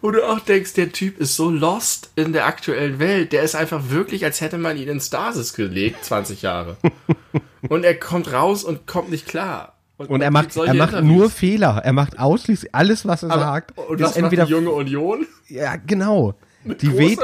Wo 0.00 0.10
du 0.10 0.22
auch 0.28 0.40
denkst, 0.40 0.74
der 0.74 0.90
Typ 0.92 1.18
ist 1.18 1.36
so 1.36 1.48
lost 1.50 2.10
in 2.16 2.32
der 2.32 2.46
aktuellen 2.46 2.98
Welt. 2.98 3.32
Der 3.32 3.42
ist 3.42 3.54
einfach 3.54 3.90
wirklich, 3.90 4.24
als 4.24 4.40
hätte 4.40 4.58
man 4.58 4.76
ihn 4.76 4.88
in 4.88 5.00
Stasis 5.00 5.54
gelegt, 5.54 6.04
20 6.04 6.42
Jahre. 6.42 6.76
Und 7.68 7.84
er 7.84 7.94
kommt 7.94 8.32
raus 8.32 8.64
und 8.64 8.88
kommt 8.88 9.10
nicht 9.10 9.26
klar. 9.28 9.71
Und 9.98 10.20
er 10.20 10.30
gibt 10.30 10.32
macht, 10.32 10.56
er 10.56 10.74
macht 10.74 10.92
Interviews. 10.94 11.16
nur 11.16 11.30
Fehler. 11.30 11.80
Er 11.84 11.92
macht 11.92 12.18
ausschließlich 12.18 12.74
alles, 12.74 13.06
was 13.06 13.22
er 13.22 13.30
Aber- 13.30 13.40
sagt. 13.42 13.78
Und 13.78 13.96
ist 14.00 14.02
was 14.02 14.10
macht 14.10 14.16
entweder 14.24 14.44
die 14.46 14.50
junge 14.52 14.70
Union? 14.70 15.26
Ja, 15.48 15.76
genau. 15.76 16.34
die 16.64 16.96
weht. 16.96 17.18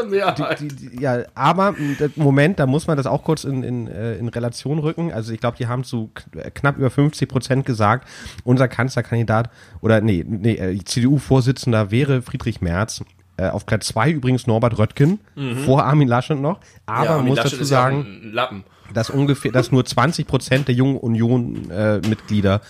Die, 0.60 0.68
die, 0.68 1.00
ja, 1.00 1.22
aber 1.34 1.74
das- 1.98 2.16
Moment, 2.16 2.58
da 2.58 2.66
muss 2.66 2.86
man 2.88 2.96
das 2.96 3.06
auch 3.06 3.22
kurz 3.24 3.44
in, 3.44 3.62
in, 3.62 3.86
äh, 3.88 4.14
in 4.16 4.28
Relation 4.28 4.78
rücken. 4.80 5.12
Also 5.12 5.32
ich 5.32 5.40
glaube, 5.40 5.56
die 5.56 5.66
haben 5.68 5.84
zu 5.84 6.10
kn- 6.14 6.50
knapp 6.50 6.76
über 6.76 6.90
50 6.90 7.28
Prozent 7.28 7.64
gesagt, 7.66 8.08
unser 8.44 8.66
Kanzlerkandidat 8.68 9.50
oder 9.80 10.00
nee, 10.00 10.24
nee 10.26 10.54
äh, 10.56 10.78
CDU-Vorsitzender 10.84 11.90
wäre 11.90 12.22
Friedrich 12.22 12.60
Merz. 12.60 13.02
Äh, 13.36 13.50
auf 13.50 13.66
Platz 13.66 13.86
zwei 13.86 14.10
übrigens 14.10 14.48
Norbert 14.48 14.76
Röttgen, 14.78 15.20
vor 15.64 15.84
Armin 15.84 16.08
Laschet 16.08 16.36
noch. 16.40 16.58
Aber 16.86 17.02
Mhm. 17.02 17.06
Ja, 17.18 17.22
muss 17.28 17.36
Laschet 17.36 17.52
dazu 17.52 17.62
ist 17.62 17.70
ja 17.70 17.76
sagen, 17.82 18.20
ein 18.24 18.32
Lappen. 18.32 18.64
Dass 18.94 19.10
ungefähr, 19.10 19.52
dass 19.52 19.72
nur 19.72 19.84
20 19.84 20.26
Prozent 20.26 20.68
der 20.68 20.74
jungen 20.74 20.96
Union-Mitglieder 20.96 22.60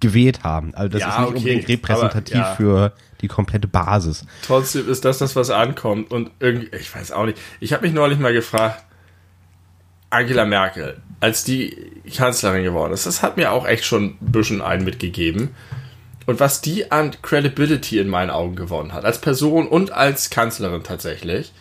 gewählt 0.00 0.42
haben. 0.42 0.74
Also 0.74 0.88
das 0.88 1.00
Ja, 1.02 1.08
ist 1.08 1.18
nicht 1.18 1.28
okay, 1.28 1.38
unbedingt 1.38 1.68
repräsentativ 1.68 2.36
aber, 2.36 2.48
ja. 2.48 2.54
für 2.54 2.92
die 3.20 3.28
komplette 3.28 3.68
Basis. 3.68 4.24
Trotzdem 4.42 4.88
ist 4.88 5.04
das 5.04 5.18
das, 5.18 5.36
was 5.36 5.50
ankommt. 5.50 6.10
Und 6.10 6.30
irgendwie, 6.40 6.74
ich 6.76 6.94
weiß 6.94 7.12
auch 7.12 7.26
nicht. 7.26 7.38
Ich 7.60 7.72
habe 7.72 7.84
mich 7.86 7.94
neulich 7.94 8.18
mal 8.18 8.32
gefragt, 8.32 8.82
Angela 10.10 10.44
Merkel, 10.46 10.98
als 11.20 11.44
die 11.44 11.76
Kanzlerin 12.14 12.62
geworden 12.62 12.92
ist, 12.92 13.06
das 13.06 13.22
hat 13.22 13.36
mir 13.36 13.50
auch 13.52 13.66
echt 13.66 13.84
schon 13.84 14.16
ein 14.20 14.32
bisschen 14.32 14.62
einen 14.62 14.84
mitgegeben. 14.84 15.50
Und 16.26 16.40
was 16.40 16.60
die 16.60 16.90
an 16.90 17.10
Credibility 17.20 17.98
in 17.98 18.08
meinen 18.08 18.30
Augen 18.30 18.56
gewonnen 18.56 18.94
hat, 18.94 19.04
als 19.04 19.20
Person 19.20 19.66
und 19.66 19.92
als 19.92 20.30
Kanzlerin 20.30 20.82
tatsächlich, 20.82 21.52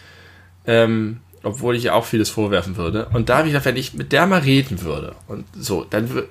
ähm, 0.65 1.19
obwohl 1.43 1.75
ich 1.75 1.85
ihr 1.85 1.95
auch 1.95 2.05
vieles 2.05 2.29
vorwerfen 2.29 2.77
würde. 2.77 3.07
Und 3.13 3.29
da 3.29 3.37
habe 3.37 3.47
ich 3.47 3.53
gedacht, 3.53 3.65
wenn 3.65 3.75
ich 3.75 3.93
mit 3.93 4.11
der 4.11 4.25
mal 4.25 4.39
reden 4.39 4.81
würde 4.81 5.15
und 5.27 5.45
so, 5.57 5.85
dann 5.89 6.09
wür- 6.09 6.25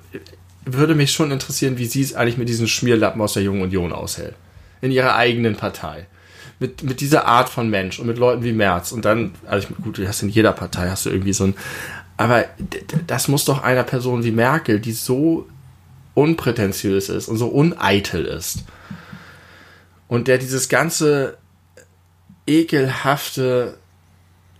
würde 0.65 0.95
mich 0.95 1.11
schon 1.11 1.31
interessieren, 1.31 1.77
wie 1.77 1.85
sie 1.85 2.01
es 2.01 2.13
eigentlich 2.15 2.37
mit 2.37 2.49
diesen 2.49 2.67
Schmierlappen 2.67 3.21
aus 3.21 3.33
der 3.33 3.43
Jungen 3.43 3.61
Union 3.61 3.91
aushält. 3.91 4.35
In 4.81 4.91
ihrer 4.91 5.15
eigenen 5.15 5.55
Partei. 5.55 6.07
Mit, 6.59 6.83
mit 6.83 7.01
dieser 7.01 7.25
Art 7.25 7.49
von 7.49 7.69
Mensch 7.69 7.99
und 7.99 8.07
mit 8.07 8.17
Leuten 8.17 8.43
wie 8.43 8.53
Merz. 8.53 8.91
Und 8.91 9.05
dann, 9.05 9.33
also 9.45 9.67
ich, 9.67 9.83
gut, 9.83 9.97
du 9.97 10.07
hast 10.07 10.21
in 10.21 10.29
jeder 10.29 10.53
Partei 10.53 10.89
hast 10.89 11.05
du 11.05 11.09
irgendwie 11.09 11.33
so 11.33 11.45
ein, 11.45 11.55
aber 12.15 12.45
das 13.07 13.27
muss 13.27 13.43
doch 13.45 13.63
einer 13.63 13.83
Person 13.83 14.23
wie 14.23 14.31
Merkel, 14.31 14.79
die 14.79 14.93
so 14.93 15.47
unprätentiös 16.13 17.09
ist 17.09 17.27
und 17.27 17.37
so 17.37 17.47
uneitel 17.47 18.23
ist. 18.25 18.63
Und 20.07 20.27
der 20.27 20.37
dieses 20.37 20.69
ganze 20.69 21.37
ekelhafte 22.45 23.77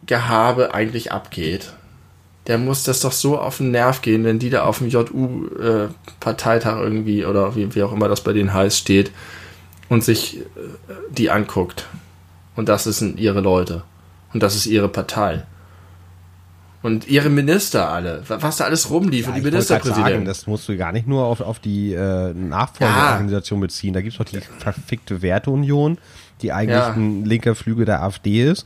Gehabe 0.05 0.73
eigentlich 0.73 1.11
abgeht. 1.11 1.73
Der 2.47 2.57
muss 2.57 2.83
das 2.83 2.99
doch 2.99 3.13
so 3.13 3.37
auf 3.39 3.57
den 3.57 3.71
Nerv 3.71 4.01
gehen, 4.01 4.23
wenn 4.25 4.37
die 4.39 4.49
da 4.49 4.63
auf 4.65 4.79
dem 4.79 4.89
JU-Parteitag 4.89 6.77
irgendwie 6.79 7.25
oder 7.25 7.55
wie, 7.55 7.73
wie 7.73 7.83
auch 7.83 7.93
immer 7.93 8.07
das 8.09 8.21
bei 8.21 8.33
denen 8.33 8.53
heißt, 8.53 8.77
steht 8.77 9.11
und 9.89 10.03
sich 10.03 10.37
äh, 10.39 10.43
die 11.11 11.29
anguckt. 11.29 11.87
Und 12.55 12.69
das 12.69 12.83
sind 12.83 13.19
ihre 13.19 13.39
Leute. 13.41 13.83
Und 14.33 14.43
das 14.43 14.55
ist 14.55 14.65
ihre 14.65 14.89
Partei. 14.89 15.43
Und 16.81 17.07
ihre 17.07 17.29
Minister 17.29 17.89
alle. 17.89 18.23
wa- 18.27 18.37
Was 18.41 18.57
da 18.57 18.65
alles 18.65 18.89
rumlief. 18.89 19.27
und 19.27 19.35
die 19.35 19.41
grad 19.41 19.51
sagen, 19.63 19.81
Ministerpräsidenten. 19.83 20.25
das 20.25 20.47
musst 20.47 20.67
du 20.67 20.75
gar 20.75 20.91
nicht 20.91 21.07
nur 21.07 21.23
auf, 21.25 21.39
auf 21.39 21.59
die 21.59 21.93
äh, 21.93 22.33
Nachfolgeorganisation 22.33 23.61
beziehen. 23.61 23.93
Da 23.93 24.01
gibt's 24.01 24.17
doch 24.17 24.25
die 24.25 24.39
verfickte 24.59 25.21
Werteunion, 25.21 25.97
die 26.41 26.51
eigentlich 26.51 26.77
Ja. 26.77 26.91
ein 26.91 27.23
linker 27.23 27.55
Flügel 27.55 27.85
der 27.85 28.03
AfD 28.03 28.43
ist. 28.51 28.65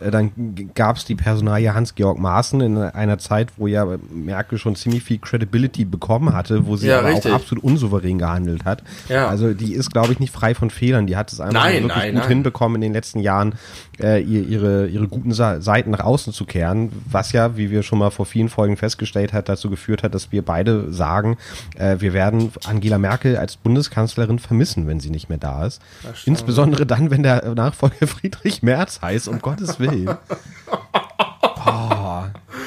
Äh, 0.00 0.10
dann 0.10 0.32
gab 0.74 0.96
es 0.96 1.04
die 1.04 1.14
Personalie 1.14 1.74
Hans-Georg 1.74 2.18
Maaßen 2.18 2.60
in 2.60 2.78
einer 2.78 3.18
Zeit, 3.18 3.48
wo 3.56 3.66
ja 3.66 3.86
Merkel 4.12 4.58
schon 4.58 4.76
ziemlich 4.76 5.02
viel 5.02 5.18
Credibility 5.18 5.84
bekommen 5.84 6.32
hatte, 6.34 6.66
wo 6.66 6.76
sie 6.76 6.88
Ja, 6.88 7.00
aber 7.00 7.08
richtig. 7.08 7.30
auch 7.32 7.36
absolut 7.36 7.64
unsouverän 7.64 8.18
gehandelt 8.18 8.64
hat. 8.64 8.82
Ja. 9.08 9.28
Also 9.28 9.54
die 9.54 9.74
ist, 9.74 9.92
glaube 9.92 10.12
ich, 10.12 10.20
nicht 10.20 10.32
frei 10.32 10.54
von 10.54 10.70
Fehlern. 10.70 11.06
Die 11.06 11.16
hat 11.16 11.32
es 11.32 11.40
einfach 11.40 11.64
Nein, 11.64 11.82
wirklich 11.84 11.96
nein, 11.96 12.12
gut 12.12 12.20
nein. 12.20 12.28
hinbekommen, 12.28 12.76
in 12.76 12.80
den 12.82 12.92
letzten 12.92 13.20
Jahren 13.20 13.54
äh, 14.00 14.22
ihr, 14.22 14.46
ihre, 14.46 14.86
ihre 14.86 15.08
guten 15.08 15.32
Seiten 15.32 15.90
nach 15.90 16.00
außen 16.00 16.32
zu 16.32 16.44
kehren, 16.44 16.90
was 17.10 17.32
ja, 17.32 17.56
wie 17.56 17.70
wir 17.70 17.82
schon 17.82 17.98
mal 17.98 18.10
vor 18.10 18.26
vielen 18.26 18.48
Folgen 18.48 18.76
festgestellt 18.76 19.32
hat, 19.32 19.48
dazu 19.48 19.70
geführt 19.70 20.02
hat, 20.02 20.14
dass 20.14 20.32
wir 20.32 20.42
beide 20.42 20.92
sagen, 20.92 21.36
äh, 21.76 21.96
wir 21.98 22.12
werden 22.12 22.52
Angela 22.64 22.98
Merkel 22.98 23.36
als 23.36 23.56
Bundeskanzlerin 23.56 24.38
vermissen, 24.38 24.86
wenn 24.86 25.00
sie 25.00 25.10
nicht 25.10 25.28
mehr 25.28 25.38
da 25.38 25.66
ist. 25.66 25.80
Insbesondere 26.24 26.86
dann, 26.86 27.10
wenn 27.10 27.22
der 27.22 27.54
Nachfolger 27.54 28.06
Friedrich 28.06 28.62
Merz 28.62 29.00
heißt, 29.02 29.28
um 29.28 29.40
Gottes 29.40 29.80
Willen. 29.80 30.08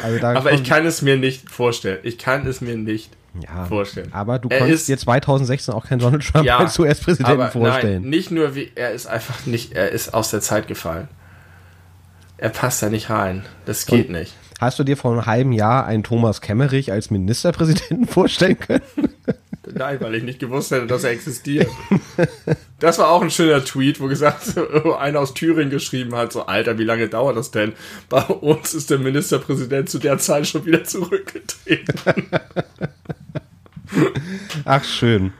Also 0.03 0.25
Aber 0.25 0.51
ich 0.51 0.63
kann 0.63 0.85
es 0.85 1.01
mir 1.01 1.17
nicht 1.17 1.49
vorstellen. 1.49 1.99
Ich 2.03 2.17
kann 2.17 2.45
es 2.47 2.61
mir 2.61 2.75
nicht 2.75 3.11
ja, 3.39 3.65
vorstellen. 3.65 4.11
Aber 4.13 4.39
du 4.39 4.49
Er 4.49 4.59
konntest 4.59 4.87
dir 4.87 4.97
2016 4.97 5.73
auch 5.73 5.85
keinen 5.85 5.99
Donald 5.99 6.25
Trump 6.25 6.45
Ja, 6.45 6.57
als 6.57 6.77
US-Präsidenten 6.77 7.49
vorstellen. 7.49 8.01
Nein, 8.01 8.09
nicht 8.09 8.31
nur 8.31 8.55
wie, 8.55 8.71
er 8.75 8.91
ist 8.91 9.07
einfach 9.07 9.45
nicht, 9.45 9.73
er 9.73 9.89
ist 9.89 10.13
aus 10.13 10.31
der 10.31 10.41
Zeit 10.41 10.67
gefallen. 10.67 11.07
Er 12.41 12.49
passt 12.49 12.81
da 12.81 12.89
nicht 12.89 13.11
rein. 13.11 13.45
Das 13.65 13.85
geht 13.85 14.09
nicht. 14.09 14.33
Hast 14.59 14.79
du 14.79 14.83
dir 14.83 14.97
vor 14.97 15.11
einem 15.11 15.27
halben 15.27 15.51
Jahr 15.51 15.85
einen 15.85 16.01
Thomas 16.01 16.41
Kemmerich 16.41 16.91
als 16.91 17.11
Ministerpräsidenten 17.11 18.07
vorstellen 18.07 18.57
können? 18.57 18.81
Nein, 19.71 20.01
weil 20.01 20.15
ich 20.15 20.23
nicht 20.23 20.39
gewusst 20.39 20.71
hätte, 20.71 20.87
dass 20.87 21.03
er 21.03 21.11
existiert. 21.11 21.69
Das 22.79 22.97
war 22.97 23.09
auch 23.11 23.21
ein 23.21 23.29
schöner 23.29 23.63
Tweet, 23.63 23.99
wo 23.99 24.07
gesagt, 24.07 24.55
einer 24.97 25.19
aus 25.19 25.35
Thüringen 25.35 25.69
geschrieben 25.69 26.15
hat, 26.15 26.33
so, 26.33 26.47
Alter, 26.47 26.79
wie 26.79 26.83
lange 26.83 27.07
dauert 27.07 27.37
das 27.37 27.51
denn? 27.51 27.73
Bei 28.09 28.23
uns 28.23 28.73
ist 28.73 28.89
der 28.89 28.97
Ministerpräsident 28.97 29.91
zu 29.91 29.99
der 29.99 30.17
Zeit 30.17 30.47
schon 30.47 30.65
wieder 30.65 30.83
zurückgetreten. 30.83 31.93
Ach, 34.65 34.83
schön. 34.83 35.31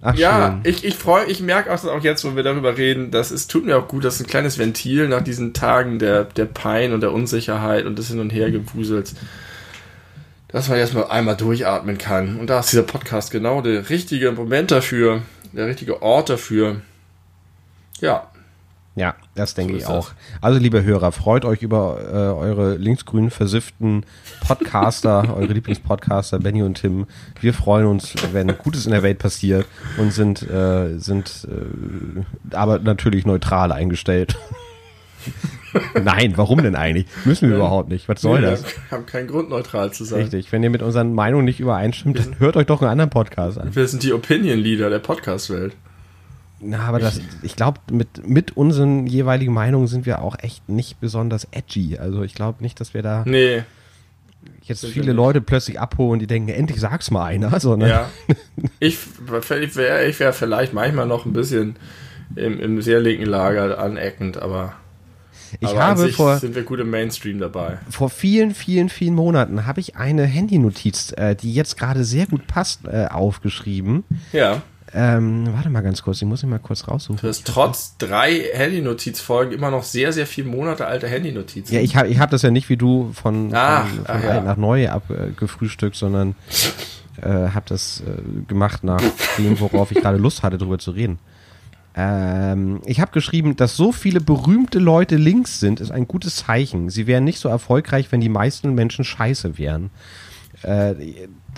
Ach, 0.00 0.14
Ja, 0.14 0.60
schön. 0.62 0.72
ich, 0.72 0.84
ich 0.84 0.94
freue, 0.94 1.26
ich 1.26 1.40
merke 1.40 1.72
auch, 1.72 1.84
auch 1.84 2.02
jetzt, 2.04 2.24
wo 2.24 2.36
wir 2.36 2.42
darüber 2.42 2.76
reden, 2.76 3.10
dass 3.10 3.30
es 3.30 3.46
tut 3.48 3.64
mir 3.66 3.76
auch 3.76 3.88
gut, 3.88 4.04
das 4.04 4.14
ist 4.16 4.20
ein 4.20 4.26
kleines 4.26 4.58
Ventil 4.58 5.08
nach 5.08 5.22
diesen 5.22 5.54
Tagen 5.54 5.98
der, 5.98 6.24
der 6.24 6.44
Pein 6.44 6.92
und 6.92 7.00
der 7.00 7.12
Unsicherheit 7.12 7.84
und 7.86 7.98
des 7.98 8.08
Hin- 8.08 8.20
und 8.20 8.30
Hergewusels, 8.30 9.14
dass 10.48 10.68
man 10.68 10.78
jetzt 10.78 10.94
mal 10.94 11.04
einmal 11.08 11.36
durchatmen 11.36 11.98
kann. 11.98 12.36
Und 12.38 12.48
da 12.48 12.60
ist 12.60 12.70
dieser 12.72 12.84
Podcast 12.84 13.30
genau 13.30 13.60
der 13.60 13.90
richtige 13.90 14.32
Moment 14.32 14.70
dafür, 14.70 15.22
der 15.52 15.66
richtige 15.66 16.00
Ort 16.02 16.30
dafür. 16.30 16.80
Ja, 18.00 18.30
Ja, 18.98 19.14
das 19.36 19.54
denke 19.54 19.74
So 19.74 19.78
ich 19.78 19.86
auch. 19.86 20.10
Also, 20.40 20.58
liebe 20.58 20.82
Hörer, 20.82 21.12
freut 21.12 21.44
euch 21.44 21.62
über 21.62 22.00
äh, 22.00 22.14
eure 22.14 22.76
linksgrün 22.76 23.30
versifften 23.30 24.04
Podcaster, 24.46 25.34
eure 25.36 25.52
Lieblingspodcaster, 25.52 26.40
Benny 26.40 26.62
und 26.62 26.74
Tim. 26.74 27.06
Wir 27.40 27.54
freuen 27.54 27.86
uns, 27.86 28.14
wenn 28.32 28.48
Gutes 28.58 28.86
in 28.86 28.92
der 28.92 29.04
Welt 29.04 29.20
passiert 29.20 29.66
und 29.98 30.12
sind, 30.12 30.42
äh, 30.42 30.98
sind 30.98 31.46
äh, 31.48 32.54
aber 32.56 32.80
natürlich 32.80 33.24
neutral 33.24 33.70
eingestellt. 33.70 34.36
Nein, 36.02 36.32
warum 36.36 36.62
denn 36.62 36.74
eigentlich? 36.74 37.06
Müssen 37.24 37.50
wir 37.50 37.56
überhaupt 37.56 37.88
nicht. 37.90 38.08
Was 38.08 38.20
soll 38.20 38.40
wir 38.40 38.50
das? 38.50 38.64
haben 38.90 39.06
keinen 39.06 39.28
Grund, 39.28 39.50
neutral 39.50 39.92
zu 39.92 40.04
sein. 40.04 40.22
Richtig. 40.22 40.50
Wenn 40.50 40.62
ihr 40.62 40.70
mit 40.70 40.82
unseren 40.82 41.12
Meinungen 41.14 41.44
nicht 41.44 41.60
übereinstimmt, 41.60 42.18
dann 42.18 42.38
hört 42.38 42.56
euch 42.56 42.66
doch 42.66 42.80
einen 42.80 42.90
anderen 42.90 43.10
Podcast 43.10 43.58
an. 43.58 43.74
Wir 43.74 43.86
sind 43.86 44.02
die 44.02 44.12
Opinion-Leader 44.12 44.90
der 44.90 44.98
Podcast-Welt. 44.98 45.76
Na, 46.60 46.80
aber 46.80 46.98
das, 46.98 47.20
ich 47.42 47.54
glaube, 47.54 47.80
mit, 47.92 48.26
mit 48.26 48.56
unseren 48.56 49.06
jeweiligen 49.06 49.52
Meinungen 49.52 49.86
sind 49.86 50.06
wir 50.06 50.22
auch 50.22 50.36
echt 50.40 50.68
nicht 50.68 51.00
besonders 51.00 51.46
edgy. 51.52 51.98
Also 51.98 52.22
ich 52.22 52.34
glaube 52.34 52.62
nicht, 52.62 52.80
dass 52.80 52.94
wir 52.94 53.02
da 53.02 53.22
Nee, 53.26 53.62
jetzt 54.62 54.84
viele. 54.86 55.12
Leute 55.12 55.40
plötzlich 55.40 55.80
abholen, 55.80 56.20
die 56.20 56.26
denken, 56.26 56.50
endlich 56.50 56.80
sag's 56.80 57.10
mal 57.10 57.24
einer, 57.24 57.58
sondern 57.60 57.88
Ja. 57.88 58.10
Ich, 58.80 58.98
ich 58.98 59.76
wäre 59.76 60.06
ich 60.06 60.20
wär 60.20 60.32
vielleicht 60.32 60.72
manchmal 60.72 61.06
noch 61.06 61.26
ein 61.26 61.32
bisschen 61.32 61.76
im, 62.36 62.60
im 62.60 62.82
sehr 62.82 63.00
linken 63.00 63.26
Lager 63.26 63.78
aneckend, 63.78 64.36
aber, 64.36 64.74
ich 65.60 65.68
aber 65.68 65.80
habe 65.80 66.08
vor, 66.08 66.38
sind 66.38 66.54
wir 66.54 66.62
gut 66.62 66.80
im 66.80 66.90
Mainstream 66.90 67.38
dabei. 67.38 67.78
vor 67.88 68.10
vielen, 68.10 68.54
vielen, 68.54 68.88
vielen 68.88 69.14
Monaten 69.14 69.66
habe 69.66 69.80
ich 69.80 69.96
eine 69.96 70.24
Handynotiz, 70.24 71.12
äh, 71.16 71.34
die 71.34 71.54
jetzt 71.54 71.78
gerade 71.78 72.04
sehr 72.04 72.26
gut 72.26 72.46
passt, 72.46 72.80
äh, 72.86 73.06
aufgeschrieben. 73.06 74.04
Ja, 74.32 74.62
Ähm, 74.94 75.48
warte 75.52 75.68
mal 75.68 75.82
ganz 75.82 76.02
kurz, 76.02 76.22
ich 76.22 76.28
muss 76.28 76.42
ihn 76.42 76.48
mal 76.48 76.58
kurz 76.58 76.88
raussuchen. 76.88 77.18
du 77.20 77.28
hast 77.28 77.46
trotz 77.46 77.96
drei 77.98 78.40
Handynotizfolgen 78.54 79.52
immer 79.52 79.70
noch 79.70 79.82
sehr, 79.82 80.12
sehr 80.12 80.26
viele 80.26 80.48
Monate 80.48 80.86
alte 80.86 81.08
Handynotizen. 81.08 81.74
Ja, 81.74 81.82
ich 81.82 81.96
habe 81.96 82.08
ich 82.08 82.18
hab 82.18 82.30
das 82.30 82.42
ja 82.42 82.50
nicht 82.50 82.68
wie 82.68 82.76
du 82.76 83.12
von, 83.12 83.50
Ach, 83.52 83.86
von, 83.86 84.00
ach 84.06 84.14
von 84.14 84.22
ja. 84.22 84.28
alt 84.30 84.44
nach 84.44 84.56
neu 84.56 84.88
abgefrühstückt, 84.88 85.96
sondern 85.96 86.34
äh, 87.20 87.28
habe 87.28 87.64
das 87.68 88.02
äh, 88.06 88.44
gemacht 88.46 88.84
nach 88.84 89.02
dem, 89.36 89.60
worauf 89.60 89.90
ich 89.90 89.98
gerade 89.98 90.18
Lust 90.18 90.42
hatte, 90.42 90.56
darüber 90.56 90.78
zu 90.78 90.92
reden. 90.92 91.18
Ähm, 91.94 92.80
ich 92.86 93.00
habe 93.00 93.10
geschrieben, 93.10 93.56
dass 93.56 93.76
so 93.76 93.92
viele 93.92 94.20
berühmte 94.20 94.78
Leute 94.78 95.16
links 95.16 95.58
sind, 95.60 95.80
ist 95.80 95.90
ein 95.90 96.06
gutes 96.06 96.36
Zeichen. 96.36 96.90
Sie 96.90 97.06
wären 97.06 97.24
nicht 97.24 97.40
so 97.40 97.48
erfolgreich, 97.48 98.12
wenn 98.12 98.20
die 98.20 98.28
meisten 98.28 98.74
Menschen 98.74 99.04
scheiße 99.04 99.58
wären. 99.58 99.90
Äh, 100.62 100.94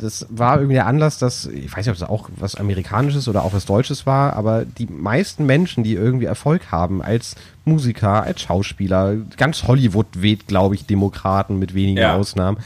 das 0.01 0.27
war 0.31 0.57
irgendwie 0.57 0.75
der 0.75 0.87
Anlass, 0.87 1.19
dass, 1.19 1.47
ich 1.47 1.71
weiß 1.71 1.87
nicht, 1.87 1.89
ob 1.91 1.99
das 1.99 2.09
auch 2.09 2.29
was 2.37 2.55
Amerikanisches 2.55 3.29
oder 3.29 3.45
auch 3.45 3.53
was 3.53 3.67
Deutsches 3.67 4.07
war, 4.07 4.35
aber 4.35 4.65
die 4.65 4.87
meisten 4.87 5.47
Menschen, 5.47 5.85
die 5.85 5.95
irgendwie 5.95 6.27
Erfolg 6.27 6.71
haben 6.71 7.03
als 7.03 7.35
Musiker, 7.65 8.23
als 8.23 8.43
Schauspieler, 8.43 9.17
ganz 9.37 9.65
Hollywood 9.65 10.07
weht, 10.23 10.47
glaube 10.47 10.75
ich, 10.75 10.87
Demokraten 10.87 11.59
mit 11.59 11.75
wenigen 11.75 11.99
Ja. 11.99 12.17
Ausnahmen. 12.17 12.59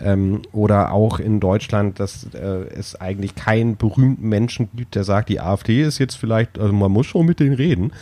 Ähm, 0.00 0.42
oder 0.52 0.90
auch 0.92 1.20
in 1.20 1.38
Deutschland, 1.38 2.00
dass 2.00 2.26
äh, 2.34 2.38
es 2.74 3.00
eigentlich 3.00 3.36
keinen 3.36 3.76
berühmten 3.76 4.28
Menschen 4.28 4.68
gibt, 4.74 4.96
der 4.96 5.04
sagt, 5.04 5.28
die 5.28 5.40
AfD 5.40 5.82
ist 5.82 5.98
jetzt 5.98 6.16
vielleicht, 6.16 6.58
also 6.58 6.72
man 6.72 6.90
muss 6.90 7.06
schon 7.06 7.26
mit 7.26 7.38
denen 7.38 7.54
reden. 7.54 7.92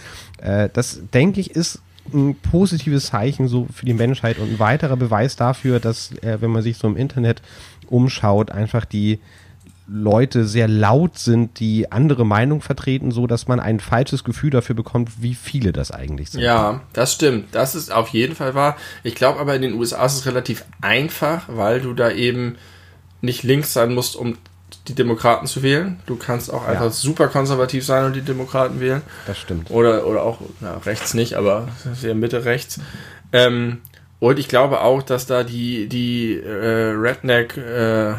Äh, 0.40 0.70
das, 0.72 1.00
denke 1.12 1.40
ich, 1.40 1.50
ist 1.50 1.82
ein 2.12 2.36
positives 2.36 3.06
Zeichen 3.06 3.48
so 3.48 3.66
für 3.72 3.86
die 3.86 3.94
Menschheit 3.94 4.38
und 4.38 4.52
ein 4.52 4.58
weiterer 4.58 4.96
Beweis 4.96 5.36
dafür, 5.36 5.80
dass, 5.80 6.12
äh, 6.22 6.40
wenn 6.40 6.50
man 6.50 6.62
sich 6.62 6.76
so 6.76 6.86
im 6.88 6.96
Internet 6.96 7.42
umschaut, 7.88 8.50
einfach 8.50 8.84
die 8.84 9.20
Leute 9.92 10.44
sehr 10.44 10.68
laut 10.68 11.18
sind, 11.18 11.58
die 11.58 11.90
andere 11.90 12.24
Meinung 12.24 12.60
vertreten, 12.60 13.10
so 13.10 13.26
dass 13.26 13.48
man 13.48 13.58
ein 13.58 13.80
falsches 13.80 14.22
Gefühl 14.22 14.50
dafür 14.50 14.76
bekommt, 14.76 15.20
wie 15.20 15.34
viele 15.34 15.72
das 15.72 15.90
eigentlich 15.90 16.30
sind. 16.30 16.42
Ja, 16.42 16.82
das 16.92 17.12
stimmt. 17.12 17.48
Das 17.52 17.74
ist 17.74 17.90
auf 17.90 18.08
jeden 18.10 18.36
Fall 18.36 18.54
wahr. 18.54 18.76
Ich 19.02 19.16
glaube 19.16 19.40
aber 19.40 19.56
in 19.56 19.62
den 19.62 19.74
USA 19.74 20.06
ist 20.06 20.14
es 20.14 20.26
relativ 20.26 20.64
einfach, 20.80 21.44
weil 21.48 21.80
du 21.80 21.92
da 21.92 22.10
eben 22.10 22.56
nicht 23.20 23.42
links 23.42 23.72
sein 23.72 23.92
musst, 23.92 24.14
um 24.14 24.36
die 24.88 24.94
Demokraten 24.94 25.46
zu 25.46 25.62
wählen. 25.62 26.00
Du 26.06 26.16
kannst 26.16 26.52
auch 26.52 26.66
einfach 26.66 26.90
super 26.92 27.28
konservativ 27.28 27.84
sein 27.84 28.06
und 28.06 28.14
die 28.14 28.22
Demokraten 28.22 28.80
wählen. 28.80 29.02
Das 29.26 29.38
stimmt. 29.38 29.70
Oder, 29.70 30.06
oder 30.06 30.22
auch 30.22 30.40
na, 30.60 30.78
rechts 30.78 31.14
nicht, 31.14 31.34
aber 31.34 31.68
sehr 31.94 32.14
Mitte 32.14 32.44
rechts. 32.44 32.80
Ähm, 33.32 33.78
und 34.18 34.38
ich 34.38 34.48
glaube 34.48 34.80
auch, 34.80 35.02
dass 35.02 35.26
da 35.26 35.44
die, 35.44 35.88
die 35.88 36.34
äh, 36.34 36.92
Redneck 36.92 37.56
äh, 37.56 38.14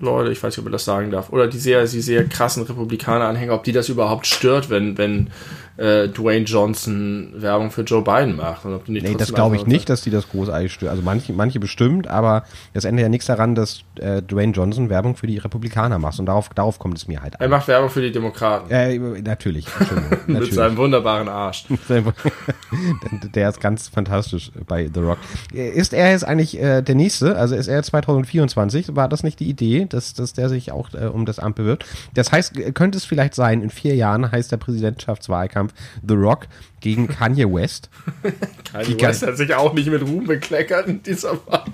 Leute, 0.00 0.30
ich 0.30 0.42
weiß 0.42 0.52
nicht, 0.52 0.58
ob 0.58 0.64
man 0.64 0.72
das 0.72 0.84
sagen 0.84 1.10
darf, 1.10 1.30
oder 1.32 1.48
die 1.48 1.58
sehr, 1.58 1.84
die 1.84 2.00
sehr 2.00 2.24
krassen 2.24 2.62
Republikaner-Anhänger, 2.62 3.54
ob 3.54 3.64
die 3.64 3.72
das 3.72 3.88
überhaupt 3.88 4.26
stört, 4.26 4.70
wenn, 4.70 4.96
wenn 4.96 5.30
äh, 5.78 6.08
Dwayne 6.08 6.44
Johnson 6.44 7.32
Werbung 7.36 7.70
für 7.70 7.82
Joe 7.82 8.02
Biden 8.02 8.36
macht. 8.36 8.64
Und 8.64 8.74
ob 8.74 8.84
die 8.84 8.92
nicht 8.92 9.06
Nee, 9.06 9.14
das 9.14 9.32
glaube 9.32 9.56
ich 9.56 9.66
nicht, 9.66 9.88
dass 9.88 10.02
die 10.02 10.10
das 10.10 10.28
großartig 10.28 10.72
stören. 10.72 10.90
Also 10.90 11.02
manche, 11.02 11.32
manche 11.32 11.60
bestimmt, 11.60 12.08
aber 12.08 12.44
das 12.74 12.84
ändert 12.84 13.04
ja 13.04 13.08
nichts 13.08 13.26
daran, 13.26 13.54
dass 13.54 13.80
äh, 14.00 14.20
Dwayne 14.20 14.52
Johnson 14.52 14.90
Werbung 14.90 15.16
für 15.16 15.26
die 15.26 15.38
Republikaner 15.38 15.98
macht. 15.98 16.18
Und 16.18 16.26
darauf, 16.26 16.48
darauf 16.50 16.78
kommt 16.78 16.98
es 16.98 17.06
mir 17.06 17.22
halt 17.22 17.34
Er 17.36 17.42
an. 17.42 17.50
macht 17.50 17.68
Werbung 17.68 17.90
für 17.90 18.02
die 18.02 18.10
Demokraten. 18.12 18.70
Äh, 18.70 18.98
natürlich, 19.22 19.66
Entschuldigung. 19.78 20.10
Mit 20.26 20.28
natürlich. 20.28 20.54
seinem 20.54 20.76
wunderbaren 20.76 21.28
Arsch. 21.28 21.64
Der 23.34 23.48
ist 23.48 23.60
ganz 23.60 23.88
fantastisch 23.88 24.50
bei 24.66 24.90
The 24.92 25.00
Rock. 25.00 25.18
Ist 25.52 25.94
er 25.94 26.10
jetzt 26.10 26.24
eigentlich 26.24 26.60
äh, 26.60 26.82
der 26.82 26.94
Nächste? 26.94 27.36
Also 27.36 27.54
ist 27.54 27.68
er 27.68 27.82
2024? 27.82 28.96
War 28.96 29.08
das 29.08 29.22
nicht 29.22 29.40
die 29.40 29.48
Idee, 29.48 29.86
dass, 29.88 30.14
dass 30.14 30.32
der 30.32 30.48
sich 30.48 30.72
auch 30.72 30.92
äh, 30.94 31.06
um 31.06 31.24
das 31.24 31.38
Amt 31.38 31.56
bewirbt? 31.56 31.86
Das 32.14 32.32
heißt, 32.32 32.58
äh, 32.58 32.72
könnte 32.72 32.98
es 32.98 33.04
vielleicht 33.04 33.34
sein, 33.34 33.62
in 33.62 33.70
vier 33.70 33.94
Jahren 33.94 34.30
heißt 34.30 34.50
der 34.50 34.56
Präsidentschaftswahlkampf 34.56 35.67
The 36.06 36.14
Rock 36.14 36.46
gegen 36.80 37.08
Kanye 37.08 37.52
West. 37.52 37.90
Kanye 38.72 39.00
West 39.00 39.26
hat 39.26 39.36
sich 39.36 39.54
auch 39.54 39.74
nicht 39.74 39.90
mit 39.90 40.02
Ruhm 40.02 40.26
bekleckert 40.26 40.86
in 40.86 41.02
dieser 41.02 41.32
Wahl. 41.46 41.64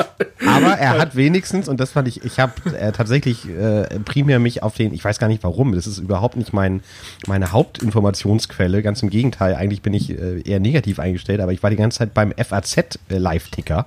Aber 0.46 0.78
er 0.78 0.98
hat 0.98 1.16
wenigstens, 1.16 1.68
und 1.68 1.80
das 1.80 1.92
fand 1.92 2.08
ich, 2.08 2.24
ich 2.24 2.38
habe 2.38 2.52
äh, 2.76 2.92
tatsächlich 2.92 3.48
äh, 3.48 4.00
primär 4.00 4.38
mich 4.38 4.62
auf 4.62 4.74
den, 4.74 4.92
ich 4.94 5.04
weiß 5.04 5.18
gar 5.18 5.28
nicht 5.28 5.42
warum, 5.42 5.72
das 5.72 5.86
ist 5.86 5.98
überhaupt 5.98 6.36
nicht 6.36 6.52
mein, 6.52 6.82
meine 7.26 7.52
Hauptinformationsquelle, 7.52 8.82
ganz 8.82 9.02
im 9.02 9.10
Gegenteil, 9.10 9.54
eigentlich 9.54 9.82
bin 9.82 9.94
ich 9.94 10.10
äh, 10.10 10.40
eher 10.40 10.60
negativ 10.60 10.98
eingestellt, 10.98 11.40
aber 11.40 11.52
ich 11.52 11.62
war 11.62 11.70
die 11.70 11.76
ganze 11.76 11.98
Zeit 11.98 12.14
beim 12.14 12.32
FAZ 12.32 12.76
äh, 12.76 12.88
Live-Ticker 13.08 13.86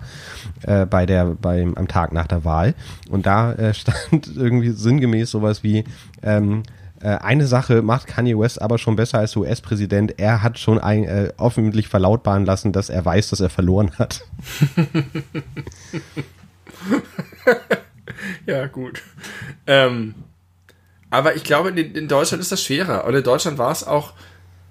äh, 0.63 0.85
bei 0.85 1.05
der, 1.05 1.25
beim, 1.25 1.75
am 1.75 1.87
Tag 1.87 2.13
nach 2.13 2.27
der 2.27 2.43
Wahl 2.43 2.75
und 3.09 3.25
da 3.25 3.53
äh, 3.53 3.73
stand 3.73 4.35
irgendwie 4.35 4.71
sinngemäß 4.71 5.31
sowas 5.31 5.63
wie, 5.63 5.83
ähm, 6.23 6.63
äh, 7.07 7.19
eine 7.21 7.47
Sache 7.47 7.81
macht 7.81 8.07
Kanye 8.07 8.37
West 8.37 8.61
aber 8.61 8.77
schon 8.77 8.97
besser 8.97 9.19
als 9.19 9.33
US-Präsident. 9.37 10.19
Er 10.19 10.43
hat 10.43 10.59
schon 10.59 10.77
ein, 10.77 11.05
äh, 11.05 11.31
öffentlich 11.39 11.87
verlautbaren 11.87 12.45
lassen, 12.45 12.73
dass 12.73 12.89
er 12.89 13.05
weiß, 13.05 13.29
dass 13.29 13.39
er 13.39 13.49
verloren 13.49 13.91
hat. 13.97 14.25
ja, 18.45 18.67
gut. 18.67 19.03
Ähm, 19.67 20.15
aber 21.09 21.37
ich 21.37 21.45
glaube, 21.45 21.69
in, 21.69 21.95
in, 21.95 22.09
Deutschland 22.09 22.41
ist 22.41 22.51
das 22.51 22.61
schwerer. 22.61 23.05
Und 23.05 23.15
in 23.15 23.23
Deutschland 23.23 23.57
war 23.57 23.71
es 23.71 23.85
auch, 23.85 24.11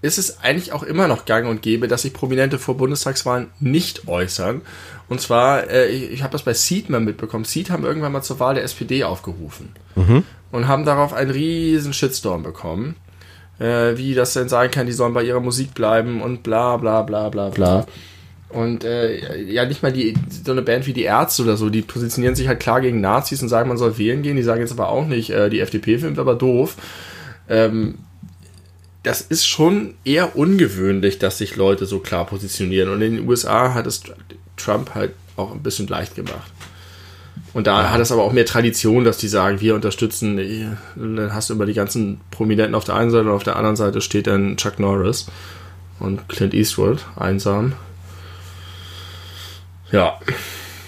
ist 0.03 0.19
es 0.19 0.41
eigentlich 0.41 0.73
auch 0.73 0.83
immer 0.83 1.09
noch 1.09 1.25
gang 1.25 1.49
und 1.49 1.63
gäbe, 1.63 1.89
dass 1.89 2.03
sich 2.03 2.13
Prominente 2.13 2.59
vor 2.59 2.77
Bundestagswahlen 2.77 3.49
nicht 3.61 4.09
äußern. 4.09 4.61
Und 5.09 5.21
zwar, 5.21 5.71
äh, 5.71 5.87
ich, 5.89 6.11
ich 6.11 6.23
habe 6.23 6.33
das 6.33 6.43
bei 6.43 6.55
Seed 6.55 6.91
mal 6.91 7.01
mitbekommen. 7.01 7.45
Seed 7.45 7.71
haben 7.71 7.85
irgendwann 7.85 8.13
mal 8.13 8.23
zur 8.23 8.41
Wahl 8.41 8.55
der 8.55 8.65
SPD 8.65 9.05
aufgerufen. 9.05 9.71
Mhm. 9.95 10.25
Und 10.53 10.69
haben 10.69 10.85
darauf 10.85 11.13
einen 11.13 11.31
riesen 11.31 11.93
Shitstorm 11.93 12.43
bekommen. 12.43 12.97
Äh, 13.59 13.97
wie 13.97 14.15
das 14.15 14.35
denn 14.35 14.49
sein 14.49 14.71
kann, 14.71 14.87
die 14.87 14.93
sollen 14.93 15.15
bei 15.15 15.23
ihrer 15.23 15.41
Musik 15.41 15.75
bleiben 15.75 16.21
und 16.21 16.43
bla 16.43 16.77
bla 16.77 17.03
bla 17.03 17.29
bla 17.31 17.49
bla. 17.49 17.87
Und 18.49 18.85
äh, 18.85 19.43
ja, 19.43 19.65
nicht 19.65 19.83
mal 19.83 19.93
die, 19.93 20.15
so 20.45 20.53
eine 20.53 20.63
Band 20.63 20.87
wie 20.87 20.93
die 20.93 21.03
Ärzte 21.03 21.43
oder 21.43 21.57
so, 21.57 21.69
die 21.69 21.83
positionieren 21.83 22.37
sich 22.37 22.49
halt 22.49 22.61
klar 22.61 22.81
gegen 22.81 23.01
Nazis 23.01 23.43
und 23.43 23.49
sagen, 23.49 23.69
man 23.69 23.79
soll 23.79 23.99
wählen 23.99 24.23
gehen. 24.23 24.37
Die 24.37 24.43
sagen 24.43 24.61
jetzt 24.61 24.73
aber 24.73 24.89
auch 24.89 25.07
nicht, 25.07 25.31
äh, 25.31 25.51
die 25.51 25.61
FDP 25.61 25.99
findet 25.99 26.19
aber 26.19 26.35
doof. 26.35 26.77
Ähm, 27.49 27.99
das 29.03 29.21
ist 29.21 29.47
schon 29.47 29.95
eher 30.05 30.37
ungewöhnlich, 30.37 31.19
dass 31.19 31.39
sich 31.39 31.57
Leute 31.57 31.87
so 31.87 32.01
klar 32.01 32.27
positionieren. 32.27 32.91
Und 32.91 33.03
in 33.03 33.17
den 33.17 33.29
USA 33.29 33.73
hat 33.73 33.87
es 33.87 34.03
Trump 34.57 34.95
halt 34.95 35.13
auch 35.37 35.53
ein 35.53 35.63
bisschen 35.63 35.87
leicht 35.87 36.15
gemacht. 36.15 36.51
Und 37.53 37.67
da 37.67 37.91
hat 37.91 38.01
es 38.01 38.13
aber 38.13 38.23
auch 38.23 38.33
mehr 38.33 38.47
Tradition, 38.47 39.05
dass 39.05 39.19
die 39.19 39.29
sagen, 39.29 39.61
wir 39.61 39.75
unterstützen, 39.75 40.77
dann 40.95 41.33
hast 41.33 41.49
du 41.49 41.55
immer 41.55 41.67
die 41.67 41.75
ganzen 41.75 42.21
Prominenten 42.31 42.75
auf 42.75 42.85
der 42.85 42.97
einen 42.97 43.11
Seite 43.11 43.29
und 43.29 43.35
auf 43.35 43.45
der 43.45 43.57
anderen 43.57 43.77
Seite 43.77 44.01
steht 44.01 44.27
dann 44.27 44.57
Chuck 44.57 44.79
Norris 44.79 45.27
und 45.99 46.29
Clint 46.29 46.55
Eastwood, 46.55 47.07
einsam. 47.17 47.73
Ja, 49.91 50.19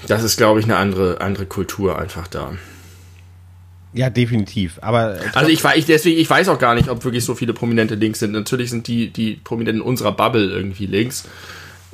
das 0.07 0.23
ist, 0.23 0.37
glaube 0.37 0.61
ich, 0.61 0.67
eine 0.67 0.77
andere, 0.77 1.21
andere 1.21 1.47
Kultur 1.47 1.99
einfach 1.99 2.27
da. 2.29 2.53
Ja, 3.95 4.11
definitiv. 4.11 4.79
Aber 4.83 5.19
also 5.35 5.51
ich 5.51 5.65
weiß 5.65 5.87
deswegen, 5.87 6.21
ich 6.21 6.29
weiß 6.29 6.49
auch 6.49 6.59
gar 6.59 6.75
nicht, 6.75 6.91
ob 6.91 7.05
wirklich 7.05 7.25
so 7.25 7.35
viele 7.35 7.55
Prominente 7.55 7.95
links 7.95 8.19
sind. 8.19 8.33
Natürlich 8.33 8.71
sind 8.71 8.87
die 8.87 9.11
die 9.11 9.37
Prominenten 9.37 9.81
unserer 9.81 10.13
Bubble 10.13 10.51
irgendwie 10.51 10.87
links. 10.87 11.27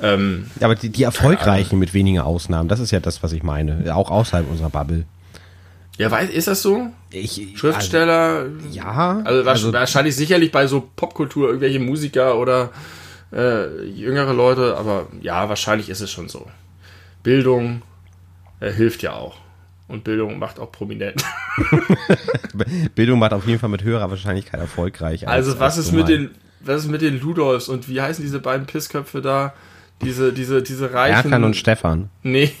Ähm, 0.01 0.51
aber 0.59 0.75
die, 0.75 0.89
die 0.89 1.03
erfolgreichen 1.03 1.79
mit 1.79 1.93
wenigen 1.93 2.19
Ausnahmen, 2.19 2.67
das 2.67 2.79
ist 2.79 2.91
ja 2.91 2.99
das, 2.99 3.23
was 3.23 3.31
ich 3.31 3.43
meine. 3.43 3.95
Auch 3.95 4.11
außerhalb 4.11 4.49
unserer 4.49 4.69
Bubble. 4.69 5.05
Ja, 5.97 6.11
weiß, 6.11 6.29
ist 6.29 6.47
das 6.47 6.61
so? 6.61 6.87
Ich, 7.09 7.53
Schriftsteller? 7.55 8.45
Also, 8.45 8.67
ja. 8.71 9.21
Also, 9.23 9.49
also, 9.49 9.73
wahrscheinlich 9.73 10.15
sicherlich 10.15 10.51
bei 10.51 10.67
so 10.67 10.89
Popkultur 10.95 11.47
irgendwelche 11.47 11.79
Musiker 11.79 12.37
oder 12.37 12.71
äh, 13.31 13.85
jüngere 13.85 14.33
Leute, 14.33 14.75
aber 14.77 15.07
ja, 15.21 15.47
wahrscheinlich 15.47 15.89
ist 15.89 16.01
es 16.01 16.11
schon 16.11 16.27
so. 16.27 16.47
Bildung 17.23 17.81
äh, 18.59 18.71
hilft 18.71 19.01
ja 19.03 19.13
auch. 19.13 19.37
Und 19.87 20.03
Bildung 20.03 20.39
macht 20.39 20.59
auch 20.59 20.71
prominent. 20.71 21.23
Bildung 22.95 23.19
macht 23.19 23.33
auf 23.33 23.45
jeden 23.45 23.59
Fall 23.59 23.69
mit 23.69 23.83
höherer 23.83 24.09
Wahrscheinlichkeit 24.09 24.59
erfolgreich. 24.59 25.27
Als, 25.27 25.47
also 25.47 25.59
was 25.59 25.77
ist 25.77 25.91
mit 25.91 26.07
den, 26.07 26.31
was 26.59 26.83
ist 26.83 26.89
mit 26.89 27.01
den 27.01 27.21
Ludolfs 27.21 27.69
und 27.69 27.87
wie 27.87 28.01
heißen 28.01 28.23
diese 28.23 28.39
beiden 28.39 28.65
Pissköpfe 28.65 29.21
da? 29.21 29.53
Diese, 30.01 30.33
diese, 30.33 30.61
diese 30.61 30.93
reichen. 30.93 31.15
Erkan 31.15 31.43
und 31.43 31.55
Stefan. 31.55 32.09
Nee. 32.23 32.51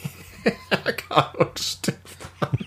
Erkan 0.69 1.35
und 1.37 1.59
Stefan. 1.59 2.01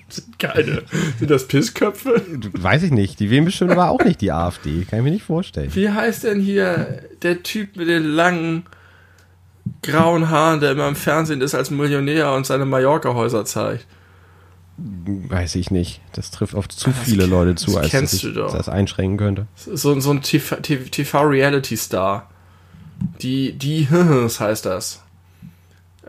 Sind 0.09 0.39
keine. 0.39 0.83
Sind 1.19 1.31
das 1.31 1.47
Pissköpfe? 1.47 2.23
Weiß 2.53 2.83
ich 2.83 2.91
nicht. 2.91 3.21
Die 3.21 3.31
wählen 3.31 3.45
bestimmt 3.45 3.71
aber 3.71 3.91
auch 3.91 4.05
nicht 4.05 4.21
die 4.21 4.33
AfD. 4.33 4.85
Kann 4.85 5.01
ich 5.01 5.05
mir 5.05 5.11
nicht 5.11 5.25
vorstellen. 5.25 5.75
Wie 5.75 5.91
heißt 5.91 6.25
denn 6.25 6.41
hier 6.41 7.03
der 7.23 7.43
Typ 7.43 7.77
mit 7.77 7.89
den 7.89 8.05
langen 8.05 8.65
grauen 9.83 10.31
Haaren, 10.31 10.61
der 10.61 10.73
immer 10.73 10.89
im 10.89 10.97
Fernsehen 10.97 11.41
ist 11.41 11.55
als 11.55 11.71
Millionär 11.71 12.33
und 12.33 12.47
seine 12.47 12.65
Mallorca-Häuser 12.65 13.45
zeigt? 13.45 13.87
Weiß 14.79 15.57
ich 15.57 15.71
nicht. 15.71 16.01
Das 16.13 16.31
trifft 16.31 16.55
auf 16.55 16.69
zu 16.69 16.91
das 16.91 16.99
viele 17.01 17.27
Leute 17.27 17.57
zu, 17.57 17.77
als 17.77 17.91
dass 17.91 18.15
ich 18.15 18.33
das 18.33 18.69
einschränken 18.69 19.19
könnte. 19.19 19.49
So, 19.57 19.99
so 19.99 20.11
ein 20.11 20.23
TV-Reality-Star. 20.23 22.31
Die, 23.23 23.53
die, 23.53 23.89
was 23.91 24.41
heißt 24.41 24.67
das? 24.67 25.03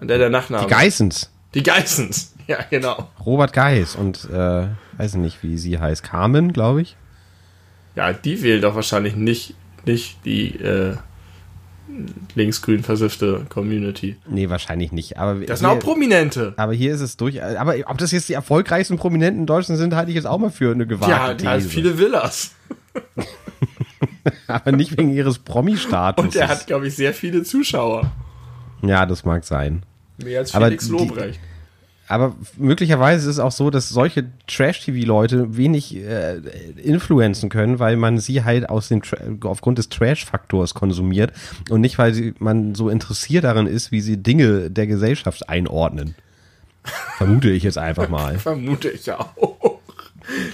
Der 0.01 0.17
der 0.17 0.29
Nachname. 0.29 0.65
Die 0.65 0.69
Geissens. 0.69 1.29
Die 1.53 1.63
Geissens, 1.63 2.33
ja, 2.47 2.59
genau. 2.69 3.09
Robert 3.25 3.53
Geiss 3.53 3.95
und, 3.95 4.29
äh, 4.31 4.67
weiß 4.97 5.15
nicht, 5.15 5.43
wie 5.43 5.57
sie 5.57 5.79
heißt. 5.79 6.03
Carmen, 6.03 6.53
glaube 6.53 6.81
ich. 6.81 6.95
Ja, 7.95 8.13
die 8.13 8.41
wählt 8.43 8.63
doch 8.63 8.75
wahrscheinlich 8.75 9.15
nicht, 9.15 9.55
nicht 9.85 10.23
die, 10.25 10.55
äh, 10.55 10.95
linksgrün 12.35 12.83
versiffte 12.83 13.45
Community. 13.49 14.15
Nee, 14.27 14.49
wahrscheinlich 14.49 14.91
nicht. 14.91 15.17
Aber 15.17 15.35
das 15.39 15.59
sind 15.59 15.67
auch 15.67 15.79
Prominente. 15.79 16.53
Aber 16.57 16.73
hier 16.73 16.93
ist 16.93 17.01
es 17.01 17.17
durch. 17.17 17.41
Aber 17.43 17.75
ob 17.87 17.97
das 17.97 18.11
jetzt 18.11 18.29
die 18.29 18.33
erfolgreichsten 18.33 18.97
Prominenten 18.97 19.41
in 19.41 19.45
Deutschland 19.47 19.79
sind, 19.79 19.95
halte 19.95 20.11
ich 20.11 20.15
jetzt 20.15 20.25
auch 20.25 20.37
mal 20.37 20.51
für 20.51 20.71
eine 20.71 20.85
gewagte 20.85 21.11
Ja, 21.11 21.33
der 21.33 21.49
hat 21.51 21.61
viele 21.63 21.97
Villas. 21.97 22.51
aber 24.47 24.71
nicht 24.71 24.97
wegen 24.97 25.13
ihres 25.13 25.39
Promi-Status. 25.39 26.23
Und 26.23 26.35
er 26.35 26.47
hat, 26.47 26.67
glaube 26.67 26.87
ich, 26.87 26.95
sehr 26.95 27.13
viele 27.13 27.43
Zuschauer. 27.43 28.11
Ja, 28.81 29.05
das 29.05 29.25
mag 29.25 29.43
sein. 29.43 29.83
Mehr 30.17 30.39
als 30.39 30.51
Felix 30.51 30.89
aber 30.89 30.99
Lobrecht. 30.99 31.35
Die, 31.35 31.49
aber 32.09 32.35
möglicherweise 32.57 33.29
ist 33.29 33.35
es 33.35 33.39
auch 33.39 33.51
so, 33.51 33.69
dass 33.69 33.87
solche 33.87 34.25
Trash-TV-Leute 34.47 35.55
wenig 35.57 35.95
äh, 35.95 36.37
influenzen 36.81 37.49
können, 37.49 37.77
weil 37.77 37.97
man 37.97 38.17
sie 38.17 38.43
halt 38.43 38.67
aus 38.67 38.87
dem 38.87 39.03
aufgrund 39.43 39.77
des 39.77 39.89
Trash-Faktors 39.89 40.73
konsumiert 40.73 41.33
und 41.69 41.81
nicht, 41.81 41.99
weil 41.99 42.15
sie, 42.15 42.33
man 42.39 42.73
so 42.73 42.89
interessiert 42.89 43.43
daran 43.43 43.67
ist, 43.67 43.91
wie 43.91 44.01
sie 44.01 44.17
Dinge 44.17 44.71
der 44.71 44.87
Gesellschaft 44.87 45.47
einordnen. 45.49 46.15
Vermute 47.17 47.51
ich 47.51 47.61
jetzt 47.61 47.77
einfach 47.77 48.09
mal. 48.09 48.39
Vermute 48.39 48.89
ich 48.89 49.11
auch. 49.11 49.68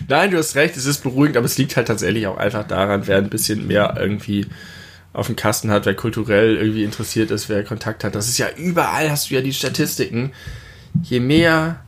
Nein, 0.07 0.31
du 0.31 0.37
hast 0.37 0.55
recht, 0.55 0.77
es 0.77 0.85
ist 0.85 1.03
beruhigend, 1.03 1.37
aber 1.37 1.45
es 1.45 1.57
liegt 1.57 1.75
halt 1.75 1.87
tatsächlich 1.87 2.27
auch 2.27 2.37
einfach 2.37 2.67
daran, 2.67 3.07
wer 3.07 3.17
ein 3.17 3.29
bisschen 3.29 3.67
mehr 3.67 3.95
irgendwie 3.99 4.45
auf 5.13 5.27
dem 5.27 5.35
Kasten 5.35 5.71
hat, 5.71 5.85
wer 5.85 5.95
kulturell 5.95 6.57
irgendwie 6.57 6.83
interessiert 6.83 7.31
ist, 7.31 7.47
wer 7.47 7.63
Kontakt 7.63 8.03
hat. 8.03 8.15
Das 8.15 8.27
ist 8.27 8.37
ja 8.37 8.47
überall, 8.57 9.09
hast 9.09 9.29
du 9.29 9.35
ja 9.35 9.41
die 9.41 9.53
Statistiken 9.53 10.31
je 11.03 11.19
mehr 11.19 11.81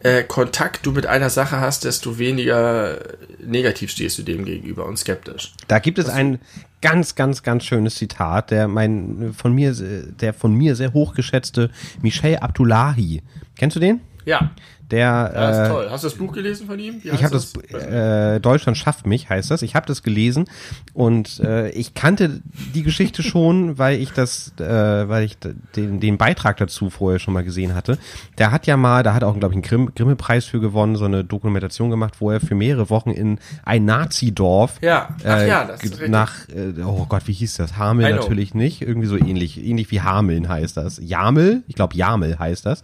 äh, 0.00 0.22
Kontakt 0.24 0.84
du 0.86 0.92
mit 0.92 1.06
einer 1.06 1.30
Sache 1.30 1.60
hast, 1.60 1.84
desto 1.84 2.18
weniger 2.18 2.98
negativ 3.44 3.90
stehst 3.90 4.18
du 4.18 4.22
dem 4.22 4.44
gegenüber 4.44 4.86
und 4.86 4.98
skeptisch. 4.98 5.52
Da 5.68 5.78
gibt 5.78 5.98
es 5.98 6.08
ein 6.08 6.38
ganz, 6.80 7.14
ganz, 7.14 7.42
ganz 7.42 7.64
schönes 7.64 7.96
Zitat, 7.96 8.50
der 8.50 8.68
mein 8.68 9.34
von 9.36 9.52
mir, 9.52 9.72
der 9.74 10.34
von 10.34 10.54
mir 10.54 10.74
sehr 10.74 10.92
hochgeschätzte 10.92 11.70
Michel 12.02 12.38
Abdullahi. 12.38 13.22
Kennst 13.56 13.76
du 13.76 13.80
den? 13.80 14.00
Ja. 14.24 14.50
Der, 14.92 15.32
ja, 15.34 15.50
ist 15.50 15.56
äh, 15.56 15.68
toll. 15.68 15.88
Hast 15.90 16.04
du 16.04 16.08
das 16.08 16.18
Buch 16.18 16.32
gelesen 16.32 16.66
von 16.66 16.78
ihm? 16.78 17.00
ich 17.02 17.24
habe 17.24 17.32
das, 17.32 17.54
das 17.70 17.82
äh, 17.82 18.40
Deutschland 18.40 18.76
schafft 18.76 19.06
mich, 19.06 19.30
heißt 19.30 19.50
das. 19.50 19.62
Ich 19.62 19.74
habe 19.74 19.86
das 19.86 20.02
gelesen 20.02 20.44
und 20.92 21.40
äh, 21.40 21.70
ich 21.70 21.94
kannte 21.94 22.42
die 22.74 22.82
Geschichte 22.82 23.22
schon, 23.22 23.78
weil 23.78 23.98
ich 23.98 24.12
das, 24.12 24.52
äh, 24.60 25.08
weil 25.08 25.24
ich 25.24 25.38
den, 25.38 25.98
den 26.00 26.18
Beitrag 26.18 26.58
dazu 26.58 26.90
vorher 26.90 27.18
schon 27.18 27.32
mal 27.32 27.42
gesehen 27.42 27.74
hatte. 27.74 27.98
Der 28.36 28.52
hat 28.52 28.66
ja 28.66 28.76
mal, 28.76 29.02
da 29.02 29.14
hat 29.14 29.24
auch, 29.24 29.36
glaube 29.38 29.54
ich, 29.54 29.56
einen 29.56 29.62
Grimm, 29.62 29.94
Grimme-Preis 29.94 30.44
für 30.44 30.60
gewonnen, 30.60 30.96
so 30.96 31.06
eine 31.06 31.24
Dokumentation 31.24 31.88
gemacht, 31.88 32.16
wo 32.20 32.30
er 32.30 32.40
für 32.40 32.54
mehrere 32.54 32.90
Wochen 32.90 33.10
in 33.10 33.38
ein 33.64 33.86
Nazi-Dorf 33.86 34.74
ja. 34.82 35.08
Ach, 35.24 35.38
äh, 35.38 35.48
ja, 35.48 35.64
das 35.64 35.82
ist 35.82 36.06
nach, 36.08 36.48
äh, 36.50 36.82
oh 36.84 37.06
Gott, 37.08 37.22
wie 37.26 37.32
hieß 37.32 37.56
das? 37.56 37.78
Hamel 37.78 38.14
natürlich 38.14 38.52
nicht, 38.52 38.82
irgendwie 38.82 39.08
so 39.08 39.16
ähnlich, 39.16 39.58
ähnlich 39.64 39.90
wie 39.90 40.02
Hameln 40.02 40.50
heißt 40.50 40.76
das. 40.76 41.00
Jamel, 41.02 41.62
ich 41.66 41.76
glaube 41.76 41.96
Jamel 41.96 42.38
heißt 42.38 42.66
das. 42.66 42.82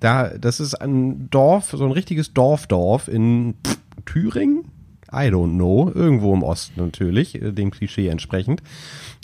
Da, 0.00 0.30
das 0.38 0.60
ist 0.60 0.74
ein 0.74 1.28
Dorf, 1.30 1.70
so 1.76 1.84
ein 1.84 1.92
richtiges 1.92 2.32
Dorfdorf 2.32 3.08
in 3.08 3.54
Thüringen. 4.06 4.64
I 5.12 5.26
don't 5.26 5.54
know, 5.54 5.90
irgendwo 5.92 6.32
im 6.34 6.42
Osten 6.42 6.80
natürlich, 6.80 7.40
äh, 7.40 7.52
dem 7.52 7.70
Klischee 7.70 8.08
entsprechend. 8.08 8.62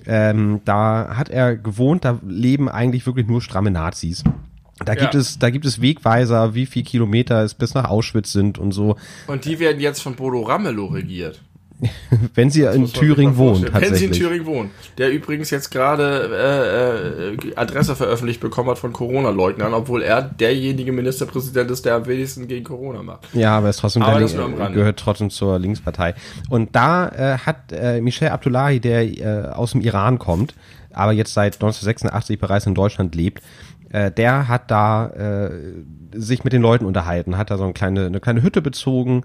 Ähm, 0.04 0.60
da 0.64 1.16
hat 1.16 1.28
er 1.28 1.56
gewohnt, 1.56 2.04
da 2.04 2.18
leben 2.26 2.68
eigentlich 2.68 3.06
wirklich 3.06 3.26
nur 3.28 3.40
stramme 3.40 3.70
Nazis. 3.70 4.24
Da 4.84 4.94
gibt 4.94 5.14
ja. 5.14 5.20
es, 5.20 5.38
da 5.38 5.50
gibt 5.50 5.64
es 5.64 5.80
Wegweiser, 5.80 6.54
wie 6.54 6.66
viel 6.66 6.82
Kilometer 6.82 7.42
es 7.42 7.54
bis 7.54 7.72
nach 7.74 7.88
Auschwitz 7.88 8.32
sind 8.32 8.58
und 8.58 8.72
so. 8.72 8.96
Und 9.26 9.44
die 9.44 9.58
werden 9.58 9.80
jetzt 9.80 10.02
von 10.02 10.16
Bodo 10.16 10.42
Ramelow 10.42 10.86
regiert. 10.86 11.40
Wenn 12.34 12.50
sie 12.50 12.62
in 12.62 12.86
Thüringen 12.86 13.36
wohnt, 13.36 13.72
Wenn 13.74 13.94
sie 13.94 14.06
in 14.06 14.12
Thüringen 14.12 14.46
wohnt. 14.46 14.70
Der 14.96 15.12
übrigens 15.12 15.50
jetzt 15.50 15.70
gerade 15.70 17.36
äh, 17.44 17.48
äh, 17.48 17.54
Adresse 17.56 17.94
veröffentlicht 17.94 18.40
bekommen 18.40 18.70
hat 18.70 18.78
von 18.78 18.92
Corona-Leugnern, 18.92 19.74
obwohl 19.74 20.02
er 20.02 20.22
derjenige 20.22 20.92
Ministerpräsident 20.92 21.70
ist, 21.70 21.84
der 21.84 21.96
am 21.96 22.06
wenigsten 22.06 22.48
gegen 22.48 22.64
Corona 22.64 23.02
macht. 23.02 23.28
Ja, 23.34 23.58
aber 23.58 23.68
es 23.68 23.76
trotzdem 23.76 24.02
aber 24.02 24.20
der 24.20 24.70
gehört 24.70 24.98
trotzdem 24.98 25.30
zur 25.30 25.58
Linkspartei. 25.58 26.14
Und 26.48 26.74
da 26.74 27.08
äh, 27.08 27.38
hat 27.38 27.72
äh, 27.72 28.00
Michel 28.00 28.28
Abdullahi, 28.28 28.80
der 28.80 29.02
äh, 29.04 29.52
aus 29.52 29.72
dem 29.72 29.82
Iran 29.82 30.18
kommt, 30.18 30.54
aber 30.92 31.12
jetzt 31.12 31.34
seit 31.34 31.54
1986 31.54 32.38
bereits 32.38 32.66
in 32.66 32.74
Deutschland 32.74 33.14
lebt, 33.14 33.42
äh, 33.90 34.10
der 34.10 34.48
hat 34.48 34.70
da 34.70 35.08
äh, 35.08 35.50
sich 36.12 36.44
mit 36.44 36.52
den 36.52 36.62
Leuten 36.62 36.86
unterhalten, 36.86 37.36
hat 37.36 37.50
da 37.50 37.58
so 37.58 37.64
eine 37.64 37.72
kleine, 37.72 38.06
eine 38.06 38.20
kleine 38.20 38.42
Hütte 38.42 38.62
bezogen 38.62 39.22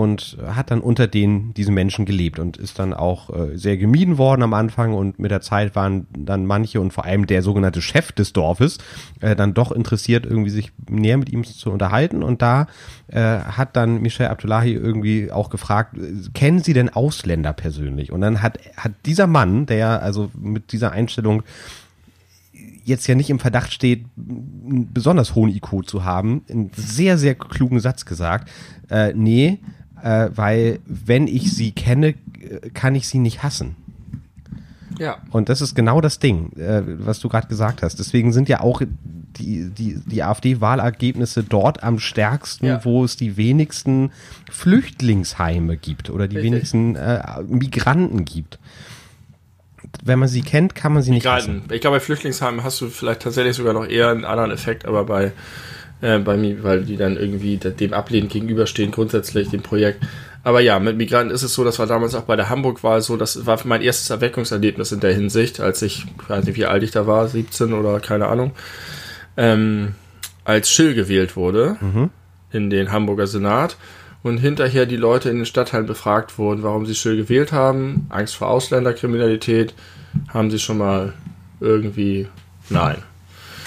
und 0.00 0.38
hat 0.46 0.70
dann 0.70 0.80
unter 0.80 1.06
denen 1.06 1.52
diese 1.52 1.70
Menschen 1.70 2.06
gelebt 2.06 2.38
und 2.38 2.56
ist 2.56 2.78
dann 2.78 2.94
auch 2.94 3.28
äh, 3.28 3.58
sehr 3.58 3.76
gemieden 3.76 4.16
worden 4.16 4.42
am 4.42 4.54
Anfang 4.54 4.94
und 4.94 5.18
mit 5.18 5.30
der 5.30 5.42
Zeit 5.42 5.76
waren 5.76 6.06
dann 6.16 6.46
manche 6.46 6.80
und 6.80 6.90
vor 6.90 7.04
allem 7.04 7.26
der 7.26 7.42
sogenannte 7.42 7.82
Chef 7.82 8.10
des 8.10 8.32
Dorfes 8.32 8.78
äh, 9.20 9.36
dann 9.36 9.52
doch 9.52 9.72
interessiert, 9.72 10.24
irgendwie 10.24 10.48
sich 10.48 10.72
näher 10.88 11.18
mit 11.18 11.30
ihm 11.30 11.44
zu 11.44 11.70
unterhalten 11.70 12.22
und 12.22 12.40
da 12.40 12.66
äh, 13.08 13.20
hat 13.20 13.76
dann 13.76 14.00
Michel 14.00 14.28
Abdullahi 14.28 14.72
irgendwie 14.72 15.30
auch 15.30 15.50
gefragt, 15.50 15.98
äh, 15.98 16.14
kennen 16.32 16.60
Sie 16.60 16.72
denn 16.72 16.88
Ausländer 16.88 17.52
persönlich? 17.52 18.10
Und 18.10 18.22
dann 18.22 18.40
hat, 18.40 18.58
hat 18.78 18.92
dieser 19.04 19.26
Mann, 19.26 19.66
der 19.66 20.02
also 20.02 20.30
mit 20.34 20.72
dieser 20.72 20.92
Einstellung 20.92 21.42
jetzt 22.84 23.06
ja 23.06 23.14
nicht 23.14 23.30
im 23.30 23.38
Verdacht 23.38 23.72
steht, 23.72 24.06
einen 24.16 24.90
besonders 24.92 25.34
hohen 25.34 25.50
IQ 25.50 25.86
zu 25.86 26.04
haben, 26.04 26.42
einen 26.48 26.70
sehr, 26.74 27.18
sehr 27.18 27.34
klugen 27.34 27.80
Satz 27.80 28.06
gesagt. 28.06 28.50
Äh, 28.88 29.12
nee, 29.14 29.58
äh, 30.02 30.30
weil 30.34 30.80
wenn 30.86 31.26
ich 31.26 31.52
sie 31.52 31.72
kenne, 31.72 32.08
äh, 32.08 32.70
kann 32.74 32.94
ich 32.94 33.08
sie 33.08 33.18
nicht 33.18 33.42
hassen. 33.42 33.76
Ja. 34.98 35.18
Und 35.30 35.48
das 35.48 35.60
ist 35.60 35.74
genau 35.74 36.00
das 36.00 36.18
Ding, 36.18 36.52
äh, 36.58 36.82
was 36.84 37.20
du 37.20 37.28
gerade 37.28 37.48
gesagt 37.48 37.82
hast. 37.82 37.98
Deswegen 37.98 38.32
sind 38.32 38.48
ja 38.48 38.60
auch 38.60 38.82
die, 39.38 39.70
die, 39.70 39.98
die 40.04 40.22
AfD-Wahlergebnisse 40.22 41.42
dort 41.44 41.82
am 41.82 41.98
stärksten, 41.98 42.66
Ja. 42.66 42.84
wo 42.84 43.04
es 43.04 43.16
die 43.16 43.36
wenigsten 43.36 44.10
Flüchtlingsheime 44.50 45.76
gibt 45.76 46.10
oder 46.10 46.28
die 46.28 46.36
Richtig. 46.36 46.52
wenigsten 46.52 46.96
äh, 46.96 47.22
Migranten 47.46 48.24
gibt. 48.24 48.58
Wenn 50.04 50.18
man 50.18 50.28
sie 50.28 50.42
kennt, 50.42 50.74
kann 50.74 50.92
man 50.92 51.02
sie 51.02 51.10
nicht 51.12 51.26
hassen. 51.26 51.52
Migranten. 51.54 51.74
Ich 51.74 51.80
glaube, 51.80 51.96
bei 51.96 52.00
Flüchtlingsheimen 52.00 52.62
hast 52.62 52.80
du 52.80 52.88
vielleicht 52.88 53.22
tatsächlich 53.22 53.56
sogar 53.56 53.72
noch 53.72 53.86
eher 53.86 54.10
einen 54.10 54.24
anderen 54.24 54.50
Effekt, 54.50 54.84
aber 54.84 55.04
bei, 55.04 55.32
äh, 56.00 56.18
bei 56.18 56.36
mir, 56.36 56.62
weil 56.62 56.84
die 56.84 56.96
dann 56.96 57.16
irgendwie 57.16 57.56
dem 57.56 57.92
Ablehnend 57.92 58.32
gegenüberstehen, 58.32 58.90
grundsätzlich 58.90 59.50
dem 59.50 59.62
Projekt. 59.62 60.04
Aber 60.42 60.60
ja, 60.60 60.78
mit 60.78 60.96
Migranten 60.96 61.34
ist 61.34 61.42
es 61.42 61.54
so, 61.54 61.64
das 61.64 61.78
war 61.78 61.86
damals 61.86 62.14
auch 62.14 62.22
bei 62.22 62.36
der 62.36 62.48
Hamburg-Wahl 62.48 63.02
so, 63.02 63.16
das 63.16 63.44
war 63.44 63.58
mein 63.64 63.82
erstes 63.82 64.08
Erweckungserlebnis 64.08 64.92
in 64.92 65.00
der 65.00 65.12
Hinsicht, 65.12 65.60
als 65.60 65.82
ich, 65.82 66.06
ich 66.22 66.30
weiß 66.30 66.44
nicht, 66.46 66.56
wie 66.56 66.64
alt 66.64 66.82
ich 66.82 66.92
da 66.92 67.06
war, 67.06 67.28
17 67.28 67.74
oder 67.74 68.00
keine 68.00 68.28
Ahnung, 68.28 68.52
ähm, 69.36 69.94
als 70.44 70.70
Schill 70.70 70.94
gewählt 70.94 71.36
wurde 71.36 71.76
in 72.52 72.70
den 72.70 72.90
Hamburger 72.90 73.26
Senat 73.26 73.76
und 74.22 74.38
hinterher 74.38 74.86
die 74.86 74.96
Leute 74.96 75.30
in 75.30 75.36
den 75.36 75.46
Stadtteilen 75.46 75.86
befragt 75.86 76.38
wurden, 76.38 76.62
warum 76.62 76.86
sie 76.86 76.94
Schill 76.94 77.16
gewählt 77.16 77.52
haben, 77.52 78.06
Angst 78.08 78.36
vor 78.36 78.48
Ausländerkriminalität, 78.48 79.74
haben 80.28 80.50
sie 80.50 80.58
schon 80.58 80.78
mal 80.78 81.12
irgendwie, 81.60 82.28
nein. 82.68 82.96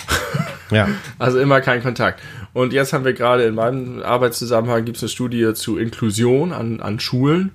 Ja. 0.74 0.88
Also 1.20 1.40
immer 1.40 1.62
kein 1.62 1.82
Kontakt. 1.82 2.22
Und 2.54 2.74
jetzt 2.74 2.94
haben 2.94 3.06
wir 3.06 3.14
gerade 3.14 3.44
in 3.44 3.56
meinem 3.56 4.02
Arbeitszusammenhang 4.02 4.86
gibt 4.86 4.98
es 4.98 5.04
eine 5.04 5.10
Studie 5.10 5.54
zu 5.54 5.78
Inklusion 5.78 6.54
an, 6.54 6.80
an 6.80 7.00
Schulen. 7.00 7.52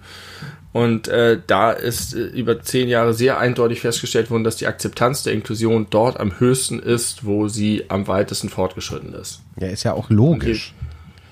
Und 0.72 1.08
äh, 1.08 1.38
da 1.46 1.72
ist 1.72 2.14
äh, 2.14 2.18
über 2.18 2.60
zehn 2.62 2.88
Jahre 2.88 3.14
sehr 3.14 3.38
eindeutig 3.38 3.80
festgestellt 3.80 4.30
worden, 4.30 4.44
dass 4.44 4.56
die 4.56 4.66
Akzeptanz 4.66 5.22
der 5.22 5.32
Inklusion 5.32 5.86
dort 5.90 6.20
am 6.20 6.38
höchsten 6.38 6.78
ist, 6.78 7.24
wo 7.24 7.48
sie 7.48 7.86
am 7.88 8.06
weitesten 8.06 8.48
fortgeschritten 8.48 9.14
ist. 9.14 9.40
ja, 9.58 9.68
ist 9.68 9.84
ja 9.84 9.94
auch 9.94 10.10
logisch. 10.10 10.74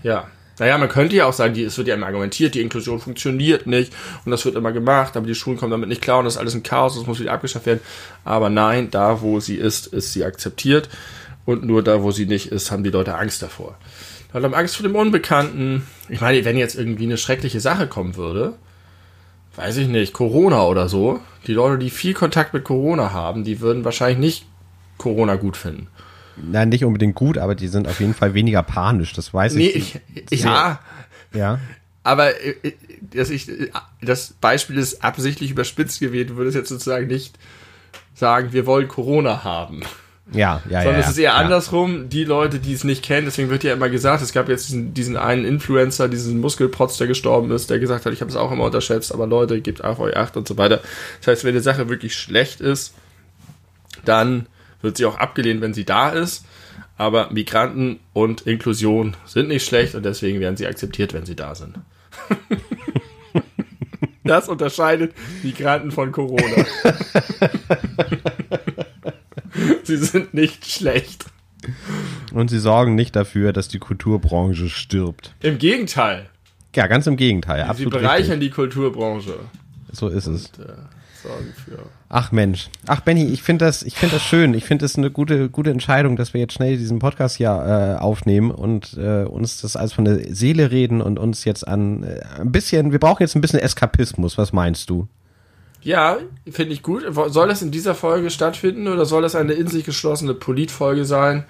Ja. 0.02 0.26
Naja, 0.58 0.78
man 0.78 0.88
könnte 0.88 1.14
ja 1.14 1.26
auch 1.26 1.34
sagen, 1.34 1.52
die, 1.52 1.64
es 1.64 1.76
wird 1.76 1.86
ja 1.86 1.94
immer 1.94 2.06
argumentiert, 2.06 2.54
die 2.54 2.62
Inklusion 2.62 2.98
funktioniert 2.98 3.66
nicht 3.66 3.92
und 4.24 4.30
das 4.30 4.46
wird 4.46 4.54
immer 4.54 4.72
gemacht, 4.72 5.14
aber 5.14 5.26
die 5.26 5.34
Schulen 5.34 5.58
kommen 5.58 5.70
damit 5.70 5.90
nicht 5.90 6.00
klar 6.00 6.20
und 6.20 6.24
das 6.24 6.34
ist 6.34 6.40
alles 6.40 6.54
ein 6.54 6.62
Chaos, 6.62 6.96
das 6.96 7.06
muss 7.06 7.20
wieder 7.20 7.32
abgeschafft 7.32 7.66
werden. 7.66 7.80
Aber 8.24 8.48
nein, 8.48 8.90
da 8.90 9.20
wo 9.20 9.38
sie 9.38 9.56
ist, 9.56 9.88
ist 9.88 10.14
sie 10.14 10.24
akzeptiert 10.24 10.88
und 11.46 11.64
nur 11.64 11.82
da 11.82 12.02
wo 12.02 12.10
sie 12.10 12.26
nicht 12.26 12.48
ist, 12.52 12.70
haben 12.70 12.84
die 12.84 12.90
Leute 12.90 13.14
Angst 13.16 13.40
davor. 13.42 13.76
Die 14.28 14.34
Leute 14.34 14.46
haben 14.46 14.54
Angst 14.54 14.76
vor 14.76 14.86
dem 14.86 14.94
Unbekannten. 14.96 15.86
Ich 16.10 16.20
meine, 16.20 16.44
wenn 16.44 16.58
jetzt 16.58 16.74
irgendwie 16.74 17.04
eine 17.04 17.16
schreckliche 17.16 17.60
Sache 17.60 17.86
kommen 17.86 18.16
würde, 18.16 18.54
weiß 19.54 19.78
ich 19.78 19.88
nicht, 19.88 20.12
Corona 20.12 20.64
oder 20.64 20.88
so, 20.88 21.20
die 21.46 21.54
Leute, 21.54 21.78
die 21.78 21.88
viel 21.90 22.12
Kontakt 22.12 22.52
mit 22.52 22.64
Corona 22.64 23.12
haben, 23.12 23.44
die 23.44 23.60
würden 23.60 23.84
wahrscheinlich 23.84 24.18
nicht 24.18 24.46
Corona 24.98 25.36
gut 25.36 25.56
finden. 25.56 25.88
Nein, 26.36 26.68
nicht 26.68 26.84
unbedingt 26.84 27.14
gut, 27.14 27.38
aber 27.38 27.54
die 27.54 27.68
sind 27.68 27.88
auf 27.88 27.98
jeden 28.00 28.12
Fall 28.12 28.34
weniger 28.34 28.62
panisch, 28.62 29.14
das 29.14 29.32
weiß 29.32 29.54
Nee, 29.54 29.68
ich. 29.68 29.98
ich, 30.28 30.42
ja, 30.42 30.80
Ja. 31.32 31.58
Aber 32.02 32.38
äh, 32.40 32.54
äh, 32.62 32.72
dass 33.14 33.30
ich, 33.30 33.48
äh, 33.48 33.70
das 34.02 34.34
Beispiel 34.40 34.76
ist 34.76 35.02
absichtlich 35.02 35.50
überspitzt 35.50 35.98
gewählt, 35.98 36.30
du 36.30 36.36
würdest 36.36 36.56
jetzt 36.56 36.68
sozusagen 36.68 37.06
nicht 37.08 37.38
sagen, 38.14 38.52
wir 38.52 38.66
wollen 38.66 38.86
Corona 38.88 39.42
haben. 39.44 39.80
Ja, 40.32 40.60
ja, 40.68 40.70
ja. 40.70 40.82
Sondern 40.82 41.00
ja, 41.00 41.06
es 41.06 41.12
ist 41.12 41.18
eher 41.18 41.30
ja. 41.30 41.34
andersrum, 41.34 42.08
die 42.08 42.24
Leute, 42.24 42.58
die 42.58 42.72
es 42.72 42.82
nicht 42.82 43.04
kennen, 43.04 43.26
deswegen 43.26 43.48
wird 43.48 43.62
ja 43.62 43.72
immer 43.72 43.88
gesagt, 43.88 44.22
es 44.22 44.32
gab 44.32 44.48
jetzt 44.48 44.68
diesen, 44.68 44.92
diesen 44.92 45.16
einen 45.16 45.44
Influencer, 45.44 46.08
diesen 46.08 46.40
Muskelprotz, 46.40 46.96
der 46.96 47.06
gestorben 47.06 47.50
ist, 47.52 47.70
der 47.70 47.78
gesagt 47.78 48.06
hat, 48.06 48.12
ich 48.12 48.20
habe 48.20 48.30
es 48.30 48.36
auch 48.36 48.50
immer 48.50 48.64
unterschätzt, 48.64 49.12
aber 49.12 49.26
Leute, 49.26 49.60
gebt 49.60 49.84
auf 49.84 50.00
euch 50.00 50.16
acht 50.16 50.36
und 50.36 50.48
so 50.48 50.58
weiter. 50.58 50.80
Das 51.20 51.28
heißt, 51.28 51.44
wenn 51.44 51.54
die 51.54 51.60
Sache 51.60 51.88
wirklich 51.88 52.16
schlecht 52.16 52.60
ist, 52.60 52.94
dann 54.04 54.46
wird 54.82 54.96
sie 54.96 55.06
auch 55.06 55.16
abgelehnt, 55.16 55.60
wenn 55.60 55.74
sie 55.74 55.84
da 55.84 56.10
ist. 56.10 56.44
Aber 56.98 57.30
Migranten 57.30 58.00
und 58.12 58.42
Inklusion 58.42 59.16
sind 59.26 59.48
nicht 59.48 59.66
schlecht 59.66 59.94
und 59.94 60.04
deswegen 60.04 60.40
werden 60.40 60.56
sie 60.56 60.66
akzeptiert, 60.66 61.12
wenn 61.12 61.26
sie 61.26 61.36
da 61.36 61.54
sind. 61.54 61.78
Das 64.26 64.48
unterscheidet 64.48 65.14
Migranten 65.44 65.92
von 65.92 66.10
Corona. 66.10 66.42
sie 69.84 69.96
sind 69.96 70.34
nicht 70.34 70.66
schlecht. 70.70 71.26
Und 72.32 72.50
sie 72.50 72.58
sorgen 72.58 72.94
nicht 72.94 73.16
dafür, 73.16 73.52
dass 73.52 73.68
die 73.68 73.78
Kulturbranche 73.78 74.68
stirbt. 74.68 75.34
Im 75.40 75.58
Gegenteil. 75.58 76.28
Ja, 76.74 76.86
ganz 76.86 77.06
im 77.06 77.16
Gegenteil. 77.16 77.62
Sie 77.62 77.68
Absolut 77.70 77.92
bereichern 77.94 78.40
die 78.40 78.50
Kulturbranche. 78.50 79.30
richtig. 79.30 79.98
So 79.98 80.08
ist 80.08 80.26
es. 80.26 80.52
Und, 80.58 80.66
äh, 80.66 80.72
sorgen 81.22 81.54
für. 81.64 81.78
Ach 82.08 82.32
Mensch. 82.32 82.68
Ach 82.86 83.00
Benny, 83.00 83.24
ich 83.24 83.42
finde 83.42 83.64
das, 83.64 83.82
ich 83.82 83.96
finde 83.96 84.16
das 84.16 84.22
schön. 84.22 84.54
Ich 84.54 84.64
finde 84.64 84.84
das 84.84 84.96
eine 84.96 85.10
gute, 85.10 85.48
gute 85.48 85.70
Entscheidung, 85.70 86.16
dass 86.16 86.34
wir 86.34 86.40
jetzt 86.40 86.54
schnell 86.54 86.76
diesen 86.76 86.98
Podcast 86.98 87.36
hier 87.36 87.96
äh, 87.98 88.00
aufnehmen 88.00 88.50
und 88.50 88.94
äh, 88.96 89.24
uns 89.24 89.60
das 89.60 89.76
alles 89.76 89.92
von 89.92 90.04
der 90.04 90.34
Seele 90.34 90.70
reden 90.70 91.00
und 91.00 91.18
uns 91.18 91.44
jetzt 91.44 91.66
an 91.66 92.02
äh, 92.02 92.20
ein 92.38 92.52
bisschen, 92.52 92.92
wir 92.92 92.98
brauchen 92.98 93.22
jetzt 93.22 93.34
ein 93.34 93.40
bisschen 93.40 93.58
Eskapismus. 93.58 94.38
Was 94.38 94.52
meinst 94.52 94.90
du? 94.90 95.08
Ja, 95.86 96.16
finde 96.50 96.72
ich 96.72 96.82
gut. 96.82 97.04
Soll 97.28 97.46
das 97.46 97.62
in 97.62 97.70
dieser 97.70 97.94
Folge 97.94 98.30
stattfinden 98.30 98.88
oder 98.88 99.04
soll 99.04 99.22
das 99.22 99.36
eine 99.36 99.52
in 99.52 99.68
sich 99.68 99.84
geschlossene 99.84 100.34
Politfolge 100.34 101.04
sein? 101.04 101.44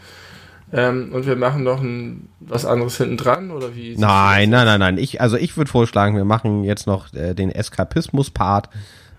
Ähm, 0.75 1.11
und 1.15 1.25
wir 1.25 1.37
machen 1.37 1.63
noch 1.63 1.81
ein, 1.81 2.29
was 2.41 2.67
anderes 2.67 2.99
hinten 2.99 3.17
dran 3.17 3.51
oder 3.51 3.75
wie? 3.75 3.97
Nein, 3.97 4.51
nein, 4.51 4.67
nein, 4.67 4.81
nein. 4.81 4.99
Ich, 4.99 5.23
also 5.23 5.39
ich 5.39 5.57
würde 5.57 5.71
vorschlagen, 5.71 6.17
wir 6.17 6.27
machen 6.27 6.65
jetzt 6.65 6.87
noch 6.87 7.15
äh, 7.15 7.33
den 7.33 7.51
Eskapismus-Part 7.51 8.69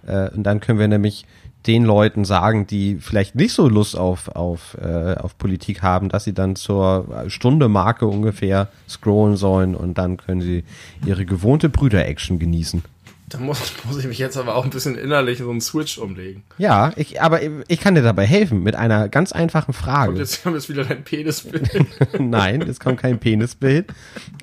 äh, 0.06 0.30
und 0.30 0.44
dann 0.44 0.60
können 0.60 0.78
wir 0.78 0.88
nämlich 0.88 1.26
den 1.66 1.84
Leuten 1.84 2.24
sagen, 2.24 2.68
die 2.68 2.98
vielleicht 2.98 3.34
nicht 3.34 3.54
so 3.54 3.68
Lust 3.68 3.98
auf, 3.98 4.28
auf, 4.30 4.78
äh, 4.80 5.16
auf 5.16 5.36
Politik 5.40 5.82
haben, 5.82 6.10
dass 6.10 6.26
sie 6.26 6.34
dann 6.34 6.56
zur 6.56 7.26
Stunde 7.28 7.70
Marke 7.70 8.06
ungefähr 8.06 8.68
scrollen 8.88 9.36
sollen 9.36 9.74
und 9.74 9.98
dann 9.98 10.18
können 10.18 10.42
sie 10.42 10.64
ihre 11.08 11.26
gewohnte 11.26 11.70
Brüder-Action 11.70 12.38
genießen. 12.38 12.84
Da 13.30 13.40
muss, 13.40 13.60
muss 13.86 13.98
ich 14.00 14.06
mich 14.08 14.20
jetzt 14.20 14.38
aber 14.38 14.56
auch 14.56 14.64
ein 14.64 14.70
bisschen 14.70 14.96
innerlich 14.98 15.40
so 15.40 15.50
einen 15.50 15.60
Switch 15.60 15.98
umlegen. 15.98 16.44
Ja, 16.58 16.94
ich, 16.96 17.22
aber 17.22 17.42
ich 17.68 17.80
kann 17.82 17.94
dir 17.94 18.02
dabei 18.02 18.26
helfen 18.26 18.64
mit 18.64 18.76
einer 18.76 19.10
ganz 19.10 19.34
einfachen 19.34 19.72
Und 19.72 19.74
Frage. 19.74 20.18
jetzt 20.18 20.46
haben 20.46 20.54
wir 20.54 20.60
jetzt 20.60 20.70
wieder 20.70 20.86
dein 20.86 21.04
Penisbild. 21.04 21.70
Nein, 22.20 22.62
es 22.62 22.80
kommt 22.80 23.02
kein 23.02 23.20
Penisbild. 23.20 23.88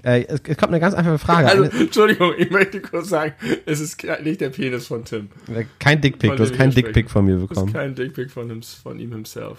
Äh, 0.02 0.24
es, 0.26 0.40
es 0.46 0.56
kommt 0.58 0.72
eine 0.72 0.80
ganz 0.80 0.94
einfache 0.94 1.18
Frage. 1.18 1.48
Also, 1.48 1.62
Entschuldigung, 1.64 2.34
ich 2.36 2.50
möchte 2.50 2.82
kurz 2.82 3.08
sagen, 3.08 3.32
es 3.64 3.80
ist 3.80 4.04
nicht 4.22 4.42
der 4.42 4.50
Penis 4.50 4.86
von 4.86 5.02
Tim. 5.06 5.30
Kein 5.78 6.02
Dickpick, 6.02 6.36
du 6.36 6.42
hast 6.42 6.50
dem 6.50 6.58
kein 6.58 6.66
wir 6.66 6.72
sprechen. 6.72 6.84
Dickpick 6.84 7.10
von 7.10 7.24
mir 7.24 7.34
Das 7.36 7.42
ist 7.44 7.48
bekommen. 7.48 7.72
kein 7.72 7.94
Dickpick 7.94 8.30
von, 8.30 8.50
ihm, 8.50 8.60
von 8.62 8.98
ihm 8.98 9.12
himself. 9.12 9.58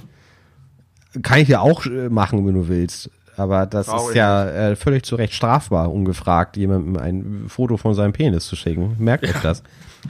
Kann 1.24 1.40
ich 1.40 1.48
ja 1.48 1.62
auch 1.62 1.84
äh, 1.88 2.10
machen, 2.10 2.46
wenn 2.46 2.54
du 2.54 2.68
willst. 2.68 3.10
Aber 3.38 3.66
das 3.66 3.88
Traurig. 3.88 4.10
ist 4.10 4.16
ja 4.16 4.48
äh, 4.50 4.76
völlig 4.76 5.04
zu 5.06 5.16
Recht 5.16 5.34
strafbar, 5.34 5.92
ungefragt, 5.92 6.58
jemandem 6.58 6.98
ein 6.98 7.46
Foto 7.50 7.78
von 7.78 7.94
seinem 7.94 8.14
Penis 8.14 8.46
zu 8.48 8.56
schicken. 8.56 8.96
Merkt 9.00 9.26
euch 9.26 9.42
das. 9.42 9.62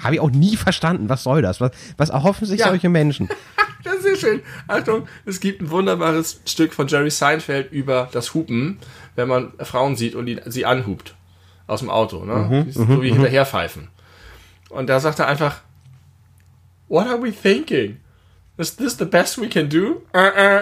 Habe 0.04 0.16
ich 0.16 0.20
auch 0.22 0.30
nie 0.32 0.56
verstanden. 0.58 1.10
Was 1.10 1.24
soll 1.24 1.42
das? 1.42 1.62
Was, 1.62 1.72
was 1.98 2.10
erhoffen 2.10 2.46
sich 2.46 2.60
Ja. 2.60 2.68
solche 2.70 2.90
Menschen? 2.90 3.30
Das 3.84 3.98
ist 3.98 4.04
sehr 4.04 4.16
schön. 4.16 4.42
Achtung, 4.68 5.08
es 5.28 5.40
gibt 5.40 5.62
ein 5.62 5.70
wunderbares 5.70 6.42
Stück 6.48 6.74
von 6.74 6.88
Jerry 6.88 7.12
Seinfeld 7.12 7.72
über 7.72 8.10
das 8.12 8.34
Hupen, 8.34 8.80
wenn 9.14 9.28
man 9.28 9.54
Frauen 9.60 9.96
sieht 9.96 10.16
und 10.16 10.26
die, 10.26 10.40
sie 10.48 10.66
anhupt. 10.66 11.14
Aus 11.68 11.82
dem 11.82 11.92
Auto, 11.92 12.26
ne? 12.26 12.66
so 12.72 13.04
wie 13.04 13.12
hinterherpfeifen. 13.12 13.90
Und 14.70 14.88
da 14.90 15.00
sagt 15.00 15.20
er 15.20 15.28
einfach, 15.28 15.62
What 16.88 17.06
are 17.06 17.22
we 17.22 17.32
thinking? 17.32 17.98
Is 18.58 18.76
this 18.76 18.98
the 18.98 19.06
best 19.06 19.40
we 19.40 19.48
can 19.50 19.70
do? 19.70 20.02
Uh, 20.16 20.32
uh, 20.36 20.62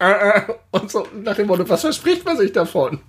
uh, 0.00 0.50
uh. 0.50 0.52
Und 0.70 0.90
so 0.90 1.06
nach 1.22 1.36
dem 1.36 1.46
Motto, 1.46 1.68
was 1.68 1.82
verspricht 1.82 2.24
man 2.24 2.36
sich 2.36 2.52
davon? 2.52 3.00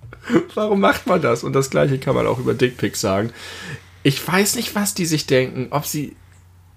Warum 0.54 0.80
macht 0.80 1.06
man 1.06 1.20
das? 1.20 1.44
Und 1.44 1.52
das 1.52 1.70
gleiche 1.70 1.98
kann 1.98 2.14
man 2.14 2.26
auch 2.26 2.38
über 2.38 2.54
Dickpics 2.54 3.00
sagen. 3.00 3.30
Ich 4.02 4.26
weiß 4.26 4.56
nicht, 4.56 4.74
was 4.74 4.94
die 4.94 5.06
sich 5.06 5.26
denken, 5.26 5.68
ob 5.70 5.86
sie 5.86 6.16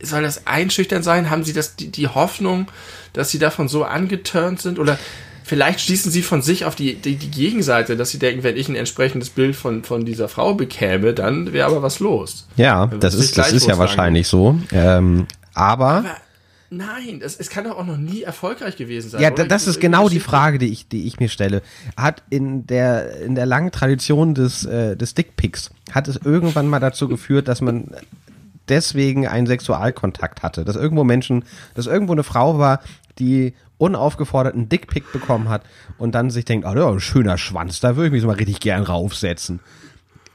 soll 0.01 0.23
das 0.23 0.47
einschüchtern 0.47 1.03
sein? 1.03 1.29
Haben 1.29 1.43
sie 1.43 1.53
das, 1.53 1.75
die, 1.75 1.89
die 1.89 2.07
Hoffnung, 2.07 2.67
dass 3.13 3.31
sie 3.31 3.39
davon 3.39 3.67
so 3.67 3.83
angeturnt 3.83 4.61
sind? 4.61 4.79
Oder 4.79 4.99
vielleicht 5.43 5.79
schließen 5.79 6.11
sie 6.11 6.21
von 6.21 6.41
sich 6.41 6.65
auf 6.65 6.75
die, 6.75 6.95
die, 6.95 7.15
die 7.15 7.31
Gegenseite, 7.31 7.95
dass 7.95 8.11
sie 8.11 8.19
denken, 8.19 8.43
wenn 8.43 8.57
ich 8.57 8.67
ein 8.67 8.75
entsprechendes 8.75 9.29
Bild 9.29 9.55
von, 9.55 9.83
von 9.83 10.05
dieser 10.05 10.27
Frau 10.27 10.53
bekäme, 10.53 11.13
dann 11.13 11.53
wäre 11.53 11.67
aber 11.67 11.81
was 11.81 11.99
los. 11.99 12.47
Ja, 12.57 12.87
das 12.87 13.13
ist, 13.13 13.37
das 13.37 13.51
ist 13.53 13.67
ja 13.67 13.77
wahrscheinlich 13.77 14.27
so. 14.27 14.59
Ähm, 14.71 15.27
aber, 15.53 15.87
Aber 15.87 16.17
nein, 16.77 17.19
es, 17.23 17.35
es 17.37 17.49
kann 17.49 17.63
doch 17.63 17.77
auch 17.77 17.85
noch 17.85 17.97
nie 17.97 18.23
erfolgreich 18.23 18.75
gewesen 18.77 19.09
sein. 19.09 19.21
ja, 19.21 19.27
oder? 19.31 19.43
da- 19.43 19.47
das 19.49 19.67
ist 19.67 19.79
genau 19.79 20.09
die 20.09 20.19
Frage, 20.19 20.57
die 20.59 20.67
ich, 20.71 20.87
die 20.87 21.05
ich 21.07 21.19
mir 21.19 21.29
stelle. 21.29 21.61
Hat 21.97 22.23
in 22.29 22.65
der, 22.67 23.21
in 23.21 23.35
der 23.35 23.45
langen 23.45 23.71
Tradition 23.71 24.33
des, 24.35 24.65
äh, 24.65 24.95
des 24.95 25.13
Dickpics, 25.13 25.71
hat 25.91 26.07
es 26.07 26.17
irgendwann 26.17 26.67
mal 26.67 26.79
dazu 26.79 27.07
geführt, 27.07 27.47
dass 27.47 27.61
man 27.61 27.91
deswegen 28.69 29.27
einen 29.27 29.47
Sexualkontakt 29.47 30.43
hatte. 30.43 30.65
Dass 30.65 30.75
irgendwo 30.75 31.03
Menschen, 31.03 31.43
dass 31.75 31.85
irgendwo 31.87 32.13
eine 32.13 32.23
Frau 32.23 32.57
war, 32.57 32.81
die 33.19 33.53
unaufgefordert 33.77 34.53
einen 34.55 34.69
Dickpick 34.69 35.11
bekommen 35.11 35.49
hat 35.49 35.63
und 35.97 36.15
dann 36.15 36.29
sich 36.29 36.45
denkt, 36.45 36.65
oh, 36.65 36.73
ja, 36.75 36.89
ein 36.89 36.99
schöner 36.99 37.37
Schwanz, 37.37 37.79
da 37.81 37.95
würde 37.95 38.07
ich 38.07 38.11
mich 38.13 38.21
so 38.21 38.27
mal 38.27 38.35
richtig 38.37 38.59
gern 38.61 38.83
raufsetzen. 38.83 39.59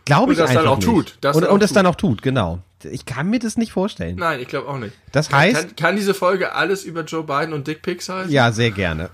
Glaube 0.04 0.26
Und 0.26 0.32
ich 0.32 0.38
das 0.38 0.48
dann 0.48 0.58
einfach 0.58 0.72
auch 0.72 0.76
nicht. 0.78 0.86
tut. 0.86 1.18
Das 1.20 1.36
und 1.36 1.42
dann 1.42 1.50
und 1.52 1.62
das 1.62 1.70
tut. 1.70 1.76
dann 1.76 1.86
auch 1.86 1.94
tut, 1.94 2.22
genau. 2.22 2.60
Ich 2.84 3.04
kann 3.04 3.28
mir 3.28 3.38
das 3.38 3.56
nicht 3.58 3.72
vorstellen. 3.72 4.16
Nein, 4.16 4.40
ich 4.40 4.48
glaube 4.48 4.66
auch 4.68 4.78
nicht. 4.78 4.94
Das 5.12 5.28
Kann, 5.28 5.40
heißt, 5.40 5.54
kann, 5.54 5.76
kann 5.76 5.96
diese 5.96 6.14
Folge 6.14 6.54
alles 6.54 6.84
über 6.84 7.02
Joe 7.04 7.22
Biden 7.24 7.52
und 7.52 7.66
Dickpics 7.66 8.08
heißen? 8.08 8.32
ja, 8.32 8.52
sehr 8.52 8.70
gerne. 8.70 9.10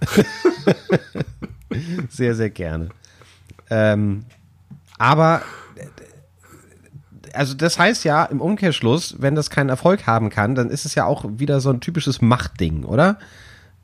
sehr, 2.08 2.34
sehr 2.34 2.50
gerne. 2.50 2.90
Ähm, 3.68 4.24
aber, 4.98 5.42
also 7.32 7.54
das 7.54 7.78
heißt 7.78 8.04
ja 8.04 8.24
im 8.24 8.40
Umkehrschluss, 8.40 9.16
wenn 9.18 9.34
das 9.34 9.50
keinen 9.50 9.68
Erfolg 9.68 10.06
haben 10.06 10.30
kann, 10.30 10.54
dann 10.54 10.70
ist 10.70 10.86
es 10.86 10.94
ja 10.94 11.04
auch 11.04 11.24
wieder 11.28 11.60
so 11.60 11.70
ein 11.70 11.80
typisches 11.80 12.22
Machtding, 12.22 12.84
oder? 12.84 13.18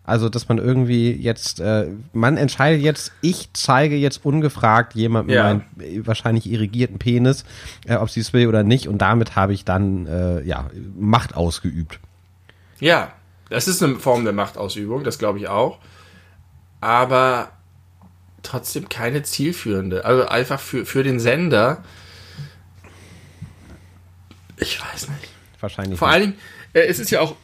Also, 0.04 0.28
dass 0.28 0.48
man 0.48 0.58
irgendwie 0.58 1.12
jetzt, 1.12 1.60
äh, 1.60 1.86
man 2.12 2.36
entscheidet 2.36 2.82
jetzt, 2.82 3.12
ich 3.20 3.50
zeige 3.52 3.94
jetzt 3.94 4.24
ungefragt 4.24 4.94
jemandem 4.94 5.36
Ja. 5.36 5.42
meinen 5.44 5.64
äh, 5.78 6.04
wahrscheinlich 6.04 6.50
irrigierten 6.50 6.98
Penis, 6.98 7.44
äh, 7.86 7.94
ob 7.94 8.10
sie 8.10 8.18
es 8.20 8.32
will 8.32 8.48
oder 8.48 8.64
nicht, 8.64 8.88
und 8.88 8.98
damit 8.98 9.36
habe 9.36 9.52
ich 9.54 9.64
dann, 9.64 10.06
äh, 10.06 10.42
ja, 10.42 10.68
Macht 10.98 11.36
ausgeübt. 11.36 12.00
Ja, 12.80 13.12
das 13.48 13.68
ist 13.68 13.80
eine 13.80 13.94
Form 13.96 14.24
der 14.24 14.32
Machtausübung, 14.32 15.04
das 15.04 15.18
glaube 15.18 15.38
ich 15.38 15.46
auch. 15.48 15.78
Aber 16.80 17.52
trotzdem 18.42 18.88
keine 18.88 19.22
zielführende. 19.22 20.04
Also 20.04 20.26
einfach 20.26 20.58
für, 20.58 20.84
für 20.84 21.04
den 21.04 21.20
Sender. 21.20 21.84
Ich 24.56 24.80
weiß 24.80 25.08
nicht. 25.10 25.28
Wahrscheinlich. 25.60 25.96
Vor 25.98 26.08
nicht. 26.08 26.14
allen 26.14 26.22
Dingen, 26.32 26.38
äh, 26.72 26.86
es 26.88 26.98
ist 26.98 27.10
ja 27.10 27.20
auch 27.20 27.36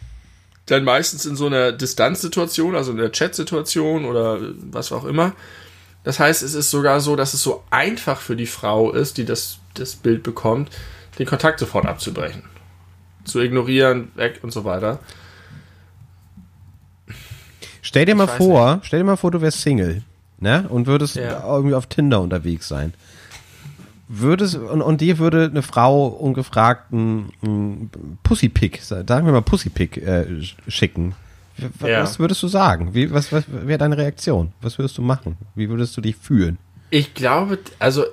dann 0.71 0.85
meistens 0.85 1.27
in 1.27 1.37
so 1.37 1.47
einer 1.47 1.73
Distanzsituation, 1.73 2.77
also 2.77 2.93
in 2.93 2.99
der 2.99 3.11
Chatsituation 3.11 4.05
oder 4.05 4.39
was 4.71 4.93
auch 4.93 5.05
immer. 5.05 5.33
Das 6.05 6.21
heißt, 6.21 6.43
es 6.43 6.55
ist 6.55 6.71
sogar 6.71 7.01
so, 7.01 7.17
dass 7.17 7.35
es 7.35 7.43
so 7.43 7.65
einfach 7.71 8.21
für 8.21 8.37
die 8.37 8.47
Frau 8.47 8.93
ist, 8.93 9.19
die 9.19 9.25
das, 9.25 9.59
das 9.75 9.97
Bild 9.97 10.23
bekommt, 10.23 10.71
den 11.19 11.27
Kontakt 11.27 11.59
sofort 11.59 11.87
abzubrechen. 11.87 12.45
Zu 13.25 13.41
ignorieren, 13.41 14.13
weg 14.15 14.41
und 14.43 14.53
so 14.53 14.65
weiter. 14.65 15.01
Stell 17.83 18.05
dir 18.05 18.15
mal 18.15 18.29
weiß 18.29 18.37
vor, 18.37 18.81
stell 18.83 19.01
dir 19.01 19.05
mal 19.05 19.17
vor, 19.17 19.31
du 19.31 19.41
wärst 19.41 19.63
Single, 19.63 20.03
ne? 20.39 20.67
Und 20.69 20.87
würdest 20.87 21.17
Ja. 21.17 21.43
irgendwie 21.57 21.75
auf 21.75 21.87
Tinder 21.87 22.21
unterwegs 22.21 22.69
sein. 22.69 22.95
Würdest, 24.11 24.55
und, 24.57 24.81
und 24.81 25.01
dir 25.03 25.19
würde 25.19 25.45
eine 25.45 25.63
Frau 25.63 26.07
ungefragt 26.07 26.93
einen, 26.93 27.31
einen 27.43 27.91
Pussypick, 28.23 28.81
sagen 28.83 29.27
wir 29.27 29.33
mal 29.33 29.43
Pussypick, 29.43 29.99
äh, 29.99 30.25
sch- 30.41 30.55
schicken. 30.67 31.15
W 31.59 31.91
Ja. 31.91 32.03
Was 32.03 32.19
würdest 32.19 32.43
du 32.43 32.49
sagen? 32.49 32.95
Wie, 32.95 33.11
was, 33.13 33.33
was 33.33 33.45
wäre 33.49 33.79
deine 33.79 33.99
Reaktion? 33.99 34.53
Was 34.63 34.79
würdest 34.79 34.97
du 34.97 35.03
machen? 35.03 35.37
Wie 35.55 35.69
würdest 35.69 35.97
du 35.97 36.01
dich 36.01 36.17
fühlen? 36.17 36.57
Ich 36.91 37.13
glaube, 37.15 37.59
also 37.79 38.05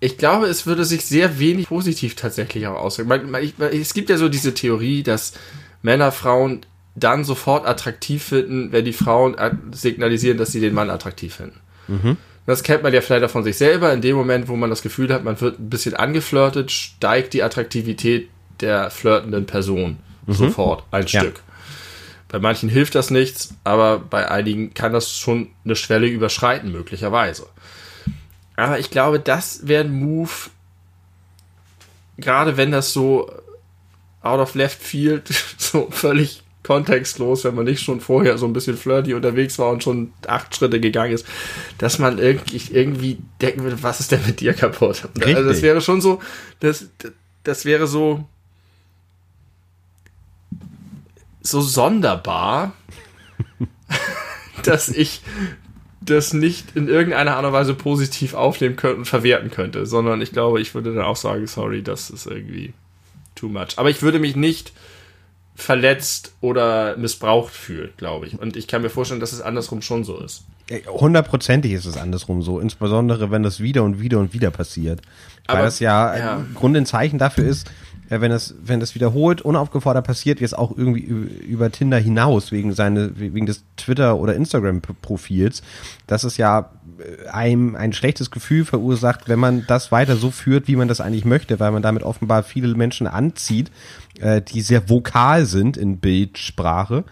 ich 0.00 0.16
glaube, 0.16 0.46
es 0.46 0.66
würde 0.66 0.84
sich 0.84 1.04
sehr 1.04 1.38
wenig 1.38 1.68
positiv 1.68 2.14
tatsächlich 2.14 2.66
auch 2.66 2.76
auswirken. 2.78 3.08
Man, 3.08 3.30
man, 3.30 3.42
ich, 3.42 3.58
man, 3.58 3.70
es 3.70 3.94
gibt 3.94 4.10
ja 4.10 4.16
so 4.16 4.28
diese 4.28 4.54
Theorie, 4.54 5.02
dass 5.02 5.34
Männer 5.82 6.12
Frauen 6.12 6.60
dann 6.94 7.24
sofort 7.24 7.66
attraktiv 7.66 8.22
finden, 8.24 8.72
wenn 8.72 8.84
die 8.84 8.92
Frauen 8.92 9.36
äh, 9.36 9.52
signalisieren, 9.72 10.38
dass 10.38 10.52
sie 10.52 10.60
den 10.60 10.74
Mann 10.74 10.90
attraktiv 10.90 11.34
finden. 11.36 11.60
Das 12.48 12.62
kennt 12.62 12.82
man 12.82 12.94
ja 12.94 13.02
vielleicht 13.02 13.24
auch 13.26 13.30
von 13.30 13.44
sich 13.44 13.58
selber. 13.58 13.92
In 13.92 14.00
dem 14.00 14.16
Moment, 14.16 14.48
wo 14.48 14.56
man 14.56 14.70
das 14.70 14.80
Gefühl 14.80 15.12
hat, 15.12 15.22
man 15.22 15.38
wird 15.38 15.60
ein 15.60 15.68
bisschen 15.68 15.92
angeflirtet, 15.94 16.70
steigt 16.70 17.34
die 17.34 17.42
Attraktivität 17.42 18.30
der 18.60 18.90
flirtenden 18.90 19.44
Person 19.44 19.98
sofort 20.26 20.82
ein 20.90 21.04
Ja. 21.08 21.20
Stück. 21.20 21.42
Bei 22.28 22.38
manchen 22.38 22.70
hilft 22.70 22.94
das 22.94 23.10
nichts, 23.10 23.54
aber 23.64 23.98
bei 23.98 24.30
einigen 24.30 24.72
kann 24.72 24.94
das 24.94 25.12
schon 25.14 25.48
eine 25.66 25.76
Schwelle 25.76 26.06
überschreiten, 26.06 26.72
möglicherweise. 26.72 27.46
Aber 28.56 28.78
ich 28.78 28.88
glaube, 28.90 29.20
das 29.20 29.68
wäre 29.68 29.84
ein 29.84 29.92
Move, 29.92 30.30
gerade 32.16 32.56
wenn 32.56 32.70
das 32.72 32.94
so 32.94 33.30
out 34.22 34.40
of 34.40 34.54
left 34.54 34.82
field, 34.82 35.28
so 35.58 35.88
völlig 35.90 36.42
kontextlos, 36.68 37.44
wenn 37.44 37.54
man 37.54 37.64
nicht 37.64 37.82
schon 37.82 38.02
vorher 38.02 38.36
so 38.36 38.44
ein 38.44 38.52
bisschen 38.52 38.76
flirty 38.76 39.14
unterwegs 39.14 39.58
war 39.58 39.70
und 39.70 39.82
schon 39.82 40.12
acht 40.26 40.54
Schritte 40.54 40.80
gegangen 40.80 41.14
ist, 41.14 41.26
dass 41.78 41.98
man 41.98 42.18
irgendwie, 42.18 42.60
irgendwie 42.70 43.18
denken 43.40 43.62
würde, 43.62 43.82
was 43.82 44.00
ist 44.00 44.12
denn 44.12 44.20
mit 44.26 44.40
dir 44.40 44.52
kaputt? 44.52 45.08
Also 45.18 45.24
das 45.24 45.46
Richtig. 45.46 45.62
wäre 45.62 45.80
schon 45.80 46.02
so, 46.02 46.20
das, 46.60 46.90
das 47.42 47.64
wäre 47.64 47.86
so, 47.86 48.26
so 51.40 51.62
sonderbar, 51.62 52.74
dass 54.62 54.90
ich 54.90 55.22
das 56.02 56.34
nicht 56.34 56.76
in 56.76 56.86
irgendeiner 56.86 57.36
Art 57.36 57.46
und 57.46 57.52
Weise 57.54 57.72
positiv 57.72 58.34
aufnehmen 58.34 58.76
könnte 58.76 58.98
und 58.98 59.04
verwerten 59.06 59.50
könnte, 59.50 59.86
sondern 59.86 60.20
ich 60.20 60.32
glaube, 60.32 60.60
ich 60.60 60.74
würde 60.74 60.92
dann 60.92 61.04
auch 61.06 61.16
sagen, 61.16 61.46
sorry, 61.46 61.82
das 61.82 62.10
ist 62.10 62.26
irgendwie 62.26 62.74
too 63.36 63.48
much. 63.48 63.78
Aber 63.78 63.88
ich 63.88 64.02
würde 64.02 64.18
mich 64.18 64.36
nicht 64.36 64.74
verletzt 65.58 66.32
oder 66.40 66.96
missbraucht 66.96 67.52
fühlen, 67.52 67.90
glaube 67.96 68.26
ich. 68.26 68.38
Und 68.38 68.56
ich 68.56 68.68
kann 68.68 68.80
mir 68.80 68.90
vorstellen, 68.90 69.20
dass 69.20 69.32
es 69.32 69.40
andersrum 69.40 69.82
schon 69.82 70.04
so 70.04 70.18
ist. 70.20 70.44
Hundertprozentig 70.86 71.72
ist 71.72 71.84
es 71.86 71.96
andersrum 71.96 72.42
so, 72.42 72.60
insbesondere 72.60 73.30
wenn 73.30 73.42
das 73.42 73.58
wieder 73.58 73.82
und 73.82 74.00
wieder 74.00 74.18
und 74.18 74.32
wieder 74.32 74.50
passiert. 74.50 75.00
Weil 75.46 75.56
Aber- 75.56 75.64
das 75.64 75.80
ja, 75.80 76.16
ja. 76.16 76.36
im 76.36 76.54
Grunde 76.54 76.80
ein 76.80 76.86
Zeichen 76.86 77.18
dafür 77.18 77.44
ist, 77.44 77.70
äh, 78.08 78.20
wenn 78.20 78.32
es, 78.32 78.54
wenn 78.62 78.80
das 78.80 78.94
wiederholt, 78.94 79.42
unaufgefordert 79.42 80.06
passiert, 80.06 80.40
jetzt 80.40 80.56
auch 80.56 80.76
irgendwie 80.76 81.00
über 81.00 81.70
Tinder 81.70 81.98
hinaus, 81.98 82.52
wegen 82.52 82.72
seine, 82.72 83.18
wegen 83.18 83.46
des 83.46 83.64
Twitter- 83.76 84.16
oder 84.16 84.34
Instagram-Profils, 84.34 85.62
dass 86.06 86.24
es 86.24 86.36
ja 86.36 86.70
äh, 86.98 87.28
einem 87.28 87.76
ein 87.76 87.92
schlechtes 87.92 88.30
Gefühl 88.30 88.64
verursacht, 88.64 89.28
wenn 89.28 89.38
man 89.38 89.64
das 89.66 89.92
weiter 89.92 90.16
so 90.16 90.30
führt, 90.30 90.68
wie 90.68 90.76
man 90.76 90.88
das 90.88 91.00
eigentlich 91.00 91.24
möchte, 91.24 91.60
weil 91.60 91.70
man 91.70 91.82
damit 91.82 92.02
offenbar 92.02 92.42
viele 92.42 92.74
Menschen 92.74 93.06
anzieht, 93.06 93.70
äh, 94.20 94.42
die 94.42 94.62
sehr 94.62 94.88
vokal 94.88 95.44
sind 95.44 95.76
in 95.76 95.98
Bildsprache, 95.98 97.04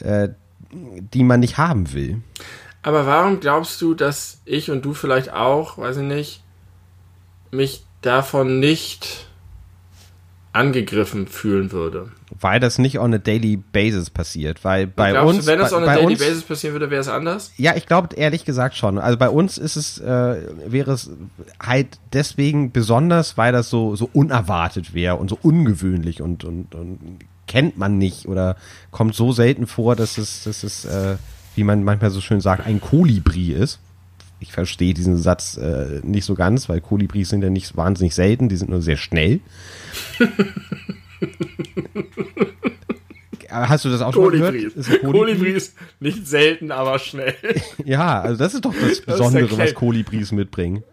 äh, 0.00 0.30
die 0.70 1.24
man 1.24 1.40
nicht 1.40 1.58
haben 1.58 1.92
will. 1.92 2.22
Aber 2.82 3.06
warum 3.06 3.40
glaubst 3.40 3.80
du, 3.82 3.94
dass 3.94 4.40
ich 4.44 4.70
und 4.70 4.84
du 4.84 4.94
vielleicht 4.94 5.32
auch, 5.32 5.78
weiß 5.78 5.98
ich 5.98 6.04
nicht, 6.04 6.42
mich 7.50 7.84
davon 8.02 8.60
nicht 8.60 9.27
angegriffen 10.58 11.26
fühlen 11.26 11.72
würde? 11.72 12.08
Weil 12.40 12.60
das 12.60 12.78
nicht 12.78 12.98
on 12.98 13.14
a 13.14 13.18
daily 13.18 13.56
basis 13.56 14.10
passiert, 14.10 14.64
weil 14.64 14.86
bei 14.86 15.12
Glaubst 15.12 15.36
uns, 15.36 15.46
wenn 15.46 15.58
das 15.58 15.72
on 15.72 15.84
a 15.84 15.94
daily 15.94 16.12
uns, 16.12 16.18
basis 16.18 16.42
passieren 16.42 16.74
würde, 16.74 16.90
wäre 16.90 17.00
es 17.00 17.08
anders? 17.08 17.52
ja, 17.56 17.74
ich 17.76 17.86
glaube 17.86 18.16
ehrlich 18.16 18.44
gesagt 18.44 18.76
schon. 18.76 18.98
Also 18.98 19.16
bei 19.16 19.30
uns 19.30 19.56
ist 19.58 19.76
es, 19.76 19.98
äh, 19.98 20.36
wäre 20.66 20.92
es 20.92 21.10
halt 21.60 21.98
deswegen 22.12 22.72
besonders, 22.72 23.38
weil 23.38 23.52
das 23.52 23.70
so 23.70 23.96
so 23.96 24.10
unerwartet 24.12 24.94
wäre 24.94 25.16
und 25.16 25.28
so 25.30 25.38
ungewöhnlich 25.40 26.20
und 26.20 26.44
und, 26.44 26.74
und 26.74 26.98
kennt 27.48 27.78
man 27.78 27.98
nicht 27.98 28.28
oder 28.28 28.56
kommt 28.92 29.14
so 29.14 29.32
selten 29.32 29.66
vor, 29.66 29.96
dass 29.96 30.18
es, 30.18 30.44
dass 30.44 30.62
es, 30.62 30.84
äh, 30.84 31.16
wie 31.56 31.64
man 31.64 31.82
manchmal 31.82 32.10
so 32.10 32.20
schön 32.20 32.40
sagt, 32.40 32.64
ein 32.66 32.80
Kolibri 32.80 33.52
ist. 33.52 33.80
Ich 34.40 34.52
verstehe 34.52 34.94
diesen 34.94 35.16
Satz 35.16 35.56
äh, 35.56 36.00
nicht 36.04 36.24
so 36.24 36.34
ganz, 36.34 36.68
weil 36.68 36.80
Kolibris 36.80 37.28
sind 37.30 37.42
ja 37.42 37.50
nicht 37.50 37.76
wahnsinnig 37.76 38.14
selten, 38.14 38.48
die 38.48 38.56
sind 38.56 38.70
nur 38.70 38.80
sehr 38.82 38.96
schnell. 38.96 39.40
Hast 43.50 43.84
du 43.84 43.88
das 43.88 44.02
auch 44.02 44.12
schon 44.12 44.30
gehört? 44.32 44.52
Kolibris. 44.54 44.74
Ist 44.74 44.90
ein 44.90 45.00
Kolibri? 45.00 45.18
Kolibris, 45.36 45.74
nicht 46.00 46.26
selten, 46.26 46.70
aber 46.70 46.98
schnell. 46.98 47.34
Ja, 47.84 48.20
also 48.20 48.36
das 48.36 48.54
ist 48.54 48.64
doch 48.64 48.74
das 48.78 49.00
der 49.00 49.12
Besondere, 49.12 49.50
was 49.50 49.56
Claim. 49.56 49.74
Kolibris 49.74 50.32
mitbringen. 50.32 50.84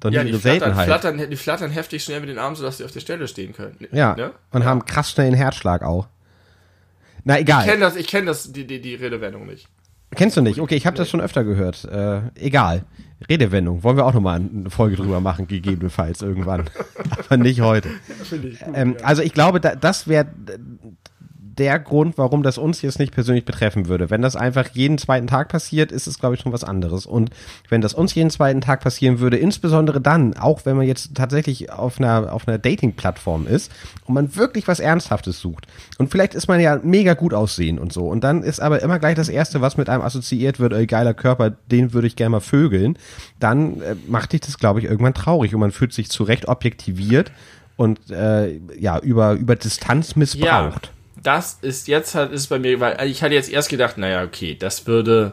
Doch 0.00 0.10
Ja, 0.10 0.24
die 0.24 0.30
ihre 0.30 0.40
flattern, 0.40 0.74
flattern, 0.74 1.30
die 1.30 1.36
flattern 1.36 1.70
heftig 1.70 2.02
schnell 2.02 2.20
mit 2.20 2.28
den 2.30 2.38
Armen, 2.38 2.56
sodass 2.56 2.78
sie 2.78 2.84
auf 2.84 2.90
der 2.90 3.00
Stelle 3.00 3.28
stehen 3.28 3.52
können. 3.52 3.76
ja, 3.92 4.14
Ne? 4.16 4.32
und 4.50 4.64
haben 4.64 4.84
krass 4.86 5.10
schnellen 5.12 5.34
Herzschlag 5.34 5.82
auch. 5.82 6.08
Na 7.24 7.38
egal, 7.38 7.60
Ich 7.64 7.70
kenne 7.70 7.80
das, 7.80 7.96
ich 7.96 8.06
kenn 8.08 8.26
das 8.26 8.50
die, 8.52 8.66
die, 8.66 8.80
die 8.80 8.94
Redewendung 8.94 9.46
nicht. 9.46 9.68
Kennst 10.14 10.36
du 10.36 10.42
nicht? 10.42 10.60
Okay, 10.60 10.74
ich 10.76 10.86
habe 10.86 10.96
das 10.96 11.08
schon 11.10 11.20
öfter 11.20 11.44
gehört. 11.44 11.84
Äh, 11.84 12.22
egal. 12.34 12.84
Redewendung, 13.28 13.82
wollen 13.82 13.98
wir 13.98 14.06
auch 14.06 14.14
nochmal 14.14 14.40
eine 14.40 14.70
Folge 14.70 14.96
drüber 14.96 15.20
machen, 15.20 15.46
gegebenenfalls 15.46 16.22
irgendwann. 16.22 16.64
Aber 17.18 17.36
nicht 17.36 17.60
heute. 17.60 17.88
Ich 18.22 18.30
gut. 18.30 18.56
Ähm, 18.74 18.96
Also 19.02 19.22
ich 19.22 19.34
glaube, 19.34 19.60
da, 19.60 19.74
das 19.74 20.08
wäre 20.08 20.26
der 21.60 21.78
Grund, 21.78 22.16
warum 22.16 22.42
das 22.42 22.56
uns 22.56 22.80
jetzt 22.80 22.98
nicht 22.98 23.12
persönlich 23.12 23.44
betreffen 23.44 23.86
würde. 23.86 24.08
Wenn 24.08 24.22
das 24.22 24.34
einfach 24.34 24.68
jeden 24.72 24.96
zweiten 24.96 25.26
Tag 25.26 25.50
passiert, 25.50 25.92
ist 25.92 26.06
es, 26.06 26.18
glaube 26.18 26.34
ich, 26.34 26.40
schon 26.40 26.54
was 26.54 26.64
anderes. 26.64 27.04
Und 27.04 27.28
wenn 27.68 27.82
das 27.82 27.92
uns 27.92 28.14
jeden 28.14 28.30
zweiten 28.30 28.62
Tag 28.62 28.80
passieren 28.80 29.20
würde, 29.20 29.36
insbesondere 29.36 30.00
dann, 30.00 30.34
auch 30.38 30.64
wenn 30.64 30.78
man 30.78 30.86
jetzt 30.86 31.14
tatsächlich 31.14 31.70
auf 31.70 31.98
einer, 31.98 32.32
auf 32.32 32.48
einer 32.48 32.56
Dating-Plattform 32.56 33.46
ist 33.46 33.70
und 34.06 34.14
man 34.14 34.34
wirklich 34.36 34.68
was 34.68 34.80
Ernsthaftes 34.80 35.38
sucht. 35.38 35.66
Und 35.98 36.10
vielleicht 36.10 36.34
ist 36.34 36.48
man 36.48 36.60
ja 36.60 36.80
mega 36.82 37.12
gut 37.12 37.34
aussehen 37.34 37.78
und 37.78 37.92
so. 37.92 38.08
Und 38.08 38.24
dann 38.24 38.42
ist 38.42 38.60
aber 38.60 38.80
immer 38.80 38.98
gleich 38.98 39.16
das 39.16 39.28
Erste, 39.28 39.60
was 39.60 39.76
mit 39.76 39.90
einem 39.90 40.02
assoziiert 40.02 40.60
wird, 40.60 40.72
ey, 40.72 40.86
geiler 40.86 41.12
Körper, 41.12 41.50
den 41.50 41.92
würde 41.92 42.06
ich 42.06 42.16
gerne 42.16 42.30
mal 42.30 42.40
vögeln. 42.40 42.96
Dann 43.38 43.82
äh, 43.82 43.96
macht 44.08 44.32
dich 44.32 44.40
das, 44.40 44.56
glaube 44.56 44.78
ich, 44.80 44.86
irgendwann 44.86 45.12
traurig 45.12 45.54
und 45.54 45.60
man 45.60 45.72
fühlt 45.72 45.92
sich 45.92 46.08
zu 46.08 46.24
Recht 46.24 46.48
objektiviert 46.48 47.32
und 47.76 48.10
äh, 48.10 48.58
ja, 48.78 48.98
über, 48.98 49.32
über 49.34 49.56
Distanz 49.56 50.16
missbraucht. 50.16 50.86
Ja 50.86 50.99
das 51.22 51.58
ist 51.60 51.88
jetzt 51.88 52.14
halt, 52.14 52.32
ist 52.32 52.48
bei 52.48 52.58
mir, 52.58 52.80
weil 52.80 53.08
ich 53.08 53.22
hatte 53.22 53.34
jetzt 53.34 53.50
erst 53.50 53.68
gedacht, 53.68 53.98
naja, 53.98 54.22
okay, 54.22 54.54
das 54.54 54.86
würde 54.86 55.32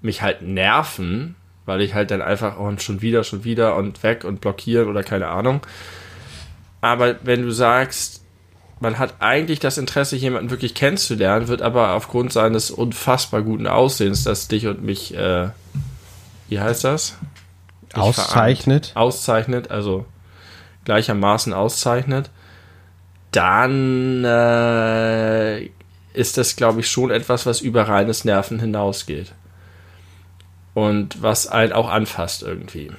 mich 0.00 0.22
halt 0.22 0.42
nerven, 0.42 1.36
weil 1.64 1.80
ich 1.80 1.94
halt 1.94 2.10
dann 2.10 2.22
einfach, 2.22 2.58
oh, 2.58 2.64
und 2.64 2.82
schon 2.82 3.02
wieder, 3.02 3.22
schon 3.24 3.44
wieder 3.44 3.76
und 3.76 4.02
weg 4.02 4.24
und 4.24 4.40
blockieren 4.40 4.88
oder 4.88 5.02
keine 5.02 5.28
Ahnung. 5.28 5.60
Aber 6.80 7.16
wenn 7.22 7.42
du 7.42 7.52
sagst, 7.52 8.24
man 8.80 8.98
hat 8.98 9.14
eigentlich 9.20 9.60
das 9.60 9.78
Interesse, 9.78 10.16
jemanden 10.16 10.50
wirklich 10.50 10.74
kennenzulernen, 10.74 11.46
wird 11.46 11.62
aber 11.62 11.92
aufgrund 11.92 12.32
seines 12.32 12.72
unfassbar 12.72 13.42
guten 13.42 13.68
Aussehens, 13.68 14.24
das 14.24 14.48
dich 14.48 14.66
und 14.66 14.82
mich, 14.82 15.14
äh, 15.14 15.50
wie 16.48 16.58
heißt 16.58 16.82
das? 16.82 17.16
Ich 17.88 17.96
auszeichnet. 17.96 18.86
Vereint, 18.86 18.96
auszeichnet, 18.96 19.70
also 19.70 20.04
gleichermaßen 20.84 21.52
auszeichnet 21.52 22.30
dann 23.32 24.24
äh, 24.24 25.64
ist 26.14 26.38
das, 26.38 26.56
glaube 26.56 26.80
ich, 26.80 26.88
schon 26.88 27.10
etwas, 27.10 27.46
was 27.46 27.60
über 27.60 27.88
reines 27.88 28.24
Nerven 28.24 28.60
hinausgeht. 28.60 29.32
Und 30.74 31.20
was 31.20 31.48
einen 31.48 31.72
auch 31.72 31.90
anfasst 31.90 32.42
irgendwie. 32.42 32.90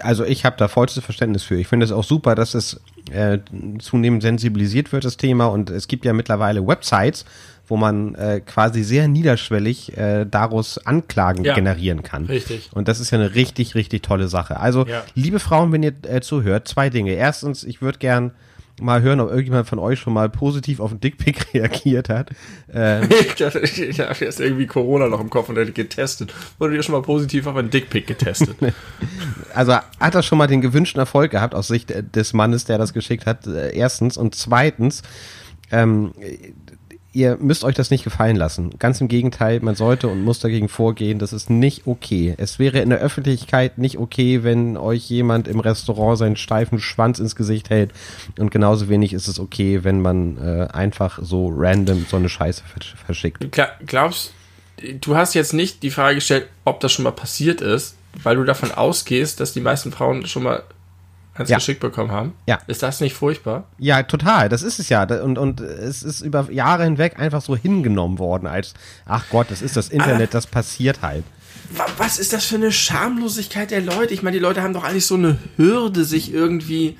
Also 0.00 0.24
ich 0.24 0.46
habe 0.46 0.56
da 0.56 0.68
vollstes 0.68 1.04
Verständnis 1.04 1.42
für. 1.42 1.56
Ich 1.56 1.68
finde 1.68 1.84
es 1.84 1.92
auch 1.92 2.04
super, 2.04 2.34
dass 2.34 2.54
es 2.54 2.80
äh, 3.10 3.38
zunehmend 3.78 4.22
sensibilisiert 4.22 4.92
wird, 4.92 5.04
das 5.04 5.18
Thema. 5.18 5.46
Und 5.46 5.68
es 5.68 5.88
gibt 5.88 6.06
ja 6.06 6.14
mittlerweile 6.14 6.66
Websites, 6.66 7.26
wo 7.68 7.76
man 7.76 8.14
äh, 8.14 8.40
quasi 8.40 8.82
sehr 8.82 9.06
niederschwellig 9.08 9.96
äh, 9.96 10.24
daraus 10.24 10.78
Anklagen 10.86 11.44
ja, 11.44 11.54
generieren 11.54 12.02
kann. 12.02 12.26
Richtig. 12.26 12.70
Und 12.72 12.88
das 12.88 13.00
ist 13.00 13.10
ja 13.10 13.18
eine 13.18 13.34
richtig, 13.34 13.74
richtig 13.74 14.02
tolle 14.02 14.28
Sache. 14.28 14.58
Also, 14.58 14.86
ja. 14.86 15.04
liebe 15.14 15.40
Frauen, 15.40 15.72
wenn 15.72 15.82
ihr 15.82 15.92
äh, 16.08 16.20
zuhört, 16.20 16.68
zwei 16.68 16.88
Dinge. 16.88 17.12
Erstens, 17.12 17.64
ich 17.64 17.82
würde 17.82 17.98
gern 17.98 18.32
mal 18.80 19.02
hören, 19.02 19.20
ob 19.20 19.30
irgendjemand 19.30 19.68
von 19.68 19.78
euch 19.78 20.00
schon 20.00 20.12
mal 20.12 20.28
positiv 20.28 20.80
auf 20.80 20.90
einen 20.90 21.00
Dickpick 21.00 21.46
reagiert 21.54 22.08
hat. 22.08 22.30
Ähm, 22.72 23.08
ich 23.20 23.34
dachte, 23.34 23.60
ich 23.60 24.00
habe 24.00 24.24
jetzt 24.24 24.40
irgendwie 24.40 24.66
Corona 24.66 25.08
noch 25.08 25.20
im 25.20 25.30
Kopf 25.30 25.48
und 25.48 25.56
hätte 25.56 25.72
getestet. 25.72 26.34
Wurde 26.58 26.76
ihr 26.76 26.82
schon 26.82 26.94
mal 26.94 27.02
positiv 27.02 27.46
auf 27.46 27.56
einen 27.56 27.70
Dickpick 27.70 28.06
getestet? 28.06 28.56
also 29.54 29.74
hat 29.98 30.14
er 30.14 30.22
schon 30.22 30.38
mal 30.38 30.46
den 30.46 30.60
gewünschten 30.60 30.98
Erfolg 31.00 31.30
gehabt 31.30 31.54
aus 31.54 31.68
Sicht 31.68 31.92
des 32.14 32.32
Mannes, 32.32 32.64
der 32.64 32.78
das 32.78 32.92
geschickt 32.92 33.26
hat? 33.26 33.46
Äh, 33.46 33.74
erstens 33.76 34.16
und 34.16 34.34
zweitens. 34.34 35.02
Ähm, 35.72 36.12
ihr 37.12 37.36
müsst 37.40 37.64
euch 37.64 37.74
das 37.74 37.90
nicht 37.90 38.04
gefallen 38.04 38.36
lassen. 38.36 38.70
Ganz 38.78 39.00
im 39.00 39.08
Gegenteil, 39.08 39.60
man 39.60 39.74
sollte 39.74 40.08
und 40.08 40.22
muss 40.22 40.38
dagegen 40.38 40.68
vorgehen. 40.68 41.18
Das 41.18 41.32
ist 41.32 41.50
nicht 41.50 41.86
okay. 41.86 42.34
Es 42.36 42.58
wäre 42.58 42.78
in 42.78 42.90
der 42.90 43.00
Öffentlichkeit 43.00 43.78
nicht 43.78 43.98
okay, 43.98 44.44
wenn 44.44 44.76
euch 44.76 45.08
jemand 45.10 45.48
im 45.48 45.60
Restaurant 45.60 46.18
seinen 46.18 46.36
steifen 46.36 46.78
Schwanz 46.78 47.18
ins 47.18 47.34
Gesicht 47.34 47.70
hält. 47.70 47.92
Und 48.38 48.50
genauso 48.50 48.88
wenig 48.88 49.12
ist 49.12 49.28
es 49.28 49.40
okay, 49.40 49.82
wenn 49.82 50.00
man 50.00 50.38
äh, 50.38 50.68
einfach 50.72 51.18
so 51.22 51.52
random 51.54 52.06
so 52.08 52.16
eine 52.16 52.28
Scheiße 52.28 52.62
verschickt. 53.06 53.46
Glaubst 53.86 54.32
du 55.00 55.16
hast 55.16 55.34
jetzt 55.34 55.52
nicht 55.52 55.82
die 55.82 55.90
Frage 55.90 56.16
gestellt, 56.16 56.48
ob 56.64 56.80
das 56.80 56.92
schon 56.92 57.02
mal 57.02 57.10
passiert 57.10 57.60
ist, 57.60 57.96
weil 58.22 58.36
du 58.36 58.44
davon 58.44 58.72
ausgehst, 58.72 59.40
dass 59.40 59.52
die 59.52 59.60
meisten 59.60 59.92
Frauen 59.92 60.26
schon 60.26 60.42
mal 60.42 60.62
ja. 61.48 61.56
geschickt 61.56 61.80
bekommen 61.80 62.10
haben. 62.10 62.32
Ja. 62.46 62.58
Ist 62.66 62.82
das 62.82 63.00
nicht 63.00 63.14
furchtbar? 63.14 63.64
Ja, 63.78 64.02
total. 64.02 64.48
Das 64.48 64.62
ist 64.62 64.78
es 64.78 64.88
ja. 64.88 65.04
Und, 65.22 65.38
und 65.38 65.60
es 65.60 66.02
ist 66.02 66.20
über 66.20 66.50
Jahre 66.50 66.84
hinweg 66.84 67.18
einfach 67.18 67.40
so 67.40 67.56
hingenommen 67.56 68.18
worden, 68.18 68.46
als, 68.46 68.74
ach 69.06 69.24
Gott, 69.30 69.50
das 69.50 69.62
ist 69.62 69.76
das 69.76 69.88
Internet, 69.88 70.30
ah. 70.30 70.32
das 70.32 70.46
passiert 70.46 71.02
halt. 71.02 71.24
Was 71.98 72.18
ist 72.18 72.32
das 72.32 72.44
für 72.44 72.56
eine 72.56 72.72
Schamlosigkeit 72.72 73.70
der 73.70 73.80
Leute? 73.80 74.12
Ich 74.12 74.22
meine, 74.22 74.36
die 74.36 74.42
Leute 74.42 74.62
haben 74.62 74.74
doch 74.74 74.84
eigentlich 74.84 75.06
so 75.06 75.14
eine 75.14 75.38
Hürde, 75.56 76.04
sich 76.04 76.32
irgendwie 76.32 76.98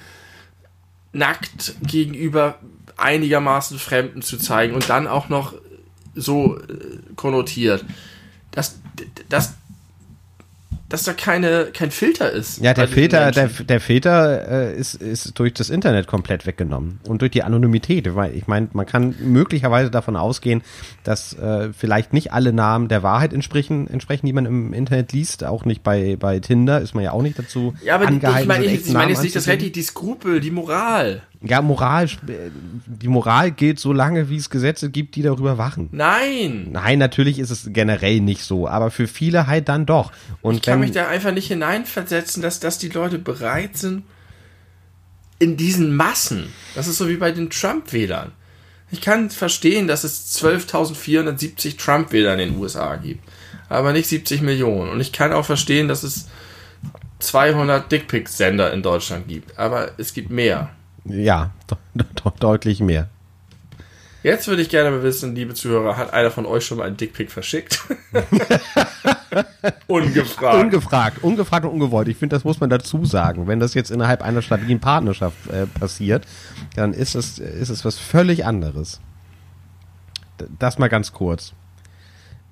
nackt 1.12 1.74
gegenüber 1.82 2.58
einigermaßen 2.96 3.78
Fremden 3.78 4.22
zu 4.22 4.38
zeigen 4.38 4.74
und 4.74 4.88
dann 4.88 5.06
auch 5.06 5.28
noch 5.28 5.54
so 6.14 6.58
äh, 6.58 6.62
konnotiert. 7.16 7.84
Das, 8.52 8.78
das, 9.28 9.54
dass 10.90 11.04
da 11.04 11.12
keine, 11.12 11.68
kein 11.72 11.90
Filter 11.90 12.30
ist. 12.30 12.60
Ja, 12.60 12.74
der 12.74 12.88
Filter, 12.88 13.30
der, 13.30 13.48
der 13.48 13.80
Filter 13.80 14.48
äh, 14.48 14.76
ist, 14.76 14.94
ist 14.94 15.38
durch 15.38 15.54
das 15.54 15.70
Internet 15.70 16.08
komplett 16.08 16.46
weggenommen 16.46 17.00
und 17.08 17.22
durch 17.22 17.30
die 17.30 17.44
Anonymität. 17.44 18.10
Ich 18.34 18.46
meine, 18.48 18.68
man 18.72 18.86
kann 18.86 19.14
möglicherweise 19.20 19.90
davon 19.90 20.16
ausgehen, 20.16 20.62
dass 21.04 21.32
äh, 21.34 21.72
vielleicht 21.72 22.12
nicht 22.12 22.32
alle 22.32 22.52
Namen 22.52 22.88
der 22.88 23.02
Wahrheit 23.04 23.32
entsprechen, 23.32 23.88
entsprechen, 23.88 24.26
die 24.26 24.32
man 24.32 24.46
im 24.46 24.72
Internet 24.72 25.12
liest. 25.12 25.44
Auch 25.44 25.64
nicht 25.64 25.82
bei, 25.84 26.16
bei 26.18 26.40
Tinder 26.40 26.80
ist 26.80 26.94
man 26.94 27.04
ja 27.04 27.12
auch 27.12 27.22
nicht 27.22 27.38
dazu 27.38 27.74
ja, 27.84 27.94
aber 27.94 28.08
angehalten. 28.08 28.42
Ich 28.42 28.48
meine 28.48 28.64
ich, 28.64 28.72
ich 28.72 29.12
jetzt 29.12 29.22
nicht 29.22 29.36
das 29.36 29.46
Recht, 29.46 29.74
die 29.74 29.82
Skrupel, 29.82 30.40
die 30.40 30.50
Moral. 30.50 31.22
Ja, 31.42 31.62
Moral, 31.62 32.06
die 32.86 33.08
Moral 33.08 33.50
gilt 33.50 33.80
so 33.80 33.94
lange, 33.94 34.28
wie 34.28 34.36
es 34.36 34.50
Gesetze 34.50 34.90
gibt, 34.90 35.16
die 35.16 35.22
darüber 35.22 35.56
wachen. 35.56 35.88
Nein! 35.90 36.68
Nein, 36.72 36.98
natürlich 36.98 37.38
ist 37.38 37.50
es 37.50 37.70
generell 37.72 38.20
nicht 38.20 38.42
so, 38.42 38.68
aber 38.68 38.90
für 38.90 39.08
viele 39.08 39.46
halt 39.46 39.70
dann 39.70 39.86
doch. 39.86 40.12
Und 40.42 40.56
ich 40.56 40.62
kann 40.62 40.74
wenn, 40.74 40.80
mich 40.80 40.90
da 40.90 41.08
einfach 41.08 41.32
nicht 41.32 41.48
hineinversetzen, 41.48 42.42
dass, 42.42 42.60
dass 42.60 42.76
die 42.76 42.90
Leute 42.90 43.18
bereit 43.18 43.78
sind, 43.78 44.02
in 45.38 45.56
diesen 45.56 45.96
Massen, 45.96 46.52
das 46.74 46.86
ist 46.86 46.98
so 46.98 47.08
wie 47.08 47.16
bei 47.16 47.32
den 47.32 47.48
Trump-Wählern. 47.48 48.32
Ich 48.90 49.00
kann 49.00 49.30
verstehen, 49.30 49.88
dass 49.88 50.04
es 50.04 50.38
12.470 50.42 51.78
Trump-Wähler 51.78 52.34
in 52.34 52.50
den 52.50 52.58
USA 52.58 52.96
gibt, 52.96 53.26
aber 53.70 53.92
nicht 53.92 54.08
70 54.08 54.42
Millionen. 54.42 54.90
Und 54.90 55.00
ich 55.00 55.12
kann 55.12 55.32
auch 55.32 55.46
verstehen, 55.46 55.88
dass 55.88 56.02
es 56.02 56.28
200 57.20 57.90
Dickpick-Sender 57.90 58.74
in 58.74 58.82
Deutschland 58.82 59.26
gibt, 59.28 59.58
aber 59.58 59.92
es 59.96 60.12
gibt 60.12 60.28
mehr. 60.28 60.70
Ja, 61.04 61.50
de 61.70 61.76
de 61.94 62.32
deutlich 62.38 62.80
mehr. 62.80 63.08
Jetzt 64.22 64.48
würde 64.48 64.60
ich 64.60 64.68
gerne 64.68 64.90
mal 64.90 65.02
wissen, 65.02 65.34
liebe 65.34 65.54
Zuhörer, 65.54 65.96
hat 65.96 66.12
einer 66.12 66.30
von 66.30 66.44
euch 66.44 66.66
schon 66.66 66.76
mal 66.76 66.86
einen 66.86 66.98
Dickpick 66.98 67.30
verschickt? 67.30 67.80
ungefragt. 69.86 70.62
Ungefragt, 70.62 71.24
ungefragt 71.24 71.64
und 71.64 71.72
ungewollt. 71.72 72.08
Ich 72.08 72.18
finde, 72.18 72.36
das 72.36 72.44
muss 72.44 72.60
man 72.60 72.68
dazu 72.68 73.06
sagen. 73.06 73.46
Wenn 73.46 73.60
das 73.60 73.72
jetzt 73.72 73.90
innerhalb 73.90 74.20
einer 74.20 74.42
stabilen 74.42 74.78
Partnerschaft 74.78 75.48
äh, 75.48 75.66
passiert, 75.66 76.26
dann 76.76 76.92
ist 76.92 77.14
es, 77.14 77.38
ist 77.38 77.70
es 77.70 77.84
was 77.86 77.98
völlig 77.98 78.44
anderes. 78.44 79.00
Das 80.58 80.78
mal 80.78 80.88
ganz 80.88 81.12
kurz. 81.12 81.54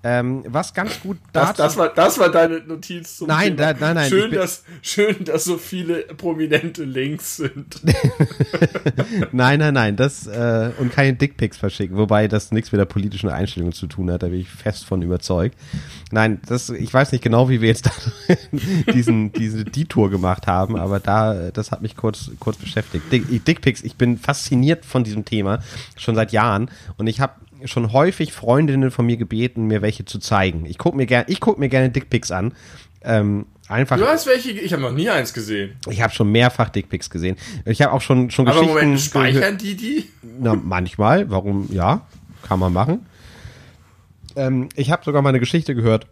Ähm, 0.05 0.45
was 0.47 0.73
ganz 0.75 1.01
gut 1.01 1.19
das, 1.33 1.55
das, 1.55 1.77
war, 1.77 1.89
das 1.89 2.21
war 2.21 2.31
deine 2.31 2.61
Notiz 2.61 3.17
zum 3.17 3.27
Nein, 3.27 3.57
da, 3.57 3.73
nein, 3.73 3.97
nein. 3.97 4.09
Schön 4.09 4.31
dass, 4.31 4.63
schön, 4.81 5.25
dass 5.25 5.45
so 5.45 5.59
viele 5.59 6.03
prominente 6.03 6.85
Links 6.85 7.37
sind. 7.37 7.81
nein, 9.33 9.59
nein, 9.59 9.75
nein. 9.75 9.97
Das, 9.97 10.29
äh, 10.29 10.71
und 10.79 10.93
keine 10.93 11.15
Dickpics 11.15 11.57
verschicken, 11.57 11.97
wobei 11.97 12.29
das 12.29 12.53
nichts 12.53 12.71
mit 12.71 12.79
der 12.79 12.85
politischen 12.85 13.29
Einstellung 13.29 13.73
zu 13.73 13.89
tun 13.89 14.09
hat, 14.13 14.23
da 14.23 14.29
bin 14.29 14.39
ich 14.41 14.49
fest 14.49 14.85
von 14.85 15.03
überzeugt. 15.03 15.59
Nein, 16.13 16.41
das, 16.47 16.71
ich 16.71 16.95
weiß 16.95 17.11
nicht 17.11 17.25
genau, 17.25 17.49
wie 17.49 17.61
wir 17.61 17.69
jetzt 17.69 17.91
diesen, 18.95 19.33
diese 19.33 19.65
Detour 19.65 20.11
gemacht 20.11 20.47
haben, 20.47 20.77
aber 20.77 21.01
da, 21.01 21.51
das 21.51 21.73
hat 21.73 21.83
mich 21.83 21.97
kurz, 21.97 22.31
kurz 22.39 22.57
beschäftigt. 22.57 23.11
Dick, 23.11 23.45
Dickpics, 23.45 23.83
ich 23.83 23.97
bin 23.97 24.17
fasziniert 24.17 24.85
von 24.85 25.03
diesem 25.03 25.25
Thema, 25.25 25.59
schon 25.97 26.15
seit 26.15 26.31
Jahren. 26.31 26.71
Und 26.97 27.09
ich 27.09 27.21
habe 27.21 27.33
schon 27.65 27.93
häufig 27.93 28.33
Freundinnen 28.33 28.91
von 28.91 29.07
mir 29.07 29.17
gebeten, 29.17 29.67
mir 29.67 29.83
welche 29.83 30.05
zu 30.05 30.19
zeigen. 30.19 30.67
Ich 30.67 30.79
gucke 30.79 30.97
mir 30.97 31.07
gerne, 31.07 31.27
ich 31.29 31.41
guck 31.41 31.59
mir 31.59 31.69
gerne 31.69 31.91
Dickpics 31.91 32.31
an. 32.31 32.55
Ähm, 33.03 33.47
einfach. 33.69 33.97
Du 33.97 34.07
hast 34.07 34.27
welche? 34.27 34.51
Ich 34.51 34.73
habe 34.73 34.83
noch 34.83 34.93
nie 34.93 35.09
eins 35.09 35.33
gesehen. 35.33 35.77
Ich 35.89 36.03
habe 36.03 36.13
schon 36.13 36.31
mehrfach 36.31 36.69
Dickpics 36.69 37.11
gesehen. 37.11 37.37
Ich 37.65 37.83
habe 37.83 37.93
auch 37.93 38.01
schon 38.01 38.31
schon 38.31 38.49
Aber 38.49 38.61
Geschichten. 38.61 38.81
Moment, 38.81 39.01
speichern 39.01 39.59
die 39.59 39.77
die? 39.77 40.09
Na, 40.23 40.55
manchmal. 40.55 41.31
Warum? 41.31 41.69
Ja, 41.73 42.07
kann 42.47 42.59
man 42.59 42.73
machen. 42.73 43.07
Ähm, 44.37 44.69
ich 44.75 44.91
habe 44.91 45.05
sogar 45.05 45.23
mal 45.23 45.31
eine 45.31 45.41
Geschichte 45.41 45.75
gehört 45.75 46.07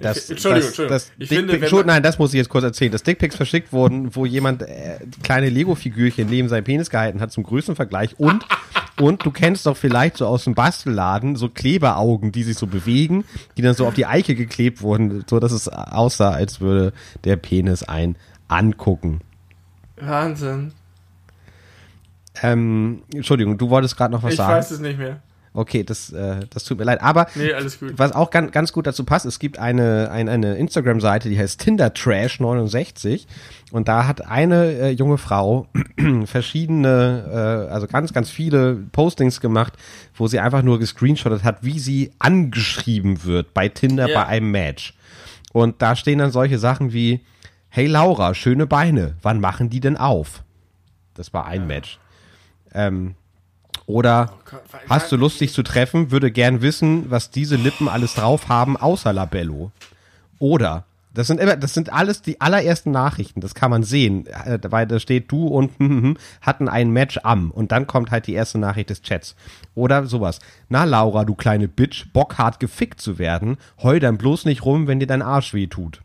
das, 0.00 0.30
Entschuldigung, 0.30 0.60
das, 0.60 0.66
Entschuldigung. 0.68 0.96
Das 0.96 1.12
ich 1.18 1.28
Dick 1.28 1.68
finde, 1.68 1.86
nein, 1.86 2.02
das 2.02 2.18
muss 2.18 2.32
ich 2.32 2.38
jetzt 2.38 2.48
kurz 2.48 2.64
erzählen. 2.64 2.92
Dass 2.92 3.02
Dickpics 3.02 3.36
verschickt 3.36 3.72
wurden, 3.72 4.14
wo 4.14 4.26
jemand 4.26 4.62
äh, 4.62 4.98
kleine 5.22 5.48
Lego-Figürchen 5.48 6.28
neben 6.28 6.48
seinem 6.48 6.64
Penis 6.64 6.90
gehalten 6.90 7.20
hat 7.20 7.32
zum 7.32 7.44
Größenvergleich 7.44 8.18
und 8.18 8.44
und 9.00 9.24
du 9.24 9.30
kennst 9.30 9.66
doch 9.66 9.76
vielleicht 9.76 10.16
so 10.16 10.26
aus 10.26 10.44
dem 10.44 10.54
Bastelladen 10.54 11.36
so 11.36 11.48
Kleberaugen, 11.48 12.32
die 12.32 12.42
sich 12.42 12.56
so 12.56 12.66
bewegen, 12.66 13.24
die 13.56 13.62
dann 13.62 13.74
so 13.74 13.86
auf 13.86 13.94
die 13.94 14.06
Eiche 14.06 14.34
geklebt 14.34 14.82
wurden, 14.82 15.24
so 15.28 15.38
dass 15.40 15.52
es 15.52 15.68
aussah, 15.68 16.30
als 16.30 16.60
würde 16.60 16.92
der 17.24 17.36
Penis 17.36 17.82
ein 17.82 18.16
angucken. 18.48 19.20
Wahnsinn. 19.96 20.72
Ähm, 22.42 23.02
Entschuldigung, 23.14 23.58
du 23.58 23.70
wolltest 23.70 23.96
gerade 23.96 24.12
noch 24.12 24.22
was 24.22 24.32
ich 24.32 24.36
sagen. 24.36 24.52
Ich 24.52 24.58
weiß 24.58 24.70
es 24.72 24.80
nicht 24.80 24.98
mehr. 24.98 25.20
Okay, 25.56 25.84
das, 25.84 26.12
äh, 26.12 26.40
das 26.50 26.64
tut 26.64 26.78
mir 26.78 26.84
leid. 26.84 27.00
Aber 27.02 27.26
Nee, 27.34 27.52
alles 27.52 27.80
gut. 27.80 27.94
was 27.96 28.12
auch 28.12 28.30
ganz, 28.30 28.52
ganz 28.52 28.72
gut 28.74 28.86
dazu 28.86 29.04
passt, 29.04 29.24
es 29.24 29.38
gibt 29.38 29.58
eine, 29.58 30.10
eine, 30.10 30.30
eine 30.30 30.54
Instagram-Seite, 30.56 31.30
die 31.30 31.38
heißt 31.38 31.58
Tinder 31.60 31.94
Trash 31.94 32.40
69 32.40 33.26
und 33.72 33.88
da 33.88 34.06
hat 34.06 34.26
eine 34.26 34.66
äh, 34.72 34.90
junge 34.90 35.16
Frau 35.18 35.66
verschiedene, 36.26 37.66
äh, 37.68 37.72
also 37.72 37.86
ganz, 37.86 38.12
ganz 38.12 38.30
viele 38.30 38.74
Postings 38.92 39.40
gemacht, 39.40 39.72
wo 40.14 40.26
sie 40.28 40.38
einfach 40.40 40.62
nur 40.62 40.78
gescreenshottet 40.78 41.42
hat, 41.42 41.58
wie 41.62 41.78
sie 41.78 42.12
angeschrieben 42.18 43.24
wird 43.24 43.54
bei 43.54 43.68
Tinder 43.68 44.08
Ja. 44.08 44.20
bei 44.22 44.26
einem 44.26 44.50
Match. 44.50 44.94
Und 45.52 45.80
da 45.80 45.96
stehen 45.96 46.18
dann 46.18 46.30
solche 46.32 46.58
Sachen 46.58 46.92
wie, 46.92 47.24
hey 47.70 47.86
Laura, 47.86 48.34
schöne 48.34 48.66
Beine, 48.66 49.14
wann 49.22 49.40
machen 49.40 49.70
die 49.70 49.80
denn 49.80 49.96
auf? 49.96 50.42
Das 51.14 51.32
war 51.32 51.46
ein 51.46 51.66
Match. 51.66 51.98
Ähm, 52.74 53.14
oder 53.86 54.32
weil- 54.70 54.80
hast 54.88 55.12
du 55.12 55.16
Lust, 55.16 55.40
dich 55.40 55.52
zu 55.52 55.62
treffen? 55.62 56.10
Würde 56.10 56.30
gern 56.30 56.60
wissen, 56.62 57.10
was 57.10 57.30
diese 57.30 57.56
Lippen 57.56 57.88
alles 57.88 58.14
drauf 58.14 58.48
haben, 58.48 58.76
außer 58.76 59.12
Labello. 59.12 59.70
Oder, 60.38 60.84
das 61.14 61.28
sind 61.28 61.40
immer, 61.40 61.56
das 61.56 61.72
sind 61.72 61.90
alles 61.92 62.20
die 62.20 62.40
allerersten 62.42 62.90
Nachrichten, 62.90 63.40
das 63.40 63.54
kann 63.54 63.70
man 63.70 63.84
sehen, 63.84 64.26
äh, 64.26 64.58
weil 64.68 64.86
da 64.86 65.00
steht 65.00 65.32
du 65.32 65.46
und 65.46 65.70
hm, 65.78 65.88
hm, 65.88 66.02
hm, 66.02 66.16
hatten 66.42 66.68
ein 66.68 66.90
Match 66.90 67.18
am 67.22 67.50
und 67.50 67.72
dann 67.72 67.86
kommt 67.86 68.10
halt 68.10 68.26
die 68.26 68.34
erste 68.34 68.58
Nachricht 68.58 68.90
des 68.90 69.00
Chats. 69.02 69.34
Oder 69.74 70.04
sowas. 70.06 70.40
Na 70.68 70.84
Laura, 70.84 71.24
du 71.24 71.34
kleine 71.34 71.68
Bitch, 71.68 72.06
Bock 72.12 72.36
hart 72.36 72.60
gefickt 72.60 73.00
zu 73.00 73.18
werden, 73.18 73.56
heul 73.82 73.98
dann 73.98 74.18
bloß 74.18 74.44
nicht 74.44 74.64
rum, 74.64 74.86
wenn 74.88 75.00
dir 75.00 75.06
dein 75.06 75.22
Arsch 75.22 75.54
weh 75.54 75.68
tut. 75.68 76.02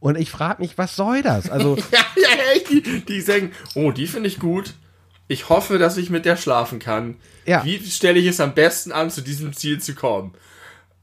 Und 0.00 0.16
ich 0.16 0.30
frage 0.30 0.62
mich, 0.62 0.78
was 0.78 0.94
soll 0.96 1.22
das? 1.22 1.50
Also, 1.50 1.76
Ja, 1.92 1.98
ja, 2.16 2.28
ja, 2.54 2.80
die, 2.80 3.04
die 3.04 3.20
sagen, 3.20 3.50
oh, 3.74 3.90
die 3.90 4.06
finde 4.06 4.28
ich 4.28 4.38
gut. 4.38 4.74
Ich 5.28 5.50
hoffe, 5.50 5.78
dass 5.78 5.96
ich 5.98 6.10
mit 6.10 6.24
der 6.24 6.36
schlafen 6.36 6.78
kann. 6.78 7.16
Ja. 7.46 7.64
Wie 7.64 7.78
stelle 7.90 8.18
ich 8.18 8.26
es 8.26 8.40
am 8.40 8.54
besten 8.54 8.92
an, 8.92 9.10
zu 9.10 9.20
diesem 9.20 9.52
Ziel 9.52 9.80
zu 9.80 9.94
kommen? 9.94 10.32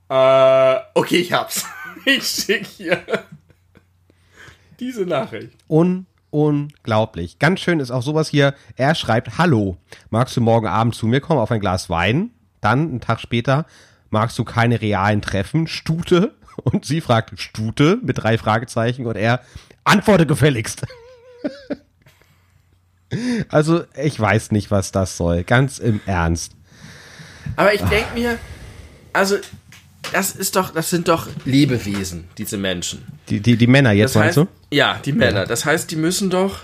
Äh, 0.09 0.75
okay, 0.93 1.17
ich 1.17 1.31
hab's. 1.31 1.65
Ich 2.07 2.27
schicke 2.27 2.67
hier 2.67 3.01
diese 4.79 5.07
Nachricht. 5.07 5.49
un 5.67 6.05
unglaublich. 6.29 7.39
Ganz 7.39 7.61
schön 7.61 7.79
ist 7.79 7.89
auch 7.89 8.03
sowas 8.03 8.29
hier. 8.29 8.53
Er 8.75 8.93
schreibt, 8.93 9.39
hallo, 9.39 9.77
magst 10.11 10.37
du 10.37 10.41
morgen 10.41 10.67
Abend 10.67 10.93
zu 10.93 11.07
mir 11.07 11.19
kommen 11.19 11.39
auf 11.39 11.49
ein 11.49 11.61
Glas 11.61 11.89
Wein? 11.89 12.29
Dann, 12.61 12.89
einen 12.89 13.01
Tag 13.01 13.21
später, 13.21 13.65
magst 14.11 14.37
du 14.37 14.43
keine 14.43 14.81
realen 14.81 15.23
Treffen? 15.23 15.65
Stute? 15.65 16.35
Und 16.63 16.85
sie 16.85 17.01
fragt, 17.01 17.39
Stute? 17.39 17.97
Mit 18.03 18.19
drei 18.19 18.37
Fragezeichen 18.37 19.07
und 19.07 19.17
er, 19.17 19.41
antworte 19.83 20.25
gefälligst. 20.27 20.85
Also, 23.49 23.83
ich 24.01 24.19
weiß 24.19 24.51
nicht, 24.51 24.71
was 24.71 24.91
das 24.91 25.17
soll. 25.17 25.43
Ganz 25.43 25.79
im 25.79 25.99
Ernst. 26.05 26.53
Aber 27.55 27.73
ich 27.73 27.81
denke 27.81 28.13
mir, 28.15 28.37
also, 29.13 29.37
das 30.11 30.31
ist 30.35 30.55
doch, 30.55 30.71
das 30.71 30.89
sind 30.89 31.07
doch 31.07 31.27
Lebewesen, 31.45 32.25
diese 32.37 32.57
Menschen. 32.57 33.05
Die, 33.29 33.39
die, 33.39 33.57
die 33.57 33.67
Männer 33.67 33.91
jetzt, 33.91 34.15
Das 34.15 34.21
meinst 34.21 34.37
heißt, 34.37 34.47
du? 34.71 34.75
ja, 34.75 34.99
die 35.03 35.13
Männer. 35.13 35.45
Das 35.45 35.65
heißt, 35.65 35.89
die 35.91 35.95
müssen 35.95 36.29
doch, 36.29 36.59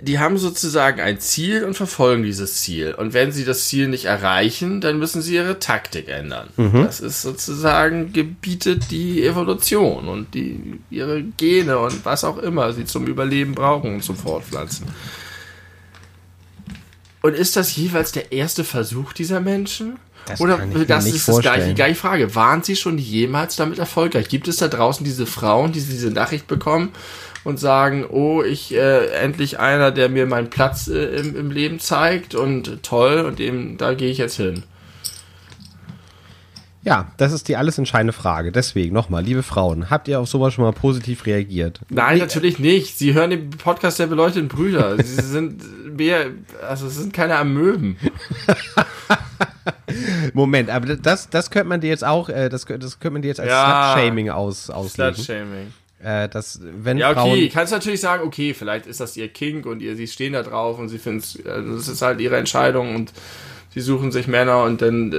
die 0.00 0.18
haben 0.18 0.36
sozusagen 0.36 1.00
ein 1.00 1.20
Ziel 1.20 1.64
und 1.64 1.74
verfolgen 1.74 2.22
dieses 2.22 2.60
Ziel. 2.60 2.92
Und 2.92 3.14
wenn 3.14 3.32
sie 3.32 3.44
das 3.44 3.66
Ziel 3.66 3.88
nicht 3.88 4.04
erreichen, 4.04 4.82
dann 4.82 4.98
müssen 4.98 5.22
sie 5.22 5.34
ihre 5.34 5.58
Taktik 5.58 6.08
ändern. 6.08 6.48
Mhm. 6.56 6.84
Das 6.84 7.00
ist 7.00 7.22
sozusagen 7.22 8.12
gebietet 8.12 8.90
die 8.90 9.24
Evolution 9.24 10.08
und 10.08 10.34
die 10.34 10.80
ihre 10.90 11.22
Gene 11.22 11.78
und 11.78 12.04
was 12.04 12.24
auch 12.24 12.36
immer 12.38 12.72
sie 12.74 12.84
zum 12.84 13.06
Überleben 13.06 13.54
brauchen 13.54 13.94
und 13.94 14.04
zum 14.04 14.16
Fortpflanzen. 14.16 14.86
Und 17.22 17.34
ist 17.34 17.56
das 17.56 17.74
jeweils 17.74 18.12
der 18.12 18.32
erste 18.32 18.64
Versuch 18.64 19.14
dieser 19.14 19.40
Menschen? 19.40 19.96
Das 20.26 20.40
Oder 20.40 20.58
kann 20.58 20.72
ich 20.72 20.78
mir 20.78 20.86
das 20.86 21.04
nicht 21.04 21.16
ist 21.16 21.28
das 21.28 21.40
gleiche, 21.40 21.68
die 21.68 21.74
gleiche 21.74 21.94
Frage. 21.94 22.34
Waren 22.34 22.62
Sie 22.62 22.76
schon 22.76 22.98
jemals 22.98 23.56
damit 23.56 23.78
erfolgreich? 23.78 24.28
Gibt 24.28 24.48
es 24.48 24.56
da 24.58 24.68
draußen 24.68 25.04
diese 25.04 25.24
Frauen, 25.24 25.72
die 25.72 25.80
diese 25.80 26.10
Nachricht 26.10 26.46
bekommen 26.48 26.90
und 27.46 27.60
sagen, 27.60 28.04
oh, 28.10 28.42
ich 28.42 28.74
äh, 28.74 29.06
endlich 29.06 29.60
einer, 29.60 29.92
der 29.92 30.08
mir 30.08 30.26
meinen 30.26 30.50
Platz 30.50 30.88
äh, 30.88 31.04
im, 31.20 31.36
im 31.36 31.50
Leben 31.52 31.78
zeigt 31.78 32.34
und 32.34 32.82
toll 32.82 33.20
und 33.20 33.38
dem, 33.38 33.78
da 33.78 33.94
gehe 33.94 34.10
ich 34.10 34.18
jetzt 34.18 34.36
hin. 34.36 34.64
Ja, 36.82 37.12
das 37.18 37.32
ist 37.32 37.46
die 37.46 37.56
alles 37.56 37.78
entscheidende 37.78 38.12
Frage. 38.12 38.50
Deswegen 38.50 38.92
nochmal, 38.92 39.22
liebe 39.22 39.44
Frauen, 39.44 39.90
habt 39.90 40.08
ihr 40.08 40.18
auf 40.18 40.28
sowas 40.28 40.54
schon 40.54 40.64
mal 40.64 40.72
positiv 40.72 41.24
reagiert? 41.24 41.78
Nein, 41.88 42.18
natürlich 42.18 42.58
nicht. 42.58 42.98
Sie 42.98 43.14
hören 43.14 43.30
den 43.30 43.50
Podcast 43.50 44.00
der 44.00 44.08
beleuchteten 44.08 44.48
Brüder. 44.48 44.96
Sie 45.02 45.22
sind 45.22 45.96
mehr, 45.96 46.26
also 46.68 46.88
es 46.88 46.96
sind 46.96 47.12
keine 47.12 47.36
Amöben. 47.36 47.96
Moment, 50.34 50.68
aber 50.68 50.96
das, 50.96 51.30
das 51.30 51.52
könnte 51.52 51.68
man 51.68 51.80
dir 51.80 51.90
jetzt 51.90 52.04
auch, 52.04 52.28
äh, 52.28 52.48
das, 52.48 52.64
das 52.64 52.98
könnte 52.98 53.12
man 53.12 53.22
dir 53.22 53.28
jetzt 53.28 53.40
als 53.40 53.50
Ja. 53.50 53.92
Slut-Shaming 53.94 54.30
aus, 54.30 54.68
auslegen. 54.68 55.14
Slutshaming. 55.14 55.72
Äh, 56.02 56.28
dass, 56.28 56.60
wenn 56.62 56.98
Ja, 56.98 57.14
Frauen, 57.14 57.32
okay, 57.32 57.48
kannst 57.48 57.72
natürlich 57.72 58.00
sagen, 58.00 58.22
okay, 58.26 58.52
vielleicht 58.54 58.86
ist 58.86 59.00
das 59.00 59.16
ihr 59.16 59.28
Kink 59.28 59.64
und 59.66 59.80
ihr, 59.80 59.96
sie 59.96 60.06
stehen 60.06 60.34
da 60.34 60.42
drauf 60.42 60.78
und 60.78 60.88
sie 60.88 60.98
finden 60.98 61.20
es, 61.20 61.38
also 61.46 61.76
das 61.76 61.88
ist 61.88 62.02
halt 62.02 62.20
ihre 62.20 62.36
Entscheidung 62.36 62.94
und 62.94 63.12
sie 63.72 63.80
suchen 63.80 64.12
sich 64.12 64.26
Männer 64.26 64.62
und 64.64 64.82
dann 64.82 65.12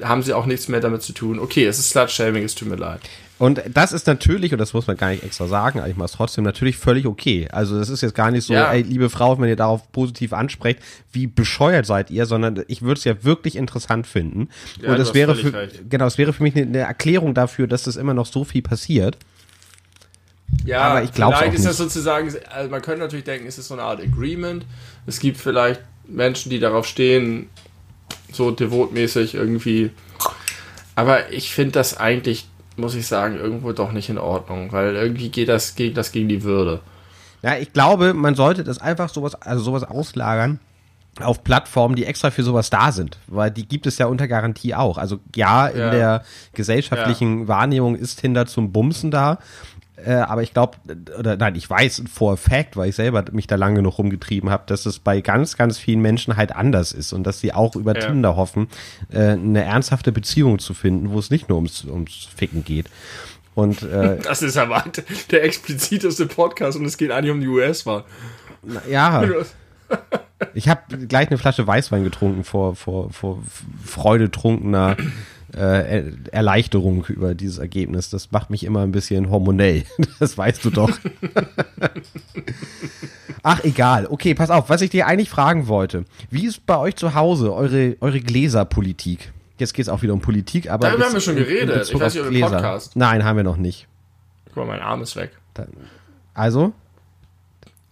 äh, 0.00 0.04
haben 0.04 0.22
sie 0.22 0.32
auch 0.32 0.46
nichts 0.46 0.68
mehr 0.68 0.80
damit 0.80 1.02
zu 1.02 1.12
tun. 1.12 1.38
Okay, 1.40 1.66
es 1.66 1.78
ist 1.78 1.90
Slutshaming, 1.90 2.44
es 2.44 2.54
tut 2.54 2.68
mir 2.68 2.76
leid. 2.76 3.00
Und 3.40 3.62
das 3.72 3.92
ist 3.92 4.06
natürlich, 4.06 4.52
und 4.52 4.58
das 4.58 4.74
muss 4.74 4.86
man 4.86 4.98
gar 4.98 5.10
nicht 5.10 5.22
extra 5.24 5.46
sagen, 5.46 5.78
aber 5.78 5.88
ich 5.88 5.96
mache 5.96 6.06
es 6.06 6.12
trotzdem 6.12 6.44
natürlich 6.44 6.76
völlig 6.76 7.06
okay. 7.06 7.48
Also 7.50 7.78
das 7.78 7.88
ist 7.88 8.02
jetzt 8.02 8.14
gar 8.14 8.30
nicht 8.30 8.44
so, 8.44 8.52
Ja. 8.52 8.70
ey, 8.70 8.82
liebe 8.82 9.08
Frau, 9.08 9.40
wenn 9.40 9.48
ihr 9.48 9.56
darauf 9.56 9.90
positiv 9.92 10.34
ansprecht, 10.34 10.78
wie 11.10 11.26
bescheuert 11.26 11.86
seid 11.86 12.10
ihr, 12.10 12.26
sondern 12.26 12.62
ich 12.68 12.82
würde 12.82 12.98
es 12.98 13.04
ja 13.04 13.24
wirklich 13.24 13.56
interessant 13.56 14.06
finden. 14.06 14.50
Ja, 14.82 14.92
und 14.92 15.00
es 15.00 15.14
wäre 15.14 15.34
für, 15.34 15.54
recht. 15.54 15.88
genau, 15.88 16.04
es 16.06 16.18
wäre 16.18 16.34
für 16.34 16.42
mich 16.42 16.54
eine, 16.54 16.66
eine 16.66 16.78
Erklärung 16.80 17.32
dafür, 17.32 17.66
dass 17.66 17.84
das 17.84 17.96
immer 17.96 18.12
noch 18.12 18.26
so 18.26 18.44
viel 18.44 18.60
passiert. 18.60 19.16
Ja, 20.64 20.82
Aber 20.82 21.02
ich 21.02 21.12
glaub's 21.12 21.38
vielleicht 21.38 21.54
ist 21.54 21.66
das 21.66 21.76
sozusagen, 21.78 22.32
also 22.50 22.70
man 22.70 22.82
könnte 22.82 23.00
natürlich 23.00 23.24
denken, 23.24 23.46
es 23.46 23.58
ist 23.58 23.68
so 23.68 23.74
eine 23.74 23.82
Art 23.82 24.00
Agreement. 24.00 24.64
Es 25.06 25.18
gibt 25.18 25.38
vielleicht 25.38 25.80
Menschen, 26.06 26.50
die 26.50 26.58
darauf 26.58 26.86
stehen, 26.86 27.48
so 28.32 28.50
devotmäßig 28.50 29.34
irgendwie. 29.34 29.90
Aber 30.96 31.32
ich 31.32 31.52
finde 31.54 31.72
das 31.72 31.96
eigentlich, 31.96 32.46
muss 32.76 32.94
ich 32.94 33.06
sagen, 33.06 33.36
irgendwo 33.36 33.72
doch 33.72 33.92
nicht 33.92 34.08
in 34.10 34.18
Ordnung, 34.18 34.72
weil 34.72 34.94
irgendwie 34.96 35.30
geht 35.30 35.48
das, 35.48 35.74
geht 35.74 35.96
das 35.96 36.12
gegen 36.12 36.28
die 36.28 36.42
Würde. 36.42 36.80
Ja, 37.42 37.56
ich 37.56 37.72
glaube, 37.72 38.12
man 38.12 38.34
sollte 38.34 38.64
das 38.64 38.78
einfach 38.78 39.08
sowas, 39.08 39.34
also 39.36 39.62
sowas 39.64 39.84
auslagern 39.84 40.60
auf 41.20 41.42
Plattformen, 41.42 41.96
die 41.96 42.04
extra 42.06 42.30
für 42.30 42.42
sowas 42.44 42.70
da 42.70 42.92
sind, 42.92 43.18
weil 43.26 43.50
die 43.50 43.66
gibt 43.66 43.86
es 43.86 43.98
ja 43.98 44.06
unter 44.06 44.28
Garantie 44.28 44.74
auch. 44.74 44.96
Also 44.96 45.18
ja, 45.34 45.66
in 45.66 45.78
Ja. 45.78 45.90
der 45.90 46.24
gesellschaftlichen 46.54 47.48
Wahrnehmung 47.48 47.96
ist 47.96 48.20
Tinder 48.20 48.46
zum 48.46 48.72
Bumsen 48.72 49.10
da, 49.10 49.38
äh, 50.04 50.12
aber 50.12 50.42
ich 50.42 50.52
glaube, 50.52 50.78
oder 51.18 51.36
nein, 51.36 51.54
ich 51.54 51.68
weiß 51.68 52.04
for 52.12 52.32
a 52.34 52.36
fact, 52.36 52.76
weil 52.76 52.90
ich 52.90 52.96
selber 52.96 53.24
mich 53.32 53.46
da 53.46 53.56
lange 53.56 53.76
genug 53.76 53.98
rumgetrieben 53.98 54.50
habe, 54.50 54.64
dass 54.66 54.86
es 54.86 54.98
bei 54.98 55.20
ganz, 55.20 55.56
ganz 55.56 55.78
vielen 55.78 56.00
Menschen 56.00 56.36
halt 56.36 56.54
anders 56.54 56.92
ist 56.92 57.12
und 57.12 57.24
dass 57.24 57.40
sie 57.40 57.52
auch 57.52 57.76
über 57.76 57.94
Ja. 57.94 58.06
Tinder 58.06 58.36
hoffen, 58.36 58.68
äh, 59.12 59.30
eine 59.30 59.62
ernsthafte 59.64 60.12
Beziehung 60.12 60.58
zu 60.58 60.74
finden, 60.74 61.10
wo 61.10 61.18
es 61.18 61.30
nicht 61.30 61.48
nur 61.48 61.56
ums, 61.56 61.84
ums 61.84 62.28
Ficken 62.36 62.64
geht. 62.64 62.86
Und 63.54 63.82
äh, 63.82 64.18
Das 64.22 64.42
ist 64.42 64.56
aber 64.56 64.84
der 65.30 65.44
expliziteste 65.44 66.26
Podcast 66.26 66.78
und 66.78 66.84
es 66.84 66.96
geht 66.96 67.10
eigentlich 67.10 67.32
um 67.32 67.40
die 67.40 67.48
US-Wahl. 67.48 68.04
ja, 68.88 69.22
Ich 70.54 70.68
habe 70.68 70.96
gleich 71.06 71.28
eine 71.28 71.36
Flasche 71.38 71.66
Weißwein 71.66 72.04
getrunken 72.04 72.44
vor, 72.44 72.74
vor, 72.74 73.12
vor 73.12 73.42
freudetrunkener 73.84 74.96
äh, 75.54 75.58
Er- 76.00 76.04
Erleichterung 76.32 77.04
über 77.06 77.34
dieses 77.34 77.58
Ergebnis. 77.58 78.10
Das 78.10 78.30
macht 78.32 78.50
mich 78.50 78.64
immer 78.64 78.80
ein 78.82 78.92
bisschen 78.92 79.30
hormonell. 79.30 79.84
Das 80.18 80.36
weißt 80.36 80.64
du 80.64 80.70
doch. 80.70 80.90
Ach, 83.42 83.64
egal. 83.64 84.06
Okay, 84.06 84.34
pass 84.34 84.50
auf, 84.50 84.68
was 84.68 84.82
ich 84.82 84.90
dir 84.90 85.06
eigentlich 85.06 85.30
fragen 85.30 85.66
wollte. 85.66 86.04
Wie 86.30 86.46
ist 86.46 86.66
bei 86.66 86.76
euch 86.76 86.96
zu 86.96 87.14
Hause 87.14 87.54
eure, 87.54 87.96
eure 88.00 88.20
Gläserpolitik? 88.20 89.32
Jetzt 89.58 89.72
geht 89.74 89.84
es 89.84 89.88
auch 89.88 90.02
wieder 90.02 90.12
um 90.12 90.20
Politik, 90.20 90.70
aber. 90.70 90.88
Darüber 90.88 91.06
haben 91.06 91.14
wir 91.14 91.20
schon 91.20 91.36
geredet. 91.36 91.90
Ich 91.92 91.98
weiß 91.98 92.14
nicht, 92.14 92.24
ob 92.24 92.32
im 92.32 92.40
Podcast. 92.40 92.96
Nein, 92.96 93.24
haben 93.24 93.36
wir 93.36 93.44
noch 93.44 93.56
nicht. 93.56 93.86
Guck 94.46 94.56
mal, 94.56 94.66
mein 94.66 94.80
Arm 94.80 95.02
ist 95.02 95.16
weg. 95.16 95.32
Also? 96.34 96.72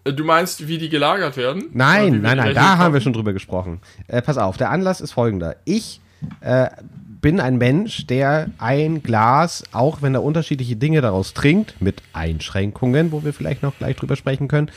Äh, 0.04 0.12
Du 0.12 0.24
meinst, 0.24 0.66
wie 0.66 0.78
die 0.78 0.88
gelagert 0.88 1.36
werden? 1.36 1.64
Nein, 1.72 2.20
nein, 2.22 2.38
nein, 2.38 2.54
da 2.54 2.78
haben 2.78 2.94
wir 2.94 3.00
schon 3.02 3.12
drüber 3.12 3.32
gesprochen. 3.34 3.80
Äh, 4.06 4.22
pass 4.22 4.38
auf, 4.38 4.56
der 4.56 4.70
Anlass 4.70 5.00
ist 5.02 5.12
folgender. 5.12 5.56
Ich 5.66 6.00
äh, 6.40 6.68
bin 7.20 7.40
ein 7.40 7.58
Mensch, 7.58 8.06
der 8.06 8.50
ein 8.58 9.02
Glas, 9.02 9.64
auch 9.72 10.02
wenn 10.02 10.14
er 10.14 10.22
unterschiedliche 10.22 10.76
Dinge 10.76 11.00
daraus 11.00 11.34
trinkt, 11.34 11.80
mit 11.80 12.02
Einschränkungen, 12.12 13.12
wo 13.12 13.24
wir 13.24 13.32
vielleicht 13.32 13.62
noch 13.62 13.76
gleich 13.78 13.96
drüber 13.96 14.16
sprechen 14.16 14.48
können, 14.48 14.70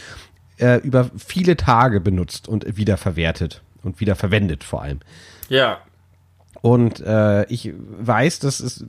äh, 0.57 0.77
über 0.77 1.09
viele 1.17 1.57
Tage 1.57 1.99
benutzt 2.01 2.47
und 2.47 2.77
wiederverwertet 2.77 3.61
und 3.83 3.99
wiederverwendet 3.99 4.63
vor 4.63 4.81
allem. 4.81 4.99
Ja, 5.49 5.79
Und 6.61 6.99
äh, 7.01 7.45
ich 7.47 7.73
weiß, 7.75 8.39
dass 8.39 8.59
es 8.59 8.85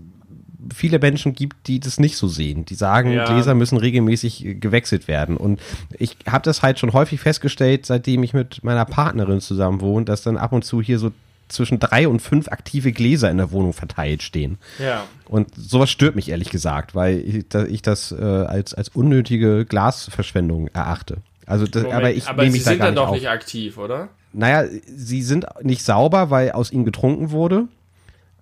viele 0.72 0.98
Menschen 0.98 1.32
gibt, 1.32 1.66
die 1.66 1.80
das 1.80 1.98
nicht 1.98 2.16
so 2.16 2.28
sehen. 2.28 2.64
Die 2.64 2.74
sagen, 2.74 3.10
Ja. 3.12 3.24
Gläser 3.24 3.54
müssen 3.54 3.78
regelmäßig 3.78 4.44
äh, 4.44 4.54
gewechselt 4.54 5.08
werden. 5.08 5.36
Und 5.36 5.60
ich 5.98 6.16
habe 6.26 6.44
das 6.44 6.62
halt 6.62 6.78
schon 6.78 6.92
häufig 6.92 7.20
festgestellt, 7.20 7.86
seitdem 7.86 8.22
ich 8.22 8.34
mit 8.34 8.62
meiner 8.62 8.84
Partnerin 8.84 9.40
zusammen 9.40 9.80
wohne, 9.80 10.04
dass 10.04 10.22
dann 10.22 10.36
ab 10.36 10.52
und 10.52 10.64
zu 10.64 10.80
hier 10.82 10.98
so 10.98 11.10
zwischen 11.52 11.78
drei 11.78 12.08
und 12.08 12.20
fünf 12.20 12.48
aktive 12.48 12.92
Gläser 12.92 13.30
in 13.30 13.38
der 13.38 13.50
Wohnung 13.50 13.72
verteilt 13.72 14.22
stehen. 14.22 14.58
Ja. 14.78 15.04
Und 15.26 15.54
sowas 15.56 15.90
stört 15.90 16.16
mich 16.16 16.30
ehrlich 16.30 16.50
gesagt, 16.50 16.94
weil 16.94 17.18
ich, 17.18 17.48
da, 17.48 17.64
ich 17.64 17.82
das 17.82 18.12
äh, 18.12 18.22
als, 18.22 18.74
als 18.74 18.88
unnötige 18.90 19.64
Glasverschwendung 19.64 20.68
erachte. 20.68 21.18
Also, 21.46 21.66
das, 21.66 21.82
Moment, 21.82 21.98
aber 21.98 22.12
ich 22.12 22.28
aber 22.28 22.42
nehme 22.42 22.52
sie 22.52 22.58
mich 22.58 22.64
da 22.64 22.70
sind 22.70 22.80
dann 22.80 22.94
doch 22.94 23.08
auf. 23.08 23.14
nicht 23.14 23.28
aktiv, 23.28 23.78
oder? 23.78 24.08
Naja, 24.32 24.68
sie 24.86 25.22
sind 25.22 25.46
nicht 25.62 25.82
sauber, 25.82 26.30
weil 26.30 26.52
aus 26.52 26.72
ihnen 26.72 26.84
getrunken 26.84 27.30
wurde. 27.30 27.68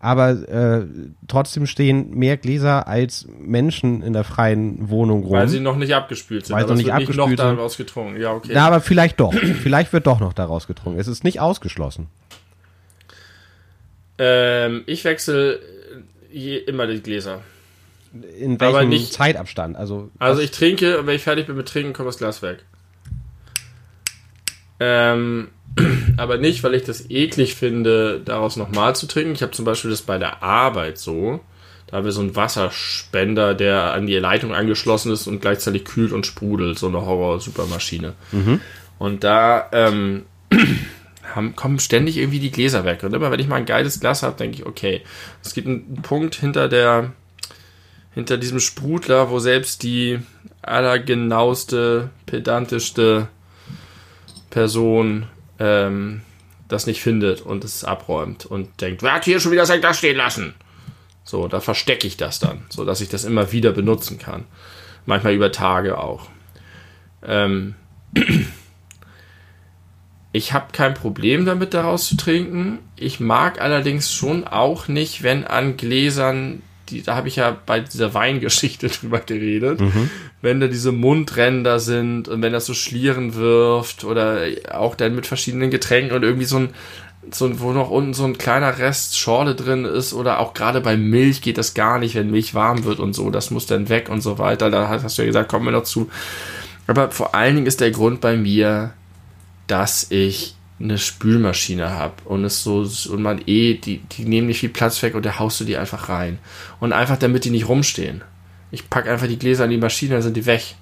Aber 0.02 0.30
äh, 0.48 0.86
trotzdem 1.28 1.66
stehen 1.66 2.14
mehr 2.14 2.38
Gläser 2.38 2.88
als 2.88 3.28
Menschen 3.38 4.00
in 4.00 4.14
der 4.14 4.24
freien 4.24 4.88
Wohnung 4.88 5.24
rum. 5.24 5.32
Weil 5.32 5.48
sie 5.48 5.60
noch 5.60 5.76
nicht 5.76 5.94
abgespült 5.94 6.46
sind. 6.46 6.56
Weil 6.56 6.62
sie 6.62 6.70
noch 6.70 6.76
nicht 6.76 6.86
wird 6.86 6.98
nicht 7.00 7.16
noch 7.16 7.24
abgespült 7.24 7.38
sind. 7.38 7.58
daraus 7.58 7.76
getrunken. 7.76 8.20
Ja, 8.20 8.32
okay. 8.32 8.52
Na, 8.54 8.66
aber 8.66 8.80
vielleicht 8.80 9.20
doch. 9.20 9.34
vielleicht 9.62 9.92
wird 9.92 10.06
doch 10.06 10.18
noch 10.18 10.32
daraus 10.32 10.66
getrunken. 10.66 10.98
Es 10.98 11.06
ist 11.06 11.22
nicht 11.22 11.40
ausgeschlossen. 11.40 12.06
Ähm, 14.22 14.82
ich 14.86 15.04
wechsle 15.04 15.60
je, 16.30 16.58
immer 16.58 16.86
die 16.86 17.00
Gläser. 17.02 17.40
In 18.38 18.54
Aber 18.60 18.74
welchem 18.74 18.88
nicht- 18.90 19.12
Zeitabstand? 19.14 19.76
Also, 19.76 20.10
Also 20.18 20.42
ich 20.42 20.50
trinke 20.50 20.98
und 20.98 21.06
wenn 21.06 21.16
ich 21.16 21.22
fertig 21.22 21.46
bin 21.46 21.56
mit 21.56 21.68
Trinken, 21.68 21.92
kommt 21.94 22.08
das 22.08 22.18
Glas 22.18 22.42
weg. 22.42 22.58
Ähm, 24.78 25.48
aber 26.16 26.38
nicht, 26.38 26.62
weil 26.62 26.74
ich 26.74 26.84
das 26.84 27.10
eklig 27.10 27.54
finde, 27.54 28.20
daraus 28.24 28.56
nochmal 28.56 28.96
zu 28.96 29.06
trinken. 29.06 29.32
Ich 29.32 29.42
habe 29.42 29.52
zum 29.52 29.64
Beispiel 29.64 29.90
das 29.90 30.02
bei 30.02 30.18
der 30.18 30.42
Arbeit 30.42 30.98
so. 30.98 31.40
Da 31.86 31.96
haben 31.96 32.04
wir 32.04 32.12
so 32.12 32.20
einen 32.20 32.36
Wasserspender, 32.36 33.54
der 33.54 33.92
an 33.92 34.06
die 34.06 34.14
Leitung 34.16 34.54
angeschlossen 34.54 35.12
ist 35.12 35.26
und 35.26 35.40
gleichzeitig 35.40 35.84
kühlt 35.84 36.12
und 36.12 36.24
sprudelt. 36.26 36.78
So 36.78 36.86
eine 36.88 37.04
Horror-Supermaschine. 37.04 38.14
Und 38.98 39.24
da 39.24 39.68
ähm, 39.72 40.24
haben, 41.34 41.56
kommen 41.56 41.78
ständig 41.78 42.16
irgendwie 42.16 42.40
die 42.40 42.50
Gläser 42.50 42.84
weg. 42.84 43.02
Und 43.02 43.14
immer 43.14 43.30
wenn 43.30 43.40
ich 43.40 43.48
mal 43.48 43.56
ein 43.56 43.66
geiles 43.66 44.00
Glas 44.00 44.22
habe, 44.22 44.36
denke 44.36 44.58
ich, 44.58 44.66
okay, 44.66 45.02
es 45.42 45.54
gibt 45.54 45.66
einen 45.66 46.02
Punkt 46.02 46.34
hinter 46.34 46.68
der 46.68 47.12
hinter 48.12 48.38
diesem 48.38 48.60
Sprudler, 48.60 49.30
wo 49.30 49.38
selbst 49.38 49.82
die 49.82 50.18
allergenaueste, 50.62 52.10
pedantischste 52.26 53.28
Person 54.50 55.26
ähm, 55.58 56.22
das 56.68 56.86
nicht 56.86 57.02
findet 57.02 57.40
und 57.40 57.64
es 57.64 57.84
abräumt 57.84 58.46
und 58.46 58.80
denkt, 58.80 59.02
wer 59.02 59.14
hat 59.14 59.24
hier 59.24 59.40
schon 59.40 59.52
wieder 59.52 59.66
sein 59.66 59.80
Glas 59.80 59.98
stehen 59.98 60.16
lassen? 60.16 60.54
So, 61.24 61.46
da 61.46 61.60
verstecke 61.60 62.06
ich 62.06 62.16
das 62.16 62.40
dann, 62.40 62.64
so 62.68 62.84
dass 62.84 63.00
ich 63.00 63.08
das 63.08 63.24
immer 63.24 63.52
wieder 63.52 63.72
benutzen 63.72 64.18
kann. 64.18 64.44
Manchmal 65.06 65.34
über 65.34 65.52
Tage 65.52 65.98
auch. 65.98 66.28
Ähm, 67.22 67.74
ich 70.32 70.52
habe 70.52 70.66
kein 70.72 70.94
Problem 70.94 71.44
damit, 71.44 71.74
daraus 71.74 72.06
zu 72.06 72.16
trinken. 72.16 72.78
Ich 72.96 73.18
mag 73.18 73.60
allerdings 73.60 74.12
schon 74.12 74.46
auch 74.46 74.86
nicht, 74.86 75.22
wenn 75.22 75.44
an 75.44 75.76
Gläsern, 75.76 76.62
die, 76.88 77.02
da 77.02 77.16
habe 77.16 77.28
ich 77.28 77.36
ja 77.36 77.56
bei 77.66 77.80
dieser 77.80 78.14
Weingeschichte 78.14 78.88
drüber 79.00 79.20
geredet, 79.20 79.80
wenn 80.40 80.60
da 80.60 80.68
diese 80.68 80.92
Mundränder 80.92 81.80
sind 81.80 82.28
und 82.28 82.42
wenn 82.42 82.52
das 82.52 82.66
so 82.66 82.74
Schlieren 82.74 83.34
wirft 83.34 84.04
oder 84.04 84.42
auch 84.72 84.94
dann 84.94 85.16
mit 85.16 85.26
verschiedenen 85.26 85.70
Getränken 85.70 86.14
und 86.14 86.22
irgendwie 86.22 86.46
so 86.46 86.58
ein, 86.58 86.70
so 87.32 87.46
ein, 87.46 87.60
wo 87.60 87.72
noch 87.72 87.90
unten 87.90 88.14
so 88.14 88.24
ein 88.24 88.38
kleiner 88.38 88.78
Rest 88.78 89.18
Schorle 89.18 89.56
drin 89.56 89.84
ist 89.84 90.14
oder 90.14 90.38
auch 90.38 90.54
gerade 90.54 90.80
bei 90.80 90.96
Milch 90.96 91.42
geht 91.42 91.58
das 91.58 91.74
gar 91.74 91.98
nicht, 91.98 92.14
wenn 92.14 92.30
Milch 92.30 92.54
warm 92.54 92.84
wird 92.84 93.00
und 93.00 93.14
so, 93.14 93.30
das 93.30 93.50
muss 93.50 93.66
dann 93.66 93.88
weg 93.88 94.08
und 94.08 94.20
so 94.20 94.38
weiter. 94.38 94.70
Da 94.70 94.88
hast 94.88 95.18
du 95.18 95.22
ja 95.22 95.26
gesagt, 95.26 95.50
kommen 95.50 95.64
wir 95.64 95.72
noch 95.72 95.82
zu. 95.82 96.08
Aber 96.86 97.10
vor 97.10 97.34
allen 97.34 97.56
Dingen 97.56 97.66
ist 97.66 97.80
der 97.80 97.90
Grund 97.90 98.20
bei 98.20 98.36
mir, 98.36 98.94
dass 99.70 100.10
ich 100.10 100.54
eine 100.80 100.98
Spülmaschine 100.98 101.90
habe 101.90 102.14
und 102.24 102.44
es 102.44 102.62
so 102.62 102.88
und 103.10 103.22
man 103.22 103.42
eh 103.46 103.74
die 103.74 103.98
die 103.98 104.24
nehmen 104.24 104.46
nicht 104.46 104.60
viel 104.60 104.70
Platz 104.70 105.02
weg 105.02 105.14
und 105.14 105.26
da 105.26 105.38
haust 105.38 105.60
du 105.60 105.64
die 105.64 105.76
einfach 105.76 106.08
rein 106.08 106.38
und 106.80 106.92
einfach 106.92 107.18
damit 107.18 107.44
die 107.44 107.50
nicht 107.50 107.68
rumstehen. 107.68 108.22
Ich 108.70 108.88
pack 108.88 109.06
einfach 109.08 109.26
die 109.26 109.38
Gläser 109.38 109.64
in 109.64 109.70
die 109.70 109.76
Maschine, 109.76 110.14
dann 110.14 110.22
sind 110.22 110.36
die 110.36 110.46
weg. 110.46 110.76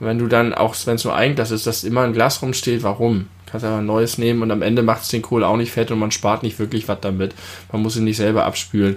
Und 0.00 0.06
wenn 0.06 0.18
du 0.18 0.26
dann 0.26 0.52
auch 0.52 0.74
wenn 0.84 0.96
es 0.96 1.04
nur 1.04 1.14
ein 1.14 1.34
Glas 1.34 1.50
ist, 1.50 1.66
dass 1.66 1.84
immer 1.84 2.02
ein 2.02 2.12
Glas 2.12 2.42
rumsteht, 2.42 2.82
warum? 2.82 3.28
Kannst 3.46 3.64
einfach 3.64 3.78
ein 3.78 3.86
neues 3.86 4.18
nehmen 4.18 4.42
und 4.42 4.50
am 4.50 4.62
Ende 4.62 4.82
macht 4.82 5.02
es 5.02 5.08
den 5.08 5.22
Kohl 5.22 5.44
auch 5.44 5.56
nicht 5.56 5.72
fett 5.72 5.90
und 5.90 5.98
man 5.98 6.10
spart 6.10 6.42
nicht 6.42 6.58
wirklich 6.58 6.88
was 6.88 7.00
damit. 7.00 7.34
Man 7.70 7.82
muss 7.82 7.96
ihn 7.96 8.04
nicht 8.04 8.16
selber 8.16 8.44
abspülen. 8.44 8.96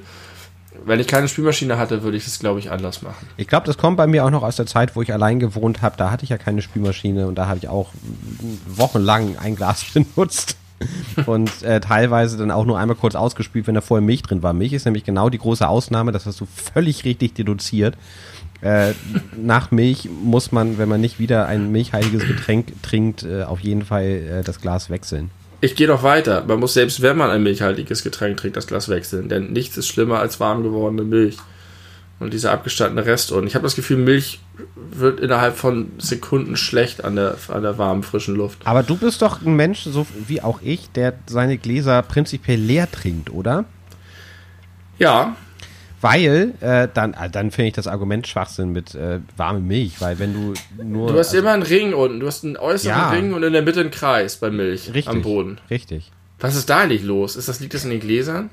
Wenn 0.85 0.99
ich 0.99 1.07
keine 1.07 1.27
Spülmaschine 1.27 1.77
hatte, 1.77 2.03
würde 2.03 2.18
ich 2.18 2.26
das 2.26 2.39
glaube 2.39 2.60
ich 2.60 2.72
anders 2.72 3.01
machen. 3.01 3.27
Ich 3.38 3.47
glaube, 3.47 3.65
das 3.65 3.77
kommt 3.77 3.97
bei 3.97 4.07
mir 4.07 4.26
auch 4.26 4.30
noch 4.30 4.43
aus 4.43 4.56
der 4.56 4.65
Zeit, 4.65 4.95
wo 4.95 5.01
ich 5.01 5.14
allein 5.14 5.39
gewohnt 5.39 5.81
habe. 5.81 5.95
Da 5.97 6.11
hatte 6.11 6.23
ich 6.23 6.30
ja 6.30 6.38
keine 6.38 6.61
Spülmaschine 6.61 7.27
und 7.27 7.35
da 7.35 7.47
habe 7.47 7.57
ich 7.60 7.68
auch 7.68 7.91
wochenlang 8.68 9.38
ein 9.38 9.56
Glas 9.56 9.85
benutzt. 9.93 10.57
Und 11.26 11.61
äh, 11.64 11.81
teilweise 11.81 12.38
dann 12.38 12.51
auch 12.51 12.65
nur 12.65 12.80
einmal 12.80 12.95
kurz 12.95 13.14
ausgespült, 13.15 13.68
wenn 13.68 13.76
da 13.76 13.81
vorher 13.81 14.06
Milch 14.06 14.22
drin 14.22 14.43
war. 14.43 14.53
Milch 14.53 14.72
ist 14.72 14.85
nämlich 14.85 15.03
genau 15.03 15.30
die 15.30 15.38
große 15.38 15.68
Ausnahme, 15.68 16.14
das 16.14 16.26
hast 16.26 16.39
du 16.39 16.45
völlig 16.45 17.03
richtig 17.03 17.35
deduziert. 17.35 17.97
Äh, 18.61 18.93
nach 19.38 19.72
Milch 19.72 20.10
muss 20.23 20.51
man, 20.51 20.77
wenn 20.77 20.89
man 20.89 21.01
nicht 21.01 21.19
wieder 21.19 21.47
ein 21.47 21.72
milchhaltiges 21.72 22.26
Getränk 22.27 22.81
trinkt, 22.81 23.23
äh, 23.23 23.43
auf 23.43 23.61
jeden 23.61 23.85
Fall 23.85 24.06
äh, 24.06 24.43
das 24.43 24.60
Glas 24.61 24.89
wechseln. 24.89 25.31
Ich 25.61 25.76
gehe 25.76 25.88
noch 25.88 26.03
weiter. 26.03 26.44
Man 26.48 26.60
muss 26.60 26.73
selbst, 26.73 27.02
wenn 27.02 27.18
man 27.18 27.30
ein 27.30 27.44
milchhaltiges 27.44 28.03
Getränk 28.03 28.38
trinkt, 28.38 28.56
das 28.57 28.68
Glas 28.68 28.90
wechseln. 28.90 29.30
Denn 29.30 29.52
nichts 29.52 29.77
ist 29.77 29.88
schlimmer 29.88 30.19
als 30.19 30.40
warm 30.40 30.64
gewordene 30.64 31.03
Milch. 31.03 31.38
Und 32.19 32.34
dieser 32.34 32.52
abgestandene 32.52 33.06
Rest. 33.06 33.31
Und 33.31 33.48
ich 33.48 33.56
habe 33.56 33.64
das 33.64 33.76
Gefühl, 33.76 33.98
Milch 33.98 34.41
wird 34.76 35.22
innerhalb 35.22 35.56
von 35.56 35.91
Sekunden 35.99 36.57
schlecht 36.57 37.06
an 37.06 37.15
der, 37.15 37.38
an 37.48 37.64
der 37.64 37.77
warmen, 37.77 38.03
frischen 38.03 38.36
Luft. 38.36 38.60
Aber 38.65 38.84
du 38.84 38.98
bist 38.98 39.22
doch 39.22 39.41
ein 39.41 39.56
Mensch, 39.56 39.84
so 39.84 40.06
wie 40.27 40.41
auch 40.41 40.60
ich, 40.61 40.90
der 40.91 41.14
seine 41.27 41.57
Gläser 41.57 42.02
prinzipiell 42.02 42.60
leer 42.60 42.91
trinkt, 42.91 43.30
oder? 43.30 43.64
Ja, 44.98 45.38
Weil, 46.02 46.54
äh, 46.62 46.88
dann, 46.94 47.14
äh, 47.14 47.30
dann 47.30 47.52
finde 47.52 47.68
ich 47.70 47.74
das 47.74 47.88
Argument 47.88 48.26
Schwachsinn 48.28 48.72
mit 48.72 48.96
äh, 48.96 49.20
warme 49.36 49.60
Milch, 49.60 50.00
weil 50.00 50.18
wenn 50.20 50.34
du 50.34 50.54
nur. 50.82 51.12
du 51.12 51.20
hast 51.20 51.28
also, 51.30 51.40
immer 51.40 51.52
einen 51.52 51.64
Ring 51.64 51.94
unten. 51.94 52.20
Du 52.20 52.28
hast 52.28 52.44
einen 52.46 52.56
äußeren 52.58 52.98
Ja. 52.98 53.10
Ring 53.10 53.34
und 53.34 53.44
in 53.44 53.52
der 53.54 53.62
Mitte 53.62 53.82
einen 53.82 53.92
Kreis 53.92 54.38
bei 54.38 54.50
Milch 54.50 54.88
richtig, 54.94 55.10
am 55.10 55.22
Boden. 55.22 55.60
Richtig. 55.70 56.12
Was 56.40 56.56
ist 56.56 56.70
da 56.70 56.80
eigentlich 56.80 57.04
los? 57.04 57.36
Ist 57.36 57.50
das, 57.50 57.60
liegt 57.60 57.74
das 57.74 57.84
in 57.84 57.90
den 57.90 58.00
Gläsern? 58.00 58.50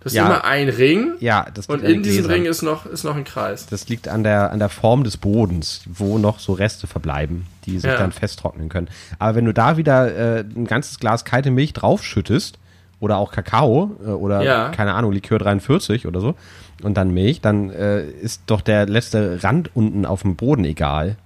Du 0.00 0.06
hast 0.06 0.14
Ja. 0.14 0.26
immer 0.26 0.44
einen 0.44 0.70
Ring 0.70 1.12
Ja, 1.20 1.46
das 1.52 1.66
und 1.66 1.82
in 1.82 2.02
diesem 2.02 2.24
Gläsern. 2.24 2.30
Ring 2.42 2.44
ist 2.50 2.62
noch, 2.62 2.86
ist 2.86 3.04
noch 3.04 3.16
ein 3.16 3.24
Kreis. 3.24 3.66
Das 3.66 3.88
liegt 3.88 4.08
an 4.08 4.22
der, 4.22 4.50
an 4.52 4.58
der 4.60 4.68
Form 4.70 5.04
des 5.04 5.16
Bodens, 5.18 5.82
wo 5.86 6.16
noch 6.18 6.38
so 6.38 6.52
Reste 6.54 6.86
verbleiben, 6.86 7.46
die 7.66 7.78
sich 7.80 7.90
Ja. 7.90 7.98
dann 7.98 8.12
festtrocknen 8.12 8.68
können. 8.70 8.88
Aber 9.18 9.34
wenn 9.34 9.44
du 9.44 9.52
da 9.52 9.76
wieder 9.76 10.14
äh, 10.38 10.40
ein 10.40 10.66
ganzes 10.66 11.00
Glas 11.00 11.24
kalte 11.26 11.50
Milch 11.50 11.72
draufschüttest, 11.74 12.58
oder 13.00 13.18
auch 13.18 13.30
Kakao, 13.30 13.96
äh, 14.04 14.08
oder 14.08 14.42
Ja. 14.42 14.68
keine 14.70 14.94
Ahnung, 14.94 15.12
Likör 15.12 15.38
43 15.38 16.06
oder 16.06 16.20
so, 16.20 16.34
und 16.82 16.94
dann 16.94 17.12
Milch, 17.12 17.40
dann 17.40 17.70
äh, 17.70 18.04
ist 18.04 18.42
doch 18.46 18.60
der 18.60 18.86
letzte 18.86 19.42
Rand 19.42 19.70
unten 19.74 20.06
auf 20.06 20.22
dem 20.22 20.36
Boden 20.36 20.64
egal. 20.64 21.16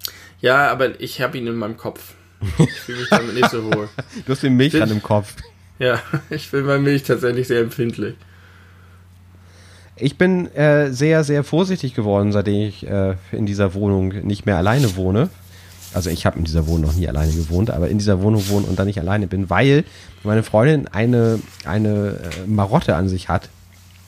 Ja, 0.40 0.70
aber 0.70 1.00
ich 1.00 1.20
habe 1.20 1.38
ihn 1.38 1.46
in 1.46 1.56
meinem 1.56 1.76
Kopf. 1.76 2.14
Ich 2.58 2.70
fühle 2.72 2.98
mich 2.98 3.08
damit 3.08 3.34
nicht 3.34 3.50
so 3.50 3.64
wohl. 3.64 3.88
Du 4.26 4.32
hast 4.32 4.42
den 4.42 4.56
Milchrand 4.56 4.90
im 4.90 5.02
Kopf. 5.02 5.36
Ja, 5.78 6.00
ich 6.30 6.50
bin 6.50 6.66
bei 6.66 6.78
Milch 6.78 7.04
tatsächlich 7.04 7.48
sehr 7.48 7.60
empfindlich. 7.60 8.16
Ich 9.96 10.18
bin 10.18 10.52
äh, 10.54 10.90
sehr, 10.90 11.22
sehr 11.22 11.44
vorsichtig 11.44 11.94
geworden, 11.94 12.32
seitdem 12.32 12.68
ich 12.68 12.86
äh, 12.86 13.14
in 13.30 13.46
dieser 13.46 13.74
Wohnung 13.74 14.08
nicht 14.26 14.46
mehr 14.46 14.56
alleine 14.56 14.96
wohne. 14.96 15.28
Also 15.94 16.08
ich 16.08 16.24
habe 16.24 16.38
in 16.38 16.44
dieser 16.44 16.66
Wohnung 16.66 16.86
noch 16.90 16.94
nie 16.94 17.06
alleine 17.06 17.32
gewohnt, 17.32 17.70
aber 17.70 17.88
in 17.88 17.98
dieser 17.98 18.22
Wohnung 18.22 18.48
wohne 18.48 18.66
und 18.66 18.78
dann 18.78 18.86
nicht 18.86 18.98
alleine 18.98 19.26
bin, 19.26 19.50
weil 19.50 19.84
meine 20.24 20.42
Freundin 20.42 20.88
eine, 20.88 21.38
eine 21.64 22.18
äh, 22.22 22.46
Marotte 22.46 22.96
an 22.96 23.08
sich 23.08 23.28
hat, 23.28 23.50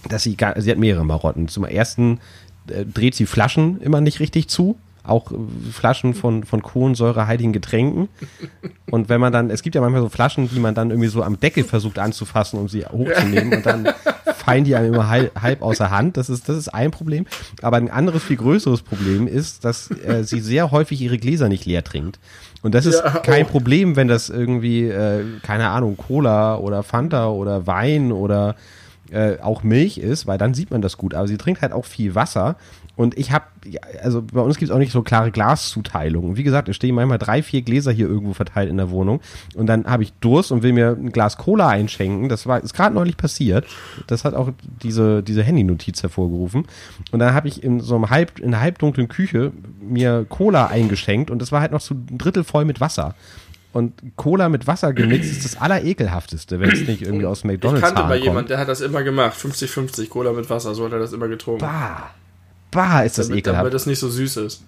dass 0.08 0.22
sie, 0.22 0.36
gar, 0.36 0.60
sie 0.60 0.70
hat 0.70 0.78
mehrere 0.78 1.04
Marotten. 1.04 1.48
Zum 1.48 1.64
ersten 1.64 2.20
äh, 2.68 2.84
dreht 2.84 3.14
sie 3.14 3.26
Flaschen 3.26 3.80
immer 3.80 4.00
nicht 4.00 4.20
richtig 4.20 4.48
zu, 4.48 4.76
auch 5.02 5.32
äh, 5.32 5.36
Flaschen 5.70 6.14
von, 6.14 6.44
von 6.44 6.62
kohlensäurehaltigen 6.62 7.52
Getränken. 7.52 8.08
Und 8.90 9.08
wenn 9.08 9.20
man 9.20 9.32
dann, 9.32 9.50
es 9.50 9.62
gibt 9.62 9.74
ja 9.74 9.80
manchmal 9.80 10.02
so 10.02 10.08
Flaschen, 10.08 10.48
die 10.48 10.60
man 10.60 10.74
dann 10.74 10.90
irgendwie 10.90 11.08
so 11.08 11.22
am 11.22 11.38
Deckel 11.38 11.64
versucht 11.64 11.98
anzufassen, 11.98 12.58
um 12.58 12.68
sie 12.68 12.84
hochzunehmen 12.86 13.54
und 13.54 13.66
dann 13.66 13.88
fallen 14.36 14.64
die 14.64 14.76
einem 14.76 14.94
immer 14.94 15.08
halb, 15.08 15.40
halb 15.40 15.62
außer 15.62 15.90
Hand. 15.90 16.16
Das 16.16 16.28
ist, 16.28 16.48
das 16.48 16.56
ist 16.56 16.68
ein 16.68 16.90
Problem. 16.90 17.26
Aber 17.62 17.76
ein 17.76 17.90
anderes, 17.90 18.22
viel 18.22 18.36
größeres 18.36 18.82
Problem 18.82 19.26
ist, 19.26 19.64
dass 19.64 19.90
äh, 19.90 20.24
sie 20.24 20.40
sehr 20.40 20.70
häufig 20.70 21.00
ihre 21.00 21.18
Gläser 21.18 21.48
nicht 21.48 21.64
leer 21.66 21.84
trinkt. 21.84 22.18
Und 22.62 22.74
das 22.74 22.86
ist 22.86 23.02
Ja, 23.04 23.10
kein 23.10 23.44
oh. 23.44 23.48
Problem, 23.48 23.96
wenn 23.96 24.08
das 24.08 24.30
irgendwie, 24.30 24.84
äh, 24.88 25.24
keine 25.42 25.68
Ahnung, 25.68 25.96
Cola 25.96 26.56
oder 26.56 26.82
Fanta 26.82 27.28
oder 27.28 27.66
Wein 27.66 28.10
oder 28.10 28.56
äh, 29.10 29.38
auch 29.40 29.62
Milch 29.62 29.98
ist, 29.98 30.26
weil 30.26 30.38
dann 30.38 30.54
sieht 30.54 30.70
man 30.70 30.82
das 30.82 30.96
gut. 30.96 31.14
Aber 31.14 31.28
sie 31.28 31.36
trinkt 31.36 31.62
halt 31.62 31.72
auch 31.72 31.84
viel 31.84 32.14
Wasser. 32.14 32.56
Und 32.96 33.18
ich 33.18 33.32
habe, 33.32 33.44
also 34.02 34.22
bei 34.22 34.40
uns 34.40 34.56
gibt 34.56 34.70
es 34.70 34.74
auch 34.74 34.78
nicht 34.78 34.92
so 34.92 35.02
klare 35.02 35.32
Glaszuteilungen. 35.32 36.36
Wie 36.36 36.44
gesagt, 36.44 36.68
es 36.68 36.76
stehen 36.76 36.94
manchmal 36.94 37.18
drei, 37.18 37.42
vier 37.42 37.62
Gläser 37.62 37.90
hier 37.90 38.06
irgendwo 38.06 38.34
verteilt 38.34 38.70
in 38.70 38.76
der 38.76 38.90
Wohnung. 38.90 39.20
Und 39.56 39.66
dann 39.66 39.84
habe 39.86 40.04
ich 40.04 40.12
Durst 40.14 40.52
und 40.52 40.62
will 40.62 40.72
mir 40.72 40.90
ein 40.90 41.10
Glas 41.10 41.36
Cola 41.36 41.68
einschenken. 41.68 42.28
Das 42.28 42.46
war, 42.46 42.62
ist 42.62 42.74
gerade 42.74 42.94
neulich 42.94 43.16
passiert. 43.16 43.66
Das 44.06 44.24
hat 44.24 44.34
auch 44.34 44.50
diese, 44.82 45.22
diese 45.22 45.42
Handy-Notiz 45.42 46.02
hervorgerufen. 46.02 46.66
Und 47.10 47.18
dann 47.18 47.34
habe 47.34 47.48
ich 47.48 47.64
in 47.64 47.80
so 47.80 47.96
einem 47.96 48.10
halb, 48.10 48.38
in 48.38 48.54
einer 48.54 48.60
halbdunklen 48.60 49.08
Küche 49.08 49.52
mir 49.80 50.24
Cola 50.28 50.66
eingeschenkt 50.66 51.30
und 51.30 51.40
das 51.42 51.52
war 51.52 51.60
halt 51.60 51.72
noch 51.72 51.80
so 51.80 51.94
ein 51.94 52.18
Drittel 52.18 52.44
voll 52.44 52.64
mit 52.64 52.80
Wasser. 52.80 53.14
Und 53.74 53.92
Cola 54.14 54.48
mit 54.48 54.68
Wasser 54.68 54.92
gemixt 54.92 55.32
ist 55.32 55.44
das 55.44 55.60
allerekelhafteste, 55.60 56.60
wenn 56.60 56.70
es 56.70 56.86
nicht 56.86 57.02
irgendwie 57.02 57.26
aus 57.26 57.42
McDonalds 57.42 57.80
Ich 57.80 57.94
kannte 57.94 58.08
mal 58.08 58.14
kommt. 58.14 58.24
jemanden, 58.24 58.48
der 58.48 58.58
hat 58.58 58.68
das 58.68 58.80
immer 58.80 59.02
gemacht. 59.02 59.36
50-50 59.36 60.08
Cola 60.08 60.32
mit 60.32 60.48
Wasser, 60.48 60.76
so 60.76 60.84
hat 60.84 60.92
er 60.92 61.00
das 61.00 61.12
immer 61.12 61.26
getrunken. 61.26 61.62
Bah. 61.62 62.10
Bah, 62.70 63.00
ist 63.02 63.18
das 63.18 63.26
damit, 63.26 63.40
ekelhaft. 63.40 63.60
damit 63.62 63.74
das 63.74 63.86
nicht 63.86 63.98
so 63.98 64.08
süß 64.08 64.36
ist. 64.38 64.62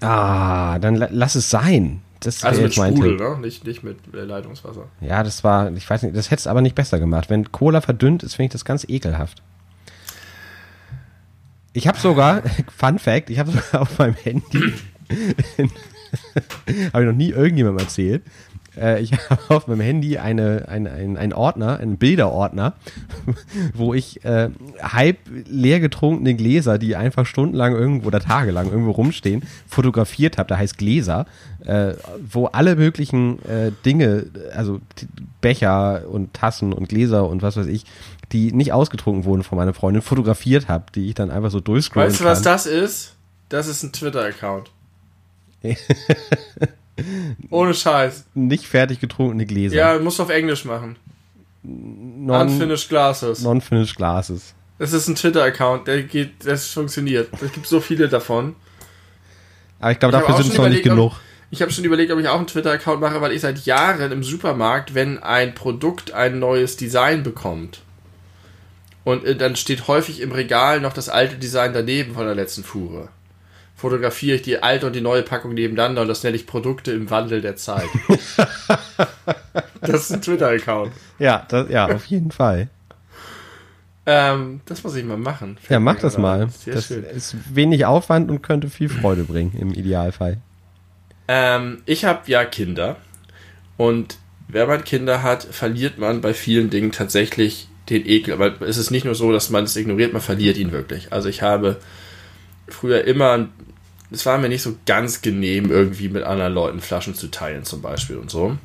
Ah, 0.00 0.78
dann 0.78 0.94
la 0.94 1.08
lass 1.10 1.34
es 1.34 1.50
sein. 1.50 2.00
Das 2.20 2.44
Also 2.44 2.62
mit 2.62 2.74
Sprudel, 2.74 3.16
ne? 3.16 3.38
Nicht, 3.40 3.66
nicht 3.66 3.82
mit 3.82 3.98
äh, 4.14 4.18
Leitungswasser. 4.24 4.84
Ja, 5.00 5.24
das 5.24 5.42
war, 5.44 5.72
ich 5.72 5.90
weiß 5.90 6.04
nicht, 6.04 6.16
das 6.16 6.30
hätte 6.30 6.40
es 6.40 6.46
aber 6.46 6.60
nicht 6.60 6.76
besser 6.76 7.00
gemacht. 7.00 7.30
Wenn 7.30 7.50
Cola 7.50 7.80
verdünnt 7.80 8.22
ist, 8.22 8.34
finde 8.36 8.46
ich 8.46 8.52
das 8.52 8.64
ganz 8.64 8.84
ekelhaft. 8.88 9.42
Ich 11.72 11.88
habe 11.88 11.98
sogar, 11.98 12.42
Fun 12.76 13.00
Fact, 13.00 13.30
ich 13.30 13.38
habe 13.40 13.50
sogar 13.50 13.82
auf 13.82 13.98
meinem 13.98 14.14
Handy, 14.14 14.74
habe 16.92 17.04
ich 17.04 17.10
noch 17.10 17.16
nie 17.16 17.30
irgendjemandem 17.30 17.84
erzählt, 17.84 18.22
äh, 18.76 19.02
ich 19.02 19.12
habe 19.30 19.42
auf 19.48 19.66
meinem 19.66 19.80
Handy 19.80 20.18
eine, 20.18 20.66
eine, 20.68 20.92
ein, 20.92 21.16
einen 21.16 21.32
Ordner, 21.32 21.78
einen 21.78 21.96
Bilderordner, 21.96 22.74
wo 23.74 23.94
ich 23.94 24.24
äh, 24.24 24.50
halb 24.80 25.18
leer 25.48 25.80
getrunkene 25.80 26.34
Gläser, 26.34 26.78
die 26.78 26.96
einfach 26.96 27.26
stundenlang 27.26 27.74
irgendwo 27.74 28.08
oder 28.08 28.20
tagelang 28.20 28.70
irgendwo 28.70 28.92
rumstehen, 28.92 29.42
fotografiert 29.66 30.38
habe. 30.38 30.48
Da 30.48 30.56
heißt 30.56 30.78
Gläser, 30.78 31.26
äh, 31.64 31.94
wo 32.30 32.46
alle 32.46 32.76
möglichen 32.76 33.44
äh, 33.44 33.72
Dinge, 33.84 34.26
also 34.54 34.80
Becher 35.40 36.02
und 36.08 36.34
Tassen 36.34 36.72
und 36.72 36.88
Gläser 36.88 37.28
und 37.28 37.42
was 37.42 37.56
weiß 37.56 37.66
ich, 37.66 37.84
die 38.32 38.52
nicht 38.52 38.72
ausgetrunken 38.72 39.24
wurden 39.24 39.42
von 39.42 39.56
meiner 39.58 39.74
Freundin, 39.74 40.02
fotografiert 40.02 40.68
habe, 40.68 40.86
die 40.94 41.08
ich 41.08 41.14
dann 41.14 41.30
einfach 41.30 41.50
so 41.50 41.60
durchscrollen 41.60 42.10
Weißt 42.10 42.20
du, 42.20 42.24
was 42.24 42.42
das 42.42 42.66
ist? 42.66 43.14
Das 43.50 43.68
ist 43.68 43.82
ein 43.82 43.92
Twitter-Account. 43.92 44.70
Ohne 47.50 47.74
Scheiß. 47.74 48.24
Nicht 48.34 48.66
fertig 48.66 49.00
getrunkene 49.00 49.46
Gläser. 49.46 49.74
Ja, 49.74 49.98
musst 49.98 50.18
du 50.18 50.22
auf 50.22 50.30
Englisch 50.30 50.64
machen. 50.64 50.96
non, 51.62 52.42
Unfinished 52.48 52.88
Glasses. 52.88 53.42
non-finished 53.42 53.96
glasses. 53.96 54.54
Das 54.78 54.92
ist 54.92 55.08
ein 55.08 55.14
Twitter-Account, 55.14 55.86
der 55.86 56.02
geht, 56.02 56.44
das 56.44 56.66
funktioniert. 56.68 57.28
Es 57.40 57.52
gibt 57.52 57.66
so 57.66 57.80
viele 57.80 58.08
davon. 58.08 58.56
Aber 59.80 59.92
ich 59.92 59.98
glaube, 59.98 60.12
dafür 60.12 60.36
sind 60.36 60.48
es 60.52 60.58
noch 60.58 60.68
nicht 60.68 60.84
überlegt, 60.84 60.86
ob- 60.88 60.92
genug. 60.96 61.12
Ich 61.50 61.62
habe 61.62 61.70
schon 61.70 61.84
überlegt, 61.84 62.10
ob 62.10 62.18
ich 62.18 62.26
auch 62.28 62.36
einen 62.38 62.48
Twitter-Account 62.48 63.00
mache, 63.00 63.20
weil 63.20 63.30
ich 63.32 63.40
seit 63.40 63.64
Jahren 63.66 64.10
im 64.10 64.24
Supermarkt, 64.24 64.94
wenn 64.94 65.22
ein 65.22 65.54
Produkt 65.54 66.12
ein 66.12 66.40
neues 66.40 66.76
Design 66.76 67.22
bekommt 67.22 67.82
und 69.04 69.24
äh, 69.24 69.36
dann 69.36 69.54
steht 69.54 69.86
häufig 69.86 70.20
im 70.20 70.32
Regal 70.32 70.80
noch 70.80 70.92
das 70.92 71.08
alte 71.08 71.36
Design 71.36 71.72
daneben 71.72 72.14
von 72.14 72.24
der 72.26 72.34
letzten 72.34 72.64
Fuhre, 72.64 73.08
fotografiere 73.84 74.36
ich 74.36 74.42
die 74.42 74.62
alte 74.62 74.86
und 74.86 74.94
die 74.94 75.02
neue 75.02 75.22
Packung 75.22 75.52
nebeneinander 75.52 76.00
und 76.00 76.08
das 76.08 76.22
nenne 76.22 76.36
ich 76.36 76.46
Produkte 76.46 76.90
im 76.92 77.10
Wandel 77.10 77.42
der 77.42 77.56
Zeit. 77.56 77.84
das 79.82 80.04
ist 80.04 80.10
ein 80.10 80.22
Twitter-Account. 80.22 80.90
Ja, 81.18 81.44
das, 81.50 81.68
ja, 81.68 81.88
auf 81.88 82.06
jeden 82.06 82.30
Fall. 82.30 82.68
Ähm, 84.06 84.62
das 84.64 84.82
muss 84.84 84.94
ich 84.96 85.04
mal 85.04 85.18
machen. 85.18 85.58
Ja, 85.68 85.80
mach 85.80 85.98
das 85.98 86.16
mal. 86.16 86.48
Sehr 86.48 86.76
Das 86.76 86.86
schön. 86.86 87.04
ist 87.04 87.36
wenig 87.54 87.84
Aufwand 87.84 88.30
und 88.30 88.40
könnte 88.40 88.70
viel 88.70 88.88
Freude 88.88 89.24
bringen, 89.24 89.52
im 89.58 89.74
Idealfall. 89.74 90.38
Ähm, 91.28 91.82
ich 91.84 92.06
habe 92.06 92.22
ja 92.30 92.46
Kinder 92.46 92.96
und 93.76 94.16
wenn 94.48 94.66
man 94.66 94.82
Kinder 94.84 95.22
hat, 95.22 95.44
verliert 95.44 95.98
man 95.98 96.22
bei 96.22 96.32
vielen 96.32 96.70
Dingen 96.70 96.90
tatsächlich 96.90 97.68
den 97.90 98.06
Ekel. 98.06 98.32
Aber 98.32 98.62
es 98.62 98.78
ist 98.78 98.90
nicht 98.90 99.04
nur 99.04 99.14
so, 99.14 99.30
dass 99.30 99.50
man 99.50 99.64
es 99.64 99.76
ignoriert, 99.76 100.14
man 100.14 100.22
verliert 100.22 100.56
ihn 100.56 100.72
wirklich. 100.72 101.12
Also 101.12 101.28
ich 101.28 101.42
habe 101.42 101.76
früher 102.68 103.04
immer, 103.04 103.48
es 104.14 104.26
war 104.26 104.38
mir 104.38 104.48
nicht 104.48 104.62
so 104.62 104.76
ganz 104.86 105.22
genehm, 105.22 105.70
irgendwie 105.70 106.08
mit 106.08 106.24
anderen 106.24 106.54
Leuten 106.54 106.80
Flaschen 106.80 107.14
zu 107.14 107.28
teilen 107.28 107.64
zum 107.64 107.82
Beispiel 107.82 108.16
und 108.16 108.30
so. 108.30 108.56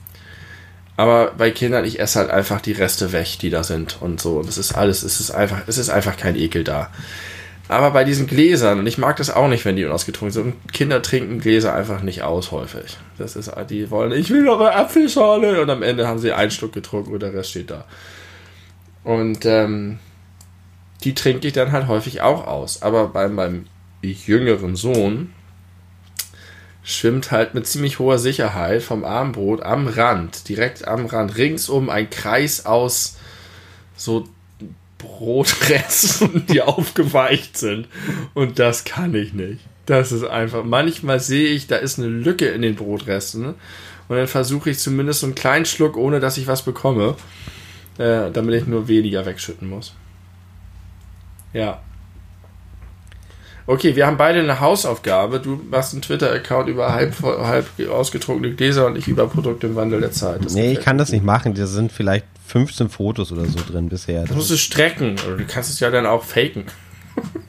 Aber 0.98 1.32
bei 1.38 1.50
Kindern, 1.52 1.86
ich 1.86 2.00
esse 2.00 2.20
halt 2.20 2.30
einfach 2.30 2.60
die 2.60 2.74
Reste 2.74 3.14
weg, 3.14 3.38
die 3.40 3.50
da 3.50 3.64
sind 3.64 4.02
und 4.02 4.20
so. 4.20 4.38
Und 4.40 4.50
es 4.50 4.58
ist 4.58 4.74
alles, 4.74 5.04
es 5.04 5.22
ist 5.22 5.32
einfach, 5.32 5.62
es 5.66 5.78
ist 5.78 5.90
einfach 5.90 6.18
kein 6.18 6.36
Ekel 6.36 6.66
da. 6.66 6.90
Aber 7.70 7.92
bei 7.92 8.04
diesen 8.04 8.28
Gläsern, 8.28 8.80
und 8.80 8.88
ich 8.88 8.98
mag 8.98 9.16
das 9.16 9.30
auch 9.30 9.48
nicht, 9.48 9.64
wenn 9.64 9.76
die 9.76 9.86
unausgetrunken 9.86 10.34
sind, 10.34 10.74
Kinder 10.74 11.02
trinken 11.02 11.40
Gläser 11.40 11.74
einfach 11.74 12.02
nicht 12.02 12.24
aus 12.24 12.52
häufig. 12.52 12.98
Das 13.18 13.36
ist, 13.36 13.50
die 13.70 13.92
wollen, 13.92 14.12
ich 14.12 14.30
will 14.30 14.42
noch 14.42 14.60
eine 14.60 14.76
Apfelschorle 14.76 15.62
und 15.62 15.70
am 15.70 15.84
Ende 15.84 16.08
haben 16.08 16.20
sie 16.20 16.34
einen 16.34 16.52
Schluck 16.52 16.74
getrunken 16.74 17.14
und 17.14 17.22
der 17.22 17.34
Rest 17.34 17.52
steht 17.52 17.72
da. 17.72 17.86
Und 19.04 19.46
ähm, 19.46 20.00
die 21.04 21.14
trinke 21.14 21.48
ich 21.48 21.54
dann 21.54 21.72
halt 21.72 21.88
häufig 21.88 22.22
auch 22.22 22.46
aus. 22.46 22.82
Aber 22.82 23.08
bei 23.08 23.30
meinem 23.30 23.68
jüngeren 24.02 24.76
Sohn 24.76 25.34
schwimmt 26.84 27.32
halt 27.32 27.54
mit 27.54 27.68
ziemlich 27.68 28.00
hoher 28.00 28.20
Sicherheit 28.20 28.82
vom 28.82 29.04
Armbrot 29.04 29.62
am 29.62 29.88
Rand, 29.88 30.48
direkt 30.50 30.88
am 30.88 31.06
Rand, 31.06 31.38
ringsum 31.38 31.90
ein 31.90 32.10
Kreis 32.10 32.66
aus 32.66 33.18
so 33.96 34.28
Brotresten, 34.98 36.46
die 36.50 36.62
aufgeweicht 36.62 37.58
sind. 37.58 37.88
Und 38.34 38.60
das 38.60 38.84
kann 38.84 39.16
ich 39.16 39.34
nicht. 39.34 39.62
Das 39.86 40.12
ist 40.12 40.24
einfach. 40.24 40.64
Manchmal 40.64 41.20
sehe 41.20 41.50
ich, 41.50 41.68
da 41.68 41.78
ist 41.78 41.98
eine 41.98 42.08
Lücke 42.08 42.48
in 42.50 42.62
den 42.62 42.76
Brotresten. 42.76 43.56
Und 44.08 44.18
dann 44.18 44.28
versuche 44.28 44.70
ich 44.70 44.80
zumindest 44.80 45.24
einen 45.24 45.36
kleinen 45.36 45.66
Schluck, 45.66 45.98
ohne 45.98 46.20
dass 46.20 46.38
ich 46.38 46.48
was 46.48 46.64
bekomme. 46.64 47.16
Äh, 47.98 48.32
damit 48.32 48.56
ich 48.56 48.68
nur 48.68 48.88
weniger 48.88 49.26
wegschütten 49.26 49.68
muss. 49.68 49.94
Ja. 51.54 51.82
Okay, 53.70 53.96
wir 53.96 54.08
haben 54.08 54.18
beide 54.18 54.40
eine 54.40 54.60
Hausaufgabe. 54.60 55.40
Du 55.40 55.62
machst 55.70 55.94
einen 55.94 56.02
Twitter-Account 56.02 56.70
über 56.70 56.92
halb, 56.92 57.22
halb 57.22 57.68
ausgetrunkene 57.88 58.56
Gläser 58.56 58.88
und 58.88 58.98
ich 58.98 59.08
über 59.08 59.28
Produkte 59.28 59.68
im 59.68 59.76
Wandel 59.76 60.02
der 60.02 60.12
Zeit. 60.12 60.44
Das 60.44 60.56
Nee, 60.56 60.72
ich 60.72 60.80
kann 60.80 60.98
das 60.98 61.12
nicht 61.12 61.24
machen. 61.24 61.54
Da 61.54 61.68
sind 61.68 61.92
vielleicht 61.92 62.26
15 62.48 62.90
Fotos 62.90 63.32
oder 63.32 63.46
so 63.46 63.60
drin 63.60 63.88
bisher. 63.88 64.24
Das 64.24 64.36
musst 64.36 64.50
du 64.50 64.58
strecken. 64.58 65.18
Oder 65.28 65.38
du 65.38 65.46
kannst 65.46 65.70
es 65.70 65.80
ja 65.80 65.92
dann 65.92 66.08
auch 66.08 66.24
faken. 66.24 66.64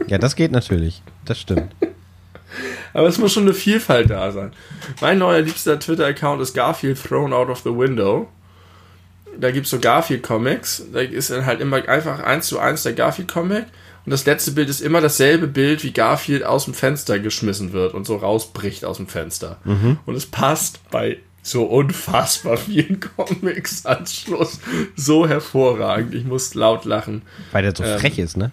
Ja, 0.08 0.18
das 0.18 0.36
geht 0.36 0.52
natürlich. 0.52 1.00
Das 1.24 1.40
stimmt. 1.40 1.74
Aber 2.92 3.08
es 3.08 3.16
muss 3.16 3.32
schon 3.32 3.44
eine 3.44 3.54
Vielfalt 3.54 4.10
da 4.10 4.30
sein. 4.30 4.52
Mein 5.00 5.16
neuer 5.16 5.40
liebster 5.40 5.78
Twitter-Account 5.78 6.42
ist 6.42 6.52
Garfield 6.52 7.02
Thrown 7.02 7.32
Out 7.32 7.48
of 7.48 7.60
the 7.60 7.74
Window. 7.74 8.28
Da 9.38 9.52
gibt 9.52 9.64
es 9.64 9.70
so 9.70 9.78
Garfield-Comics. 9.78 10.84
Da 10.92 11.00
ist 11.00 11.30
dann 11.30 11.46
halt 11.46 11.62
immer 11.62 11.76
einfach 11.88 12.20
eins 12.20 12.46
zu 12.48 12.58
eins 12.58 12.82
der 12.82 12.92
Garfield-Comic. 12.92 13.64
Und 14.04 14.10
das 14.12 14.24
letzte 14.26 14.52
Bild 14.52 14.68
ist 14.68 14.80
immer 14.80 15.00
dasselbe 15.00 15.46
Bild, 15.46 15.84
wie 15.84 15.92
Garfield 15.92 16.44
aus 16.44 16.64
dem 16.64 16.74
Fenster 16.74 17.18
geschmissen 17.18 17.72
wird 17.72 17.94
und 17.94 18.06
so 18.06 18.16
rausbricht 18.16 18.84
aus 18.84 18.96
dem 18.96 19.06
Fenster. 19.06 19.58
Und 20.06 20.14
es 20.14 20.26
passt 20.26 20.80
bei 20.90 21.18
so 21.42 21.64
unfassbar 21.64 22.56
vielen 22.56 23.00
Comics 23.16 23.86
als 23.86 24.14
Schluss 24.14 24.60
so 24.96 25.26
hervorragend. 25.28 26.14
Ich 26.14 26.24
muss 26.24 26.54
laut 26.54 26.84
lachen. 26.84 27.22
Weil 27.52 27.62
der 27.62 27.74
so 27.76 27.82
Ähm, 27.84 27.98
frech 27.98 28.18
ist, 28.18 28.36
ne? 28.36 28.50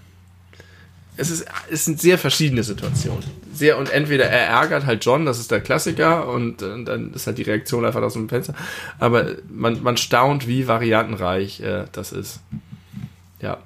es 1.18 1.32
ist, 1.32 1.46
es 1.70 1.86
sind 1.86 2.00
sehr 2.00 2.18
verschiedene 2.18 2.64
Situationen. 2.64 3.24
Sehr, 3.54 3.78
und 3.78 3.90
entweder 3.90 4.26
er 4.26 4.48
ärgert 4.48 4.86
halt 4.86 5.04
John, 5.04 5.26
das 5.26 5.40
ist 5.40 5.50
der 5.50 5.62
Klassiker, 5.62 6.28
und, 6.30 6.62
äh, 6.62 6.84
dann 6.84 7.12
ist 7.14 7.26
halt 7.26 7.40
die 7.40 7.44
Reaktion 7.44 7.84
einfach 7.86 8.04
aus 8.04 8.14
dem 8.14 8.30
Fenster. 8.30 8.54
Aber 9.00 9.26
man, 9.50 9.82
man 9.82 9.98
staunt, 9.98 10.48
wie 10.48 10.68
variantenreich 10.68 11.60
äh, 11.62 11.86
das 11.92 12.12
ist. 12.12 12.40
Ja. 13.42 13.58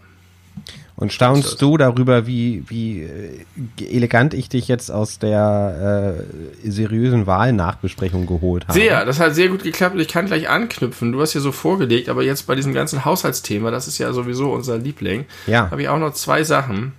Und 1.01 1.11
staunst 1.11 1.59
du 1.63 1.77
darüber, 1.77 2.27
wie, 2.27 2.63
wie 2.67 3.01
äh, 3.01 3.43
elegant 3.79 4.35
ich 4.35 4.49
dich 4.49 4.67
jetzt 4.67 4.91
aus 4.91 5.17
der 5.17 6.15
äh, 6.63 6.69
seriösen 6.69 7.25
Wahlnachbesprechung 7.25 8.27
geholt 8.27 8.67
habe? 8.67 8.73
Sehr, 8.77 9.03
das 9.03 9.19
hat 9.19 9.33
sehr 9.33 9.49
gut 9.49 9.63
geklappt 9.63 9.95
und 9.95 9.99
ich 10.01 10.07
kann 10.09 10.27
gleich 10.27 10.47
anknüpfen. 10.47 11.11
Du 11.11 11.19
hast 11.19 11.33
ja 11.33 11.41
so 11.41 11.51
vorgelegt, 11.51 12.07
aber 12.07 12.21
jetzt 12.21 12.45
bei 12.45 12.53
diesem 12.53 12.75
ganzen 12.75 13.03
Haushaltsthema, 13.03 13.71
das 13.71 13.87
ist 13.87 13.97
ja 13.97 14.13
sowieso 14.13 14.51
unser 14.53 14.77
Liebling, 14.77 15.25
Ja. 15.47 15.71
habe 15.71 15.81
ich 15.81 15.89
auch 15.89 15.97
noch 15.97 16.13
zwei 16.13 16.43
Sachen. 16.43 16.93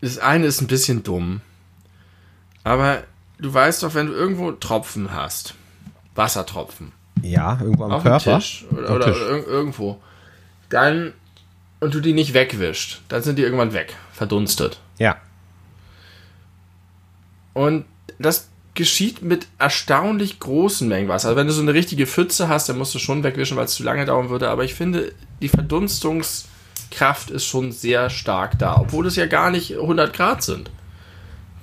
Das 0.00 0.18
eine 0.18 0.46
ist 0.46 0.60
ein 0.60 0.68
bisschen 0.68 1.02
dumm, 1.02 1.40
aber 2.62 3.02
du 3.38 3.52
weißt 3.52 3.82
doch, 3.82 3.94
wenn 3.94 4.06
du 4.06 4.12
irgendwo 4.12 4.52
Tropfen 4.52 5.12
hast, 5.12 5.54
Wassertropfen, 6.14 6.92
Ja, 7.22 7.58
irgendwo 7.60 7.84
am 7.86 7.90
auf 7.90 8.04
Körper. 8.04 8.38
Tisch 8.38 8.66
oder, 8.70 8.94
oder 8.94 9.08
ir 9.08 9.46
irgendwo, 9.48 10.00
dann 10.68 11.12
und 11.82 11.92
du 11.94 12.00
die 12.00 12.12
nicht 12.12 12.32
wegwischst, 12.32 13.00
dann 13.08 13.24
sind 13.24 13.40
die 13.40 13.42
irgendwann 13.42 13.72
weg, 13.72 13.96
verdunstet. 14.12 14.78
Ja. 14.98 15.16
Und 17.54 17.86
das 18.20 18.48
geschieht 18.74 19.22
mit 19.22 19.48
erstaunlich 19.58 20.38
großen 20.38 20.86
Mengen 20.86 21.08
Wasser. 21.08 21.30
Also 21.30 21.36
wenn 21.36 21.48
du 21.48 21.52
so 21.52 21.60
eine 21.60 21.74
richtige 21.74 22.06
Pfütze 22.06 22.46
hast, 22.46 22.68
dann 22.68 22.78
musst 22.78 22.94
du 22.94 23.00
schon 23.00 23.24
wegwischen, 23.24 23.56
weil 23.56 23.64
es 23.64 23.74
zu 23.74 23.82
lange 23.82 24.04
dauern 24.04 24.30
würde. 24.30 24.48
Aber 24.48 24.62
ich 24.62 24.74
finde, 24.74 25.12
die 25.40 25.48
Verdunstungskraft 25.48 27.30
ist 27.30 27.46
schon 27.46 27.72
sehr 27.72 28.10
stark 28.10 28.60
da, 28.60 28.76
obwohl 28.76 29.08
es 29.08 29.16
ja 29.16 29.26
gar 29.26 29.50
nicht 29.50 29.74
100 29.74 30.12
Grad 30.12 30.44
sind. 30.44 30.70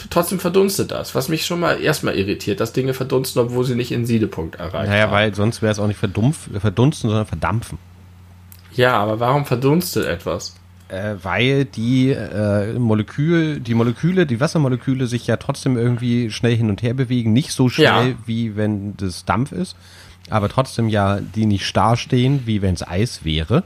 Trotzdem 0.09 0.41
verdunstet 0.41 0.91
das, 0.91 1.15
was 1.15 1.29
mich 1.29 1.45
schon 1.45 1.61
mal 1.61 1.81
erstmal 1.81 2.17
irritiert, 2.17 2.59
dass 2.59 2.73
Dinge 2.73 2.93
verdunsten, 2.93 3.41
obwohl 3.41 3.63
sie 3.63 3.75
nicht 3.75 3.93
in 3.93 4.05
Siedepunkt 4.05 4.55
erreichen. 4.55 4.91
Naja, 4.91 5.11
weil 5.11 5.33
sonst 5.33 5.61
wäre 5.61 5.71
es 5.71 5.79
auch 5.79 5.87
nicht 5.87 5.99
verdumpf, 5.99 6.49
verdunsten, 6.59 7.09
sondern 7.09 7.25
verdampfen. 7.25 7.77
Ja, 8.73 8.97
aber 8.97 9.19
warum 9.19 9.45
verdunstet 9.45 10.05
etwas? 10.05 10.55
Äh, 10.89 11.15
weil 11.21 11.65
die 11.65 12.09
äh, 12.11 12.73
Molekül, 12.79 13.59
die 13.59 13.75
Moleküle, 13.75 14.25
die 14.25 14.39
Wassermoleküle 14.39 15.05
sich 15.05 15.27
ja 15.27 15.37
trotzdem 15.37 15.77
irgendwie 15.77 16.31
schnell 16.31 16.55
hin 16.55 16.69
und 16.69 16.81
her 16.81 16.93
bewegen. 16.95 17.31
Nicht 17.33 17.51
so 17.51 17.69
schnell, 17.69 17.85
Ja. 17.85 18.05
wie 18.25 18.55
wenn 18.55 18.97
das 18.97 19.23
Dampf 19.25 19.51
ist. 19.51 19.75
Aber 20.31 20.49
trotzdem 20.49 20.89
ja, 20.89 21.19
die 21.19 21.45
nicht 21.45 21.65
starr 21.65 21.95
stehen, 21.97 22.41
wie 22.45 22.61
wenn 22.61 22.73
es 22.73 22.87
Eis 22.87 23.23
wäre. 23.23 23.63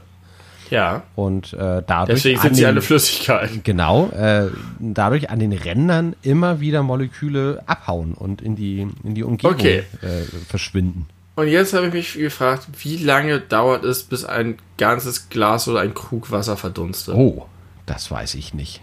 Ja. 0.70 1.02
Und 1.14 1.52
äh, 1.54 1.82
dadurch. 1.86 2.22
Deswegen 2.22 2.40
sind 2.40 2.54
sie 2.56 2.62
den- 2.62 2.68
alle 2.68 2.82
Flüssigkeit. 2.82 3.64
Genau, 3.64 4.08
äh, 4.10 4.48
dadurch 4.80 5.28
an 5.30 5.38
den 5.38 5.52
Rändern 5.52 6.16
immer 6.22 6.60
wieder 6.60 6.82
Moleküle 6.82 7.62
abhauen 7.66 8.14
und 8.14 8.40
in 8.42 8.56
die, 8.56 8.86
in 9.02 9.14
die 9.14 9.22
Umgebung 9.22 9.54
Okay. 9.56 9.82
äh, 10.02 10.22
verschwinden. 10.48 11.06
Und 11.36 11.48
jetzt 11.48 11.72
habe 11.74 11.88
ich 11.88 11.92
mich 11.92 12.12
gefragt, 12.14 12.66
wie 12.82 12.96
lange 12.96 13.40
dauert 13.40 13.84
es, 13.84 14.04
bis 14.04 14.24
ein 14.24 14.58
ganzes 14.78 15.28
Glas 15.30 15.66
oder 15.66 15.80
ein 15.80 15.94
Krug 15.94 16.30
Wasser 16.30 16.56
verdunstet? 16.56 17.14
Oh, 17.16 17.46
das 17.86 18.10
weiß 18.10 18.34
ich 18.34 18.54
nicht. 18.54 18.80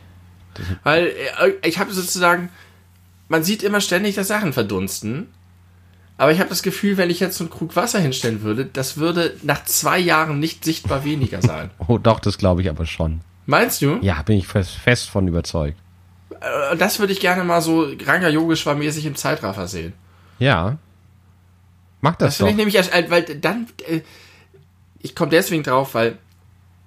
Weil 0.83 1.07
äh, 1.39 1.53
ich 1.67 1.79
habe 1.79 1.93
sozusagen, 1.93 2.49
man 3.29 3.43
sieht 3.43 3.63
immer 3.63 3.79
ständig, 3.79 4.15
dass 4.15 4.27
Sachen 4.27 4.51
verdunsten. 4.51 5.27
Aber 6.17 6.31
ich 6.33 6.39
habe 6.39 6.49
das 6.49 6.61
Gefühl, 6.61 6.97
wenn 6.97 7.09
ich 7.09 7.19
jetzt 7.21 7.37
so 7.37 7.45
einen 7.45 7.51
Krug 7.51 7.75
Wasser 7.77 7.99
hinstellen 7.99 8.41
würde, 8.43 8.65
das 8.65 8.97
würde 8.97 9.33
nach 9.43 9.63
zwei 9.63 9.97
Jahren 9.97 10.39
nicht 10.39 10.65
sichtbar 10.65 11.03
weniger 11.05 11.41
sein. 11.41 11.71
Oh, 11.87 11.97
doch, 11.97 12.19
das 12.19 12.37
glaube 12.37 12.61
ich 12.61 12.69
aber 12.69 12.85
schon. 12.85 13.21
Meinst 13.45 13.81
du? 13.81 13.97
Ja, 14.01 14.21
bin 14.21 14.37
ich 14.37 14.47
fest, 14.47 14.71
fest 14.71 15.09
von 15.09 15.27
überzeugt. 15.27 15.77
Äh, 16.41 16.75
Das 16.75 16.99
würde 16.99 17.13
ich 17.13 17.21
gerne 17.21 17.43
mal 17.45 17.61
so 17.61 17.87
Ranga 18.05 18.27
Yogeshwar 18.27 18.75
mäßig 18.75 19.05
im 19.05 19.15
Zeitraffer 19.15 19.67
sehen. 19.67 19.93
Ja. 20.37 20.77
Mach 22.01 22.15
das, 22.15 22.29
Das 22.29 22.37
doch. 22.39 22.47
ich 22.49 22.55
nämlich, 22.55 22.75
äh, 22.77 23.05
weil 23.09 23.23
dann, 23.23 23.67
äh, 23.87 24.01
ich 24.99 25.15
komme 25.15 25.31
deswegen 25.31 25.63
drauf, 25.63 25.93
weil 25.93 26.17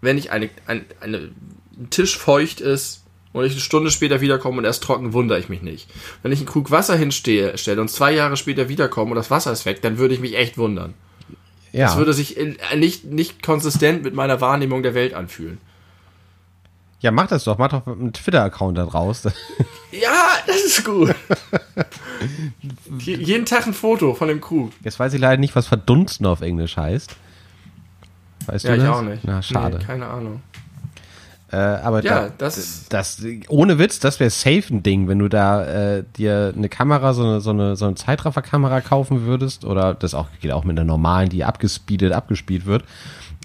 wenn 0.01 0.19
ich 0.19 0.31
eine, 0.31 0.51
ein, 0.67 0.85
eine, 1.01 1.31
ein 1.79 1.91
Tisch 1.91 2.19
feucht 2.19 2.61
ist 2.61 3.03
und 3.33 3.45
ich 3.45 3.53
eine 3.53 3.61
Stunde 3.61 3.91
später 3.91 4.21
wiederkomme 4.21 4.59
und 4.59 4.65
er 4.65 4.71
ist 4.71 4.83
trocken, 4.83 5.13
wundere 5.13 5.39
ich 5.39 5.49
mich 5.49 5.63
nicht. 5.63 5.89
Wenn 6.23 6.31
ich 6.33 6.39
einen 6.41 6.47
Krug 6.49 6.71
Wasser 6.71 6.97
hinstehe 6.97 7.57
stelle 7.59 7.81
und 7.81 7.89
zwei 7.89 8.13
Jahre 8.13 8.37
später 8.37 8.69
wiederkomme 8.69 9.13
und 9.13 9.17
das 9.17 9.31
Wasser 9.31 9.51
ist 9.53 9.65
weg, 9.67 9.83
dann 9.83 9.99
würde 9.99 10.15
ich 10.15 10.21
mich 10.21 10.37
echt 10.37 10.59
wundern. 10.59 10.95
ja. 11.73 11.87
Das 11.87 11.97
würde 11.97 12.13
sich 12.13 12.37
in, 12.37 12.57
äh, 12.71 12.77
nicht, 12.77 13.05
nicht 13.07 13.43
konsistent 13.43 14.03
mit 14.05 14.15
meiner 14.15 14.41
Wahrnehmung 14.41 14.83
der 14.83 14.95
Welt 14.95 15.15
anfühlen. 15.15 15.59
ja, 17.01 17.11
mach 17.11 17.27
das 17.27 17.45
doch. 17.45 17.59
Mach 17.59 17.69
doch 17.69 17.87
einen 17.87 18.13
Twitter-Account 18.13 18.79
da 18.79 18.85
draus. 18.87 19.23
Ja, 19.91 20.34
das 20.47 20.65
ist 20.65 20.85
gut. 20.85 21.15
Je- 22.99 23.17
Jeden 23.17 23.45
Tag 23.47 23.67
ein 23.67 23.75
Foto 23.75 24.15
von 24.15 24.29
dem 24.29 24.41
Krug. 24.41 24.73
Jetzt 24.83 24.99
weiß 24.99 25.13
ich 25.15 25.21
leider 25.21 25.39
nicht, 25.39 25.55
was 25.57 25.67
verdunsten 25.67 26.27
auf 26.27 26.41
Englisch 26.41 26.77
heißt. 26.77 27.15
Weißt 28.47 28.65
Ja, 28.65 28.71
du 28.73 28.77
ich 28.79 28.83
das? 28.85 28.97
auch 28.97 29.03
nicht. 29.03 29.25
Na, 29.25 29.43
schade. 29.43 29.79
Nee, 29.79 29.85
keine 29.85 30.07
Ahnung. 30.07 30.43
Äh, 31.51 31.57
aber 31.57 32.03
Ja, 32.03 32.29
da, 32.29 32.33
das- 32.39 32.87
das, 32.89 33.23
ohne 33.49 33.79
Witz, 33.79 34.01
das 34.01 34.19
wäre 34.19 34.31
safe 34.31 34.65
ein 34.75 34.83
Ding, 34.83 35.09
wenn 35.09 35.19
du 35.19 35.29
da 35.29 35.65
äh, 35.99 36.05
dir 36.17 36.53
eine 36.57 36.69
Kamera, 36.69 37.13
so 37.15 37.23
eine, 37.23 37.41
so 37.41 37.51
eine, 37.51 37.77
so 37.77 37.85
eine 37.87 37.95
Zeitrafferkamera 37.95 38.81
kaufen 38.81 39.23
würdest, 39.23 39.65
oder 39.65 39.95
das 39.95 40.15
auch 40.15 40.27
geht 40.41 40.53
auch 40.53 40.65
mit 40.65 40.79
einer 40.79 40.87
normalen, 40.87 41.29
die 41.29 41.45
abgespeedet, 41.45 42.13
abgespielt 42.13 42.67
wird. 42.67 42.85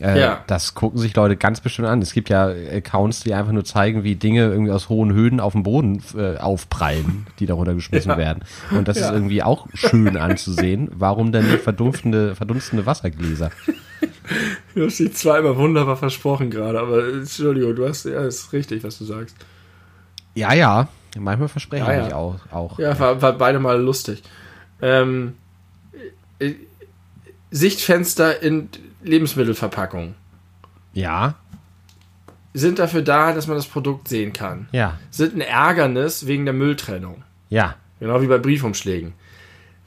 Äh, 0.01 0.19
Ja. 0.19 0.43
Das 0.47 0.75
gucken 0.75 0.99
sich 0.99 1.15
Leute 1.15 1.35
ganz 1.35 1.61
bestimmt 1.61 1.87
an. 1.87 2.01
Es 2.01 2.13
gibt 2.13 2.29
ja 2.29 2.47
Accounts, 2.47 3.21
die 3.21 3.33
einfach 3.33 3.51
nur 3.51 3.65
zeigen, 3.65 4.03
wie 4.03 4.15
Dinge 4.15 4.43
irgendwie 4.49 4.71
aus 4.71 4.89
hohen 4.89 5.13
Höhen 5.13 5.39
auf 5.39 5.53
dem 5.53 5.63
Boden 5.63 6.01
äh, 6.17 6.37
aufprallen, 6.37 7.27
die 7.39 7.45
darunter 7.45 7.73
geschmissen 7.73 8.11
Ja. 8.11 8.17
werden. 8.17 8.43
Und 8.71 8.87
das 8.87 8.97
ist 8.97 9.03
Ja. 9.03 9.13
irgendwie 9.13 9.43
auch 9.43 9.67
schön 9.73 10.15
anzusehen. 10.17 10.89
Warum 10.93 11.31
denn 11.31 11.47
nicht 11.47 11.61
verdunstende, 11.63 12.35
verdunstende 12.35 12.85
Wassergläser? 12.85 13.51
Du 14.75 14.85
hast 14.85 14.99
dich 14.99 15.13
zweimal 15.15 15.57
wunderbar 15.57 15.97
versprochen 15.97 16.51
gerade, 16.51 16.79
aber 16.79 17.03
äh, 17.03 17.11
Entschuldigung, 17.13 17.75
du 17.75 17.87
hast, 17.87 18.05
ja, 18.05 18.21
ist 18.25 18.53
richtig, 18.53 18.83
was 18.83 18.99
du 18.99 19.03
sagst. 19.05 19.35
Ja, 20.35 20.53
ja. 20.53 20.87
Manchmal 21.17 21.47
verspreche 21.49 21.83
Ja, 21.83 21.91
ich 21.91 21.97
ja. 21.97 22.03
mich 22.05 22.13
auch. 22.13 22.35
auch. 22.51 22.77
Ja, 22.79 22.97
war, 22.99 23.19
war 23.21 23.33
beide 23.33 23.59
mal 23.59 23.81
lustig. 23.81 24.21
Ähm, 24.81 25.33
äh, 26.37 26.53
Sichtfenster 27.51 28.41
in 28.41 28.69
Lebensmittelverpackungen 29.03 30.15
ja. 30.93 31.35
sind 32.53 32.79
dafür 32.79 33.01
da, 33.01 33.33
dass 33.33 33.47
man 33.47 33.55
das 33.55 33.67
Produkt 33.67 34.07
sehen 34.07 34.33
kann. 34.33 34.67
Ja, 34.71 34.97
Sind 35.11 35.35
ein 35.35 35.41
Ärgernis 35.41 36.25
wegen 36.27 36.45
der 36.45 36.53
Mülltrennung. 36.53 37.23
ja. 37.49 37.75
Genau 37.99 38.21
wie 38.21 38.27
bei 38.27 38.37
Briefumschlägen. 38.37 39.11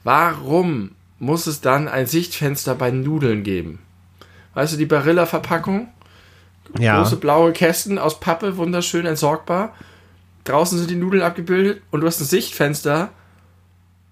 Warum 0.03 0.91
muss 1.17 1.47
es 1.47 1.61
dann 1.61 1.87
ein 1.87 2.05
Sichtfenster 2.05 2.75
bei 2.75 2.91
Nudeln 2.91 3.41
geben? 3.41 3.79
Weißt 4.53 4.73
du, 4.73 4.77
die 4.77 4.85
Barilla-Verpackung? 4.85 5.87
Ja, 6.77 7.01
Große 7.01 7.15
blaue 7.15 7.53
Kästen 7.53 7.97
aus 7.97 8.19
Pappe, 8.19 8.57
wunderschön 8.57 9.07
entsorgbar. 9.07 9.73
Draußen 10.43 10.77
sind 10.77 10.91
die 10.91 10.95
Nudeln 10.95 11.23
abgebildet 11.23 11.81
und 11.89 12.01
du 12.01 12.07
hast 12.07 12.19
ein 12.21 12.25
Sichtfenster, 12.25 13.09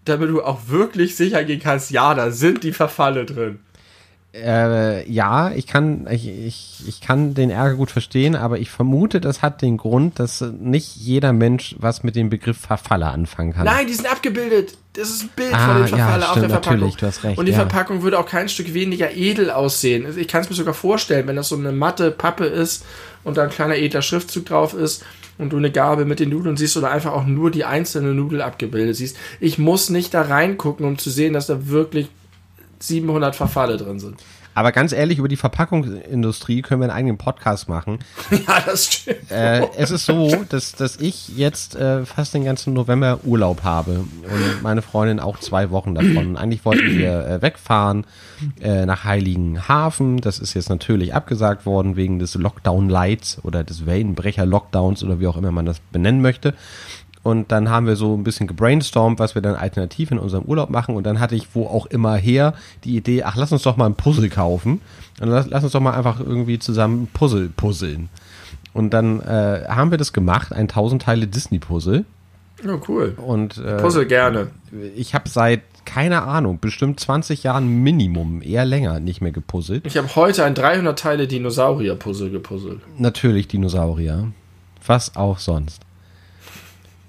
damit 0.06 0.30
du 0.30 0.41
auch 0.41 0.61
wirklich 0.68 1.15
sicher 1.15 1.44
gehen 1.44 1.60
kannst, 1.60 1.91
ja, 1.91 2.15
da 2.15 2.32
sind 2.32 2.64
die 2.64 2.73
Verfalle 2.73 3.26
drin. 3.26 3.60
Äh, 4.34 5.10
ja, 5.12 5.52
ich 5.52 5.68
kann, 5.68 6.08
ich, 6.10 6.28
ich, 6.28 6.84
ich 6.88 7.02
kann 7.02 7.34
den 7.34 7.49
Ärger 7.49 7.76
gut 7.76 7.91
verstehen, 7.91 8.36
aber 8.36 8.60
ich 8.60 8.70
vermute, 8.70 9.20
das 9.20 9.41
hat 9.41 9.62
den 9.62 9.76
Grund, 9.78 10.20
dass 10.20 10.41
nicht 10.41 10.95
jeder 10.95 11.34
Mensch 11.34 11.76
was 11.80 12.03
mit 12.03 12.16
dem 12.16 12.30
Begriff 12.30 12.58
Verfalle 12.58 13.08
anfangen 13.08 13.53
kann. 13.53 13.66
Nein, 13.66 13.88
die 13.88 13.94
sind 13.94 14.10
abgebildet. 14.10 14.78
Das 14.94 15.10
ist 15.10 15.24
ein 15.24 15.30
Bild 15.36 15.53
Ah, 15.53 15.68
von 15.68 15.76
den 15.84 15.98
ja, 15.98 15.98
Verfalle 15.98 16.26
auf 16.26 16.32
stimmt, 16.32 16.44
der 16.44 16.49
Verpackung. 16.49 16.80
natürlich, 16.80 16.95
du 16.98 17.06
hast 17.08 17.24
recht, 17.24 17.38
und 17.38 17.45
die 17.45 17.52
ja. 17.52 17.58
Verpackung 17.58 18.02
würde 18.03 18.20
auch 18.20 18.26
kein 18.26 18.48
Stück 18.48 18.74
weniger 18.74 19.12
edel 19.16 19.52
aussehen. 19.52 20.06
Ich 20.18 20.28
kann 20.30 20.41
es 20.41 20.49
mir 20.49 20.56
sogar 20.56 20.74
vorstellen, 20.74 21.28
wenn 21.28 21.36
das 21.36 21.49
so 21.49 21.58
eine 21.58 21.72
matte 21.74 22.12
Pappe 22.12 22.45
ist 22.45 22.86
und 23.24 23.36
da 23.38 23.44
ein 23.44 23.49
kleiner 23.49 23.76
edler 23.76 24.02
Schriftzug 24.02 24.45
drauf 24.45 24.74
ist 24.74 25.03
und 25.38 25.52
du 25.52 25.58
eine 25.58 25.72
Gabel 25.72 26.06
mit 26.06 26.20
den 26.22 26.30
Nudeln 26.30 26.56
siehst 26.56 26.78
oder 26.78 26.90
einfach 26.91 27.12
auch 27.12 27.26
nur 27.26 27.52
die 27.52 27.66
einzelne 27.66 28.14
Nudel 28.14 28.41
abgebildet 28.41 28.95
siehst. 28.95 29.18
Ich 29.41 29.58
muss 29.58 29.90
nicht 29.90 30.14
da 30.14 30.22
reingucken, 30.22 30.86
um 30.86 30.98
zu 30.98 31.10
sehen, 31.10 31.34
dass 31.34 31.48
da 31.48 31.68
wirklich 31.68 32.08
700 32.82 33.36
Verfalle 33.36 33.78
drin 33.78 33.99
sind. 33.99 34.18
Aber 34.53 34.72
ganz 34.72 34.91
ehrlich, 34.91 35.18
über 35.18 35.30
die 35.30 35.38
Verpackungsindustrie 35.38 36.62
können 36.62 36.82
wir 36.82 36.86
einen 36.86 36.98
eigenen 36.98 37.18
Podcast 37.18 37.70
machen. 37.70 37.99
ja, 38.32 38.60
das 38.66 38.86
stimmt. 38.86 39.32
Äh, 39.32 39.68
es 39.78 39.91
ist 39.91 40.06
so, 40.06 40.44
dass, 40.49 40.74
dass 40.74 40.98
ich 40.98 41.30
jetzt 41.38 41.76
äh, 41.76 42.06
fast 42.06 42.34
den 42.34 42.44
ganzen 42.44 42.74
November 42.74 43.20
Urlaub 43.24 43.64
habe 43.64 43.91
und 43.91 44.62
meine 44.62 44.82
Freundin 44.82 45.20
auch 45.22 45.40
zwei 45.40 45.70
Wochen 45.70 45.95
davon. 45.95 46.36
Eigentlich 46.36 46.66
wollten 46.66 46.98
wir 46.98 47.26
äh, 47.26 47.41
wegfahren 47.41 48.06
äh, 48.60 48.86
nach 48.86 49.06
Heiligenhafen. 49.06 50.20
Das 50.20 50.40
ist 50.40 50.53
jetzt 50.53 50.70
natürlich 50.70 51.14
abgesagt 51.14 51.66
worden 51.66 51.95
wegen 51.95 52.20
des 52.20 52.36
Lockdown 52.36 52.90
Lights 52.90 53.38
oder 53.44 53.64
des 53.64 53.86
Wellenbrecher 53.86 54.45
Lockdowns 54.45 55.02
oder 55.02 55.22
wie 55.22 55.28
auch 55.28 55.38
immer 55.38 55.52
man 55.52 55.66
das 55.66 55.80
benennen 55.91 56.22
möchte. 56.22 56.53
Und 57.23 57.52
dann 57.52 57.69
haben 57.69 57.85
wir 57.85 57.95
so 57.95 58.15
ein 58.15 58.23
bisschen 58.23 58.48
gebrainstormt, 58.48 59.19
was 59.19 59.35
wir 59.35 59.41
dann 59.41 59.56
alternativ 59.56 60.11
in 60.11 60.18
unserem 60.18 60.43
Urlaub 60.43 60.69
machen. 60.69 60.95
Und 60.95 61.03
dann 61.03 61.19
hatte 61.19 61.35
ich 61.35 61.49
wo 61.53 61.68
auch 61.68 61.85
immer 61.85 62.15
her 62.15 62.56
die 62.84 62.95
Idee, 62.98 63.23
ach, 63.23 63.35
lass 63.35 63.52
uns 63.52 63.61
doch 63.61 63.77
mal 63.77 63.85
ein 63.85 63.95
Puzzle 63.95 64.30
kaufen. 64.30 64.81
Und 65.19 65.30
lass, 65.30 65.48
lass 65.48 65.64
uns 65.64 65.73
doch 65.73 65.81
mal 65.81 65.93
einfach 65.93 66.19
irgendwie 66.19 66.57
zusammen 66.57 67.03
ein 67.03 67.07
Puzzle 67.14 67.49
puzzeln. 67.49 68.10
Und 68.73 68.91
dann 68.91 69.19
äh, 69.19 69.65
haben 69.68 69.91
wir 69.91 69.98
das 69.98 70.14
gemacht, 70.14 70.52
ein 70.52 70.61
1000 70.61 71.02
Teile 71.02 71.27
Disney-Puzzle. 71.27 72.06
Oh, 72.68 72.80
cool. 72.88 73.15
Und 73.18 73.57
äh, 73.57 73.77
Puzzle 73.77 74.06
gerne. 74.06 74.48
ich 74.95 75.14
habe 75.14 75.30
seit, 75.30 75.61
keine 75.85 76.23
Ahnung, 76.23 76.60
bestimmt 76.60 76.99
20 76.99 77.43
Jahren 77.43 77.68
Minimum, 77.84 78.41
eher 78.41 78.65
länger 78.65 78.99
nicht 78.99 79.22
mehr 79.22 79.31
gepuzzelt. 79.31 79.85
Ich 79.85 79.98
habe 79.98 80.15
heute 80.15 80.43
ein 80.43 80.56
300 80.56 80.98
Teile 80.98 81.27
Dinosaurier-Puzzle 81.27 82.30
gepuzzelt. 82.30 82.80
Natürlich 82.98 83.48
Dinosaurier. 83.48 84.31
Was 84.85 85.15
auch 85.15 85.38
sonst. 85.38 85.81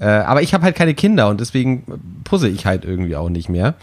Äh, 0.02 0.06
aber 0.08 0.42
ich 0.42 0.52
habe 0.52 0.64
halt 0.64 0.74
keine 0.74 0.94
Kinder 0.94 1.28
und 1.28 1.40
deswegen 1.40 1.84
puzzle 2.24 2.50
ich 2.50 2.66
halt 2.66 2.84
irgendwie 2.84 3.14
auch 3.14 3.28
nicht 3.28 3.48
mehr. 3.48 3.74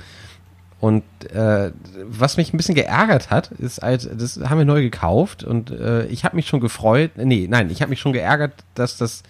Und 0.82 1.04
äh, 1.34 1.72
was 2.10 2.36
mich 2.38 2.54
ein 2.54 2.58
bisschen 2.58 2.76
geärgert 2.76 3.30
hat, 3.30 3.52
ist 3.52 3.82
halt, 3.82 4.10
das 4.22 4.38
haben 4.50 4.58
wir 4.58 4.66
neu 4.66 4.82
gekauft 4.82 5.44
und 5.46 5.72
äh, 5.72 6.06
ich 6.08 6.26
habe 6.26 6.36
mich 6.36 6.48
schon 6.48 6.60
gefreut, 6.60 7.12
nee, 7.16 7.48
nein, 7.50 7.70
ich 7.70 7.82
habe 7.82 7.90
mich 7.90 8.00
schon 8.02 8.14
geärgert, 8.14 8.54
dass 8.76 8.98
das 8.98 9.24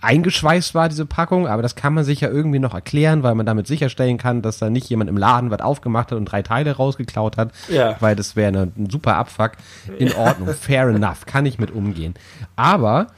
eingeschweißt 0.00 0.74
war, 0.74 0.88
diese 0.88 1.06
Packung, 1.06 1.48
aber 1.48 1.62
das 1.62 1.74
kann 1.74 1.94
man 1.94 2.04
sich 2.04 2.20
ja 2.20 2.28
irgendwie 2.28 2.58
noch 2.58 2.74
erklären, 2.74 3.22
weil 3.22 3.34
man 3.34 3.46
damit 3.46 3.66
sicherstellen 3.66 4.18
kann, 4.18 4.42
dass 4.42 4.58
da 4.58 4.68
nicht 4.70 4.88
jemand 4.88 5.10
im 5.10 5.16
Laden 5.16 5.50
was 5.50 5.60
aufgemacht 5.60 6.10
hat 6.12 6.18
und 6.18 6.26
drei 6.26 6.42
Teile 6.42 6.72
rausgeklaut 6.76 7.36
hat, 7.36 7.50
Ja. 7.68 7.96
weil 8.00 8.14
das 8.14 8.36
wäre 8.36 8.48
eine- 8.48 8.72
ein 8.76 8.90
super 8.90 9.16
Abfuck. 9.16 9.52
In 9.98 10.12
Ordnung, 10.12 10.48
fair 10.54 10.88
enough, 10.88 11.24
kann 11.26 11.46
ich 11.46 11.58
mit 11.58 11.70
umgehen. 11.72 12.14
Aber 12.56 13.08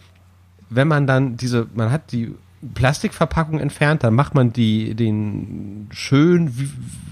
wenn 0.70 0.88
man 0.88 1.06
dann 1.06 1.36
diese, 1.36 1.66
man 1.74 1.90
hat 1.90 2.12
die 2.12 2.34
Plastikverpackung 2.74 3.60
entfernt, 3.60 4.02
dann 4.04 4.14
macht 4.14 4.34
man 4.34 4.52
die, 4.52 4.94
den 4.94 5.88
schön 5.92 6.58
wi- 6.58 6.70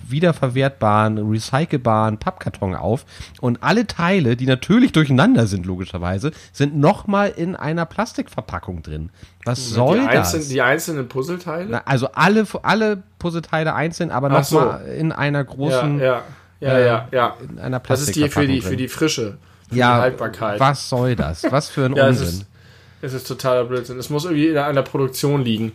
wiederverwertbaren, 0.08 1.18
recycelbaren 1.18 2.18
Pappkarton 2.18 2.74
auf 2.74 3.04
und 3.40 3.62
alle 3.62 3.86
Teile, 3.86 4.36
die 4.36 4.46
natürlich 4.46 4.92
durcheinander 4.92 5.46
sind, 5.46 5.66
logischerweise, 5.66 6.32
sind 6.52 6.76
nochmal 6.76 7.32
in 7.36 7.54
einer 7.56 7.86
Plastikverpackung 7.86 8.82
drin. 8.82 9.10
Was 9.44 9.68
soll 9.70 10.00
die, 10.00 10.06
das? 10.06 10.14
einzelnen, 10.34 10.48
die 10.48 10.62
einzelnen 10.62 11.08
Puzzleteile? 11.08 11.68
Na, 11.70 11.82
also 11.84 12.08
alle, 12.12 12.46
alle 12.62 13.02
Puzzleteile 13.18 13.74
einzeln, 13.74 14.10
aber 14.10 14.30
Ach 14.30 14.44
so. 14.44 14.60
nochmal 14.60 14.86
in 14.86 15.12
einer 15.12 15.44
großen, 15.44 15.98
ja, 16.00 16.22
ja, 16.60 16.78
ja, 16.78 16.78
ja, 16.78 17.08
ja. 17.12 17.36
in 17.48 17.58
einer 17.58 17.80
Das 17.80 18.00
ist 18.00 18.14
die 18.16 18.20
für 18.22 18.28
Plastikverpackung 18.30 18.54
die, 18.54 18.60
für 18.62 18.76
die 18.76 18.88
Frische, 18.88 19.38
für 19.68 19.76
ja, 19.76 19.94
die 19.96 20.00
Haltbarkeit. 20.02 20.60
was 20.60 20.88
soll 20.88 21.14
das? 21.16 21.44
Was 21.50 21.68
für 21.68 21.84
ein 21.86 21.92
Ja, 21.96 22.08
Unsinn. 22.08 22.44
Es 23.06 23.14
ist 23.14 23.28
totaler 23.28 23.64
Blödsinn. 23.64 23.98
Es 23.98 24.10
muss 24.10 24.24
irgendwie 24.24 24.56
an 24.58 24.74
der 24.74 24.82
Produktion 24.82 25.44
liegen. 25.44 25.72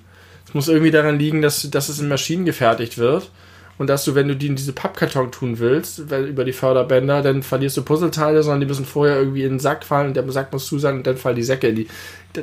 Es 0.48 0.54
muss 0.54 0.68
irgendwie 0.68 0.92
daran 0.92 1.18
liegen, 1.18 1.42
dass, 1.42 1.70
dass 1.70 1.90
es 1.90 2.00
in 2.00 2.10
Maschinen 2.10 2.46
gefertigt 2.46 2.98
wird 2.98 3.32
und 3.78 3.88
dass 3.88 4.04
du, 4.04 4.16
wenn 4.16 4.28
du 4.28 4.36
die 4.36 4.48
in 4.48 4.56
diese 4.56 4.74
Pappkarton 4.74 5.32
tun 5.32 5.60
willst, 5.60 6.00
über 6.00 6.44
die 6.44 6.52
Förderbänder, 6.52 7.22
dann 7.22 7.42
verlierst 7.42 7.78
du 7.78 7.84
Puzzleteile, 7.84 8.44
sondern 8.44 8.60
die 8.60 8.68
müssen 8.68 8.86
vorher 8.86 9.18
irgendwie 9.18 9.44
in 9.44 9.54
den 9.54 9.60
Sack 9.60 9.86
fallen 9.86 10.08
und 10.10 10.16
der 10.16 10.30
Sack 10.32 10.52
muss 10.52 10.66
zu 10.66 10.78
sein 10.78 10.98
und 10.98 11.08
dann 11.08 11.18
fallen 11.18 11.36
die 11.36 11.44
Säcke 11.44 11.68
in 11.68 11.76
die. 11.78 11.88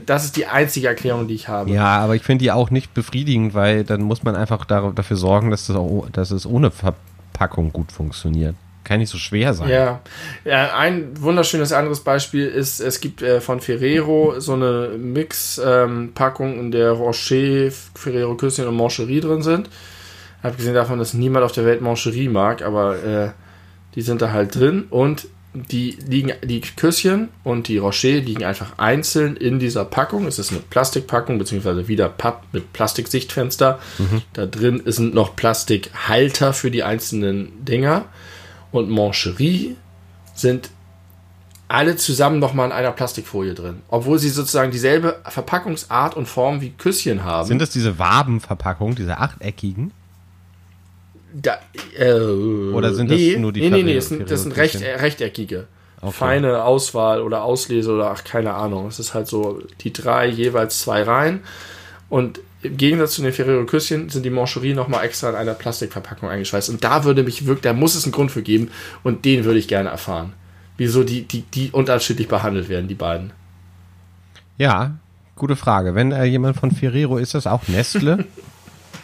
Das 0.06 0.24
ist 0.24 0.36
die 0.36 0.46
einzige 0.46 0.88
Erklärung, 0.88 1.28
die 1.28 1.34
ich 1.34 1.48
habe. 1.48 1.70
Ja, 1.70 1.98
aber 1.98 2.16
ich 2.16 2.22
finde 2.22 2.44
die 2.44 2.50
auch 2.50 2.70
nicht 2.70 2.94
befriedigend, 2.94 3.54
weil 3.54 3.84
dann 3.84 4.02
muss 4.02 4.22
man 4.22 4.36
einfach 4.36 4.64
dafür 4.64 5.16
sorgen, 5.16 5.50
dass, 5.50 5.66
das 5.66 5.76
auch, 5.76 6.08
dass 6.12 6.30
es 6.30 6.46
ohne 6.46 6.70
Verpackung 6.70 7.72
gut 7.72 7.92
funktioniert 7.92 8.54
kann 8.88 9.00
nicht 9.00 9.10
so 9.10 9.18
schwer 9.18 9.52
sein. 9.52 9.68
Ja. 9.68 10.00
ja, 10.44 10.74
ein 10.74 11.10
wunderschönes 11.20 11.72
anderes 11.72 12.00
Beispiel 12.00 12.46
ist, 12.46 12.80
es 12.80 13.00
gibt 13.00 13.20
äh, 13.20 13.40
von 13.40 13.60
Ferrero 13.60 14.40
so 14.40 14.54
eine 14.54 14.96
Mix-Packung, 14.98 16.54
ähm, 16.54 16.60
in 16.60 16.70
der 16.70 16.92
Rocher, 16.92 17.70
Ferrero 17.94 18.34
Küsschen 18.34 18.66
und 18.66 18.76
Mancherie 18.76 19.20
drin 19.20 19.42
sind. 19.42 19.68
Abgesehen 20.42 20.74
davon, 20.74 20.98
dass 20.98 21.14
niemand 21.14 21.44
auf 21.44 21.52
der 21.52 21.66
Welt 21.66 21.82
Mancherie 21.82 22.28
mag, 22.28 22.62
aber 22.62 23.04
äh, 23.04 23.30
die 23.94 24.02
sind 24.02 24.22
da 24.22 24.32
halt 24.32 24.54
drin 24.54 24.84
und 24.88 25.26
die 25.52 25.98
liegen, 26.06 26.32
die 26.42 26.60
Küsschen 26.60 27.28
und 27.44 27.68
die 27.68 27.78
Rocher 27.78 28.20
liegen 28.20 28.44
einfach 28.44 28.78
einzeln 28.78 29.36
in 29.36 29.58
dieser 29.58 29.84
Packung. 29.84 30.26
Es 30.26 30.38
ist 30.38 30.50
eine 30.50 30.60
Plastikpackung, 30.60 31.38
beziehungsweise 31.38 31.88
wieder 31.88 32.08
Papp 32.08 32.44
mit 32.52 32.72
Plastiksichtfenster. 32.72 33.78
Mhm. 33.98 34.22
Da 34.32 34.46
drin 34.46 34.82
sind 34.86 35.14
noch 35.14 35.36
Plastikhalter 35.36 36.52
für 36.52 36.70
die 36.70 36.82
einzelnen 36.82 37.64
Dinger. 37.64 38.06
Und 38.70 38.90
Mancherie 38.90 39.76
sind 40.34 40.70
alle 41.68 41.96
zusammen 41.96 42.38
nochmal 42.38 42.66
in 42.66 42.72
einer 42.72 42.92
Plastikfolie 42.92 43.54
drin. 43.54 43.82
Obwohl 43.88 44.18
sie 44.18 44.30
sozusagen 44.30 44.70
dieselbe 44.70 45.20
Verpackungsart 45.24 46.16
und 46.16 46.26
Form 46.26 46.60
wie 46.60 46.70
Küsschen 46.70 47.24
haben. 47.24 47.46
Sind 47.46 47.60
das 47.60 47.70
diese 47.70 47.98
Wabenverpackungen, 47.98 48.94
diese 48.94 49.18
achteckigen? 49.18 49.92
Da, 51.34 51.58
äh, 51.98 52.12
Oder 52.12 52.94
sind 52.94 53.10
das 53.10 53.20
nur 53.36 53.52
die 53.52 53.60
Nee, 53.60 53.70
nee, 53.70 53.82
nee, 53.82 53.94
das 53.96 54.08
sind, 54.08 54.30
das 54.30 54.42
sind 54.42 54.56
recht, 54.56 54.80
äh, 54.80 54.94
rechteckige. 54.94 55.66
Okay. 56.00 56.12
Feine 56.12 56.62
Auswahl 56.62 57.20
oder 57.20 57.42
Auslese 57.42 57.92
oder 57.92 58.10
ach, 58.10 58.24
keine 58.24 58.54
Ahnung. 58.54 58.86
Es 58.86 58.98
ist 58.98 59.14
halt 59.14 59.26
so 59.26 59.60
die 59.80 59.92
drei 59.92 60.26
jeweils 60.26 60.78
zwei 60.78 61.02
Reihen. 61.02 61.40
Und 62.08 62.40
im 62.62 62.76
Gegensatz 62.76 63.12
zu 63.12 63.22
den 63.22 63.32
Ferrero 63.32 63.64
Küsschen 63.66 64.08
sind 64.08 64.24
die 64.24 64.30
Mancherie 64.30 64.74
nochmal 64.74 65.04
extra 65.04 65.30
in 65.30 65.36
einer 65.36 65.54
Plastikverpackung 65.54 66.28
eingeschweißt. 66.28 66.70
Und 66.70 66.82
da 66.82 67.04
würde 67.04 67.22
mich 67.22 67.46
wirklich, 67.46 67.62
da 67.62 67.72
muss 67.72 67.94
es 67.94 68.04
einen 68.04 68.12
Grund 68.12 68.32
für 68.32 68.42
geben. 68.42 68.70
Und 69.04 69.24
den 69.24 69.44
würde 69.44 69.58
ich 69.58 69.68
gerne 69.68 69.90
erfahren. 69.90 70.32
Wieso 70.76 71.04
die, 71.04 71.22
die, 71.22 71.42
die 71.42 71.70
unterschiedlich 71.70 72.28
behandelt 72.28 72.68
werden, 72.68 72.88
die 72.88 72.94
beiden. 72.94 73.32
Ja, 74.56 74.98
gute 75.36 75.56
Frage. 75.56 75.94
Wenn 75.94 76.10
äh, 76.10 76.24
jemand 76.24 76.56
von 76.56 76.72
Ferrero, 76.72 77.18
ist 77.18 77.34
das 77.34 77.46
auch 77.46 77.68
Nestle? 77.68 78.26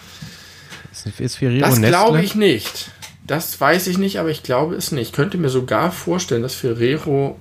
ist, 0.93 1.21
ist 1.21 1.37
Ferrero 1.37 1.61
das 1.61 1.79
Nestle? 1.79 1.93
Das 1.93 2.03
glaube 2.03 2.23
ich 2.23 2.35
nicht. 2.35 2.91
Das 3.27 3.61
weiß 3.61 3.87
ich 3.87 3.99
nicht, 3.99 4.19
aber 4.19 4.31
ich 4.31 4.43
glaube 4.43 4.75
es 4.75 4.91
nicht. 4.93 5.09
Ich 5.09 5.13
könnte 5.13 5.39
mir 5.39 5.49
sogar 5.49 5.93
vorstellen, 5.93 6.43
dass 6.43 6.55
Ferrero 6.55 7.39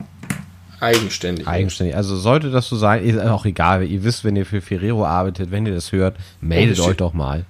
eigenständig. 0.84 1.48
Eigenständig. 1.48 1.96
Also 1.96 2.16
sollte 2.16 2.52
das 2.52 2.68
so 2.68 2.76
sein, 2.76 3.04
ist 3.04 3.20
auch 3.20 3.46
egal. 3.46 3.84
Ihr 3.84 4.04
wisst, 4.04 4.24
wenn 4.24 4.36
ihr 4.36 4.46
für 4.46 4.62
Ferrero 4.62 5.06
arbeitet, 5.06 5.52
wenn 5.52 5.66
ihr 5.66 5.74
das 5.74 5.92
hört, 5.92 6.18
meldet 6.42 6.80
euch 6.80 6.98
doch 6.98 7.14
mal. 7.14 7.46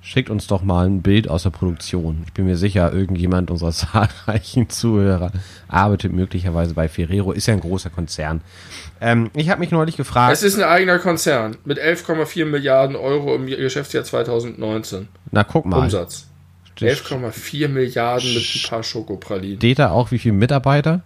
Schickt 0.00 0.30
uns 0.30 0.46
doch 0.46 0.62
mal 0.62 0.86
ein 0.86 1.02
Bild 1.02 1.28
aus 1.28 1.42
der 1.42 1.50
Produktion. 1.50 2.22
Ich 2.26 2.32
bin 2.32 2.46
mir 2.46 2.56
sicher, 2.56 2.92
irgendjemand 2.92 3.50
unserer 3.50 3.72
zahlreichen 4.26 4.70
Zuhörer 4.70 5.32
arbeitet 5.66 6.12
möglicherweise 6.12 6.72
bei 6.74 6.88
Ferrero. 6.88 7.32
Ist 7.32 7.46
ja 7.46 7.54
ein 7.54 7.60
großer 7.60 7.90
Konzern. 7.90 8.40
Ähm, 9.00 9.30
ich 9.34 9.50
habe 9.50 9.60
mich 9.60 9.70
neulich 9.70 9.96
gefragt. 9.96 10.32
Es 10.32 10.42
ist 10.42 10.56
ein 10.56 10.64
eigener 10.64 10.98
Konzern 10.98 11.56
mit 11.64 11.78
11,4 11.78 12.44
Milliarden 12.46 12.96
Euro 12.96 13.34
im 13.34 13.46
Geschäftsjahr 13.46 14.04
2019. 14.04 15.08
Na, 15.30 15.44
guck 15.44 15.66
mal. 15.66 15.80
Umsatz. 15.80 16.26
11,4 16.78 17.68
Milliarden 17.68 18.32
mit 18.32 18.42
ein 18.42 18.68
paar 18.68 18.82
Schokopralinen. 18.82 19.56
Steht 19.56 19.80
da 19.80 19.90
auch, 19.90 20.10
wie 20.12 20.18
viele 20.18 20.34
Mitarbeiter? 20.34 21.02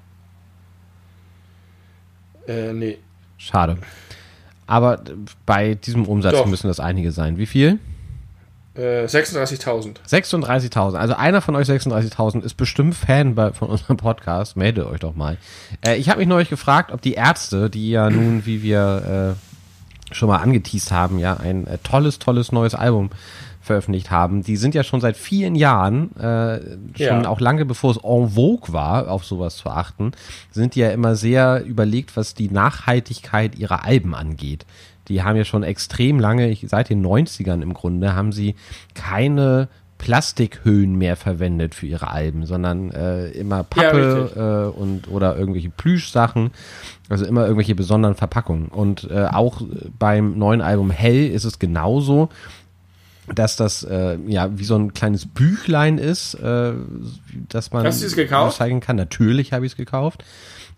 Äh, 2.47 2.73
nee. 2.73 2.99
Schade. 3.39 3.79
Aber 4.67 5.01
bei 5.45 5.75
diesem 5.75 6.07
Umsatz 6.07 6.33
Doch. 6.33 6.47
müssen 6.47 6.69
das 6.69 6.81
einige 6.81 7.13
sein. 7.13 7.37
Wie 7.37 7.47
viel? 7.47 7.79
Äh, 8.75 9.05
36.000. 9.05 9.97
36.000. 10.09 10.97
Also 10.97 11.15
einer 11.15 11.43
von 11.43 11.57
euch 11.57 11.69
36.000 11.69 12.43
ist 12.43 12.55
bestimmt 12.55 12.95
Fan 12.95 13.35
bei, 13.35 13.53
von 13.53 13.69
unserem 13.69 13.99
Podcast. 13.99 14.57
Meldet 14.57 14.87
euch 14.87 15.01
doch 15.01 15.15
mal. 15.15 15.37
Äh, 15.87 15.97
ich 15.97 16.09
habe 16.09 16.21
mich 16.21 16.29
neulich 16.29 16.49
gefragt, 16.49 16.91
ob 16.91 17.03
die 17.03 17.15
Ärzte, 17.15 17.69
die 17.69 17.91
ja 17.91 18.09
nun, 18.09 18.47
wie 18.47 18.63
wir 18.63 19.37
äh, 19.37 20.15
schon 20.15 20.29
mal 20.29 20.39
angeteased 20.39 20.91
haben, 20.91 21.19
ja, 21.19 21.37
ein 21.37 21.67
äh, 21.67 21.79
tolles, 21.83 22.19
tolles 22.19 22.53
neues 22.53 22.75
Album 22.75 23.11
veröffentlicht 23.73 24.11
haben, 24.11 24.43
die 24.43 24.57
sind 24.57 24.75
ja 24.75 24.85
schon 24.85 25.01
seit 25.01 25.17
vielen 25.17 25.55
Jahren, 25.55 26.15
äh, 26.17 26.61
schon 26.95 27.23
ja. 27.23 27.27
auch 27.27 27.41
lange 27.41 27.65
bevor 27.65 27.93
es 27.93 27.97
en 27.97 28.29
vogue 28.31 28.75
war, 28.75 29.11
auf 29.11 29.25
sowas 29.25 29.57
zu 29.57 29.71
achten, 29.71 30.13
sind 30.51 30.75
die 30.75 30.81
ja 30.81 30.91
immer 30.91 31.17
sehr 31.17 31.65
überlegt, 31.65 32.17
was 32.17 32.35
die 32.35 32.51
Nachhaltigkeit 32.51 33.59
ihrer 33.59 33.85
Alben 33.85 34.15
angeht. 34.15 34.67
Die 35.09 35.23
haben 35.23 35.37
ja 35.37 35.45
schon 35.45 35.63
extrem 35.63 36.21
lange, 36.21 36.55
seit 36.65 36.91
den 36.91 37.05
90ern 37.05 37.63
im 37.63 37.73
Grunde, 37.73 38.15
haben 38.15 38.33
sie 38.33 38.57
keine 38.95 39.69
Plastikhöhen 39.97 40.97
mehr 40.97 41.17
verwendet 41.17 41.75
für 41.75 41.87
ihre 41.87 42.11
Alben, 42.11 42.45
sondern 42.45 42.91
äh, 42.91 43.29
immer 43.31 43.63
Pappe 43.63 44.31
ja, 44.35 44.67
äh, 44.67 44.69
und 44.69 45.09
oder 45.09 45.39
irgendwelche 45.39 45.71
Plüschsachen, 45.71 46.51
also 47.09 47.25
immer 47.25 47.43
irgendwelche 47.43 47.77
besonderen 47.77 48.17
Verpackungen. 48.17 48.67
Und 48.67 49.09
äh, 49.11 49.29
auch 49.33 49.63
beim 49.99 50.37
neuen 50.37 50.61
Album 50.61 50.91
Hell 50.91 51.29
ist 51.29 51.45
es 51.45 51.59
genauso 51.59 52.31
dass 53.33 53.57
das 53.57 53.83
äh, 53.85 54.19
ja 54.27 54.59
wie 54.59 54.65
so 54.65 54.77
ein 54.77 54.95
kleines 54.95 55.27
Büchlein 55.27 55.99
ist, 55.99 56.35
äh, 56.35 56.73
dass 57.49 57.73
man 57.73 57.87
Hast 57.87 58.15
gekauft? 58.15 58.57
zeigen 58.57 58.81
kann. 58.81 58.97
Natürlich 58.97 59.53
habe 59.53 59.67
ich 59.67 59.73
es 59.73 59.77
gekauft. 59.77 60.25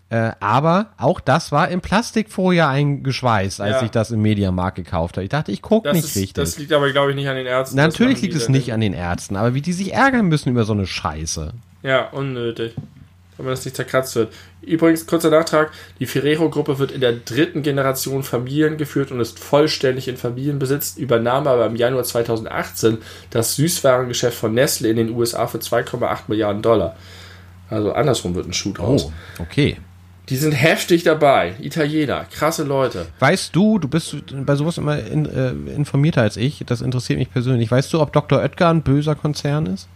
Äh, 0.09 0.33
aber 0.39 0.91
auch 0.97 1.19
das 1.19 1.51
war 1.51 1.69
in 1.69 1.81
Plastikfolie 1.81 2.67
eingeschweißt, 2.67 3.59
als 3.59 3.77
ja. 3.77 3.83
ich 3.85 3.91
das 3.91 4.11
im 4.11 4.21
Mediamarkt 4.21 4.75
gekauft 4.75 5.17
habe. 5.17 5.23
Ich 5.23 5.31
dachte, 5.31 5.51
ich 5.51 5.63
gucke 5.63 5.91
nicht 5.91 6.05
ist, 6.05 6.15
richtig. 6.15 6.33
Das 6.33 6.59
liegt 6.59 6.73
aber, 6.73 6.91
glaube 6.91 7.09
ich, 7.09 7.15
nicht 7.15 7.27
an 7.27 7.35
den 7.35 7.47
Ärzten. 7.47 7.75
Natürlich 7.75 8.21
liegt 8.21 8.35
es 8.35 8.47
nicht 8.47 8.71
an 8.71 8.81
den 8.81 8.93
Ärzten, 8.93 9.35
aber 9.35 9.55
wie 9.55 9.61
die 9.61 9.73
sich 9.73 9.93
ärgern 9.93 10.27
müssen 10.27 10.49
über 10.49 10.63
so 10.63 10.73
eine 10.73 10.85
Scheiße. 10.85 11.53
Ja, 11.81 12.09
unnötig 12.09 12.75
wenn 13.37 13.45
man 13.45 13.53
das 13.53 13.65
nicht 13.65 13.75
zerkratzt 13.75 14.15
wird. 14.15 14.33
Übrigens, 14.61 15.05
kurzer 15.05 15.29
Nachtrag, 15.29 15.71
die 15.99 16.05
Ferrero-Gruppe 16.05 16.79
wird 16.79 16.91
in 16.91 17.01
der 17.01 17.13
dritten 17.13 17.63
Generation 17.63 18.23
Familien 18.23 18.77
geführt 18.77 19.11
und 19.11 19.19
ist 19.19 19.39
vollständig 19.39 20.07
in 20.07 20.17
Familienbesitz, 20.17 20.97
übernahm 20.97 21.47
aber 21.47 21.65
im 21.65 21.75
Januar 21.75 22.03
2018 22.03 22.99
das 23.29 23.55
Süßwarengeschäft 23.55 24.37
von 24.37 24.53
Nestle 24.53 24.89
in 24.89 24.97
den 24.97 25.09
USA 25.11 25.47
für 25.47 25.59
2,8 25.59 26.23
Milliarden 26.27 26.61
Dollar. 26.61 26.95
Also 27.69 27.93
andersrum 27.93 28.35
wird 28.35 28.47
ein 28.47 28.53
Schuh 28.53 28.73
draus. 28.73 29.05
Oh, 29.05 29.41
okay. 29.41 29.77
Die 30.29 30.37
sind 30.37 30.53
heftig 30.53 31.03
dabei. 31.03 31.53
Italiener, 31.61 32.25
krasse 32.31 32.63
Leute. 32.63 33.05
Weißt 33.19 33.55
du, 33.55 33.77
du 33.77 33.87
bist 33.87 34.15
bei 34.31 34.55
sowas 34.55 34.79
immer 34.79 34.97
in, 34.99 35.25
äh, 35.25 35.51
informierter 35.75 36.21
als 36.21 36.37
ich, 36.37 36.63
das 36.65 36.81
interessiert 36.81 37.19
mich 37.19 37.31
persönlich. 37.31 37.69
Weißt 37.69 37.93
du, 37.93 38.01
ob 38.01 38.11
Dr. 38.11 38.39
Oetker 38.39 38.69
ein 38.69 38.81
böser 38.81 39.13
Konzern 39.13 39.67
ist? 39.67 39.87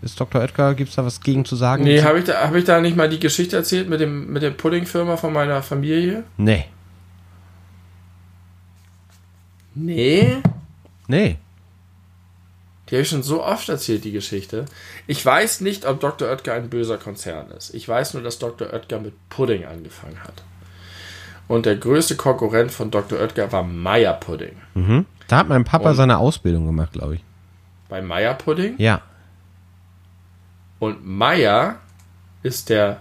Ist 0.00 0.20
Dr. 0.20 0.40
Oetker, 0.40 0.74
gibt 0.74 0.90
es 0.90 0.96
da 0.96 1.04
was 1.04 1.20
gegen 1.20 1.44
zu 1.44 1.56
sagen? 1.56 1.82
Nee, 1.82 2.02
habe 2.02 2.20
ich, 2.20 2.24
da, 2.24 2.42
hab 2.42 2.54
ich 2.54 2.64
da 2.64 2.80
nicht 2.80 2.96
mal 2.96 3.08
die 3.08 3.18
Geschichte 3.18 3.56
erzählt 3.56 3.88
mit, 3.88 4.00
dem, 4.00 4.32
mit 4.32 4.42
der 4.42 4.50
Puddingfirma 4.50 5.16
von 5.16 5.32
meiner 5.32 5.62
Familie? 5.62 6.22
Nee. 6.36 6.66
Nee? 9.74 10.36
Nee. 11.08 11.38
Die 12.88 12.94
habe 12.94 13.02
ich 13.02 13.08
schon 13.08 13.22
so 13.22 13.42
oft 13.44 13.68
erzählt, 13.68 14.04
die 14.04 14.12
Geschichte. 14.12 14.64
Ich 15.06 15.24
weiß 15.24 15.60
nicht, 15.60 15.84
ob 15.84 16.00
Dr. 16.00 16.28
Oetker 16.28 16.54
ein 16.54 16.70
böser 16.70 16.96
Konzern 16.96 17.50
ist. 17.50 17.74
Ich 17.74 17.86
weiß 17.88 18.14
nur, 18.14 18.22
dass 18.22 18.38
Dr. 18.38 18.72
Oetker 18.72 19.00
mit 19.00 19.14
Pudding 19.28 19.66
angefangen 19.66 20.22
hat. 20.22 20.42
Und 21.48 21.66
der 21.66 21.76
größte 21.76 22.16
Konkurrent 22.16 22.70
von 22.70 22.90
Dr. 22.90 23.18
Oetker 23.18 23.50
war 23.52 23.62
Meyer 23.62 24.14
Pudding. 24.14 24.56
Mhm. 24.74 25.06
Da 25.26 25.38
hat 25.38 25.48
mein 25.48 25.64
Papa 25.64 25.90
Und 25.90 25.96
seine 25.96 26.18
Ausbildung 26.18 26.66
gemacht, 26.66 26.92
glaube 26.92 27.16
ich. 27.16 27.24
Bei 27.88 28.00
Meyer 28.00 28.34
Pudding? 28.34 28.74
Ja. 28.78 29.02
Und 30.78 31.06
Meier 31.06 31.76
ist 32.42 32.68
der 32.68 33.00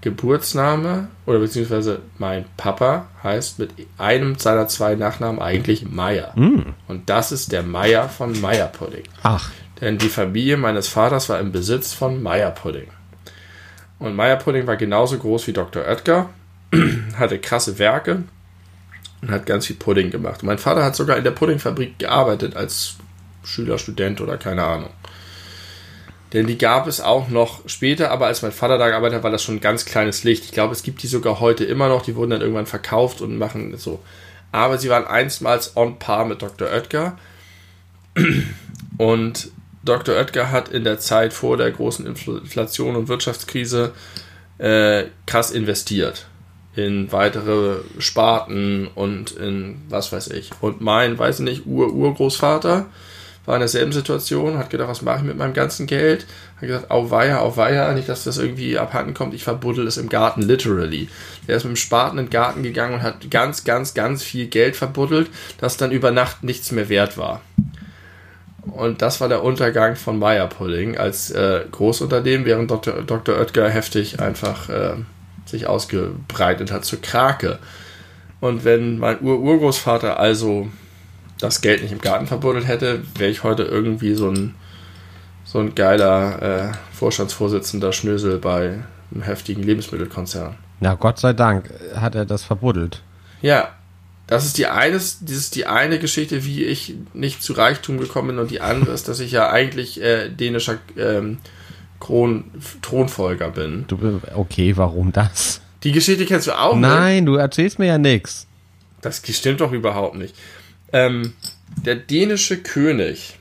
Geburtsname 0.00 1.08
oder 1.26 1.40
beziehungsweise 1.40 2.00
mein 2.18 2.46
Papa 2.56 3.08
heißt 3.22 3.58
mit 3.58 3.72
einem 3.98 4.38
seiner 4.38 4.66
zwei 4.68 4.94
Nachnamen 4.94 5.42
eigentlich 5.42 5.88
Meier. 5.88 6.32
Mm. 6.36 6.74
Und 6.88 7.10
das 7.10 7.32
ist 7.32 7.52
der 7.52 7.62
Meier 7.62 8.08
von 8.08 8.40
Meier 8.40 8.68
Pudding. 8.68 9.04
Ach. 9.22 9.50
Denn 9.80 9.98
die 9.98 10.08
Familie 10.08 10.56
meines 10.56 10.88
Vaters 10.88 11.28
war 11.28 11.38
im 11.38 11.52
Besitz 11.52 11.92
von 11.92 12.22
Meier 12.22 12.50
Pudding. 12.50 12.88
Und 13.98 14.16
Meier 14.16 14.36
Pudding 14.36 14.66
war 14.66 14.76
genauso 14.76 15.18
groß 15.18 15.46
wie 15.46 15.52
Dr. 15.52 15.84
Oetker, 15.84 16.30
hatte 17.18 17.38
krasse 17.38 17.78
Werke 17.78 18.22
und 19.20 19.30
hat 19.30 19.44
ganz 19.44 19.66
viel 19.66 19.76
Pudding 19.76 20.10
gemacht. 20.10 20.42
Und 20.42 20.46
mein 20.46 20.58
Vater 20.58 20.82
hat 20.82 20.96
sogar 20.96 21.18
in 21.18 21.24
der 21.24 21.32
Puddingfabrik 21.32 21.98
gearbeitet 21.98 22.56
als 22.56 22.96
Schüler, 23.44 23.78
Student 23.78 24.20
oder 24.22 24.38
keine 24.38 24.64
Ahnung. 24.64 24.90
Denn 26.32 26.46
die 26.46 26.58
gab 26.58 26.86
es 26.86 27.00
auch 27.00 27.28
noch 27.28 27.68
später, 27.68 28.10
aber 28.10 28.26
als 28.26 28.42
mein 28.42 28.52
Vater 28.52 28.78
da 28.78 28.88
gearbeitet 28.88 29.16
hat, 29.16 29.24
war 29.24 29.30
das 29.30 29.42
schon 29.42 29.56
ein 29.56 29.60
ganz 29.60 29.84
kleines 29.84 30.22
Licht. 30.22 30.44
Ich 30.44 30.52
glaube, 30.52 30.72
es 30.72 30.82
gibt 30.82 31.02
die 31.02 31.08
sogar 31.08 31.40
heute 31.40 31.64
immer 31.64 31.88
noch. 31.88 32.02
Die 32.02 32.14
wurden 32.14 32.30
dann 32.30 32.40
irgendwann 32.40 32.66
verkauft 32.66 33.20
und 33.20 33.36
machen 33.36 33.76
so. 33.76 34.00
Aber 34.52 34.78
sie 34.78 34.88
waren 34.88 35.06
einstmals 35.06 35.76
on 35.76 35.98
par 35.98 36.24
mit 36.24 36.42
Dr. 36.42 36.68
Oetker. 36.68 37.18
Und 38.98 39.50
Dr. 39.82 40.14
Oetker 40.14 40.50
hat 40.50 40.68
in 40.68 40.84
der 40.84 40.98
Zeit 40.98 41.32
vor 41.32 41.56
der 41.56 41.70
großen 41.70 42.06
Inflation 42.06 42.96
und 42.96 43.08
Wirtschaftskrise 43.08 43.92
äh, 44.58 45.04
krass 45.26 45.50
investiert 45.50 46.26
in 46.76 47.10
weitere 47.10 47.78
Sparten 47.98 48.88
und 48.94 49.32
in 49.32 49.82
was 49.88 50.12
weiß 50.12 50.28
ich. 50.28 50.50
Und 50.60 50.80
mein, 50.80 51.18
weiß 51.18 51.40
ich 51.40 51.44
nicht, 51.44 51.66
Ur-Urgroßvater 51.66 52.86
war 53.46 53.56
in 53.56 53.60
derselben 53.60 53.92
Situation, 53.92 54.58
hat 54.58 54.70
gedacht, 54.70 54.88
was 54.88 55.02
mache 55.02 55.18
ich 55.18 55.24
mit 55.24 55.36
meinem 55.36 55.54
ganzen 55.54 55.86
Geld? 55.86 56.26
Hat 56.56 56.68
gesagt, 56.68 56.90
au 56.90 57.10
weia, 57.10 57.40
au 57.40 57.56
weia, 57.56 57.92
nicht, 57.92 58.08
dass 58.08 58.24
das 58.24 58.38
irgendwie 58.38 58.78
abhanden 58.78 59.14
kommt, 59.14 59.34
ich 59.34 59.44
verbuddel 59.44 59.86
es 59.86 59.96
im 59.96 60.08
Garten, 60.08 60.42
literally. 60.42 61.08
Der 61.48 61.56
ist 61.56 61.64
mit 61.64 61.74
dem 61.74 61.76
Spaten 61.76 62.18
in 62.18 62.26
den 62.26 62.30
Garten 62.30 62.62
gegangen 62.62 62.94
und 62.94 63.02
hat 63.02 63.30
ganz, 63.30 63.64
ganz, 63.64 63.94
ganz 63.94 64.22
viel 64.22 64.46
Geld 64.46 64.76
verbuddelt, 64.76 65.30
das 65.58 65.76
dann 65.76 65.90
über 65.90 66.10
Nacht 66.10 66.44
nichts 66.44 66.70
mehr 66.70 66.88
wert 66.88 67.16
war. 67.16 67.40
Und 68.62 69.00
das 69.00 69.20
war 69.20 69.28
der 69.28 69.42
Untergang 69.42 69.96
von 69.96 70.18
Meyer 70.18 70.46
Pudding 70.46 70.98
als 70.98 71.30
äh, 71.30 71.64
Großunternehmen, 71.70 72.44
während 72.44 72.70
Dr. 72.70 73.02
Dr. 73.02 73.38
Oetker 73.38 73.68
heftig 73.70 74.20
einfach 74.20 74.68
äh, 74.68 74.96
sich 75.46 75.66
ausgebreitet 75.66 76.70
hat 76.70 76.84
zur 76.84 77.00
Krake. 77.00 77.58
Und 78.40 78.64
wenn 78.64 78.98
mein 78.98 79.20
Ur-Urgroßvater 79.20 80.18
also 80.18 80.68
das 81.40 81.60
Geld 81.60 81.82
nicht 81.82 81.92
im 81.92 82.00
Garten 82.00 82.26
verbuddelt 82.26 82.66
hätte, 82.66 83.02
wäre 83.16 83.30
ich 83.30 83.42
heute 83.42 83.64
irgendwie 83.64 84.14
so 84.14 84.30
ein, 84.30 84.54
so 85.44 85.58
ein 85.58 85.74
geiler 85.74 86.42
äh, 86.42 86.72
Vorstandsvorsitzender 86.92 87.92
Schnösel 87.92 88.38
bei 88.38 88.78
einem 89.12 89.22
heftigen 89.22 89.62
Lebensmittelkonzern. 89.62 90.56
Na, 90.80 90.94
Gott 90.94 91.18
sei 91.18 91.32
Dank 91.32 91.70
hat 91.94 92.14
er 92.14 92.24
das 92.24 92.44
verbuddelt. 92.44 93.02
Ja, 93.42 93.70
das 94.26 94.46
ist 94.46 94.58
die 94.58 94.66
eine, 94.66 94.94
das 94.94 95.20
ist 95.20 95.56
die 95.56 95.66
eine 95.66 95.98
Geschichte, 95.98 96.44
wie 96.44 96.64
ich 96.64 96.94
nicht 97.14 97.42
zu 97.42 97.52
Reichtum 97.52 97.98
gekommen 97.98 98.28
bin, 98.28 98.38
und 98.38 98.50
die 98.50 98.60
andere 98.60 98.92
ist, 98.92 99.08
dass 99.08 99.18
ich 99.18 99.32
ja 99.32 99.50
eigentlich 99.50 100.00
äh, 100.00 100.28
dänischer 100.28 100.78
ähm, 100.96 101.38
Kron 101.98 102.44
Thronfolger 102.80 103.50
bin. 103.50 103.84
Du, 103.88 104.20
okay, 104.34 104.76
warum 104.76 105.12
das? 105.12 105.60
Die 105.82 105.92
Geschichte 105.92 106.26
kennst 106.26 106.46
du 106.46 106.52
auch, 106.52 106.76
Nein, 106.76 107.24
ne? 107.24 107.30
du 107.30 107.36
erzählst 107.36 107.78
mir 107.78 107.86
ja 107.86 107.98
nichts. 107.98 108.46
Das 109.00 109.22
stimmt 109.26 109.60
doch 109.60 109.72
überhaupt 109.72 110.14
nicht. 110.14 110.34
Ähm, 110.92 111.34
der 111.84 111.96
dänische 111.96 112.58
König 112.58 113.38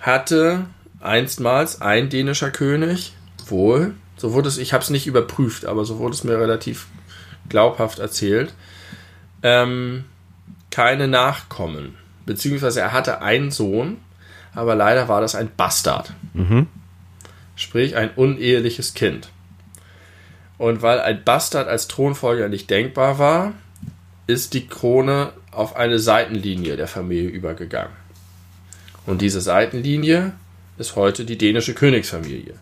hatte 0.00 0.66
einstmals 1.00 1.80
ein 1.80 2.08
dänischer 2.08 2.50
König, 2.50 3.14
wohl, 3.46 3.94
so 4.16 4.32
wurde 4.32 4.48
es, 4.48 4.58
ich 4.58 4.72
habe 4.72 4.82
es 4.82 4.90
nicht 4.90 5.06
überprüft, 5.06 5.66
aber 5.66 5.84
so 5.84 5.98
wurde 5.98 6.14
es 6.14 6.24
mir 6.24 6.38
relativ 6.38 6.86
glaubhaft 7.48 7.98
erzählt, 7.98 8.54
ähm, 9.42 10.04
keine 10.70 11.08
Nachkommen. 11.08 11.96
Beziehungsweise 12.24 12.80
er 12.80 12.92
hatte 12.92 13.22
einen 13.22 13.50
Sohn, 13.50 13.98
aber 14.54 14.74
leider 14.74 15.08
war 15.08 15.20
das 15.20 15.34
ein 15.34 15.50
Bastard. 15.56 16.12
Mhm. 16.34 16.66
Sprich, 17.54 17.96
ein 17.96 18.10
uneheliches 18.10 18.94
Kind. 18.94 19.28
Und 20.58 20.82
weil 20.82 21.00
ein 21.00 21.22
Bastard 21.24 21.68
als 21.68 21.88
Thronfolger 21.88 22.48
nicht 22.48 22.68
denkbar 22.70 23.18
war, 23.18 23.52
ist 24.26 24.54
die 24.54 24.66
Krone 24.66 25.32
auf 25.50 25.76
eine 25.76 25.98
Seitenlinie 25.98 26.76
der 26.76 26.88
Familie 26.88 27.28
übergegangen. 27.28 27.94
Und 29.06 29.22
diese 29.22 29.40
Seitenlinie 29.40 30.32
ist 30.78 30.96
heute 30.96 31.24
die 31.24 31.38
dänische 31.38 31.74
Königsfamilie. 31.74 32.54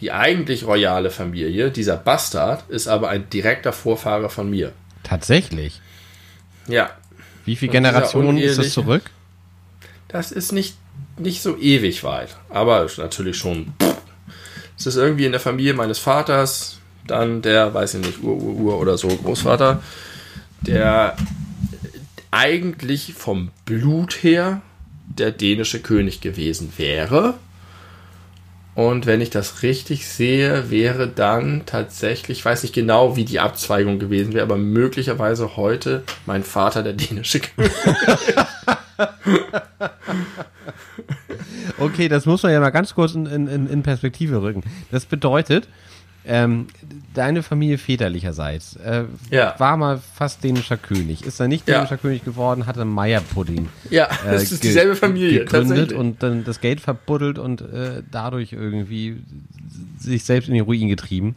Die 0.00 0.12
eigentlich 0.12 0.64
royale 0.64 1.10
Familie, 1.10 1.70
dieser 1.70 1.96
Bastard, 1.96 2.68
ist 2.70 2.86
aber 2.86 3.08
ein 3.08 3.28
direkter 3.28 3.72
Vorfahre 3.72 4.30
von 4.30 4.48
mir. 4.48 4.72
Tatsächlich? 5.02 5.80
Ja. 6.68 6.90
Wie 7.44 7.56
viele 7.56 7.72
Generationen 7.72 8.38
ist 8.38 8.58
das 8.58 8.72
zurück? 8.72 9.10
Das 10.08 10.32
ist 10.32 10.52
nicht, 10.52 10.76
nicht 11.18 11.42
so 11.42 11.56
ewig 11.58 12.04
weit, 12.04 12.36
aber 12.48 12.86
natürlich 12.96 13.36
schon. 13.36 13.72
Es 14.78 14.86
ist 14.86 14.96
irgendwie 14.96 15.26
in 15.26 15.32
der 15.32 15.40
Familie 15.40 15.74
meines 15.74 15.98
Vaters, 15.98 16.78
dann 17.06 17.42
der, 17.42 17.74
weiß 17.74 17.94
ich 17.94 18.06
nicht, 18.06 18.22
Ur-Ur-Ur 18.22 18.78
oder 18.78 18.96
so, 18.96 19.08
Großvater, 19.08 19.82
der 20.62 21.16
eigentlich 22.30 23.14
vom 23.14 23.50
Blut 23.64 24.22
her 24.22 24.62
der 25.06 25.32
dänische 25.32 25.80
König 25.80 26.20
gewesen 26.20 26.72
wäre. 26.76 27.34
Und 28.74 29.04
wenn 29.04 29.20
ich 29.20 29.30
das 29.30 29.62
richtig 29.62 30.06
sehe, 30.06 30.70
wäre 30.70 31.08
dann 31.08 31.62
tatsächlich, 31.66 32.38
ich 32.38 32.44
weiß 32.44 32.62
nicht 32.62 32.74
genau, 32.74 33.16
wie 33.16 33.24
die 33.24 33.40
Abzweigung 33.40 33.98
gewesen 33.98 34.32
wäre, 34.32 34.44
aber 34.44 34.56
möglicherweise 34.56 35.56
heute 35.56 36.04
mein 36.24 36.44
Vater 36.44 36.82
der 36.82 36.92
dänische 36.92 37.40
König. 37.40 37.72
okay, 41.78 42.08
das 42.08 42.26
muss 42.26 42.42
man 42.42 42.52
ja 42.52 42.60
mal 42.60 42.70
ganz 42.70 42.94
kurz 42.94 43.14
in, 43.14 43.26
in, 43.26 43.66
in 43.68 43.82
Perspektive 43.82 44.40
rücken. 44.40 44.62
Das 44.90 45.04
bedeutet, 45.04 45.66
ähm, 46.30 46.68
deine 47.12 47.42
Familie 47.42 47.76
väterlicherseits 47.76 48.76
äh, 48.76 49.02
ja. 49.30 49.56
war 49.58 49.76
mal 49.76 49.98
fast 49.98 50.44
dänischer 50.44 50.76
König. 50.76 51.24
Ist 51.24 51.40
er 51.40 51.48
nicht 51.48 51.66
dänischer 51.66 51.96
ja. 51.96 51.96
König 51.96 52.24
geworden, 52.24 52.66
hatte 52.66 52.84
Meierpudding. 52.84 53.68
Ja, 53.90 54.04
äh, 54.04 54.30
das 54.30 54.52
ist 54.52 54.62
dieselbe 54.62 54.94
Familie. 54.94 55.40
Gegründet 55.40 55.92
und 55.92 56.22
dann 56.22 56.44
das 56.44 56.60
Geld 56.60 56.80
verbuddelt 56.80 57.40
und 57.40 57.62
äh, 57.62 58.04
dadurch 58.08 58.52
irgendwie 58.52 59.24
sich 59.98 60.22
selbst 60.22 60.46
in 60.46 60.54
die 60.54 60.60
Ruin 60.60 60.86
getrieben. 60.86 61.34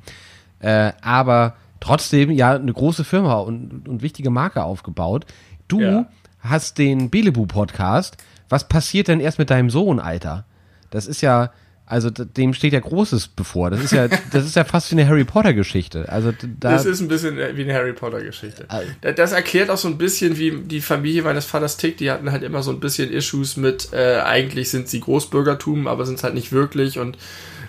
Äh, 0.60 0.92
aber 1.02 1.56
trotzdem 1.80 2.30
ja 2.30 2.54
eine 2.54 2.72
große 2.72 3.04
Firma 3.04 3.34
und, 3.38 3.90
und 3.90 4.04
wichtige 4.04 4.30
Marke 4.30 4.64
aufgebaut. 4.64 5.26
Du 5.68 5.82
ja. 5.82 6.06
hast 6.40 6.78
den 6.78 7.10
Belebu-Podcast. 7.10 8.18
Was 8.48 8.68
passiert 8.68 9.08
denn 9.08 9.20
erst 9.20 9.40
mit 9.40 9.50
deinem 9.50 9.72
Sohn, 9.72 10.00
Alter? 10.00 10.46
Das 10.92 11.08
ist 11.08 11.22
ja, 11.22 11.50
also 11.86 12.10
dem 12.10 12.54
steht 12.54 12.74
ja 12.74 12.80
Großes 12.80 13.28
bevor. 13.30 13.70
Das 13.70 13.84
ist 13.84 13.92
ja, 13.92 14.08
das 14.08 14.46
ist 14.46 14.56
ja 14.56 14.64
fast 14.64 14.90
wie 14.92 14.96
eine 14.96 15.08
Harry 15.08 15.26
Potter 15.26 15.54
Geschichte. 15.54 16.08
Also 16.10 16.32
da, 16.32 16.72
das 16.72 16.86
ist 16.86 17.02
ein 17.02 17.08
bisschen 17.08 17.38
wie 17.38 17.62
eine 17.64 17.74
Harry 17.74 17.94
Potter 17.94 18.22
Geschichte. 18.24 18.68
Das 19.02 19.32
erklärt 19.32 19.70
auch 19.70 19.78
so 19.78 19.90
ein 19.90 19.98
bisschen, 19.98 20.38
wie 20.38 20.52
die 20.52 20.82
Familie 20.82 21.24
meines 21.24 21.46
Vaters 21.46 21.78
tickt. 21.78 22.00
Die 22.00 22.10
hatten 22.10 22.32
halt 22.32 22.44
immer 22.44 22.64
so 22.64 22.72
ein 22.72 22.80
bisschen 22.80 23.12
Issues 23.12 23.58
mit, 23.58 23.90
äh, 23.92 24.22
eigentlich 24.22 24.70
sind 24.70 24.88
sie 24.88 25.02
Großbürgertum, 25.02 25.88
aber 25.88 26.06
sind 26.06 26.16
es 26.16 26.24
halt 26.24 26.36
nicht 26.36 26.52
wirklich 26.52 27.00
und 27.00 27.18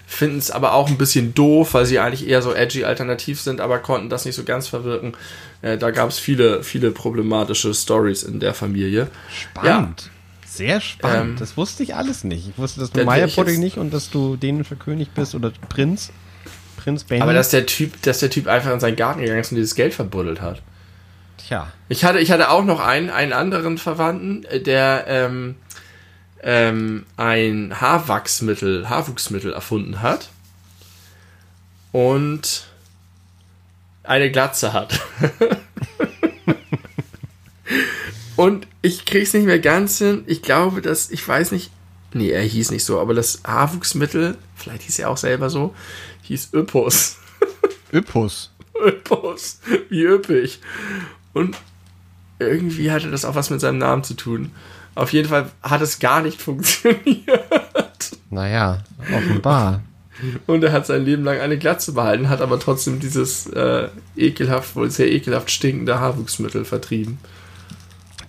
finden 0.07 0.39
es 0.39 0.51
aber 0.51 0.75
auch 0.75 0.89
ein 0.89 0.99
bisschen 0.99 1.35
doof, 1.35 1.75
weil 1.75 1.87
sie 1.87 1.99
eigentlich 1.99 2.29
eher 2.29 2.43
so 2.43 2.53
edgy 2.53 2.85
alternativ 2.85 3.41
sind, 3.41 3.61
aber 3.61 3.79
konnten 3.79 4.11
das 4.11 4.25
nicht 4.25 4.37
so 4.37 4.45
ganz 4.45 4.69
verwirken. 4.69 5.15
Äh, 5.63 5.77
da 5.79 5.91
gab 5.91 6.11
es 6.11 6.19
viele, 6.19 6.63
viele 6.63 6.91
problematische 6.93 7.75
Stories 7.75 8.23
in 8.23 8.39
der 8.39 8.55
Familie. 8.55 9.09
Spannend. 9.29 10.03
Ja. 10.03 10.11
Sehr 10.57 10.81
spannend. 10.81 11.31
Ähm, 11.31 11.37
das 11.39 11.57
wusste 11.57 11.83
ich 11.83 11.95
alles 11.95 12.23
nicht. 12.23 12.49
Ich 12.49 12.59
wusste, 12.59 12.81
dass 12.81 12.93
du 12.93 13.05
Maya-Pudding 13.05 13.59
nicht 13.59 13.77
und 13.77 13.93
dass 13.93 14.11
du 14.11 14.37
dänischer 14.37 14.77
König 14.77 15.11
bist 15.11 15.35
oder 15.35 15.53
Prinz. 15.69 16.11
Prinz 16.77 17.05
Benny. 17.05 17.23
Aber 17.23 17.33
dass 17.33 17.49
der 17.49 17.67
Typ, 17.67 18.01
dass 18.03 18.21
der 18.21 18.31
Typ 18.31 18.47
einfach 18.47 18.73
in 18.73 18.79
seinen 18.79 18.97
Garten 18.97 19.21
gegangen 19.21 19.41
ist 19.41 19.51
und 19.51 19.57
dieses 19.57 19.75
Geld 19.75 19.95
verbuddelt 19.95 20.41
hat. 20.41 20.63
Tja. 21.39 21.73
Ich 21.89 22.05
hatte, 22.05 22.21
ich 22.21 22.31
hatte 22.31 22.51
auch 22.51 22.65
noch 22.65 22.81
einen, 22.81 23.11
einen 23.11 23.33
anderen 23.33 23.79
Verwandten, 23.79 24.47
der 24.65 25.05
ähm, 25.09 25.57
ähm, 26.43 27.07
ein 27.17 27.81
Haarwachsmittel, 27.81 28.89
Haarwuchsmittel 28.89 29.53
erfunden 29.53 30.03
hat 30.03 30.29
und 31.91 32.67
eine 34.05 34.31
Glatze 34.31 34.73
hat. 34.73 35.01
Und 38.37 38.67
ich 38.83 39.05
krieg's 39.05 39.33
nicht 39.33 39.47
mehr 39.47 39.61
ganz 39.61 39.99
hin. 39.99 40.25
Ich 40.27 40.43
glaube, 40.43 40.83
dass, 40.83 41.11
ich 41.11 41.27
weiß 41.27 41.53
nicht, 41.53 41.71
nee, 42.13 42.31
er 42.31 42.43
hieß 42.43 42.71
nicht 42.71 42.85
so, 42.85 43.01
aber 43.01 43.15
das 43.15 43.43
Haarwuchsmittel, 43.45 44.37
vielleicht 44.57 44.83
hieß 44.83 44.99
er 45.01 45.11
auch 45.11 45.17
selber 45.17 45.51
so, 45.51 45.75
hieß 46.23 46.51
Yppus. 46.53 47.17
Yppus? 47.93 48.51
Yppus, 48.75 49.61
wie 49.89 50.03
üppig. 50.03 50.61
Und 51.33 51.57
irgendwie 52.39 52.91
hatte 52.91 53.11
das 53.11 53.25
auch 53.25 53.35
was 53.35 53.51
mit 53.51 53.61
seinem 53.61 53.79
Namen 53.79 54.05
zu 54.05 54.15
tun. 54.15 54.51
Auf 54.95 55.13
jeden 55.13 55.29
Fall 55.29 55.51
hat 55.63 55.81
es 55.81 55.99
gar 55.99 56.23
nicht 56.23 56.41
funktioniert. 56.43 57.29
Naja, 58.31 58.83
offenbar. 59.01 59.83
Und 60.47 60.63
er 60.63 60.73
hat 60.73 60.87
sein 60.87 61.05
Leben 61.05 61.25
lang 61.25 61.41
eine 61.41 61.59
Glatze 61.59 61.93
behalten, 61.93 62.29
hat 62.29 62.41
aber 62.41 62.59
trotzdem 62.59 63.01
dieses 63.01 63.47
äh, 63.49 63.89
ekelhaft, 64.17 64.77
wohl 64.77 64.91
sehr 64.91 65.11
ekelhaft 65.11 65.51
stinkende 65.51 65.99
Haarwuchsmittel 65.99 66.65
vertrieben. 66.65 67.19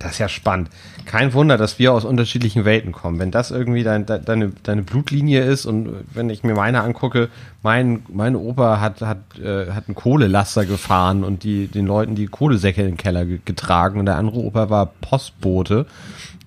Das 0.06 0.14
ist 0.14 0.20
ja 0.20 0.30
spannend. 0.30 0.70
Kein 1.06 1.34
Wunder, 1.34 1.58
dass 1.58 1.80
wir 1.80 1.92
aus 1.92 2.06
unterschiedlichen 2.06 2.64
Welten 2.64 2.92
kommen. 2.92 3.18
Wenn 3.18 3.32
das 3.32 3.50
irgendwie 3.50 3.82
dein, 3.82 4.06
deine, 4.06 4.52
deine 4.62 4.84
Blutlinie 4.84 5.44
ist 5.44 5.66
und 5.66 5.90
wenn 6.14 6.30
ich 6.30 6.44
mir 6.44 6.54
meine 6.54 6.84
angucke, 6.84 7.30
mein, 7.64 8.04
mein 8.14 8.36
Opa 8.36 8.80
hat, 8.80 9.02
hat, 9.02 9.40
äh, 9.40 9.72
hat 9.72 9.88
einen 9.88 9.96
Kohlelaster 9.96 10.68
gefahren 10.68 11.24
und 11.24 11.42
die, 11.44 11.66
den 11.66 11.88
Leuten 11.88 12.14
die 12.14 12.28
Kohlesäcke 12.28 12.82
in 12.82 12.90
den 12.90 12.98
Keller 12.98 13.26
getragen 13.26 14.00
und 14.00 14.06
der 14.06 14.18
andere 14.18 14.38
Opa 14.38 14.70
war 14.70 14.86
Postbote 14.86 15.88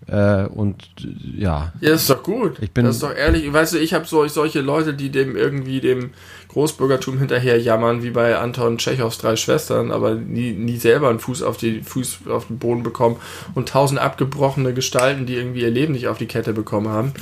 Äh, 0.08 0.46
und 0.46 0.88
ja. 1.36 1.72
Ja, 1.80 1.92
ist 1.94 2.08
doch 2.08 2.22
gut. 2.22 2.56
Ich 2.60 2.70
bin- 2.72 2.86
das 2.86 2.96
ist 2.96 3.02
doch 3.02 3.14
ehrlich. 3.14 3.52
Weißt 3.52 3.74
du, 3.74 3.78
ich 3.78 3.92
habe 3.94 4.06
so, 4.06 4.26
solche 4.28 4.60
Leute, 4.62 4.94
die 4.94 5.10
dem 5.10 5.36
irgendwie 5.36 5.80
dem 5.80 6.10
Großbürgertum 6.48 7.18
hinterher 7.18 7.60
jammern, 7.60 8.02
wie 8.02 8.10
bei 8.10 8.38
Anton 8.38 8.78
Tschechows 8.78 9.18
drei 9.18 9.36
Schwestern, 9.36 9.92
aber 9.92 10.14
nie, 10.14 10.52
nie 10.52 10.78
selber 10.78 11.10
einen 11.10 11.18
Fuß 11.18 11.42
auf, 11.42 11.58
die, 11.58 11.82
Fuß 11.82 12.20
auf 12.30 12.46
den 12.46 12.58
Boden 12.58 12.82
bekommen 12.82 13.16
und 13.54 13.68
tausend 13.68 14.00
abgebrochene 14.00 14.72
Gestalten, 14.72 15.26
die 15.26 15.34
irgendwie 15.34 15.60
ihr 15.62 15.70
Leben 15.70 15.92
nicht 15.92 16.08
auf 16.08 16.16
die 16.16 16.26
Kette 16.26 16.54
bekommen 16.54 16.88
haben. 16.88 17.12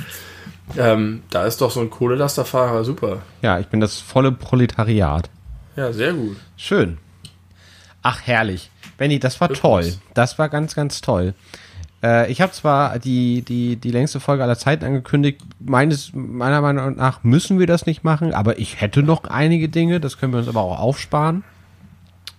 Ähm, 0.77 1.23
da 1.29 1.45
ist 1.45 1.59
doch 1.61 1.71
so 1.71 1.79
ein 1.81 1.89
Kohlelasterfahrer 1.89 2.83
super. 2.85 3.21
Ja, 3.41 3.59
ich 3.59 3.67
bin 3.67 3.79
das 3.81 3.99
volle 3.99 4.31
Proletariat. 4.31 5.29
Ja, 5.75 5.91
sehr 5.93 6.13
gut. 6.13 6.37
Schön. 6.55 6.97
Ach, 8.01 8.21
herrlich. 8.23 8.69
Benny, 8.97 9.19
das 9.19 9.39
war 9.41 9.49
Wirklich? 9.49 9.61
toll. 9.61 9.93
Das 10.13 10.39
war 10.39 10.49
ganz, 10.49 10.73
ganz 10.75 11.01
toll. 11.01 11.33
Äh, 12.03 12.31
ich 12.31 12.41
habe 12.41 12.51
zwar 12.51 12.99
die, 12.99 13.41
die, 13.41 13.75
die 13.75 13.91
längste 13.91 14.19
Folge 14.19 14.43
aller 14.43 14.57
Zeiten 14.57 14.85
angekündigt. 14.85 15.41
Meines, 15.59 16.11
meiner 16.13 16.61
Meinung 16.61 16.95
nach 16.95 17.23
müssen 17.23 17.59
wir 17.59 17.67
das 17.67 17.85
nicht 17.85 18.03
machen, 18.03 18.33
aber 18.33 18.59
ich 18.59 18.81
hätte 18.81 19.03
noch 19.03 19.23
einige 19.25 19.69
Dinge. 19.69 19.99
Das 19.99 20.17
können 20.17 20.33
wir 20.33 20.39
uns 20.39 20.47
aber 20.47 20.61
auch 20.61 20.79
aufsparen. 20.79 21.43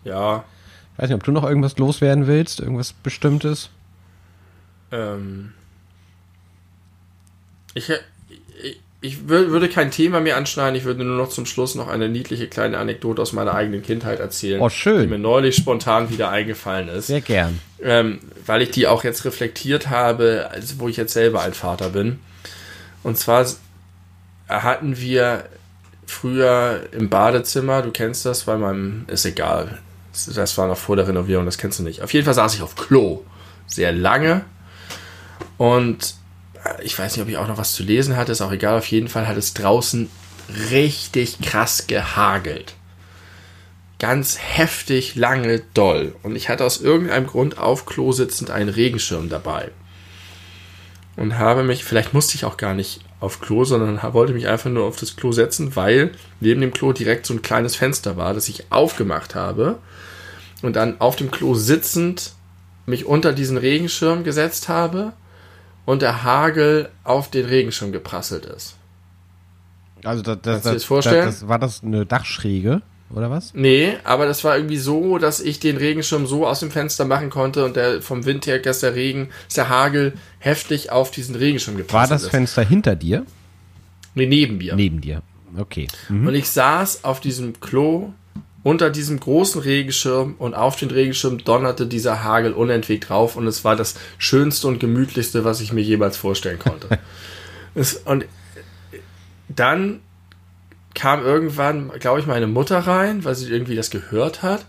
Ja, 0.04 0.44
Ich 0.94 0.98
weiß 1.02 1.08
nicht, 1.08 1.16
ob 1.16 1.24
du 1.24 1.32
noch 1.32 1.44
irgendwas 1.44 1.76
loswerden 1.78 2.26
willst, 2.26 2.60
irgendwas 2.60 2.92
Bestimmtes. 2.92 3.70
Ähm, 4.90 5.52
ich, 7.74 7.90
ich, 9.00 9.14
ich 9.14 9.18
wür- 9.20 9.48
würde 9.50 9.68
kein 9.68 9.90
Thema 9.90 10.20
mehr 10.20 10.36
anschneiden, 10.36 10.74
ich 10.74 10.84
würde 10.84 11.04
nur 11.04 11.16
noch 11.16 11.28
zum 11.28 11.46
Schluss 11.46 11.74
noch 11.74 11.88
eine 11.88 12.08
niedliche 12.08 12.48
kleine 12.48 12.78
Anekdote 12.78 13.22
aus 13.22 13.32
meiner 13.32 13.54
eigenen 13.54 13.82
Kindheit 13.82 14.20
erzählen. 14.20 14.60
Oh, 14.60 14.68
schön. 14.68 15.02
Die 15.02 15.06
mir 15.06 15.18
neulich 15.18 15.56
spontan 15.56 16.10
wieder 16.10 16.30
eingefallen 16.30 16.88
ist. 16.88 17.06
Sehr 17.08 17.20
gern. 17.20 17.60
Ähm, 17.82 18.18
weil 18.46 18.62
ich 18.62 18.70
die 18.70 18.86
auch 18.86 19.04
jetzt 19.04 19.24
reflektiert 19.24 19.88
habe, 19.88 20.48
also 20.52 20.78
wo 20.78 20.88
ich 20.88 20.96
jetzt 20.96 21.12
selber 21.12 21.42
ein 21.42 21.54
Vater 21.54 21.90
bin. 21.90 22.18
Und 23.02 23.16
zwar 23.16 23.46
hatten 24.48 24.98
wir 24.98 25.44
früher 26.06 26.88
im 26.92 27.08
Badezimmer, 27.08 27.82
du 27.82 27.90
kennst 27.90 28.26
das, 28.26 28.44
bei 28.44 28.56
meinem, 28.56 29.04
ist 29.08 29.24
egal. 29.24 29.78
Das 30.34 30.58
war 30.58 30.66
noch 30.66 30.78
vor 30.78 30.96
der 30.96 31.06
Renovierung, 31.06 31.44
das 31.44 31.58
kennst 31.58 31.78
du 31.78 31.84
nicht. 31.84 32.02
Auf 32.02 32.12
jeden 32.12 32.24
Fall 32.24 32.34
saß 32.34 32.54
ich 32.54 32.62
auf 32.62 32.74
Klo. 32.74 33.22
Sehr 33.68 33.92
lange. 33.92 34.40
Und 35.58 36.14
ich 36.82 36.98
weiß 36.98 37.16
nicht, 37.16 37.22
ob 37.22 37.28
ich 37.28 37.36
auch 37.36 37.48
noch 37.48 37.58
was 37.58 37.72
zu 37.72 37.82
lesen 37.82 38.16
hatte, 38.16 38.32
ist 38.32 38.40
auch 38.40 38.52
egal. 38.52 38.78
Auf 38.78 38.86
jeden 38.86 39.08
Fall 39.08 39.26
hat 39.26 39.36
es 39.36 39.54
draußen 39.54 40.10
richtig 40.70 41.40
krass 41.40 41.86
gehagelt 41.86 42.74
ganz 43.98 44.38
heftig, 44.38 45.16
lange, 45.16 45.62
doll. 45.74 46.14
Und 46.22 46.36
ich 46.36 46.48
hatte 46.48 46.64
aus 46.64 46.80
irgendeinem 46.80 47.26
Grund 47.26 47.58
auf 47.58 47.86
Klo 47.86 48.12
sitzend 48.12 48.50
einen 48.50 48.68
Regenschirm 48.68 49.28
dabei. 49.28 49.70
Und 51.16 51.36
habe 51.36 51.64
mich, 51.64 51.84
vielleicht 51.84 52.14
musste 52.14 52.36
ich 52.36 52.44
auch 52.44 52.56
gar 52.56 52.74
nicht 52.74 53.00
auf 53.18 53.40
Klo, 53.40 53.64
sondern 53.64 54.00
wollte 54.14 54.32
mich 54.32 54.46
einfach 54.46 54.70
nur 54.70 54.84
auf 54.84 54.96
das 54.96 55.16
Klo 55.16 55.32
setzen, 55.32 55.74
weil 55.74 56.12
neben 56.38 56.60
dem 56.60 56.72
Klo 56.72 56.92
direkt 56.92 57.26
so 57.26 57.34
ein 57.34 57.42
kleines 57.42 57.74
Fenster 57.74 58.16
war, 58.16 58.34
das 58.34 58.48
ich 58.48 58.70
aufgemacht 58.70 59.34
habe. 59.34 59.78
Und 60.62 60.76
dann 60.76 61.00
auf 61.00 61.16
dem 61.16 61.32
Klo 61.32 61.54
sitzend 61.54 62.34
mich 62.86 63.04
unter 63.04 63.32
diesen 63.32 63.56
Regenschirm 63.56 64.22
gesetzt 64.22 64.68
habe 64.68 65.12
und 65.88 66.02
der 66.02 66.22
Hagel 66.22 66.90
auf 67.02 67.30
den 67.30 67.46
Regenschirm 67.46 67.92
geprasselt 67.92 68.44
ist. 68.44 68.76
Also 70.04 70.22
das, 70.22 70.36
das, 70.42 70.62
das, 70.62 70.74
das 70.74 70.84
vorstellen? 70.84 71.24
Das, 71.24 71.40
das, 71.40 71.48
war 71.48 71.58
das 71.58 71.82
eine 71.82 72.04
Dachschräge 72.04 72.82
oder 73.08 73.30
was? 73.30 73.54
Nee, 73.54 73.96
aber 74.04 74.26
das 74.26 74.44
war 74.44 74.58
irgendwie 74.58 74.76
so, 74.76 75.16
dass 75.16 75.40
ich 75.40 75.60
den 75.60 75.78
Regenschirm 75.78 76.26
so 76.26 76.46
aus 76.46 76.60
dem 76.60 76.70
Fenster 76.70 77.06
machen 77.06 77.30
konnte 77.30 77.64
und 77.64 77.74
der 77.74 78.02
vom 78.02 78.26
Wind 78.26 78.46
her, 78.46 78.58
dass 78.58 78.80
der 78.80 78.96
Regen, 78.96 79.30
dass 79.46 79.54
der 79.54 79.70
Hagel 79.70 80.12
heftig 80.40 80.92
auf 80.92 81.10
diesen 81.10 81.34
Regenschirm 81.34 81.76
War 81.76 81.84
geprasselt 81.84 82.10
das 82.10 82.22
ist. 82.24 82.30
Fenster 82.32 82.64
hinter 82.64 82.94
dir? 82.94 83.24
Nee, 84.14 84.26
neben 84.26 84.58
mir. 84.58 84.74
Neben 84.74 85.00
dir. 85.00 85.22
Okay. 85.56 85.88
Mhm. 86.10 86.28
Und 86.28 86.34
ich 86.34 86.50
saß 86.50 87.04
auf 87.04 87.20
diesem 87.20 87.60
Klo 87.60 88.12
unter 88.68 88.90
diesem 88.90 89.18
großen 89.18 89.62
Regenschirm 89.62 90.34
und 90.38 90.52
auf 90.52 90.76
den 90.76 90.90
Regenschirm 90.90 91.42
donnerte 91.42 91.86
dieser 91.86 92.22
Hagel 92.22 92.52
unentwegt 92.52 93.08
drauf 93.08 93.34
und 93.34 93.46
es 93.46 93.64
war 93.64 93.76
das 93.76 93.94
schönste 94.18 94.68
und 94.68 94.78
gemütlichste, 94.78 95.42
was 95.42 95.62
ich 95.62 95.72
mir 95.72 95.80
jemals 95.80 96.18
vorstellen 96.18 96.58
konnte. 96.58 96.98
es, 97.74 97.94
und 97.94 98.26
dann 99.48 100.00
kam 100.94 101.24
irgendwann, 101.24 101.90
glaube 101.98 102.20
ich, 102.20 102.26
meine 102.26 102.46
Mutter 102.46 102.80
rein, 102.80 103.24
weil 103.24 103.34
sie 103.34 103.50
irgendwie 103.50 103.74
das 103.74 103.88
gehört 103.88 104.42
hat 104.42 104.66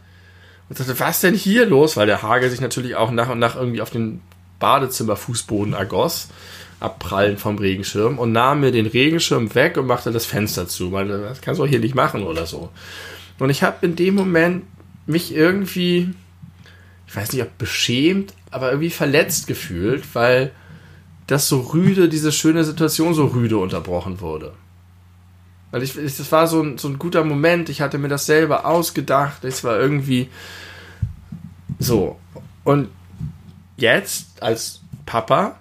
und 0.70 0.78
sagte, 0.78 0.98
was 1.02 1.20
denn 1.20 1.36
hier 1.36 1.66
los? 1.66 1.98
Weil 1.98 2.08
der 2.08 2.22
Hagel 2.22 2.50
sich 2.50 2.62
natürlich 2.62 2.96
auch 2.96 3.12
nach 3.12 3.28
und 3.28 3.40
nach 3.40 3.58
irgendwie 3.58 3.82
auf 3.82 3.90
den 3.90 4.22
Badezimmerfußboden 4.60 5.74
ergoss, 5.74 6.30
abprallen 6.80 7.38
vom 7.38 7.58
Regenschirm 7.58 8.18
und 8.18 8.32
nahm 8.32 8.62
mir 8.62 8.72
den 8.72 8.86
Regenschirm 8.86 9.54
weg 9.56 9.76
und 9.76 9.88
machte 9.88 10.14
das 10.14 10.26
Fenster 10.26 10.70
zu. 10.70 10.86
Meinte, 10.86 11.20
das 11.20 11.42
kannst 11.42 11.60
du 11.60 11.66
auch 11.66 11.68
hier 11.68 11.80
nicht 11.80 11.96
machen 11.96 12.24
oder 12.24 12.46
so. 12.46 12.70
Und 13.40 13.50
ich 13.50 13.64
habe 13.64 13.86
in 13.86 13.96
dem 13.96 14.16
Moment 14.16 14.66
mich 15.06 15.34
irgendwie, 15.34 16.14
ich 17.08 17.16
weiß 17.16 17.34
nicht, 17.34 17.42
ob 17.42 17.58
beschämt, 17.58 18.34
aber 18.52 18.70
irgendwie 18.70 18.90
verletzt 18.90 19.48
gefühlt, 19.48 20.04
weil 20.14 20.52
das 21.28 21.48
so 21.48 21.62
rüde, 21.62 22.10
diese 22.10 22.32
schöne 22.32 22.64
Situation 22.64 23.14
so 23.14 23.26
rüde 23.28 23.58
unterbrochen 23.58 24.20
wurde. 24.20 24.54
Weil 25.72 25.84
ich, 25.84 25.94
das 25.94 26.32
war 26.32 26.48
so 26.48 26.62
ein, 26.62 26.78
so 26.78 26.88
ein 26.88 26.98
guter 26.98 27.24
Moment, 27.24 27.70
ich 27.70 27.82
hatte 27.82 27.98
mir 27.98 28.08
das 28.08 28.26
selber 28.26 28.66
ausgedacht, 28.66 29.44
es 29.44 29.64
war 29.64 29.80
irgendwie 29.80 30.30
so. 31.78 32.20
Und 32.64 32.90
jetzt, 33.78 34.42
als 34.42 34.82
Papa, 35.06 35.60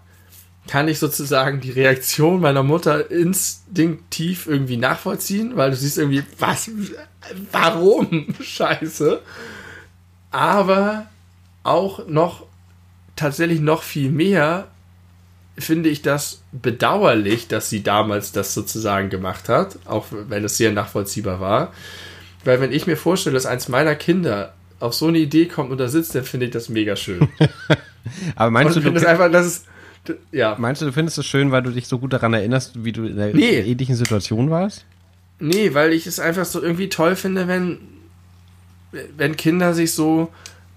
kann 0.69 0.87
ich 0.87 0.99
sozusagen 0.99 1.61
die 1.61 1.71
Reaktion 1.71 2.41
meiner 2.41 2.63
Mutter 2.63 3.11
instinktiv 3.11 4.47
irgendwie 4.47 4.77
nachvollziehen, 4.77 5.57
weil 5.57 5.71
du 5.71 5.77
siehst 5.77 5.99
irgendwie, 5.99 6.23
was, 6.39 6.71
warum, 7.51 8.29
scheiße. 8.41 9.21
Aber 10.31 11.07
auch 11.63 12.07
noch, 12.07 12.45
tatsächlich 13.17 13.61
noch 13.61 13.83
viel 13.83 14.11
mehr, 14.11 14.69
finde 15.57 15.89
ich 15.89 16.03
das 16.03 16.43
bedauerlich, 16.53 17.49
dass 17.49 17.71
sie 17.71 17.83
damals 17.83 18.31
das 18.33 18.55
sozusagen 18.55 19.09
gemacht 19.11 19.49
hat, 19.49 19.79
auch 19.87 20.07
wenn 20.11 20.45
es 20.45 20.57
sehr 20.57 20.71
nachvollziehbar 20.71 21.41
war. 21.41 21.73
Weil 22.45 22.61
wenn 22.61 22.73
ich 22.73 22.87
mir 22.87 22.97
vorstelle, 22.97 23.35
dass 23.35 23.47
eins 23.47 23.69
meiner 23.69 23.97
Kinder 23.97 24.55
auf 24.81 24.95
so 24.95 25.09
eine 25.09 25.19
Idee 25.19 25.47
kommt 25.47 25.71
und 25.73 25.79
da 25.79 25.89
sitzt, 25.89 26.15
dann 26.15 26.25
finde 26.25 26.47
ich 26.47 26.53
das 26.53 26.69
mega 26.69 26.95
schön. 26.95 27.29
Aber 28.37 28.51
meinst 28.51 28.77
Und 28.77 28.85
du, 28.85 28.91
du, 28.91 28.95
das 28.95 29.05
einfach, 29.05 29.33
das 29.33 29.47
ist, 29.47 29.67
ja. 30.33 30.57
meinst 30.59 30.83
du, 30.83 30.87
du 30.87 30.93
findest 30.93 31.19
es 31.19 31.27
schön, 31.27 31.51
weil 31.51 31.63
du 31.63 31.71
dich 31.71 31.87
so 31.89 31.99
gut 31.99 32.13
daran 32.13 32.35
erinnerst, 32.35 32.85
wie 32.85 32.93
du 32.93 33.05
in 33.05 33.17
der 33.17 33.35
Nee. 33.35 33.61
ähnlichen 33.61 33.97
Situation 33.97 34.51
warst? 34.51 34.85
Nee, 35.41 35.75
weil 35.75 35.93
ich 35.93 36.07
es 36.07 36.19
einfach 36.21 36.45
so 36.45 36.63
irgendwie 36.63 36.89
toll 36.89 37.15
finde, 37.17 37.47
wenn, 37.49 37.79
wenn 39.17 39.37
Kinder 39.37 39.75
sich 39.75 39.93
so 39.93 40.33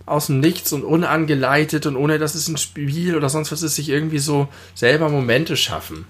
aus 0.05 0.27
dem 0.27 0.39
Nichts 0.39 0.73
und 0.73 0.83
unangeleitet 0.83 1.85
und 1.85 1.95
ohne 1.95 2.19
dass 2.19 2.35
es 2.35 2.47
ein 2.47 2.57
Spiel 2.57 3.15
oder 3.15 3.29
sonst 3.29 3.51
was 3.51 3.63
ist, 3.63 3.75
sich 3.75 3.89
irgendwie 3.89 4.19
so 4.19 4.47
selber 4.75 5.09
Momente 5.09 5.55
schaffen. 5.55 6.05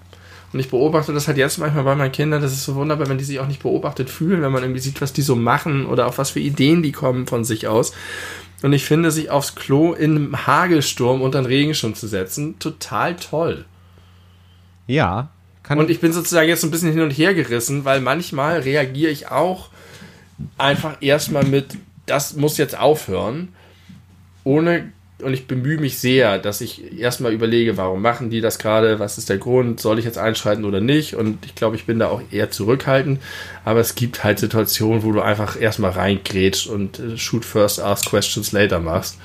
Und 0.54 0.60
ich 0.60 0.70
beobachte 0.70 1.14
das 1.14 1.28
halt 1.28 1.38
jetzt 1.38 1.60
manchmal 1.60 1.86
bei 1.86 1.96
meinen 1.96 2.12
Kindern, 2.12 2.42
das 2.42 2.52
ist 2.52 2.66
so 2.66 2.76
wunderbar, 2.76 3.08
wenn 3.08 3.18
die 3.18 3.24
sich 3.24 3.40
auch 3.40 3.48
nicht 3.48 3.64
beobachtet 3.64 4.10
fühlen, 4.10 4.42
wenn 4.42 4.52
man 4.52 4.64
irgendwie 4.64 4.82
sieht, 4.82 5.00
was 5.00 5.14
die 5.14 5.22
so 5.22 5.36
machen 5.36 5.86
oder 5.86 6.08
auf 6.08 6.18
was 6.18 6.32
für 6.32 6.42
Ideen 6.42 6.84
die 6.84 6.92
kommen 6.92 7.26
von 7.26 7.46
sich 7.46 7.68
aus. 7.68 7.94
Und 8.62 8.74
ich 8.74 8.86
finde, 8.86 9.12
sich 9.12 9.30
aufs 9.30 9.56
Klo 9.56 9.94
in 9.94 10.16
einem 10.16 10.48
Hagelsturm 10.48 11.22
unter 11.22 11.42
den 11.42 11.48
Regenschirm 11.48 11.96
zu 11.96 12.08
setzen, 12.08 12.60
total 12.60 13.16
toll. 13.16 13.66
Ja. 14.88 15.30
Kann 15.64 15.80
Und 15.80 15.90
ich 15.90 16.00
bin 16.00 16.14
sozusagen 16.14 16.48
jetzt 16.48 16.64
ein 16.64 16.72
bisschen 16.72 16.92
hin 16.92 17.02
und 17.02 17.12
her 17.12 17.34
gerissen, 17.34 17.86
weil 17.86 18.02
manchmal 18.02 18.60
reagiere 18.60 19.12
ich 19.12 19.30
auch 19.30 19.70
einfach 20.58 20.98
erstmal 21.02 21.44
mit, 21.44 21.78
das 22.06 22.36
muss 22.36 22.58
jetzt 22.58 22.78
aufhören, 22.78 23.50
ohne, 24.44 24.92
und 25.22 25.34
ich 25.34 25.48
bemühe 25.48 25.78
mich 25.78 26.00
sehr, 26.00 26.38
dass 26.40 26.62
ich 26.62 27.00
erstmal 27.00 27.34
überlege, 27.34 27.78
warum 27.78 28.02
machen 28.02 28.30
die 28.30 28.42
das 28.42 28.60
gerade, 28.60 29.00
was 29.00 29.18
ist 29.18 29.30
der 29.30 29.38
Grund, 29.38 29.80
soll 29.80 30.00
ich 30.00 30.06
jetzt 30.06 30.18
einschreiten 30.18 30.66
oder 30.66 30.82
nicht? 30.82 31.16
Und 31.16 31.46
ich 31.46 31.56
glaube, 31.56 31.76
ich 31.76 31.86
bin 31.86 32.00
da 32.00 32.08
auch 32.08 32.22
eher 32.32 32.52
zurückhaltend, 32.52 33.22
aber 33.66 33.80
es 33.80 33.96
gibt 33.96 34.24
halt 34.24 34.40
Situationen, 34.40 35.04
wo 35.04 35.12
du 35.12 35.22
einfach 35.22 35.60
erstmal 35.60 35.92
reingrätsch 35.92 36.68
und 36.68 37.00
äh, 37.00 37.18
shoot 37.18 37.46
first, 37.46 37.80
ask 37.80 38.10
questions 38.10 38.52
later 38.52 38.80
machst. 38.80 39.18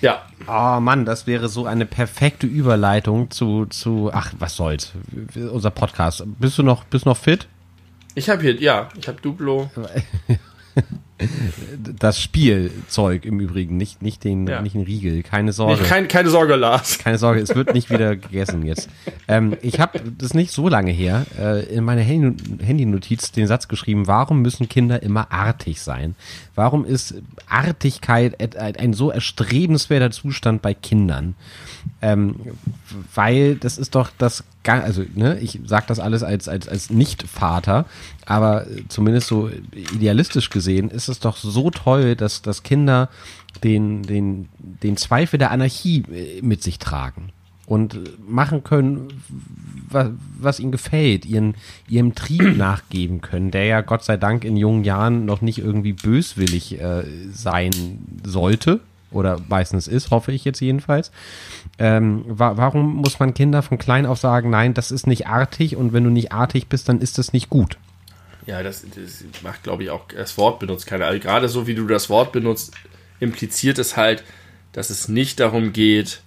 Ja, 0.00 0.22
Oh 0.48 0.80
Mann, 0.80 1.04
das 1.04 1.28
wäre 1.28 1.48
so 1.48 1.66
eine 1.66 1.86
perfekte 1.86 2.48
Überleitung 2.48 3.30
zu, 3.30 3.66
zu, 3.66 4.10
ach, 4.12 4.32
was 4.40 4.56
soll's, 4.56 4.90
unser 5.36 5.70
Podcast. 5.70 6.24
Bist 6.40 6.58
du 6.58 6.64
noch, 6.64 6.82
bist 6.82 7.06
noch 7.06 7.16
fit? 7.16 7.46
ich 8.14 8.28
habe 8.28 8.42
hier, 8.42 8.60
ja, 8.60 8.88
ich 8.98 9.08
habe 9.08 9.20
Duplo. 9.20 9.70
Das 12.00 12.20
Spielzeug 12.20 13.24
im 13.24 13.38
Übrigen, 13.38 13.76
nicht, 13.76 14.02
nicht, 14.02 14.24
den, 14.24 14.44
Ja. 14.48 14.60
nicht 14.60 14.74
den 14.74 14.82
Riegel, 14.82 15.22
keine 15.22 15.52
Sorge. 15.52 15.74
Nicht, 15.80 15.88
kein, 15.88 16.08
keine 16.08 16.30
Sorge, 16.30 16.56
Lars. 16.56 16.98
Keine 16.98 17.16
Sorge, 17.16 17.40
es 17.40 17.54
wird 17.54 17.74
nicht 17.74 17.90
wieder 17.90 18.16
gegessen 18.16 18.64
jetzt. 18.66 18.88
Ähm, 19.28 19.56
ich 19.62 19.78
habe 19.78 20.00
das 20.18 20.34
nicht 20.34 20.50
so 20.50 20.68
lange 20.68 20.90
her 20.90 21.24
äh, 21.38 21.64
in 21.66 21.84
meine 21.84 22.00
Handy- 22.00 22.64
Handynotiz 22.64 23.30
den 23.30 23.46
Satz 23.46 23.68
geschrieben, 23.68 24.08
warum 24.08 24.42
müssen 24.42 24.68
Kinder 24.68 25.00
immer 25.04 25.30
artig 25.30 25.80
sein? 25.80 26.16
Warum 26.56 26.84
ist 26.84 27.14
Artigkeit 27.48 28.56
ein 28.58 28.92
so 28.92 29.10
erstrebenswerter 29.12 30.10
Zustand 30.10 30.60
bei 30.60 30.74
Kindern? 30.74 31.34
Ähm, 32.04 32.34
weil 33.14 33.54
das 33.54 33.78
ist 33.78 33.94
doch 33.94 34.10
das, 34.18 34.42
also 34.64 35.04
ne, 35.14 35.38
ich 35.38 35.60
sage 35.64 35.84
das 35.86 36.00
alles 36.00 36.24
als, 36.24 36.48
als, 36.48 36.68
als 36.68 36.90
Nicht-Vater, 36.90 37.86
aber 38.26 38.66
äh, 38.66 38.82
zumindest 38.88 39.28
so 39.28 39.48
idealistisch 39.94 40.50
gesehen 40.50 40.90
ist 40.90 41.08
es 41.08 41.20
doch 41.20 41.36
so 41.36 41.70
toll, 41.70 42.16
dass, 42.16 42.42
dass 42.42 42.64
Kinder 42.64 43.08
den, 43.62 44.02
den, 44.02 44.48
den 44.58 44.96
Zweifel 44.96 45.38
der 45.38 45.52
Anarchie 45.52 46.02
äh, 46.12 46.42
mit 46.42 46.60
sich 46.64 46.80
tragen 46.80 47.30
und 47.66 47.94
äh, 47.94 47.98
machen 48.26 48.64
können, 48.64 49.06
was, 49.88 50.08
was 50.40 50.58
ihnen 50.58 50.72
gefällt, 50.72 51.24
ihren, 51.24 51.54
ihrem 51.88 52.16
Trieb 52.16 52.56
nachgeben 52.56 53.20
können, 53.20 53.52
der 53.52 53.66
ja 53.66 53.80
Gott 53.80 54.02
sei 54.02 54.16
Dank 54.16 54.44
in 54.44 54.56
jungen 54.56 54.82
Jahren 54.82 55.24
noch 55.24 55.40
nicht 55.40 55.58
irgendwie 55.58 55.92
böswillig 55.92 56.80
äh, 56.80 57.04
sein 57.32 57.70
sollte 58.24 58.80
oder 59.12 59.40
meistens 59.48 59.88
ist, 59.88 60.10
hoffe 60.10 60.32
ich 60.32 60.44
jetzt 60.44 60.60
jedenfalls. 60.60 61.10
Ähm, 61.78 62.24
wa 62.26 62.56
warum 62.56 62.96
muss 62.96 63.18
man 63.18 63.34
Kinder 63.34 63.62
von 63.62 63.78
klein 63.78 64.06
auf 64.06 64.18
sagen, 64.18 64.50
nein, 64.50 64.74
das 64.74 64.90
ist 64.90 65.06
nicht 65.06 65.26
artig 65.26 65.76
und 65.76 65.92
wenn 65.92 66.04
du 66.04 66.10
nicht 66.10 66.32
artig 66.32 66.68
bist, 66.68 66.88
dann 66.88 67.00
ist 67.00 67.18
das 67.18 67.32
nicht 67.32 67.50
gut? 67.50 67.78
Ja, 68.46 68.62
das, 68.62 68.82
das 68.82 69.24
macht, 69.42 69.62
glaube 69.62 69.84
ich, 69.84 69.90
auch 69.90 70.06
das 70.08 70.36
Wort 70.36 70.58
benutzt 70.58 70.86
keiner. 70.86 71.06
Also 71.06 71.20
gerade 71.20 71.48
so, 71.48 71.66
wie 71.66 71.74
du 71.74 71.86
das 71.86 72.10
Wort 72.10 72.32
benutzt, 72.32 72.74
impliziert 73.20 73.78
es 73.78 73.96
halt, 73.96 74.24
dass 74.72 74.90
es 74.90 75.08
nicht 75.08 75.38
darum 75.38 75.72
geht, 75.72 76.22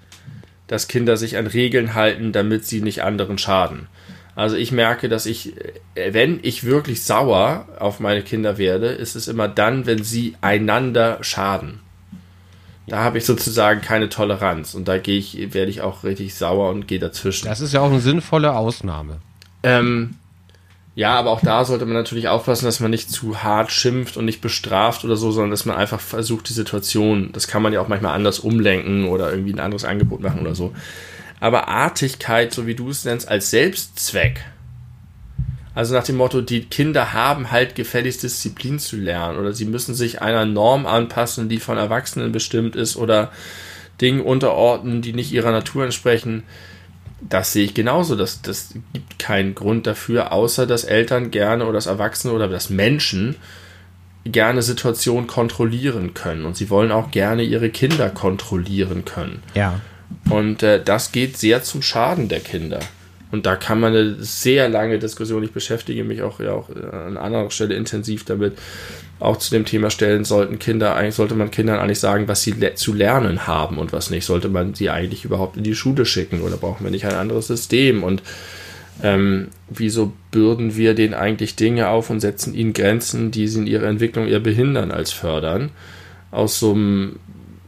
dass 0.68 0.88
Kinder 0.88 1.18
sich 1.18 1.38
an 1.38 1.48
Regeln 1.48 1.94
halten, 1.94 2.32
damit 2.32 2.66
sie 2.66 2.82
nicht 2.82 3.04
anderen 3.04 3.38
schaden. 3.38 3.88
Also 4.36 4.58
ich 4.58 4.72
merke, 4.72 5.08
dass 5.08 5.26
ich, 5.26 5.56
äh, 5.96 6.14
wenn 6.14 6.40
ich 6.42 6.66
wirklich 6.66 7.04
sauer 7.04 7.68
auf 7.80 8.00
meine 8.00 8.22
Kinder 8.22 8.58
werde, 8.58 8.88
ist 8.88 9.16
es 9.16 9.28
immer 9.28 9.48
dann, 9.48 9.86
wenn 9.86 10.04
sie 10.04 10.36
einander 10.42 11.20
schaden. 11.22 11.80
Da 12.88 13.04
habe 13.04 13.18
ich 13.18 13.26
sozusagen 13.26 13.82
keine 13.82 14.10
Toleranz 14.10 14.76
und 14.76 14.88
da 14.88 14.98
gehe 14.98 15.18
ich, 15.18 15.54
werde 15.54 15.72
ich 15.72 15.82
auch 15.82 16.04
richtig 16.04 16.36
sauer 16.36 16.70
und 16.70 16.88
gehe 16.88 17.00
dazwischen. 17.00 17.48
Das 17.48 17.62
ist 17.62 17.74
ja 17.74 17.82
auch 17.82 17.90
eine 17.90 18.00
sinnvolle 18.00 18.56
Ausnahme. 18.56 19.18
Ähm, 19.64 20.16
ja, 20.94 21.16
aber 21.16 21.32
auch 21.32 21.42
da 21.42 21.66
sollte 21.66 21.86
man 21.86 21.96
natürlich 21.96 22.30
aufpassen, 22.30 22.66
dass 22.66 22.80
man 22.80 22.92
nicht 22.92 23.10
zu 23.10 23.44
hart 23.44 23.72
schimpft 23.72 24.16
und 24.16 24.26
nicht 24.26 24.40
bestraft 24.40 25.04
oder 25.04 25.18
so, 25.18 25.32
sondern 25.32 25.52
dass 25.52 25.66
man 25.66 25.76
einfach 25.76 26.00
versucht, 26.00 26.48
die 26.48 26.54
Situation, 26.54 27.32
das 27.34 27.48
kann 27.48 27.62
man 27.62 27.74
ja 27.74 27.82
auch 27.82 27.90
manchmal 27.90 28.16
anders 28.16 28.40
umlenken 28.40 29.06
oder 29.06 29.32
irgendwie 29.32 29.54
ein 29.54 29.60
anderes 29.60 29.84
Angebot 29.84 30.22
machen 30.22 30.42
oder 30.42 30.56
so. 30.56 30.74
Aber 31.40 31.68
Artigkeit, 31.68 32.54
so 32.54 32.66
wie 32.66 32.76
du 32.76 32.90
es 32.90 33.04
nennst, 33.04 33.28
als 33.28 33.50
Selbstzweck. 33.50 34.46
Also 35.76 35.94
nach 35.94 36.06
dem 36.06 36.16
Motto, 36.16 36.40
die 36.40 36.62
Kinder 36.62 37.12
haben 37.12 37.52
halt 37.52 37.76
gefälligst 37.76 38.24
Disziplin 38.24 38.80
zu 38.80 38.96
lernen 38.96 39.38
oder 39.38 39.54
sie 39.54 39.66
müssen 39.66 39.94
sich 39.94 40.22
einer 40.22 40.46
Norm 40.46 40.86
anpassen, 40.86 41.50
die 41.50 41.60
von 41.60 41.78
Erwachsenen 41.78 42.32
bestimmt 42.32 42.78
ist 42.78 42.96
oder 42.96 43.32
Dingen 44.00 44.22
unterordnen, 44.22 45.02
die 45.02 45.12
nicht 45.12 45.34
ihrer 45.34 45.52
Natur 45.52 45.84
entsprechen. 45.84 46.44
Das 47.22 47.52
sehe 47.52 47.66
ich 47.66 47.74
genauso. 47.74 48.16
Das, 48.16 48.42
das 48.42 48.74
gibt 48.94 49.20
keinen 49.20 49.54
Grund 49.54 49.86
dafür, 49.86 50.32
außer 50.32 50.66
dass 50.66 50.86
Eltern 50.86 51.30
gerne 51.30 51.66
oder 51.66 51.74
das 51.74 51.88
Erwachsene 51.88 52.34
oder 52.34 52.48
das 52.48 52.70
Menschen 52.70 53.36
gerne 54.24 54.62
Situationen 54.62 55.28
kontrollieren 55.28 56.14
können. 56.14 56.46
Und 56.46 56.56
sie 56.56 56.70
wollen 56.70 56.92
auch 56.92 57.12
gerne 57.12 57.44
ihre 57.44 57.70
Kinder 57.70 58.10
kontrollieren 58.10 59.04
können. 59.04 59.44
Ja. 59.54 59.82
Und 60.30 60.64
äh, 60.64 60.82
das 60.82 61.12
geht 61.12 61.38
sehr 61.38 61.64
zum 61.64 61.82
Schaden 61.82 62.30
der 62.30 62.40
Kinder. 62.40 62.80
Und 63.36 63.46
da 63.46 63.58
kann 63.58 63.82
man 63.82 63.94
eine 63.94 64.16
sehr 64.24 64.70
lange 64.70 64.98
Diskussion, 64.98 65.44
ich 65.44 65.52
beschäftige 65.52 66.06
mich 66.06 66.22
auch, 66.22 66.40
ja, 66.40 66.54
auch 66.54 66.70
äh, 66.70 66.96
an 66.96 67.18
anderer 67.18 67.52
Stelle 67.52 67.76
intensiv 67.76 68.24
damit, 68.24 68.58
auch 69.20 69.36
zu 69.36 69.52
dem 69.52 69.66
Thema 69.66 69.90
stellen, 69.90 70.24
sollten 70.24 70.58
Kinder, 70.58 70.96
eigentlich 70.96 71.16
sollte 71.16 71.36
man 71.36 71.52
Kindern 71.52 71.80
eigentlich 71.80 72.00
sagen, 72.00 72.30
was 72.30 72.44
sie 72.44 72.52
le 72.52 72.76
zu 72.76 72.94
lernen 72.94 73.46
haben 73.46 73.78
und 73.78 73.92
was 73.92 74.10
nicht. 74.10 74.24
Sollte 74.24 74.48
man 74.48 74.74
sie 74.74 74.90
eigentlich 74.90 75.26
überhaupt 75.26 75.58
in 75.58 75.64
die 75.64 75.76
Schule 75.76 76.06
schicken 76.06 76.40
oder 76.44 76.56
brauchen 76.56 76.86
wir 76.86 76.92
nicht 76.92 77.06
ein 77.06 77.16
anderes 77.16 77.48
System? 77.48 78.04
Und 78.04 78.24
ähm, 79.04 79.50
wieso 79.68 80.14
bürden 80.32 80.78
wir 80.78 80.94
denen 80.94 81.14
eigentlich 81.14 81.58
Dinge 81.58 81.90
auf 81.90 82.10
und 82.10 82.22
setzen 82.22 82.54
ihnen 82.54 82.72
Grenzen, 82.72 83.32
die 83.32 83.50
sie 83.50 83.60
in 83.60 83.68
ihrer 83.68 83.88
Entwicklung 83.88 84.28
eher 84.28 84.40
behindern 84.40 84.92
als 84.92 85.12
fördern? 85.12 85.72
Aus 86.32 86.58
so 86.58 86.72
einem 86.72 87.20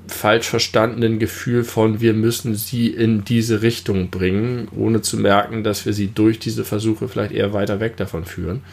falsch 0.08 0.48
verstandenen 0.48 1.20
Gefühl 1.20 1.64
von, 1.64 2.02
wir 2.02 2.14
müssen 2.14 2.56
sie 2.56 2.88
in 2.88 3.24
diese 3.24 3.62
Richtung 3.62 4.10
bringen, 4.10 4.68
ohne 4.76 5.02
zu 5.02 5.18
merken, 5.18 5.64
dass 5.64 5.86
wir 5.86 5.94
sie 5.94 6.08
durch 6.08 6.40
diese 6.40 6.66
Versuche 6.66 7.08
vielleicht 7.08 7.32
eher 7.32 7.54
weiter 7.54 7.80
weg 7.80 7.98
davon 7.98 8.26
führen. 8.26 8.64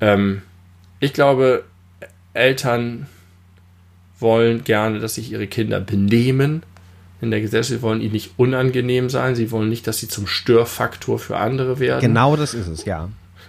Ähm, 0.00 0.42
ich 1.00 1.12
glaube, 1.12 1.64
Eltern 2.34 3.06
wollen 4.18 4.64
gerne, 4.64 4.98
dass 4.98 5.14
sich 5.14 5.32
ihre 5.32 5.46
Kinder 5.46 5.80
benehmen 5.80 6.62
in 7.20 7.30
der 7.30 7.40
Gesellschaft. 7.40 7.80
Sie 7.80 7.82
wollen 7.82 8.00
ihnen 8.00 8.12
nicht 8.12 8.32
unangenehm 8.36 9.10
sein. 9.10 9.34
Sie 9.34 9.50
wollen 9.50 9.68
nicht, 9.68 9.86
dass 9.86 9.98
sie 9.98 10.08
zum 10.08 10.26
Störfaktor 10.26 11.18
für 11.18 11.36
andere 11.36 11.78
werden. 11.78 12.00
Genau 12.00 12.36
das 12.36 12.54
ist 12.54 12.68
es, 12.68 12.84
ja. 12.84 13.08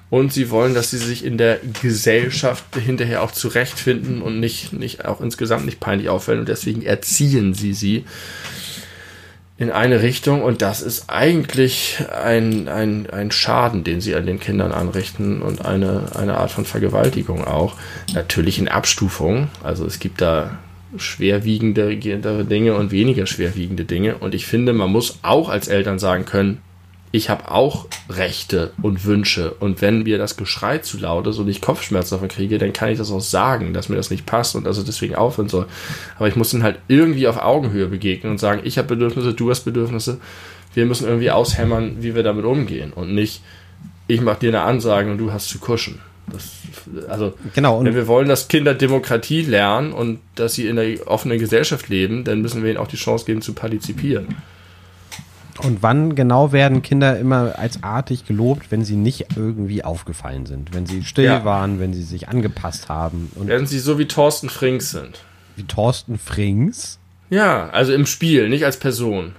Und 0.10 0.34
sie 0.34 0.50
wollen, 0.50 0.74
dass 0.74 0.90
sie 0.90 0.98
sich 0.98 1.24
in 1.24 1.38
der 1.38 1.60
Gesellschaft 1.82 2.64
hinterher 2.76 3.22
auch 3.22 3.32
zurechtfinden 3.32 4.22
und 4.22 4.40
nicht, 4.40 4.74
nicht 4.74 5.06
auch 5.06 5.22
insgesamt 5.22 5.66
nicht 5.66 5.80
peinlich 5.80 6.10
auffallen. 6.10 6.40
Und 6.40 6.50
deswegen 6.50 6.82
erziehen 6.82 7.54
sie 7.54 7.74
sie 7.74 8.06
in 9.60 9.72
eine 9.72 10.02
Richtung. 10.02 10.42
Und 10.42 10.64
das 10.64 10.82
ist 10.82 11.10
eigentlich 11.10 11.98
ein, 12.12 12.68
ein, 12.68 13.08
ein 13.12 13.30
Schaden, 13.30 13.84
den 13.84 14.02
sie 14.02 14.16
an 14.16 14.26
den 14.26 14.40
Kindern 14.40 14.72
anrichten 14.72 15.44
und 15.44 15.64
eine, 15.64 16.16
eine 16.16 16.38
Art 16.38 16.50
von 16.50 16.66
Vergewaltigung 16.66 17.46
auch. 17.46 17.76
Natürlich 18.16 18.58
in 18.58 18.68
Abstufung. 18.68 19.50
Also 19.62 19.86
es 19.86 20.00
gibt 20.00 20.22
da 20.22 20.58
schwerwiegende 20.98 21.96
Dinge 21.98 22.74
und 22.74 22.90
weniger 22.90 23.28
schwerwiegende 23.28 23.86
Dinge. 23.86 24.16
Und 24.16 24.34
ich 24.34 24.48
finde, 24.48 24.74
man 24.74 24.90
muss 24.90 25.20
auch 25.22 25.50
als 25.50 25.68
Eltern 25.68 26.00
sagen 26.00 26.26
können, 26.26 26.62
ich 27.12 27.30
habe 27.30 27.50
auch 27.52 27.88
Rechte 28.08 28.72
und 28.82 29.06
Wünsche. 29.06 29.52
Und 29.60 29.82
wenn 29.82 30.04
mir 30.04 30.18
das 30.18 30.38
Geschrei 30.38 30.78
zu 30.78 30.98
laut 31.00 31.26
ist 31.26 31.40
und 31.40 31.48
ich 31.48 31.62
Kopfschmerzen 31.62 32.16
davon 32.16 32.28
kriege, 32.28 32.58
dann 32.60 32.72
kann 32.72 32.90
ich 32.90 33.00
das 33.00 33.12
auch 33.12 33.22
sagen, 33.22 33.74
dass 33.74 33.90
mir 33.90 33.96
das 33.96 34.12
nicht 34.12 34.28
passt 34.28 34.56
und 34.56 34.68
also 34.68 34.84
deswegen 34.84 35.16
aufhören 35.16 35.50
soll. 35.50 35.66
Aber 36.18 36.28
ich 36.28 36.36
muss 36.36 36.52
dann 36.52 36.62
halt 36.62 36.78
irgendwie 36.88 37.28
auf 37.28 37.38
Augenhöhe 37.38 37.88
begegnen 37.88 38.32
und 38.32 38.38
sagen, 38.38 38.62
ich 38.64 38.78
habe 38.78 38.90
Bedürfnisse, 38.90 39.34
du 39.34 39.50
hast 39.50 39.62
Bedürfnisse. 39.62 40.20
Wir 40.76 40.86
müssen 40.86 41.08
irgendwie 41.08 41.32
aushämmern, 41.32 41.98
wie 42.02 42.14
wir 42.14 42.22
damit 42.22 42.46
umgehen. 42.46 42.94
Und 42.94 43.16
nicht, 43.16 43.42
ich 44.08 44.22
mache 44.22 44.42
dir 44.42 44.50
eine 44.50 44.62
Ansage 44.62 45.10
und 45.10 45.18
du 45.18 45.32
hast 45.32 45.50
zu 45.50 45.58
kuschen. 45.58 46.00
Das, 46.32 46.52
also, 47.10 47.34
Genau, 47.56 47.84
wenn 47.84 47.96
wir 47.96 48.06
wollen, 48.06 48.30
dass 48.30 48.50
Kinder 48.50 48.76
Demokratie 48.76 49.42
lernen 49.42 49.94
und 49.94 50.20
dass 50.36 50.54
sie 50.54 50.68
in 50.68 50.78
einer 50.78 51.08
offenen 51.08 51.40
Gesellschaft 51.40 51.90
leben, 51.90 52.24
dann 52.24 52.42
müssen 52.42 52.62
wir 52.62 52.70
ihnen 52.70 52.78
auch 52.78 52.88
die 52.88 52.98
Chance 52.98 53.26
geben 53.26 53.42
zu 53.42 53.54
partizipieren. 53.54 54.28
Und 55.64 55.84
wann 55.84 56.16
genau 56.16 56.52
werden 56.52 56.82
Kinder 56.82 57.20
immer 57.20 57.60
als 57.60 57.84
artig 57.84 58.26
gelobt, 58.26 58.72
wenn 58.72 58.86
sie 58.86 58.96
nicht 58.96 59.36
irgendwie 59.36 59.84
aufgefallen 59.84 60.46
sind? 60.46 60.74
Wenn 60.74 60.86
sie 60.86 61.04
still 61.04 61.26
Ja. 61.26 61.44
waren, 61.46 61.80
wenn 61.80 61.94
sie 61.94 62.04
sich 62.04 62.30
angepasst 62.30 62.88
haben. 62.90 63.32
Und 63.36 63.48
Wenn 63.48 63.66
sie 63.66 63.80
so 63.80 64.00
wie 64.00 64.08
Thorsten 64.08 64.50
Frings 64.50 64.92
sind. 64.92 65.22
wie 65.58 65.64
Thorsten 65.64 66.18
Frings. 66.18 66.98
Ja, 67.30 67.70
also 67.70 67.94
im 67.94 68.06
Spiel, 68.06 68.48
nicht 68.50 68.64
als 68.66 68.78
Person. 68.78 69.34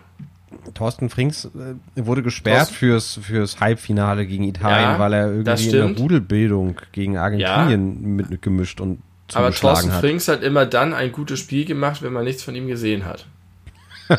Thorsten 0.74 1.08
Frings 1.08 1.46
äh, 1.46 1.74
wurde 2.06 2.22
gesperrt 2.22 2.58
Thorsten- 2.68 2.74
fürs, 2.74 3.20
fürs 3.22 3.60
Halbfinale 3.60 4.26
gegen 4.26 4.44
Italien, 4.44 4.90
Ja, 4.90 4.98
weil 4.98 5.12
er 5.14 5.26
irgendwie 5.32 5.64
in 5.66 5.72
der. 5.72 5.96
Rudelbildung 5.98 6.76
gegen 6.92 7.16
Argentinien 7.16 8.16
mitgemischt 8.16 8.80
und 8.80 9.00
Aber 9.32 9.50
Thorsten 9.52 9.90
hat. 9.92 10.00
Frings 10.00 10.28
hat 10.28 10.42
immer 10.42 10.66
dann 10.66 10.92
ein 10.92 11.12
gutes 11.12 11.38
Spiel 11.38 11.64
gemacht, 11.64 12.02
wenn 12.02 12.12
man 12.12 12.24
nichts 12.24 12.42
von 12.42 12.54
ihm 12.54 12.66
gesehen 12.66 13.06
hat. 13.06 13.26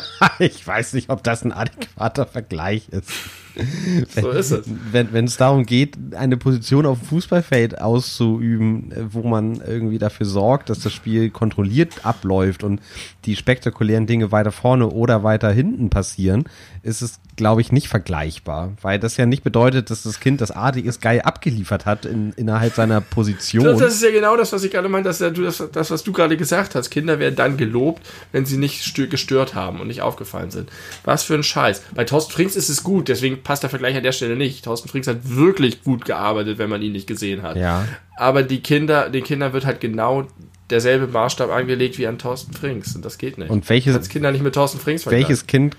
ich 0.38 0.66
weiß 0.66 0.94
nicht, 0.94 1.10
ob 1.10 1.22
das 1.22 1.44
ein 1.44 1.52
adäquater 1.52 2.26
Vergleich 2.26 2.88
ist. 2.88 3.10
So 4.08 4.30
ist 4.30 4.50
es. 4.50 4.64
Wenn 4.66 5.12
wenn 5.12 5.26
es 5.26 5.36
darum 5.36 5.66
geht, 5.66 5.98
eine 6.14 6.38
Position 6.38 6.86
auf 6.86 7.00
dem 7.00 7.08
Fußballfeld 7.08 7.82
auszuüben, 7.82 8.92
äh, 8.92 9.12
wo 9.12 9.28
man 9.28 9.56
irgendwie 9.56 9.98
dafür 9.98 10.24
sorgt, 10.24 10.70
dass 10.70 10.80
das 10.80 10.94
Spiel 10.94 11.28
kontrolliert 11.28 12.06
abläuft 12.06 12.64
und 12.64 12.80
die 13.26 13.36
spektakulären 13.36 14.06
Dinge 14.06 14.32
weiter 14.32 14.52
vorne 14.52 14.88
oder 14.88 15.22
weiter 15.22 15.52
hinten 15.52 15.90
passieren, 15.90 16.44
ist 16.82 17.00
es, 17.00 17.20
glaube 17.36 17.60
ich, 17.60 17.70
nicht 17.70 17.88
vergleichbar. 17.88 18.72
Weil 18.82 18.98
das 18.98 19.16
ja 19.16 19.24
nicht 19.24 19.44
bedeutet, 19.44 19.90
dass 19.90 20.02
das 20.02 20.18
Kind 20.20 20.40
das 20.40 20.50
artig 20.50 20.84
ist, 20.84 21.00
geil 21.00 21.20
abgeliefert 21.22 21.86
hat 21.86 22.04
in, 22.04 22.32
innerhalb 22.32 22.74
seiner 22.74 23.00
Position. 23.00 23.64
Das, 23.64 23.78
das 23.78 23.94
ist 23.94 24.02
ja 24.02 24.10
genau 24.10 24.36
das, 24.36 24.52
was 24.52 24.64
ich 24.64 24.72
gerade 24.72 24.88
meinte, 24.88 25.08
dass 25.08 25.20
ja 25.20 25.30
du 25.30 25.42
das, 25.42 25.62
das, 25.72 25.90
was 25.90 26.02
du 26.02 26.12
gerade 26.12 26.36
gesagt 26.36 26.74
hast. 26.74 26.90
Kinder 26.90 27.18
werden 27.18 27.36
dann 27.36 27.56
gelobt, 27.56 28.02
wenn 28.32 28.46
sie 28.46 28.56
nicht 28.56 28.82
stö- 28.82 29.06
gestört 29.06 29.54
haben 29.54 29.80
und 29.80 29.86
nicht 29.86 30.02
aufgefallen 30.02 30.50
sind. 30.50 30.70
Was 31.04 31.22
für 31.22 31.34
ein 31.34 31.44
Scheiß. 31.44 31.82
Bei 31.94 32.04
Thorsten 32.04 32.32
Frings 32.32 32.56
ist 32.56 32.68
es 32.68 32.82
gut, 32.82 33.08
deswegen 33.08 33.42
passt 33.42 33.62
der 33.62 33.70
Vergleich 33.70 33.96
an 33.96 34.02
der 34.02 34.12
Stelle 34.12 34.36
nicht. 34.36 34.64
Thorsten 34.64 34.88
Frings 34.88 35.06
hat 35.06 35.18
wirklich 35.22 35.84
gut 35.84 36.04
gearbeitet, 36.04 36.58
wenn 36.58 36.68
man 36.68 36.82
ihn 36.82 36.92
nicht 36.92 37.06
gesehen 37.06 37.42
hat. 37.42 37.56
Ja. 37.56 37.86
Aber 38.16 38.42
die 38.42 38.60
Kinder, 38.60 39.08
den 39.08 39.24
Kindern 39.24 39.52
wird 39.52 39.64
halt 39.66 39.80
genau 39.80 40.26
derselbe 40.70 41.06
Maßstab 41.06 41.50
angelegt 41.50 41.98
wie 41.98 42.06
an 42.06 42.18
Thorsten 42.18 42.52
Frings. 42.52 42.94
Und 42.96 43.04
das 43.04 43.18
geht 43.18 43.38
nicht. 43.38 43.50
Und 43.50 43.68
welches, 43.68 43.94
Als 43.94 44.08
Kinder 44.08 44.32
nicht 44.32 44.42
mit 44.42 44.54
Thorsten 44.54 44.78
Frings 44.78 45.06
welches 45.06 45.46
Kind 45.46 45.76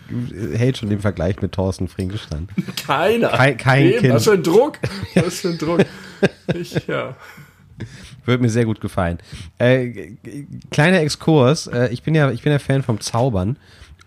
hält 0.56 0.78
schon 0.78 0.90
den 0.90 1.00
Vergleich 1.00 1.42
mit 1.42 1.52
Thorsten 1.54 1.88
Frings 1.88 2.22
stand? 2.22 2.50
Keiner. 2.86 3.30
Kein, 3.30 3.58
kein 3.58 3.86
Eben, 3.86 4.00
Kind. 4.00 4.14
Was 4.14 4.24
für 4.26 4.34
ein 4.34 4.44
Druck. 4.44 4.80
Was 5.16 5.40
für 5.40 5.50
ein 5.50 5.58
Druck. 5.58 5.86
Ich, 6.54 6.88
ja. 6.88 7.16
Würde 8.26 8.42
mir 8.42 8.50
sehr 8.50 8.66
gut 8.66 8.80
gefallen. 8.80 9.18
Äh, 9.58 10.14
kleiner 10.72 11.02
Exkurs. 11.02 11.68
Äh, 11.68 11.90
ich 11.90 12.04
bin 12.04 12.16
ja, 12.16 12.32
ich 12.32 12.42
bin 12.42 12.52
ja 12.52 12.60
Fan 12.60 12.84
vom 12.84 13.02
Zaubern. 13.02 13.58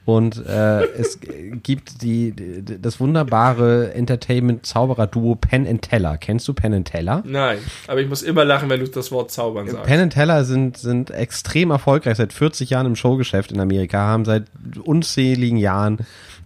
Und 0.06 0.46
äh, 0.46 0.84
es 0.92 1.18
gibt 1.64 2.00
die, 2.00 2.30
die, 2.30 2.80
das 2.80 3.00
wunderbare 3.00 3.92
Entertainment-Zauberer-Duo 3.92 5.34
Penn 5.34 5.66
and 5.66 5.82
Teller. 5.82 6.16
Kennst 6.16 6.46
du 6.46 6.54
Penn 6.54 6.72
and 6.74 6.86
Teller? 6.86 7.24
Nein, 7.26 7.58
aber 7.88 8.00
ich 8.00 8.08
muss 8.08 8.22
immer 8.22 8.44
lachen, 8.44 8.70
wenn 8.70 8.78
du 8.78 8.86
das 8.86 9.10
Wort 9.10 9.32
zaubern 9.32 9.68
sagst. 9.68 9.82
Penn 9.82 9.98
and 9.98 10.12
Teller 10.12 10.44
sind, 10.44 10.76
sind 10.76 11.10
extrem 11.10 11.72
erfolgreich, 11.72 12.18
seit 12.18 12.32
40 12.32 12.70
Jahren 12.70 12.86
im 12.86 12.94
Showgeschäft 12.94 13.50
in 13.50 13.58
Amerika, 13.58 13.98
haben 13.98 14.24
seit 14.24 14.44
unzähligen 14.84 15.56
Jahren 15.56 15.98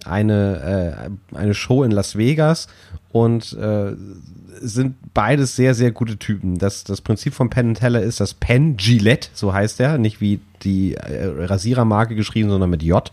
eine, 0.06 1.10
äh, 1.34 1.36
eine 1.36 1.52
Show 1.52 1.84
in 1.84 1.90
Las 1.90 2.16
Vegas 2.16 2.66
und 3.12 3.52
äh, 3.52 3.92
sind 4.62 4.96
beides 5.12 5.54
sehr, 5.54 5.74
sehr 5.74 5.92
gute 5.92 6.16
Typen. 6.16 6.56
Das, 6.56 6.84
das 6.84 7.02
Prinzip 7.02 7.34
von 7.34 7.50
Penn 7.50 7.74
Teller 7.74 8.00
ist, 8.00 8.20
dass 8.20 8.32
Penn 8.32 8.78
Gillette, 8.78 9.28
so 9.34 9.52
heißt 9.52 9.80
er, 9.80 9.98
nicht 9.98 10.22
wie 10.22 10.40
die 10.62 10.94
äh, 10.94 11.26
Rasierermarke 11.26 12.14
geschrieben, 12.14 12.48
sondern 12.48 12.70
mit 12.70 12.82
J. 12.82 13.12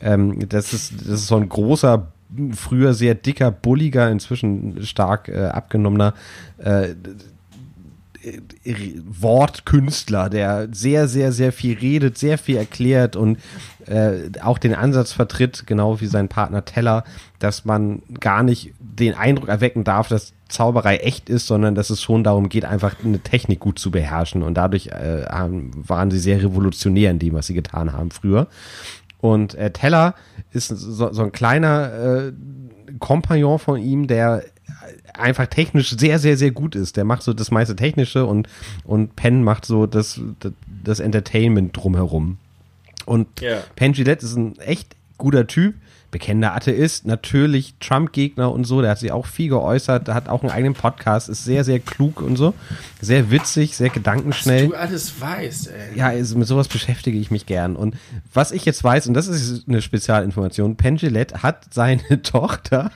Ähm, 0.00 0.48
das, 0.48 0.72
ist, 0.72 1.00
das 1.00 1.20
ist 1.20 1.26
so 1.26 1.36
ein 1.36 1.48
großer, 1.48 2.12
früher 2.52 2.94
sehr 2.94 3.14
dicker, 3.14 3.50
bulliger, 3.50 4.10
inzwischen 4.10 4.84
stark 4.84 5.28
äh, 5.28 5.46
abgenommener 5.46 6.14
äh, 6.58 6.94
Wortkünstler, 9.04 10.28
der 10.28 10.68
sehr, 10.72 11.06
sehr, 11.08 11.32
sehr 11.32 11.52
viel 11.52 11.78
redet, 11.78 12.18
sehr 12.18 12.38
viel 12.38 12.56
erklärt 12.56 13.14
und 13.14 13.38
äh, 13.86 14.30
auch 14.42 14.58
den 14.58 14.74
Ansatz 14.74 15.12
vertritt, 15.12 15.66
genau 15.66 16.00
wie 16.00 16.06
sein 16.06 16.28
Partner 16.28 16.64
Teller, 16.64 17.04
dass 17.38 17.64
man 17.64 18.02
gar 18.20 18.42
nicht 18.42 18.72
den 18.80 19.14
Eindruck 19.14 19.48
erwecken 19.48 19.84
darf, 19.84 20.08
dass 20.08 20.32
Zauberei 20.48 20.98
echt 20.98 21.28
ist, 21.28 21.46
sondern 21.46 21.74
dass 21.74 21.90
es 21.90 22.02
schon 22.02 22.24
darum 22.24 22.48
geht, 22.48 22.64
einfach 22.64 22.96
eine 23.04 23.18
Technik 23.18 23.60
gut 23.60 23.78
zu 23.78 23.90
beherrschen. 23.90 24.42
Und 24.42 24.54
dadurch 24.54 24.88
äh, 24.88 25.24
waren 25.28 26.10
sie 26.10 26.18
sehr 26.18 26.42
revolutionär 26.42 27.10
in 27.10 27.18
dem, 27.18 27.34
was 27.34 27.46
sie 27.46 27.54
getan 27.54 27.92
haben 27.92 28.10
früher. 28.10 28.46
Und 29.32 29.54
äh, 29.54 29.70
Teller 29.70 30.14
ist 30.52 30.68
so, 30.68 31.12
so 31.12 31.22
ein 31.22 31.32
kleiner 31.32 31.92
äh, 31.92 32.32
Kompagnon 32.98 33.58
von 33.58 33.80
ihm, 33.80 34.06
der 34.06 34.44
einfach 35.14 35.46
technisch 35.46 35.96
sehr, 35.96 36.18
sehr, 36.18 36.36
sehr 36.36 36.50
gut 36.50 36.74
ist. 36.74 36.96
Der 36.96 37.04
macht 37.04 37.22
so 37.22 37.32
das 37.32 37.50
meiste 37.50 37.74
Technische 37.74 38.26
und, 38.26 38.48
und 38.84 39.16
Penn 39.16 39.42
macht 39.42 39.64
so 39.64 39.86
das, 39.86 40.20
das 40.84 41.00
Entertainment 41.00 41.76
drumherum. 41.76 42.38
Und 43.04 43.40
Ja. 43.40 43.58
Penn 43.74 43.92
Gillette 43.92 44.24
ist 44.24 44.36
ein 44.36 44.58
echt 44.58 44.94
guter 45.18 45.46
Typ, 45.46 45.74
bekennender 46.16 46.54
Atheist, 46.54 47.04
natürlich 47.04 47.74
Trump-Gegner 47.78 48.50
und 48.50 48.64
so, 48.64 48.80
der 48.80 48.92
hat 48.92 48.98
sich 48.98 49.12
auch 49.12 49.26
viel 49.26 49.50
geäußert, 49.50 50.08
der 50.08 50.14
hat 50.14 50.30
auch 50.30 50.42
einen 50.42 50.50
eigenen 50.50 50.72
Podcast, 50.72 51.28
ist 51.28 51.44
sehr, 51.44 51.62
sehr 51.62 51.78
klug 51.78 52.22
und 52.22 52.36
so, 52.36 52.54
sehr 53.02 53.30
witzig, 53.30 53.76
sehr 53.76 53.90
gedankenschnell. 53.90 54.68
Du 54.68 54.74
alles 54.74 55.20
weißt, 55.20 55.66
ey. 55.68 55.98
Ja, 55.98 56.06
also 56.06 56.38
mit 56.38 56.48
sowas 56.48 56.68
beschäftige 56.68 57.18
ich 57.18 57.30
mich 57.30 57.44
gern. 57.44 57.76
Und 57.76 57.96
was 58.32 58.50
ich 58.50 58.64
jetzt 58.64 58.82
weiß, 58.82 59.08
und 59.08 59.12
das 59.12 59.26
ist 59.28 59.68
eine 59.68 59.82
Spezialinformation, 59.82 60.76
Penn 60.76 60.96
Gillette 60.96 61.42
hat 61.42 61.66
seine 61.70 62.22
Tochter 62.22 62.90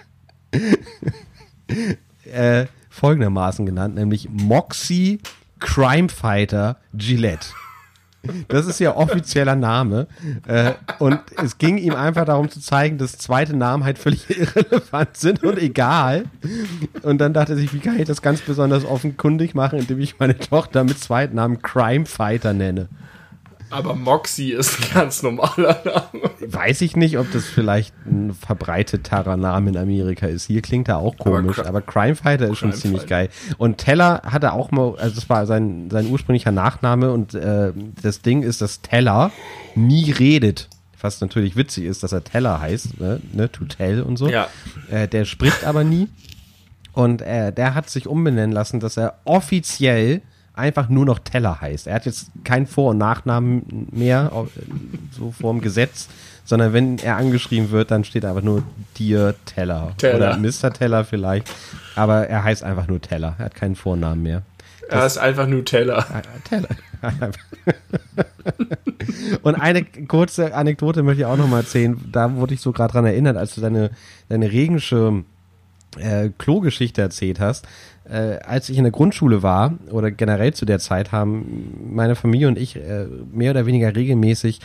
äh, 2.25 2.65
folgendermaßen 2.89 3.67
genannt, 3.67 3.97
nämlich 3.97 4.31
Moxie 4.31 5.21
Crime 5.59 6.09
Fighter 6.09 6.79
Gillette. 6.95 7.49
Das 8.49 8.67
ist 8.67 8.81
ihr 8.81 8.97
offizieller 8.97 9.57
Name. 9.57 10.07
Äh, 10.47 10.73
und 10.99 11.21
es 11.43 11.59
ging 11.59 11.79
ihm 11.79 11.95
einfach 11.95 12.27
darum 12.27 12.51
zu 12.51 12.61
zeigen, 12.61 12.99
dass 12.99 13.17
zweite 13.19 13.57
Namen 13.57 13.85
halt 13.85 13.99
völlig 13.99 14.29
irrelevant 14.39 15.17
sind 15.17 15.43
und 15.43 15.59
egal. 15.59 16.25
Und 17.03 17.19
dann 17.19 17.33
dachte 17.33 17.53
er 17.53 17.57
sich, 17.57 17.73
wie 17.73 17.79
kann 17.79 17.99
ich 17.99 18.07
das 18.07 18.23
ganz 18.23 18.41
besonders 18.43 18.85
offenkundig 18.85 19.55
machen, 19.55 19.79
indem 19.79 20.01
ich 20.01 20.19
meine 20.19 20.39
Tochter 20.39 20.85
mit 20.85 20.99
zweiten 20.99 21.37
Namen 21.37 21.63
Crime 21.63 22.07
Fighter 22.07 22.53
nenne. 22.53 22.89
Aber 23.71 23.95
Moxie 23.95 24.53
ist 24.53 24.79
ein 24.81 24.95
ganz 24.95 25.23
normaler 25.23 25.81
Name. 25.85 26.31
Weiß 26.41 26.81
ich 26.81 26.97
nicht, 26.97 27.19
ob 27.19 27.31
das 27.33 27.47
vielleicht 27.47 27.95
ein 28.05 28.35
verbreiteterer 28.35 29.37
Name 29.37 29.71
in 29.71 29.77
Amerika 29.77 30.27
ist. 30.27 30.47
Hier 30.47 30.61
klingt 30.63 30.89
er 30.89 30.99
auch 30.99 31.17
komisch, 31.17 31.59
Cri- 31.59 31.67
aber, 31.67 31.81
Crime 31.81 32.17
Fighter 32.17 32.49
ist 32.49 32.59
schon 32.59 32.71
Crime 32.71 32.81
ziemlich 32.83 33.03
Fighter. 33.03 33.29
geil. 33.29 33.29
Und 33.59 33.79
Teller 33.79 34.23
hatte 34.25 34.53
auch 34.53 34.71
mal, 34.73 34.97
also 34.99 35.15
das 35.15 35.29
war 35.29 35.47
sein, 35.47 35.89
sein 35.91 36.07
ursprünglicher 36.11 36.51
Nachname 36.53 37.13
und 37.13 37.35
äh, 37.35 37.73
das 38.03 38.23
Ding 38.23 38.43
ist, 38.43 38.61
dass 38.61 38.83
Teller 38.83 39.31
nie 39.75 40.11
redet. 40.11 40.69
Was 41.01 41.21
natürlich 41.21 41.57
witzig 41.57 41.85
ist, 41.85 42.03
dass 42.03 42.13
er 42.13 42.25
Teller 42.25 42.61
heißt, 42.61 43.01
ne, 43.01 43.21
ne 43.33 43.51
to 43.51 43.65
tell 43.65 44.03
und 44.03 44.17
so. 44.19 44.29
Ja. 44.29 44.49
Äh, 44.91 45.09
der 45.09 45.25
spricht 45.25 45.65
aber 45.65 45.83
nie. 45.85 46.09
Und 46.93 47.23
äh, 47.23 47.53
der 47.53 47.75
hat 47.75 47.89
sich 47.89 48.09
umbenennen 48.09 48.53
lassen, 48.53 48.81
dass 48.81 48.97
er 48.97 49.15
offiziell 49.25 50.23
einfach 50.61 50.89
nur 50.89 51.05
noch 51.05 51.19
Teller 51.19 51.61
heißt. 51.61 51.87
Er 51.87 51.95
hat 51.95 52.07
jetzt 52.07 52.31
keinen 52.45 52.67
Vor- 52.67 52.91
und 52.91 52.99
Nachnamen 52.99 53.89
mehr, 53.91 54.31
so 55.11 55.33
vorm 55.33 55.61
Gesetz, 55.61 56.09
sondern 56.45 56.73
wenn 56.73 56.99
er 56.99 57.17
angeschrieben 57.17 57.71
wird, 57.71 57.91
dann 57.91 58.05
steht 58.05 58.25
einfach 58.25 58.43
nur 58.43 58.63
Dear 58.99 59.35
Teller. 59.45 59.93
Teller. 59.99 60.17
Oder 60.17 60.37
Mr. 60.37 60.73
Teller 60.73 61.05
vielleicht. 61.05 61.51
Aber 61.97 62.29
er 62.29 62.45
heißt 62.45 62.63
einfach 62.63 62.87
nur 62.87 63.01
Teller. 63.01 63.35
Er 63.39 63.47
hat 63.47 63.55
keinen 63.55 63.77
Vornamen 63.77 64.23
mehr. 64.23 64.43
Er 64.89 65.07
ist 65.07 65.19
einfach 65.19 65.47
Nutella. 65.47 65.99
Ah, 65.99 66.23
Teller. 66.49 66.69
Und 69.43 69.55
eine 69.55 69.85
kurze 69.85 70.55
Anekdote 70.55 71.03
möchte 71.03 71.23
ich 71.23 71.27
auch 71.27 71.37
noch 71.37 71.49
mal 71.49 71.61
erzählen. 71.61 71.97
Da 72.11 72.35
wurde 72.35 72.55
ich 72.55 72.61
so 72.61 72.73
gerade 72.73 72.93
dran 72.93 73.07
erinnert, 73.07 73.37
als 73.37 73.55
du 73.55 73.61
deine, 73.61 73.91
deine 74.29 74.51
regensche 74.51 75.23
äh, 75.99 76.31
Klogeschichte 76.39 77.01
erzählt 77.01 77.41
hast. 77.41 77.67
Äh, 78.11 78.39
als 78.45 78.69
ich 78.69 78.77
in 78.77 78.85
der 78.85 78.91
Grundschule 78.93 79.43
war 79.43 79.75
oder 79.91 80.11
generell 80.11 80.53
zu 80.53 80.65
der 80.65 80.81
Zeit 80.81 81.13
haben 81.13 81.73
meine 81.95 82.17
Familie 82.17 82.49
und 82.49 82.59
ich 82.59 82.77
äh, 82.77 83.07
mehr 83.33 83.53
oder 83.53 83.67
weniger 83.67 83.95
regelmäßig 83.95 84.61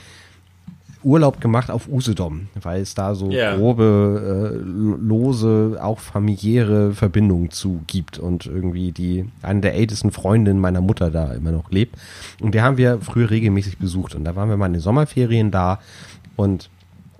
Urlaub 1.04 1.40
gemacht 1.40 1.70
auf 1.70 1.88
Usedom, 1.88 2.48
weil 2.60 2.82
es 2.82 2.96
da 2.96 3.14
so 3.14 3.30
Ja. 3.30 3.56
grobe, 3.56 4.56
äh, 4.56 5.06
lose, 5.08 5.78
auch 5.80 6.00
familiäre 6.00 6.94
Verbindungen 6.94 7.52
zu 7.52 7.82
gibt 7.86 8.18
und 8.18 8.48
irgendwie 8.48 8.92
die 8.92 9.26
eine 9.44 9.62
der 9.62 9.76
ältesten 9.76 10.12
Freundinnen 10.12 10.60
meiner 10.60 10.82
Mutter 10.82 11.12
da 11.12 11.32
immer 11.34 11.52
noch 11.52 11.70
lebt. 11.70 11.96
Und 12.42 12.56
die 12.56 12.62
haben 12.62 12.78
wir 12.78 12.98
früher 13.02 13.30
regelmäßig 13.30 13.78
besucht. 13.78 14.16
Und 14.16 14.24
da 14.26 14.36
waren 14.36 14.50
wir 14.50 14.58
mal 14.58 14.66
in 14.66 14.74
den 14.74 14.82
Sommerferien 14.82 15.52
da 15.52 15.80
und 16.36 16.70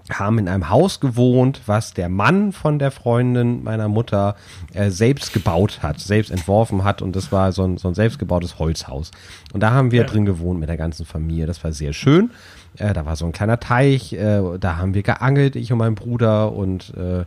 haben 0.10 0.38
in 0.38 0.48
einem 0.48 0.70
Haus 0.70 1.00
gewohnt, 1.00 1.62
was 1.66 1.94
der 1.94 2.10
Mann 2.10 2.52
von 2.52 2.78
der 2.78 2.92
Freundin 2.92 3.64
meiner 3.64 3.88
Mutter 3.88 4.36
äh, 4.74 4.90
selbst 4.92 5.34
gebaut 5.34 5.80
hat, 5.82 6.00
selbst 6.00 6.32
entworfen 6.32 6.84
hat 6.84 7.02
und 7.02 7.16
das 7.16 7.32
war 7.32 7.52
so 7.52 7.64
ein, 7.64 7.78
so 7.78 7.88
ein 7.88 7.96
selbstgebautes 7.96 8.60
Holzhaus. 8.60 9.12
Und 9.54 9.62
da 9.62 9.72
haben 9.72 9.92
wir 9.92 10.04
drin 10.04 10.26
gewohnt 10.26 10.60
mit 10.60 10.70
der 10.70 10.78
ganzen 10.78 11.06
Familie. 11.06 11.48
Das 11.48 11.64
war 11.64 11.72
sehr 11.72 11.94
schön. 11.94 12.30
Äh, 12.78 12.94
da 12.94 13.06
war 13.06 13.16
so 13.16 13.26
ein 13.26 13.32
kleiner 13.32 13.60
Teich, 13.60 14.14
äh, 14.14 14.42
da 14.60 14.78
haben 14.78 14.94
wir 14.94 15.02
geangelt, 15.02 15.56
ich 15.56 15.72
und 15.72 15.80
mein 15.80 15.96
Bruder 15.96 16.52
und 16.54 16.94
äh, 16.96 17.26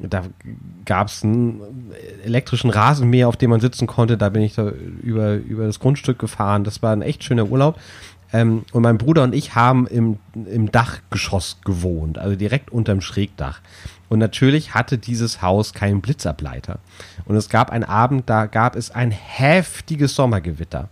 da 0.00 0.22
gab 0.84 1.08
es 1.08 1.24
einen 1.24 1.60
elektrischen 2.24 2.70
Rasenmäher, 2.70 3.28
auf 3.28 3.36
dem 3.36 3.50
man 3.50 3.60
sitzen 3.60 3.86
konnte. 3.86 4.16
Da 4.16 4.28
bin 4.28 4.42
ich 4.42 4.54
da 4.54 4.68
über, 5.02 5.34
über 5.34 5.66
das 5.66 5.80
Grundstück 5.80 6.18
gefahren. 6.18 6.62
Das 6.62 6.82
war 6.82 6.92
ein 6.92 7.02
echt 7.02 7.24
schöner 7.24 7.48
Urlaub. 7.48 7.78
Ähm, 8.32 8.64
und 8.72 8.82
mein 8.82 8.98
Bruder 8.98 9.22
und 9.22 9.34
ich 9.34 9.54
haben 9.54 9.86
im, 9.86 10.18
im 10.34 10.70
Dachgeschoss 10.70 11.58
gewohnt, 11.64 12.18
also 12.18 12.36
direkt 12.36 12.70
unterm 12.70 13.00
Schrägdach. 13.00 13.60
Und 14.08 14.18
natürlich 14.20 14.74
hatte 14.74 14.96
dieses 14.96 15.42
Haus 15.42 15.74
keinen 15.74 16.00
Blitzableiter. 16.00 16.78
Und 17.26 17.36
es 17.36 17.50
gab 17.50 17.70
einen 17.70 17.84
Abend, 17.84 18.28
da 18.30 18.46
gab 18.46 18.74
es 18.74 18.90
ein 18.90 19.10
heftiges 19.10 20.14
Sommergewitter. 20.14 20.88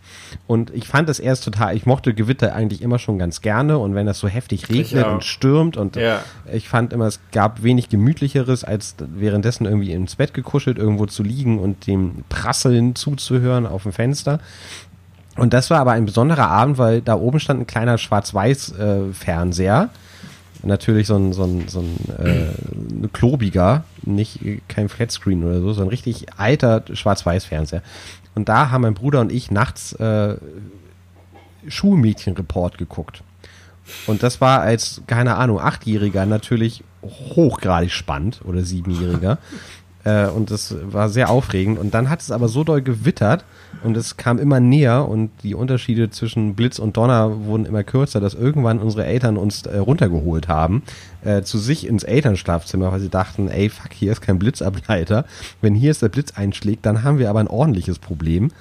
Und 0.46 0.70
ich 0.74 0.86
fand 0.86 1.08
es 1.08 1.18
erst 1.18 1.44
total, 1.44 1.74
ich 1.74 1.86
mochte 1.86 2.12
Gewitter 2.12 2.54
eigentlich 2.54 2.82
immer 2.82 2.98
schon 2.98 3.18
ganz 3.18 3.40
gerne. 3.40 3.78
Und 3.78 3.94
wenn 3.94 4.04
das 4.04 4.18
so 4.18 4.28
heftig 4.28 4.68
regnet 4.68 5.06
und 5.06 5.24
stürmt 5.24 5.78
und 5.78 5.96
Ja. 5.96 6.20
ich 6.52 6.68
fand 6.68 6.92
immer, 6.92 7.06
es 7.06 7.20
gab 7.32 7.62
wenig 7.62 7.88
gemütlicheres, 7.88 8.64
als 8.64 8.96
währenddessen 8.98 9.64
irgendwie 9.64 9.92
ins 9.92 10.16
Bett 10.16 10.34
gekuschelt, 10.34 10.76
irgendwo 10.76 11.06
zu 11.06 11.22
liegen 11.22 11.58
und 11.58 11.86
dem 11.86 12.24
Prasseln 12.28 12.94
zuzuhören 12.96 13.66
auf 13.66 13.84
dem 13.84 13.92
Fenster. 13.92 14.40
Und 15.36 15.52
das 15.52 15.70
war 15.70 15.80
aber 15.80 15.92
ein 15.92 16.06
besonderer 16.06 16.48
Abend, 16.48 16.78
weil 16.78 17.02
da 17.02 17.14
oben 17.14 17.40
stand 17.40 17.60
ein 17.60 17.66
kleiner 17.66 17.98
Schwarz-Weiß-Fernseher. 17.98 19.90
Natürlich 20.62 21.06
so 21.06 21.16
ein, 21.16 21.32
so 21.32 21.44
ein, 21.44 21.68
so 21.68 21.80
ein 21.80 21.96
äh, 22.24 23.08
klobiger, 23.12 23.84
nicht 24.02 24.44
äh, 24.44 24.60
kein 24.68 24.88
Flatscreen 24.88 25.44
oder 25.44 25.60
so, 25.60 25.72
so 25.74 25.82
ein 25.82 25.88
richtig 25.88 26.26
alter 26.38 26.82
Schwarz-Weiß-Fernseher. 26.90 27.82
Und 28.34 28.48
da 28.48 28.70
haben 28.70 28.82
mein 28.82 28.94
Bruder 28.94 29.20
und 29.20 29.30
ich 29.30 29.50
nachts 29.50 29.92
äh, 29.94 30.36
Schulmädchenreport 31.68 32.78
geguckt. 32.78 33.22
Und 34.06 34.22
das 34.22 34.40
war 34.40 34.62
als, 34.62 35.02
keine 35.06 35.36
Ahnung, 35.36 35.60
Achtjähriger 35.60 36.26
natürlich 36.26 36.82
hochgradig 37.02 37.92
spannend 37.92 38.40
oder 38.44 38.62
Siebenjähriger. 38.62 39.38
Äh, 40.06 40.28
und 40.28 40.52
das 40.52 40.74
war 40.82 41.08
sehr 41.08 41.30
aufregend. 41.30 41.78
Und 41.80 41.92
dann 41.92 42.08
hat 42.08 42.20
es 42.20 42.30
aber 42.30 42.46
so 42.48 42.62
doll 42.62 42.80
gewittert 42.80 43.44
und 43.82 43.96
es 43.96 44.16
kam 44.16 44.38
immer 44.38 44.60
näher 44.60 45.08
und 45.08 45.30
die 45.42 45.54
Unterschiede 45.56 46.10
zwischen 46.10 46.54
Blitz 46.54 46.78
und 46.78 46.96
Donner 46.96 47.44
wurden 47.46 47.66
immer 47.66 47.82
kürzer, 47.82 48.20
dass 48.20 48.34
irgendwann 48.34 48.78
unsere 48.78 49.04
Eltern 49.04 49.36
uns 49.36 49.62
äh, 49.66 49.78
runtergeholt 49.78 50.46
haben, 50.46 50.82
äh, 51.24 51.42
zu 51.42 51.58
sich 51.58 51.86
ins 51.88 52.04
Elternschlafzimmer, 52.04 52.92
weil 52.92 53.00
sie 53.00 53.08
dachten, 53.08 53.48
ey, 53.48 53.68
fuck, 53.68 53.92
hier 53.92 54.12
ist 54.12 54.20
kein 54.20 54.38
Blitzableiter. 54.38 55.24
Wenn 55.60 55.74
hier 55.74 55.90
ist 55.90 56.02
der 56.02 56.08
Blitz 56.08 56.32
einschlägt, 56.36 56.86
dann 56.86 57.02
haben 57.02 57.18
wir 57.18 57.28
aber 57.28 57.40
ein 57.40 57.48
ordentliches 57.48 57.98
Problem. 57.98 58.52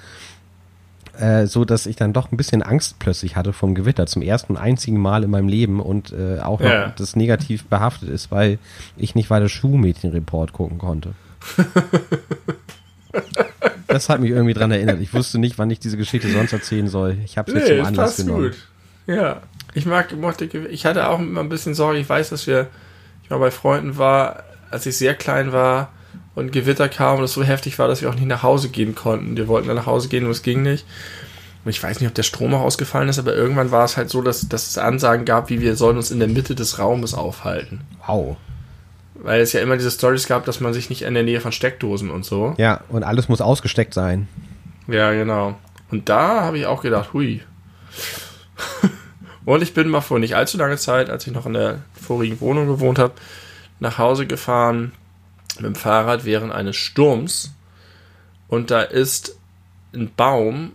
Äh, 1.18 1.46
so 1.46 1.64
dass 1.64 1.86
ich 1.86 1.96
dann 1.96 2.12
doch 2.12 2.30
ein 2.30 2.36
bisschen 2.36 2.62
Angst 2.62 2.98
plötzlich 2.98 3.36
hatte 3.36 3.54
vom 3.54 3.74
Gewitter 3.74 4.06
zum 4.06 4.20
ersten 4.20 4.52
und 4.54 4.58
einzigen 4.58 4.98
Mal 5.00 5.24
in 5.24 5.30
meinem 5.30 5.48
Leben 5.48 5.80
und 5.80 6.12
äh, 6.12 6.40
auch 6.40 6.60
noch 6.60 6.68
Ja. 6.68 6.92
das 6.94 7.16
negativ 7.16 7.64
behaftet 7.66 8.10
ist, 8.10 8.30
weil 8.30 8.58
ich 8.98 9.14
nicht 9.14 9.30
weiter 9.30 9.48
Schuhmädchen-Report 9.48 10.52
gucken 10.52 10.76
konnte. 10.76 11.12
das 13.88 14.08
hat 14.08 14.20
mich 14.20 14.30
irgendwie 14.30 14.54
dran 14.54 14.70
erinnert. 14.70 15.00
Ich 15.00 15.12
wusste 15.14 15.38
nicht, 15.38 15.58
wann 15.58 15.70
ich 15.70 15.80
diese 15.80 15.96
Geschichte 15.96 16.30
sonst 16.30 16.52
erzählen 16.52 16.88
soll. 16.88 17.18
Ich 17.24 17.38
habe 17.38 17.50
es 17.50 17.58
jetzt 17.58 17.68
Nee, 17.70 17.76
zum 17.78 17.86
Anlass 17.86 18.16
genommen. 18.16 18.42
gut. 18.50 18.56
Ja. 19.06 19.42
Ich 19.74 19.86
mag, 19.86 20.14
mochte, 20.16 20.44
ich 20.44 20.86
hatte 20.86 21.08
auch 21.08 21.18
immer 21.18 21.40
ein 21.40 21.48
bisschen 21.48 21.74
Sorge. 21.74 21.98
Ich 21.98 22.08
weiß, 22.08 22.30
dass 22.30 22.46
wir, 22.46 22.68
ich 23.22 23.30
mal 23.30 23.38
bei 23.38 23.50
Freunden 23.50 23.98
war, 23.98 24.44
als 24.70 24.86
ich 24.86 24.96
sehr 24.96 25.14
klein 25.14 25.52
war 25.52 25.92
und 26.34 26.52
Gewitter 26.52 26.88
kam 26.88 27.18
und 27.18 27.24
es 27.24 27.34
so 27.34 27.44
heftig 27.44 27.78
war, 27.78 27.88
dass 27.88 28.02
wir 28.02 28.08
auch 28.10 28.14
nicht 28.14 28.26
nach 28.26 28.42
Hause 28.42 28.68
gehen 28.70 28.94
konnten. 28.94 29.36
Wir 29.36 29.48
wollten 29.48 29.68
dann 29.68 29.76
nach 29.76 29.86
Hause 29.86 30.08
gehen 30.08 30.24
und 30.24 30.30
es 30.30 30.42
ging 30.42 30.62
nicht. 30.62 30.86
Und 31.64 31.70
ich 31.70 31.82
weiß 31.82 32.00
nicht, 32.00 32.08
ob 32.08 32.14
der 32.14 32.22
Strom 32.22 32.54
auch 32.54 32.60
ausgefallen 32.62 33.08
ist, 33.08 33.18
aber 33.18 33.34
irgendwann 33.34 33.70
war 33.70 33.84
es 33.84 33.96
halt 33.96 34.08
so, 34.08 34.22
dass, 34.22 34.48
dass 34.48 34.68
es 34.68 34.78
Ansagen 34.78 35.24
gab, 35.24 35.50
wie 35.50 35.60
wir 35.60 35.76
sollen 35.76 35.96
uns 35.96 36.10
in 36.10 36.20
der 36.20 36.28
Mitte 36.28 36.54
des 36.54 36.78
Raumes 36.78 37.12
aufhalten. 37.12 37.80
Wow. 38.06 38.36
Weil 39.26 39.40
es 39.40 39.52
ja 39.52 39.60
immer 39.60 39.76
diese 39.76 39.90
Stories 39.90 40.28
gab, 40.28 40.44
dass 40.44 40.60
man 40.60 40.72
sich 40.72 40.88
nicht 40.88 41.02
in 41.02 41.14
der 41.14 41.24
Nähe 41.24 41.40
von 41.40 41.50
Steckdosen 41.50 42.10
und 42.12 42.24
so. 42.24 42.54
Ja, 42.58 42.82
und 42.88 43.02
alles 43.02 43.28
muss 43.28 43.40
ausgesteckt 43.40 43.92
sein. 43.92 44.28
Ja, 44.86 45.10
genau. 45.10 45.56
Und 45.90 46.08
da 46.08 46.42
habe 46.42 46.58
ich 46.58 46.66
auch 46.66 46.80
gedacht, 46.80 47.12
hui. 47.12 47.42
und 49.44 49.64
ich 49.64 49.74
bin 49.74 49.88
mal 49.88 50.00
vor 50.00 50.20
nicht 50.20 50.36
allzu 50.36 50.58
langer 50.58 50.76
Zeit, 50.76 51.10
als 51.10 51.26
ich 51.26 51.32
noch 51.32 51.44
in 51.44 51.54
der 51.54 51.80
vorigen 52.00 52.40
Wohnung 52.40 52.68
gewohnt 52.68 53.00
habe, 53.00 53.14
nach 53.80 53.98
Hause 53.98 54.28
gefahren 54.28 54.92
mit 55.56 55.64
dem 55.64 55.74
Fahrrad 55.74 56.24
während 56.24 56.52
eines 56.52 56.76
Sturms. 56.76 57.52
Und 58.46 58.70
da 58.70 58.82
ist 58.82 59.36
ein 59.92 60.12
Baum 60.16 60.70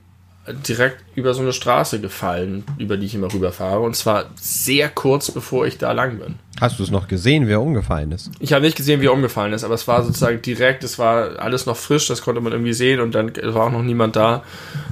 direkt 0.48 1.04
über 1.16 1.34
so 1.34 1.42
eine 1.42 1.54
Straße 1.54 2.02
gefallen, 2.02 2.64
über 2.78 2.98
die 2.98 3.06
ich 3.06 3.16
immer 3.16 3.32
rüberfahre. 3.32 3.80
Und 3.82 3.96
zwar 3.96 4.26
sehr 4.36 4.90
kurz 4.90 5.32
bevor 5.32 5.66
ich 5.66 5.78
da 5.78 5.92
lang 5.92 6.18
bin. 6.18 6.36
Hast 6.60 6.80
du 6.80 6.84
es 6.84 6.92
noch 6.92 7.08
gesehen, 7.08 7.48
wer 7.48 7.62
umgefallen 7.62 8.12
ist? 8.12 8.32
Ich 8.40 8.54
habe 8.54 8.66
nicht 8.66 8.78
gesehen, 8.78 9.02
wie 9.02 9.06
er 9.06 9.14
umgefallen 9.14 9.54
ist, 9.54 9.64
aber 9.64 9.76
es 9.76 9.88
war 9.88 10.04
sozusagen 10.04 10.42
direkt, 10.42 10.84
es 10.84 11.00
war 11.00 11.40
alles 11.40 11.66
noch 11.66 11.78
frisch, 11.78 12.08
das 12.08 12.22
konnte 12.22 12.42
man 12.42 12.52
irgendwie 12.54 12.74
sehen 12.74 13.00
und 13.00 13.14
dann 13.14 13.32
war 13.36 13.68
auch 13.68 13.72
noch 13.72 13.84
niemand 13.84 14.16
da. 14.16 14.44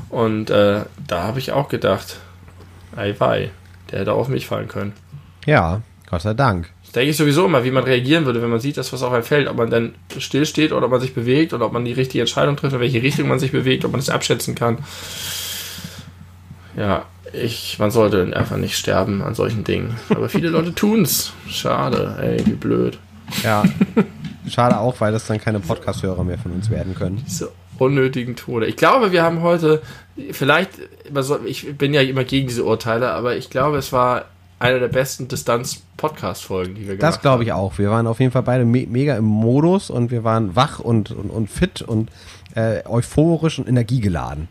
Und 0.09 0.49
äh, 0.49 0.81
da 1.07 1.23
habe 1.23 1.39
ich 1.39 1.51
auch 1.51 1.69
gedacht, 1.69 2.17
ei 2.95 3.15
wei, 3.19 3.51
der 3.91 3.99
hätte 3.99 4.13
auf 4.13 4.27
mich 4.27 4.47
fallen 4.47 4.67
können. 4.67 4.93
Ja, 5.45 5.81
Gott 6.09 6.21
sei 6.21 6.33
Dank. 6.33 6.69
Das 6.83 6.93
denke 6.93 7.11
ich 7.11 7.17
sowieso 7.17 7.45
immer, 7.45 7.63
wie 7.63 7.69
man 7.69 7.83
reagieren 7.83 8.25
würde, 8.25 8.41
wenn 8.41 8.49
man 8.49 8.59
sieht, 8.59 8.77
dass 8.77 8.91
was 8.91 9.03
auf 9.03 9.13
einem 9.13 9.23
fällt, 9.23 9.47
ob 9.47 9.57
man 9.57 9.69
dann 9.69 9.93
stillsteht 10.17 10.71
oder 10.71 10.85
ob 10.87 10.91
man 10.91 10.99
sich 10.99 11.13
bewegt 11.13 11.53
oder 11.53 11.67
ob 11.67 11.71
man 11.71 11.85
die 11.85 11.93
richtige 11.93 12.21
Entscheidung 12.21 12.55
trifft, 12.55 12.73
in 12.73 12.79
welche 12.79 13.03
Richtung 13.03 13.27
man 13.27 13.37
sich 13.37 13.51
bewegt, 13.51 13.85
ob 13.85 13.91
man 13.91 13.99
es 13.99 14.09
abschätzen 14.09 14.55
kann. 14.55 14.79
Ja, 16.75 17.05
ich, 17.33 17.77
man 17.79 17.91
sollte 17.91 18.35
einfach 18.35 18.57
nicht 18.57 18.77
sterben 18.77 19.21
an 19.21 19.35
solchen 19.35 19.63
Dingen. 19.63 19.95
Aber 20.09 20.29
viele 20.29 20.49
Leute 20.49 20.73
tun's. 20.73 21.33
Schade, 21.47 22.17
ey, 22.21 22.45
wie 22.45 22.53
blöd. 22.53 22.99
Ja. 23.43 23.63
Schade 24.47 24.79
auch, 24.79 24.99
weil 24.99 25.11
das 25.11 25.27
dann 25.27 25.39
keine 25.39 25.59
Podcast-Hörer 25.59 26.23
mehr 26.23 26.37
von 26.37 26.51
uns 26.51 26.69
werden 26.69 26.95
können. 26.95 27.23
diese 27.25 27.51
unnötigen 27.77 28.35
Tode. 28.35 28.65
Ich 28.65 28.75
glaube, 28.75 29.11
wir 29.11 29.23
haben 29.23 29.41
heute, 29.41 29.81
vielleicht, 30.31 30.71
ich 31.45 31.77
bin 31.77 31.93
ja 31.93 32.01
immer 32.01 32.23
gegen 32.23 32.47
diese 32.47 32.63
Urteile, 32.63 33.11
aber 33.11 33.37
ich 33.37 33.49
glaube, 33.49 33.77
es 33.77 33.93
war 33.93 34.25
eine 34.59 34.79
der 34.79 34.89
besten 34.89 35.27
Distanz-Podcast-Folgen, 35.27 36.75
die 36.75 36.81
wir 36.81 36.97
gemacht 36.97 37.03
Das 37.03 37.21
glaube 37.21 37.43
ich 37.43 37.53
auch. 37.53 37.77
Wir 37.77 37.89
waren 37.89 38.07
auf 38.07 38.19
jeden 38.19 38.31
Fall 38.31 38.43
beide 38.43 38.65
me 38.65 38.85
mega 38.89 39.15
im 39.15 39.25
Modus 39.25 39.89
und 39.89 40.11
wir 40.11 40.23
waren 40.23 40.55
wach 40.55 40.79
und, 40.79 41.11
und, 41.11 41.29
und 41.29 41.49
fit 41.49 41.81
und 41.81 42.09
äh, 42.55 42.83
euphorisch 42.85 43.59
und 43.59 43.69
energiegeladen. 43.69 44.49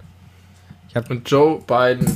Und 1.09 1.31
Joe 1.31 1.61
Biden 1.67 2.07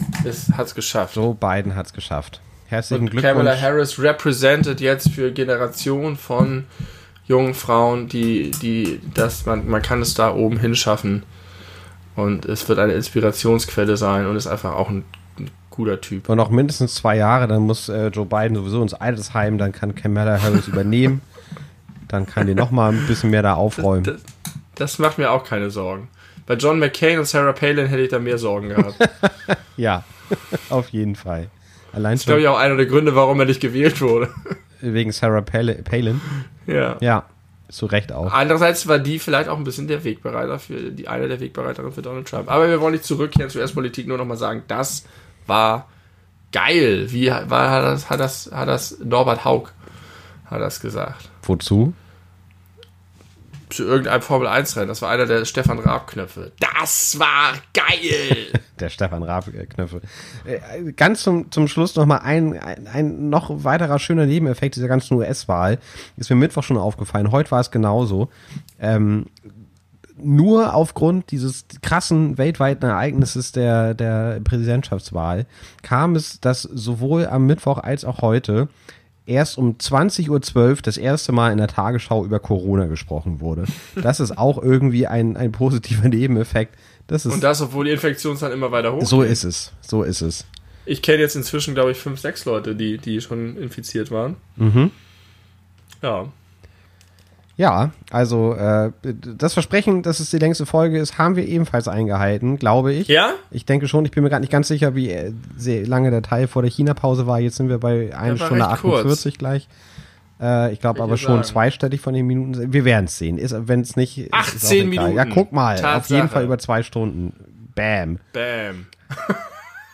hat 0.57 0.67
es 0.67 0.75
geschafft. 0.75 1.17
Joe 1.17 1.35
Biden 1.35 1.75
hat 1.75 1.87
es 1.87 1.93
geschafft. 1.93 2.41
Herzlichen 2.67 3.05
Und 3.05 3.11
Glückwunsch. 3.11 3.35
Kamala 3.35 3.61
Harris 3.61 3.99
represented 3.99 4.81
jetzt 4.81 5.11
für 5.11 5.31
Generationen 5.31 6.17
von 6.17 6.65
jungen 7.27 7.55
Frauen, 7.55 8.09
die, 8.09 8.51
die, 8.51 9.01
das, 9.15 9.47
man, 9.47 9.69
man 9.69 9.83
kann 9.83 10.01
es 10.01 10.15
da 10.15 10.35
oben 10.35 10.59
hinschaffen. 10.59 11.23
Und 12.17 12.45
es 12.47 12.69
wird 12.69 12.79
eine 12.79 12.93
Inspirationsquelle 12.95 13.97
sein 13.97 14.27
und 14.27 14.37
ist 14.37 14.47
einfach 14.47 14.75
auch 14.75 14.89
ein, 14.89 15.05
ein 15.39 15.51
guter 15.71 16.01
Typ. 16.01 16.29
Und 16.29 16.37
noch 16.37 16.51
mindestens 16.51 16.95
zwei 16.95 17.17
Jahre, 17.17 17.49
dann 17.49 17.63
muss 17.63 17.89
äh, 17.89 18.09
Joe 18.09 18.27
Biden 18.27 18.55
sowieso 18.55 18.83
ins 18.83 18.95
Altersheim, 18.95 19.59
dann 19.59 19.73
kann 19.73 19.95
Kamala 19.95 20.41
Harris 20.43 20.69
übernehmen. 20.69 21.23
Dann 22.09 22.27
kann 22.27 22.47
die 22.47 22.55
noch 22.55 22.71
mal 22.71 22.93
ein 22.93 23.07
bisschen 23.07 23.31
mehr 23.31 23.43
da 23.43 23.55
aufräumen. 23.55 24.05
Das, 24.05 24.21
das 24.75 24.99
macht 24.99 25.17
mir 25.17 25.31
auch 25.31 25.45
keine 25.45 25.71
Sorgen. 25.71 26.09
Bei 26.47 26.55
John 26.55 26.79
McCain 26.79 27.19
und 27.19 27.25
Sarah 27.27 27.53
Palin 27.53 27.87
hätte 27.87 28.03
ich 28.03 28.11
da 28.11 28.19
mehr 28.19 28.39
Sorgen 28.39 28.71
gehabt. 28.71 28.95
Das 28.99 29.57
Ja, 29.77 30.05
auf 30.71 30.89
jeden 30.91 31.17
Fall. 31.17 31.49
Allein 31.93 32.15
ist, 32.15 32.27
glaube 32.27 32.41
ich, 32.41 32.49
auch 32.49 32.59
einer 32.59 32.77
der 32.77 32.87
Gründe, 32.87 33.15
warum 33.15 33.39
er 33.41 33.47
nicht 33.47 33.61
gewählt 33.61 34.01
wurde. 34.01 34.29
wegen 34.81 35.13
Sarah 35.13 35.43
Pal- 35.43 35.83
Palin. 35.85 36.21
Ja. 36.67 36.97
Ja, 37.01 37.25
zu 37.69 37.87
Recht 37.87 38.13
auch. 38.13 38.33
Andererseits 38.33 38.89
war 38.89 38.99
die 38.99 39.19
vielleicht 39.19 39.49
auch 39.49 39.57
ein 39.57 39.65
bisschen 39.65 39.89
der 39.89 40.03
Wegbereiter 40.05 40.59
für 40.59 40.91
die 40.91 41.09
eine 41.09 41.29
der 41.29 41.41
Wegbereiterinnen 41.41 41.93
für 41.93 42.03
Donald 42.03 42.29
Trump. 42.29 42.51
Aber 42.51 42.69
wir 42.69 42.81
wollen 42.81 42.93
nicht 42.93 43.05
zurückkehren 43.05 43.51
zur 43.51 43.61
US-Politik, 43.63 44.07
nur 44.09 44.19
nochmal 44.19 44.37
sagen, 44.37 44.63
das 44.69 45.05
war 45.47 45.89
geil. 46.53 47.07
Wie 47.13 47.29
war, 47.31 47.71
hat, 47.71 47.85
das, 47.85 48.11
hat, 48.11 48.21
das, 48.21 48.51
hat 48.53 48.69
das 48.69 48.99
Norbert 49.03 49.45
Haug 49.45 49.69
hat 50.47 50.61
das 50.61 50.81
gesagt? 50.81 51.31
Wozu? 51.43 51.95
Zu 53.73 53.85
irgendeinem 53.85 54.23
Formel-1-Rennen. 54.23 54.89
Das 54.89 55.03
war 55.03 55.11
einer 55.11 55.27
der 55.27 55.45
Stefan 55.45 55.79
Raab-Knöpfe. 55.79 56.53
Das 56.61 57.19
war 57.19 57.55
geil! 57.73 58.49
Der 58.81 58.89
Stefan 58.89 59.23
Raab-Knöpfe. 59.23 60.01
Äh, 60.45 60.93
Ganz 60.93 61.23
zum, 61.23 61.51
zum 61.53 61.69
Schluss 61.69 61.95
noch 61.95 62.07
mal 62.07 62.19
ein, 62.19 62.59
ein, 62.59 62.87
ein 62.87 63.31
noch 63.31 63.65
weiterer 63.65 63.99
schöner 63.99 64.27
Nebeneffekt 64.27 64.77
dieser 64.77 64.89
ganzen 64.89 65.15
US-Wahl. 65.15 65.79
Ist 66.17 66.31
mir 66.31 66.37
Mittwoch 66.37 66.65
schon 66.65 66.77
aufgefallen. 66.77 67.31
Heute 67.31 67.51
war 67.53 67.61
es 67.61 67.71
genauso. 67.71 68.29
Ähm, 68.81 69.27
nur 70.17 70.75
aufgrund 70.75 71.31
dieses 71.31 71.65
krassen 71.83 72.39
weltweiten 72.39 72.85
Ereignisses 72.85 73.53
der, 73.53 73.95
der 73.95 74.41
Präsidentschaftswahl 74.41 75.47
kam 75.83 76.15
es, 76.17 76.41
dass 76.41 76.63
sowohl 76.63 77.27
am 77.27 77.47
Mittwoch 77.47 77.79
als 77.79 78.05
auch 78.05 78.23
heute 78.23 78.69
erst 79.27 79.59
um 79.59 79.77
20.12 79.77 80.57
Uhr 80.57 80.77
das 80.83 80.97
erste 80.97 81.33
Mal 81.33 81.53
in 81.53 81.59
der 81.59 81.69
Tagesschau 81.69 82.25
über 82.25 82.41
Corona 82.41 82.87
gesprochen 82.87 83.41
wurde. 83.41 83.65
Das 83.95 84.21
ist 84.21 84.37
auch 84.37 84.63
irgendwie 84.63 85.07
ein, 85.07 85.37
ein 85.37 85.53
positiver 85.53 86.09
Nebeneffekt. 86.09 86.77
Das 87.07 87.27
ist 87.27 87.33
Und 87.33 87.43
das, 87.43 87.61
obwohl 87.61 87.85
die 87.85 87.93
Infektionszahlen 87.93 88.57
immer 88.57 88.71
weiter 88.73 88.93
hoch 88.93 89.05
so 89.05 89.23
ist 89.23 89.45
es. 89.45 89.73
So 89.81 90.03
ist 90.03 90.23
es. 90.23 90.47
Ich 90.85 91.03
kenne 91.03 91.21
jetzt 91.21 91.37
inzwischen, 91.37 91.75
glaube 91.75 91.93
ich, 91.93 91.99
fünf, 91.99 92.21
sechs 92.21 92.45
Leute, 92.45 92.75
die, 92.75 92.99
die 92.99 93.21
schon 93.21 93.57
infiziert 93.57 94.11
waren. 94.11 94.37
Mhm. 94.57 94.91
Ja. 96.03 96.27
Ja, 97.57 97.91
also 98.11 98.55
äh, 98.55 98.93
das 99.03 99.53
Versprechen, 99.53 100.03
dass 100.03 100.21
es 100.21 100.31
die 100.31 100.39
längste 100.39 100.65
Folge 100.65 100.99
ist, 100.99 101.19
haben 101.19 101.37
wir 101.37 101.47
ebenfalls 101.47 101.87
eingehalten, 101.87 102.59
glaube 102.59 102.95
ich. 102.95 103.09
Ja? 103.09 103.35
Ich 103.51 103.67
denke 103.67 103.89
schon, 103.89 104.05
ich 104.05 104.11
bin 104.11 104.23
mir 104.23 104.31
gerade 104.31 104.41
nicht 104.41 104.51
ganz 104.51 104.69
sicher, 104.69 104.95
wie 104.95 105.11
äh, 105.11 105.33
sehr 105.57 105.87
lange 105.87 106.11
der 106.11 106.23
Teil 106.23 106.49
vor 106.49 106.63
der 106.63 106.71
China-Pause 106.71 107.27
war. 107.27 107.41
Jetzt 107.41 107.57
sind 107.57 107.69
wir 107.69 107.79
bei 107.79 108.17
1 108.17 108.41
war 108.41 108.47
Stunde 108.47 108.71
recht 108.71 108.81
kurz. 108.81 109.01
48 109.01 109.39
gleich. 109.39 109.69
Äh, 110.41 110.73
ich 110.73 110.81
glaube 110.81 111.03
aber 111.03 111.19
schon 111.19 111.35
sagen. 111.35 111.45
zweistellig 111.45 112.01
von 112.01 112.15
den 112.15 112.27
Minuten. 112.27 112.73
Wir 112.73 112.85
werden 112.87 113.05
es 113.05 113.19
sehen. 113.19 113.39
Wenn 113.41 113.81
es 113.81 113.97
nicht. 113.97 114.19
ist, 114.19 114.33
18 114.33 114.79
ist. 114.79 114.87
Minuten. 114.87 115.15
Ja, 115.15 115.27
guck 115.27 115.53
mal. 115.53 115.75
Auf 115.75 115.81
Tatsache. 115.83 116.15
jeden 116.15 116.29
Fall 116.31 116.45
über 116.45 116.59
zwei 116.59 116.83
Stunden. 116.83 117.35
Bam. 117.75 118.19
Bam. 118.33 118.87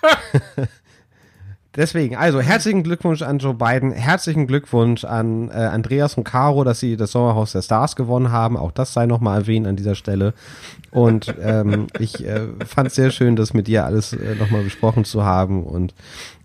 Deswegen, 1.78 2.16
also 2.16 2.40
herzlichen 2.40 2.82
Glückwunsch 2.82 3.22
an 3.22 3.38
Joe 3.38 3.54
Biden, 3.54 3.92
herzlichen 3.92 4.48
Glückwunsch 4.48 5.04
an 5.04 5.48
äh, 5.50 5.52
Andreas 5.52 6.14
und 6.14 6.24
Caro, 6.24 6.64
dass 6.64 6.80
sie 6.80 6.96
das 6.96 7.12
Sommerhaus 7.12 7.52
der 7.52 7.62
Stars 7.62 7.94
gewonnen 7.94 8.32
haben. 8.32 8.56
Auch 8.56 8.72
das 8.72 8.92
sei 8.92 9.06
nochmal 9.06 9.42
erwähnt 9.42 9.64
an 9.68 9.76
dieser 9.76 9.94
Stelle. 9.94 10.34
Und 10.90 11.32
ähm, 11.40 11.86
ich 12.00 12.26
äh, 12.26 12.48
fand 12.66 12.88
es 12.88 12.96
sehr 12.96 13.12
schön, 13.12 13.36
das 13.36 13.54
mit 13.54 13.68
dir 13.68 13.84
alles 13.84 14.12
äh, 14.12 14.34
nochmal 14.34 14.64
besprochen 14.64 15.04
zu 15.04 15.24
haben. 15.24 15.62
Und 15.62 15.94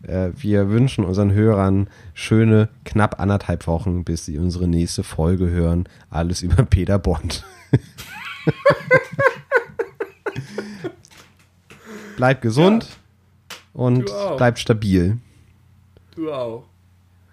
äh, 0.03 0.29
wir 0.37 0.69
wünschen 0.69 1.03
unseren 1.03 1.33
Hörern 1.33 1.87
schöne 2.13 2.69
knapp 2.85 3.19
anderthalb 3.19 3.65
Wochen, 3.65 4.03
bis 4.03 4.25
sie 4.25 4.37
unsere 4.37 4.67
nächste 4.67 5.01
Folge 5.01 5.49
hören. 5.49 5.89
Alles 6.11 6.43
über 6.43 6.61
Peter 6.63 6.99
Bond. 6.99 7.43
bleibt 12.17 12.43
gesund 12.43 12.85
und 13.73 14.05
bleibt 14.37 14.59
stabil. 14.59 15.17
Du 16.15 16.31
auch. 16.31 16.65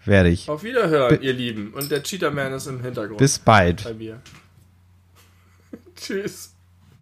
Werde 0.05 0.31
ich. 0.31 0.49
Auf 0.49 0.63
Wiederhören, 0.63 1.21
ihr 1.21 1.35
Lieben. 1.35 1.75
Und 1.75 1.91
der 1.91 2.03
Cheetah 2.03 2.31
Man 2.31 2.53
ist 2.55 2.67
im 2.67 2.83
Hintergrund. 2.83 3.19
Bis 3.19 3.39
bald. 3.39 3.85
bei 3.85 3.95
mir. 3.95 4.21
Tschüss. 5.97 6.55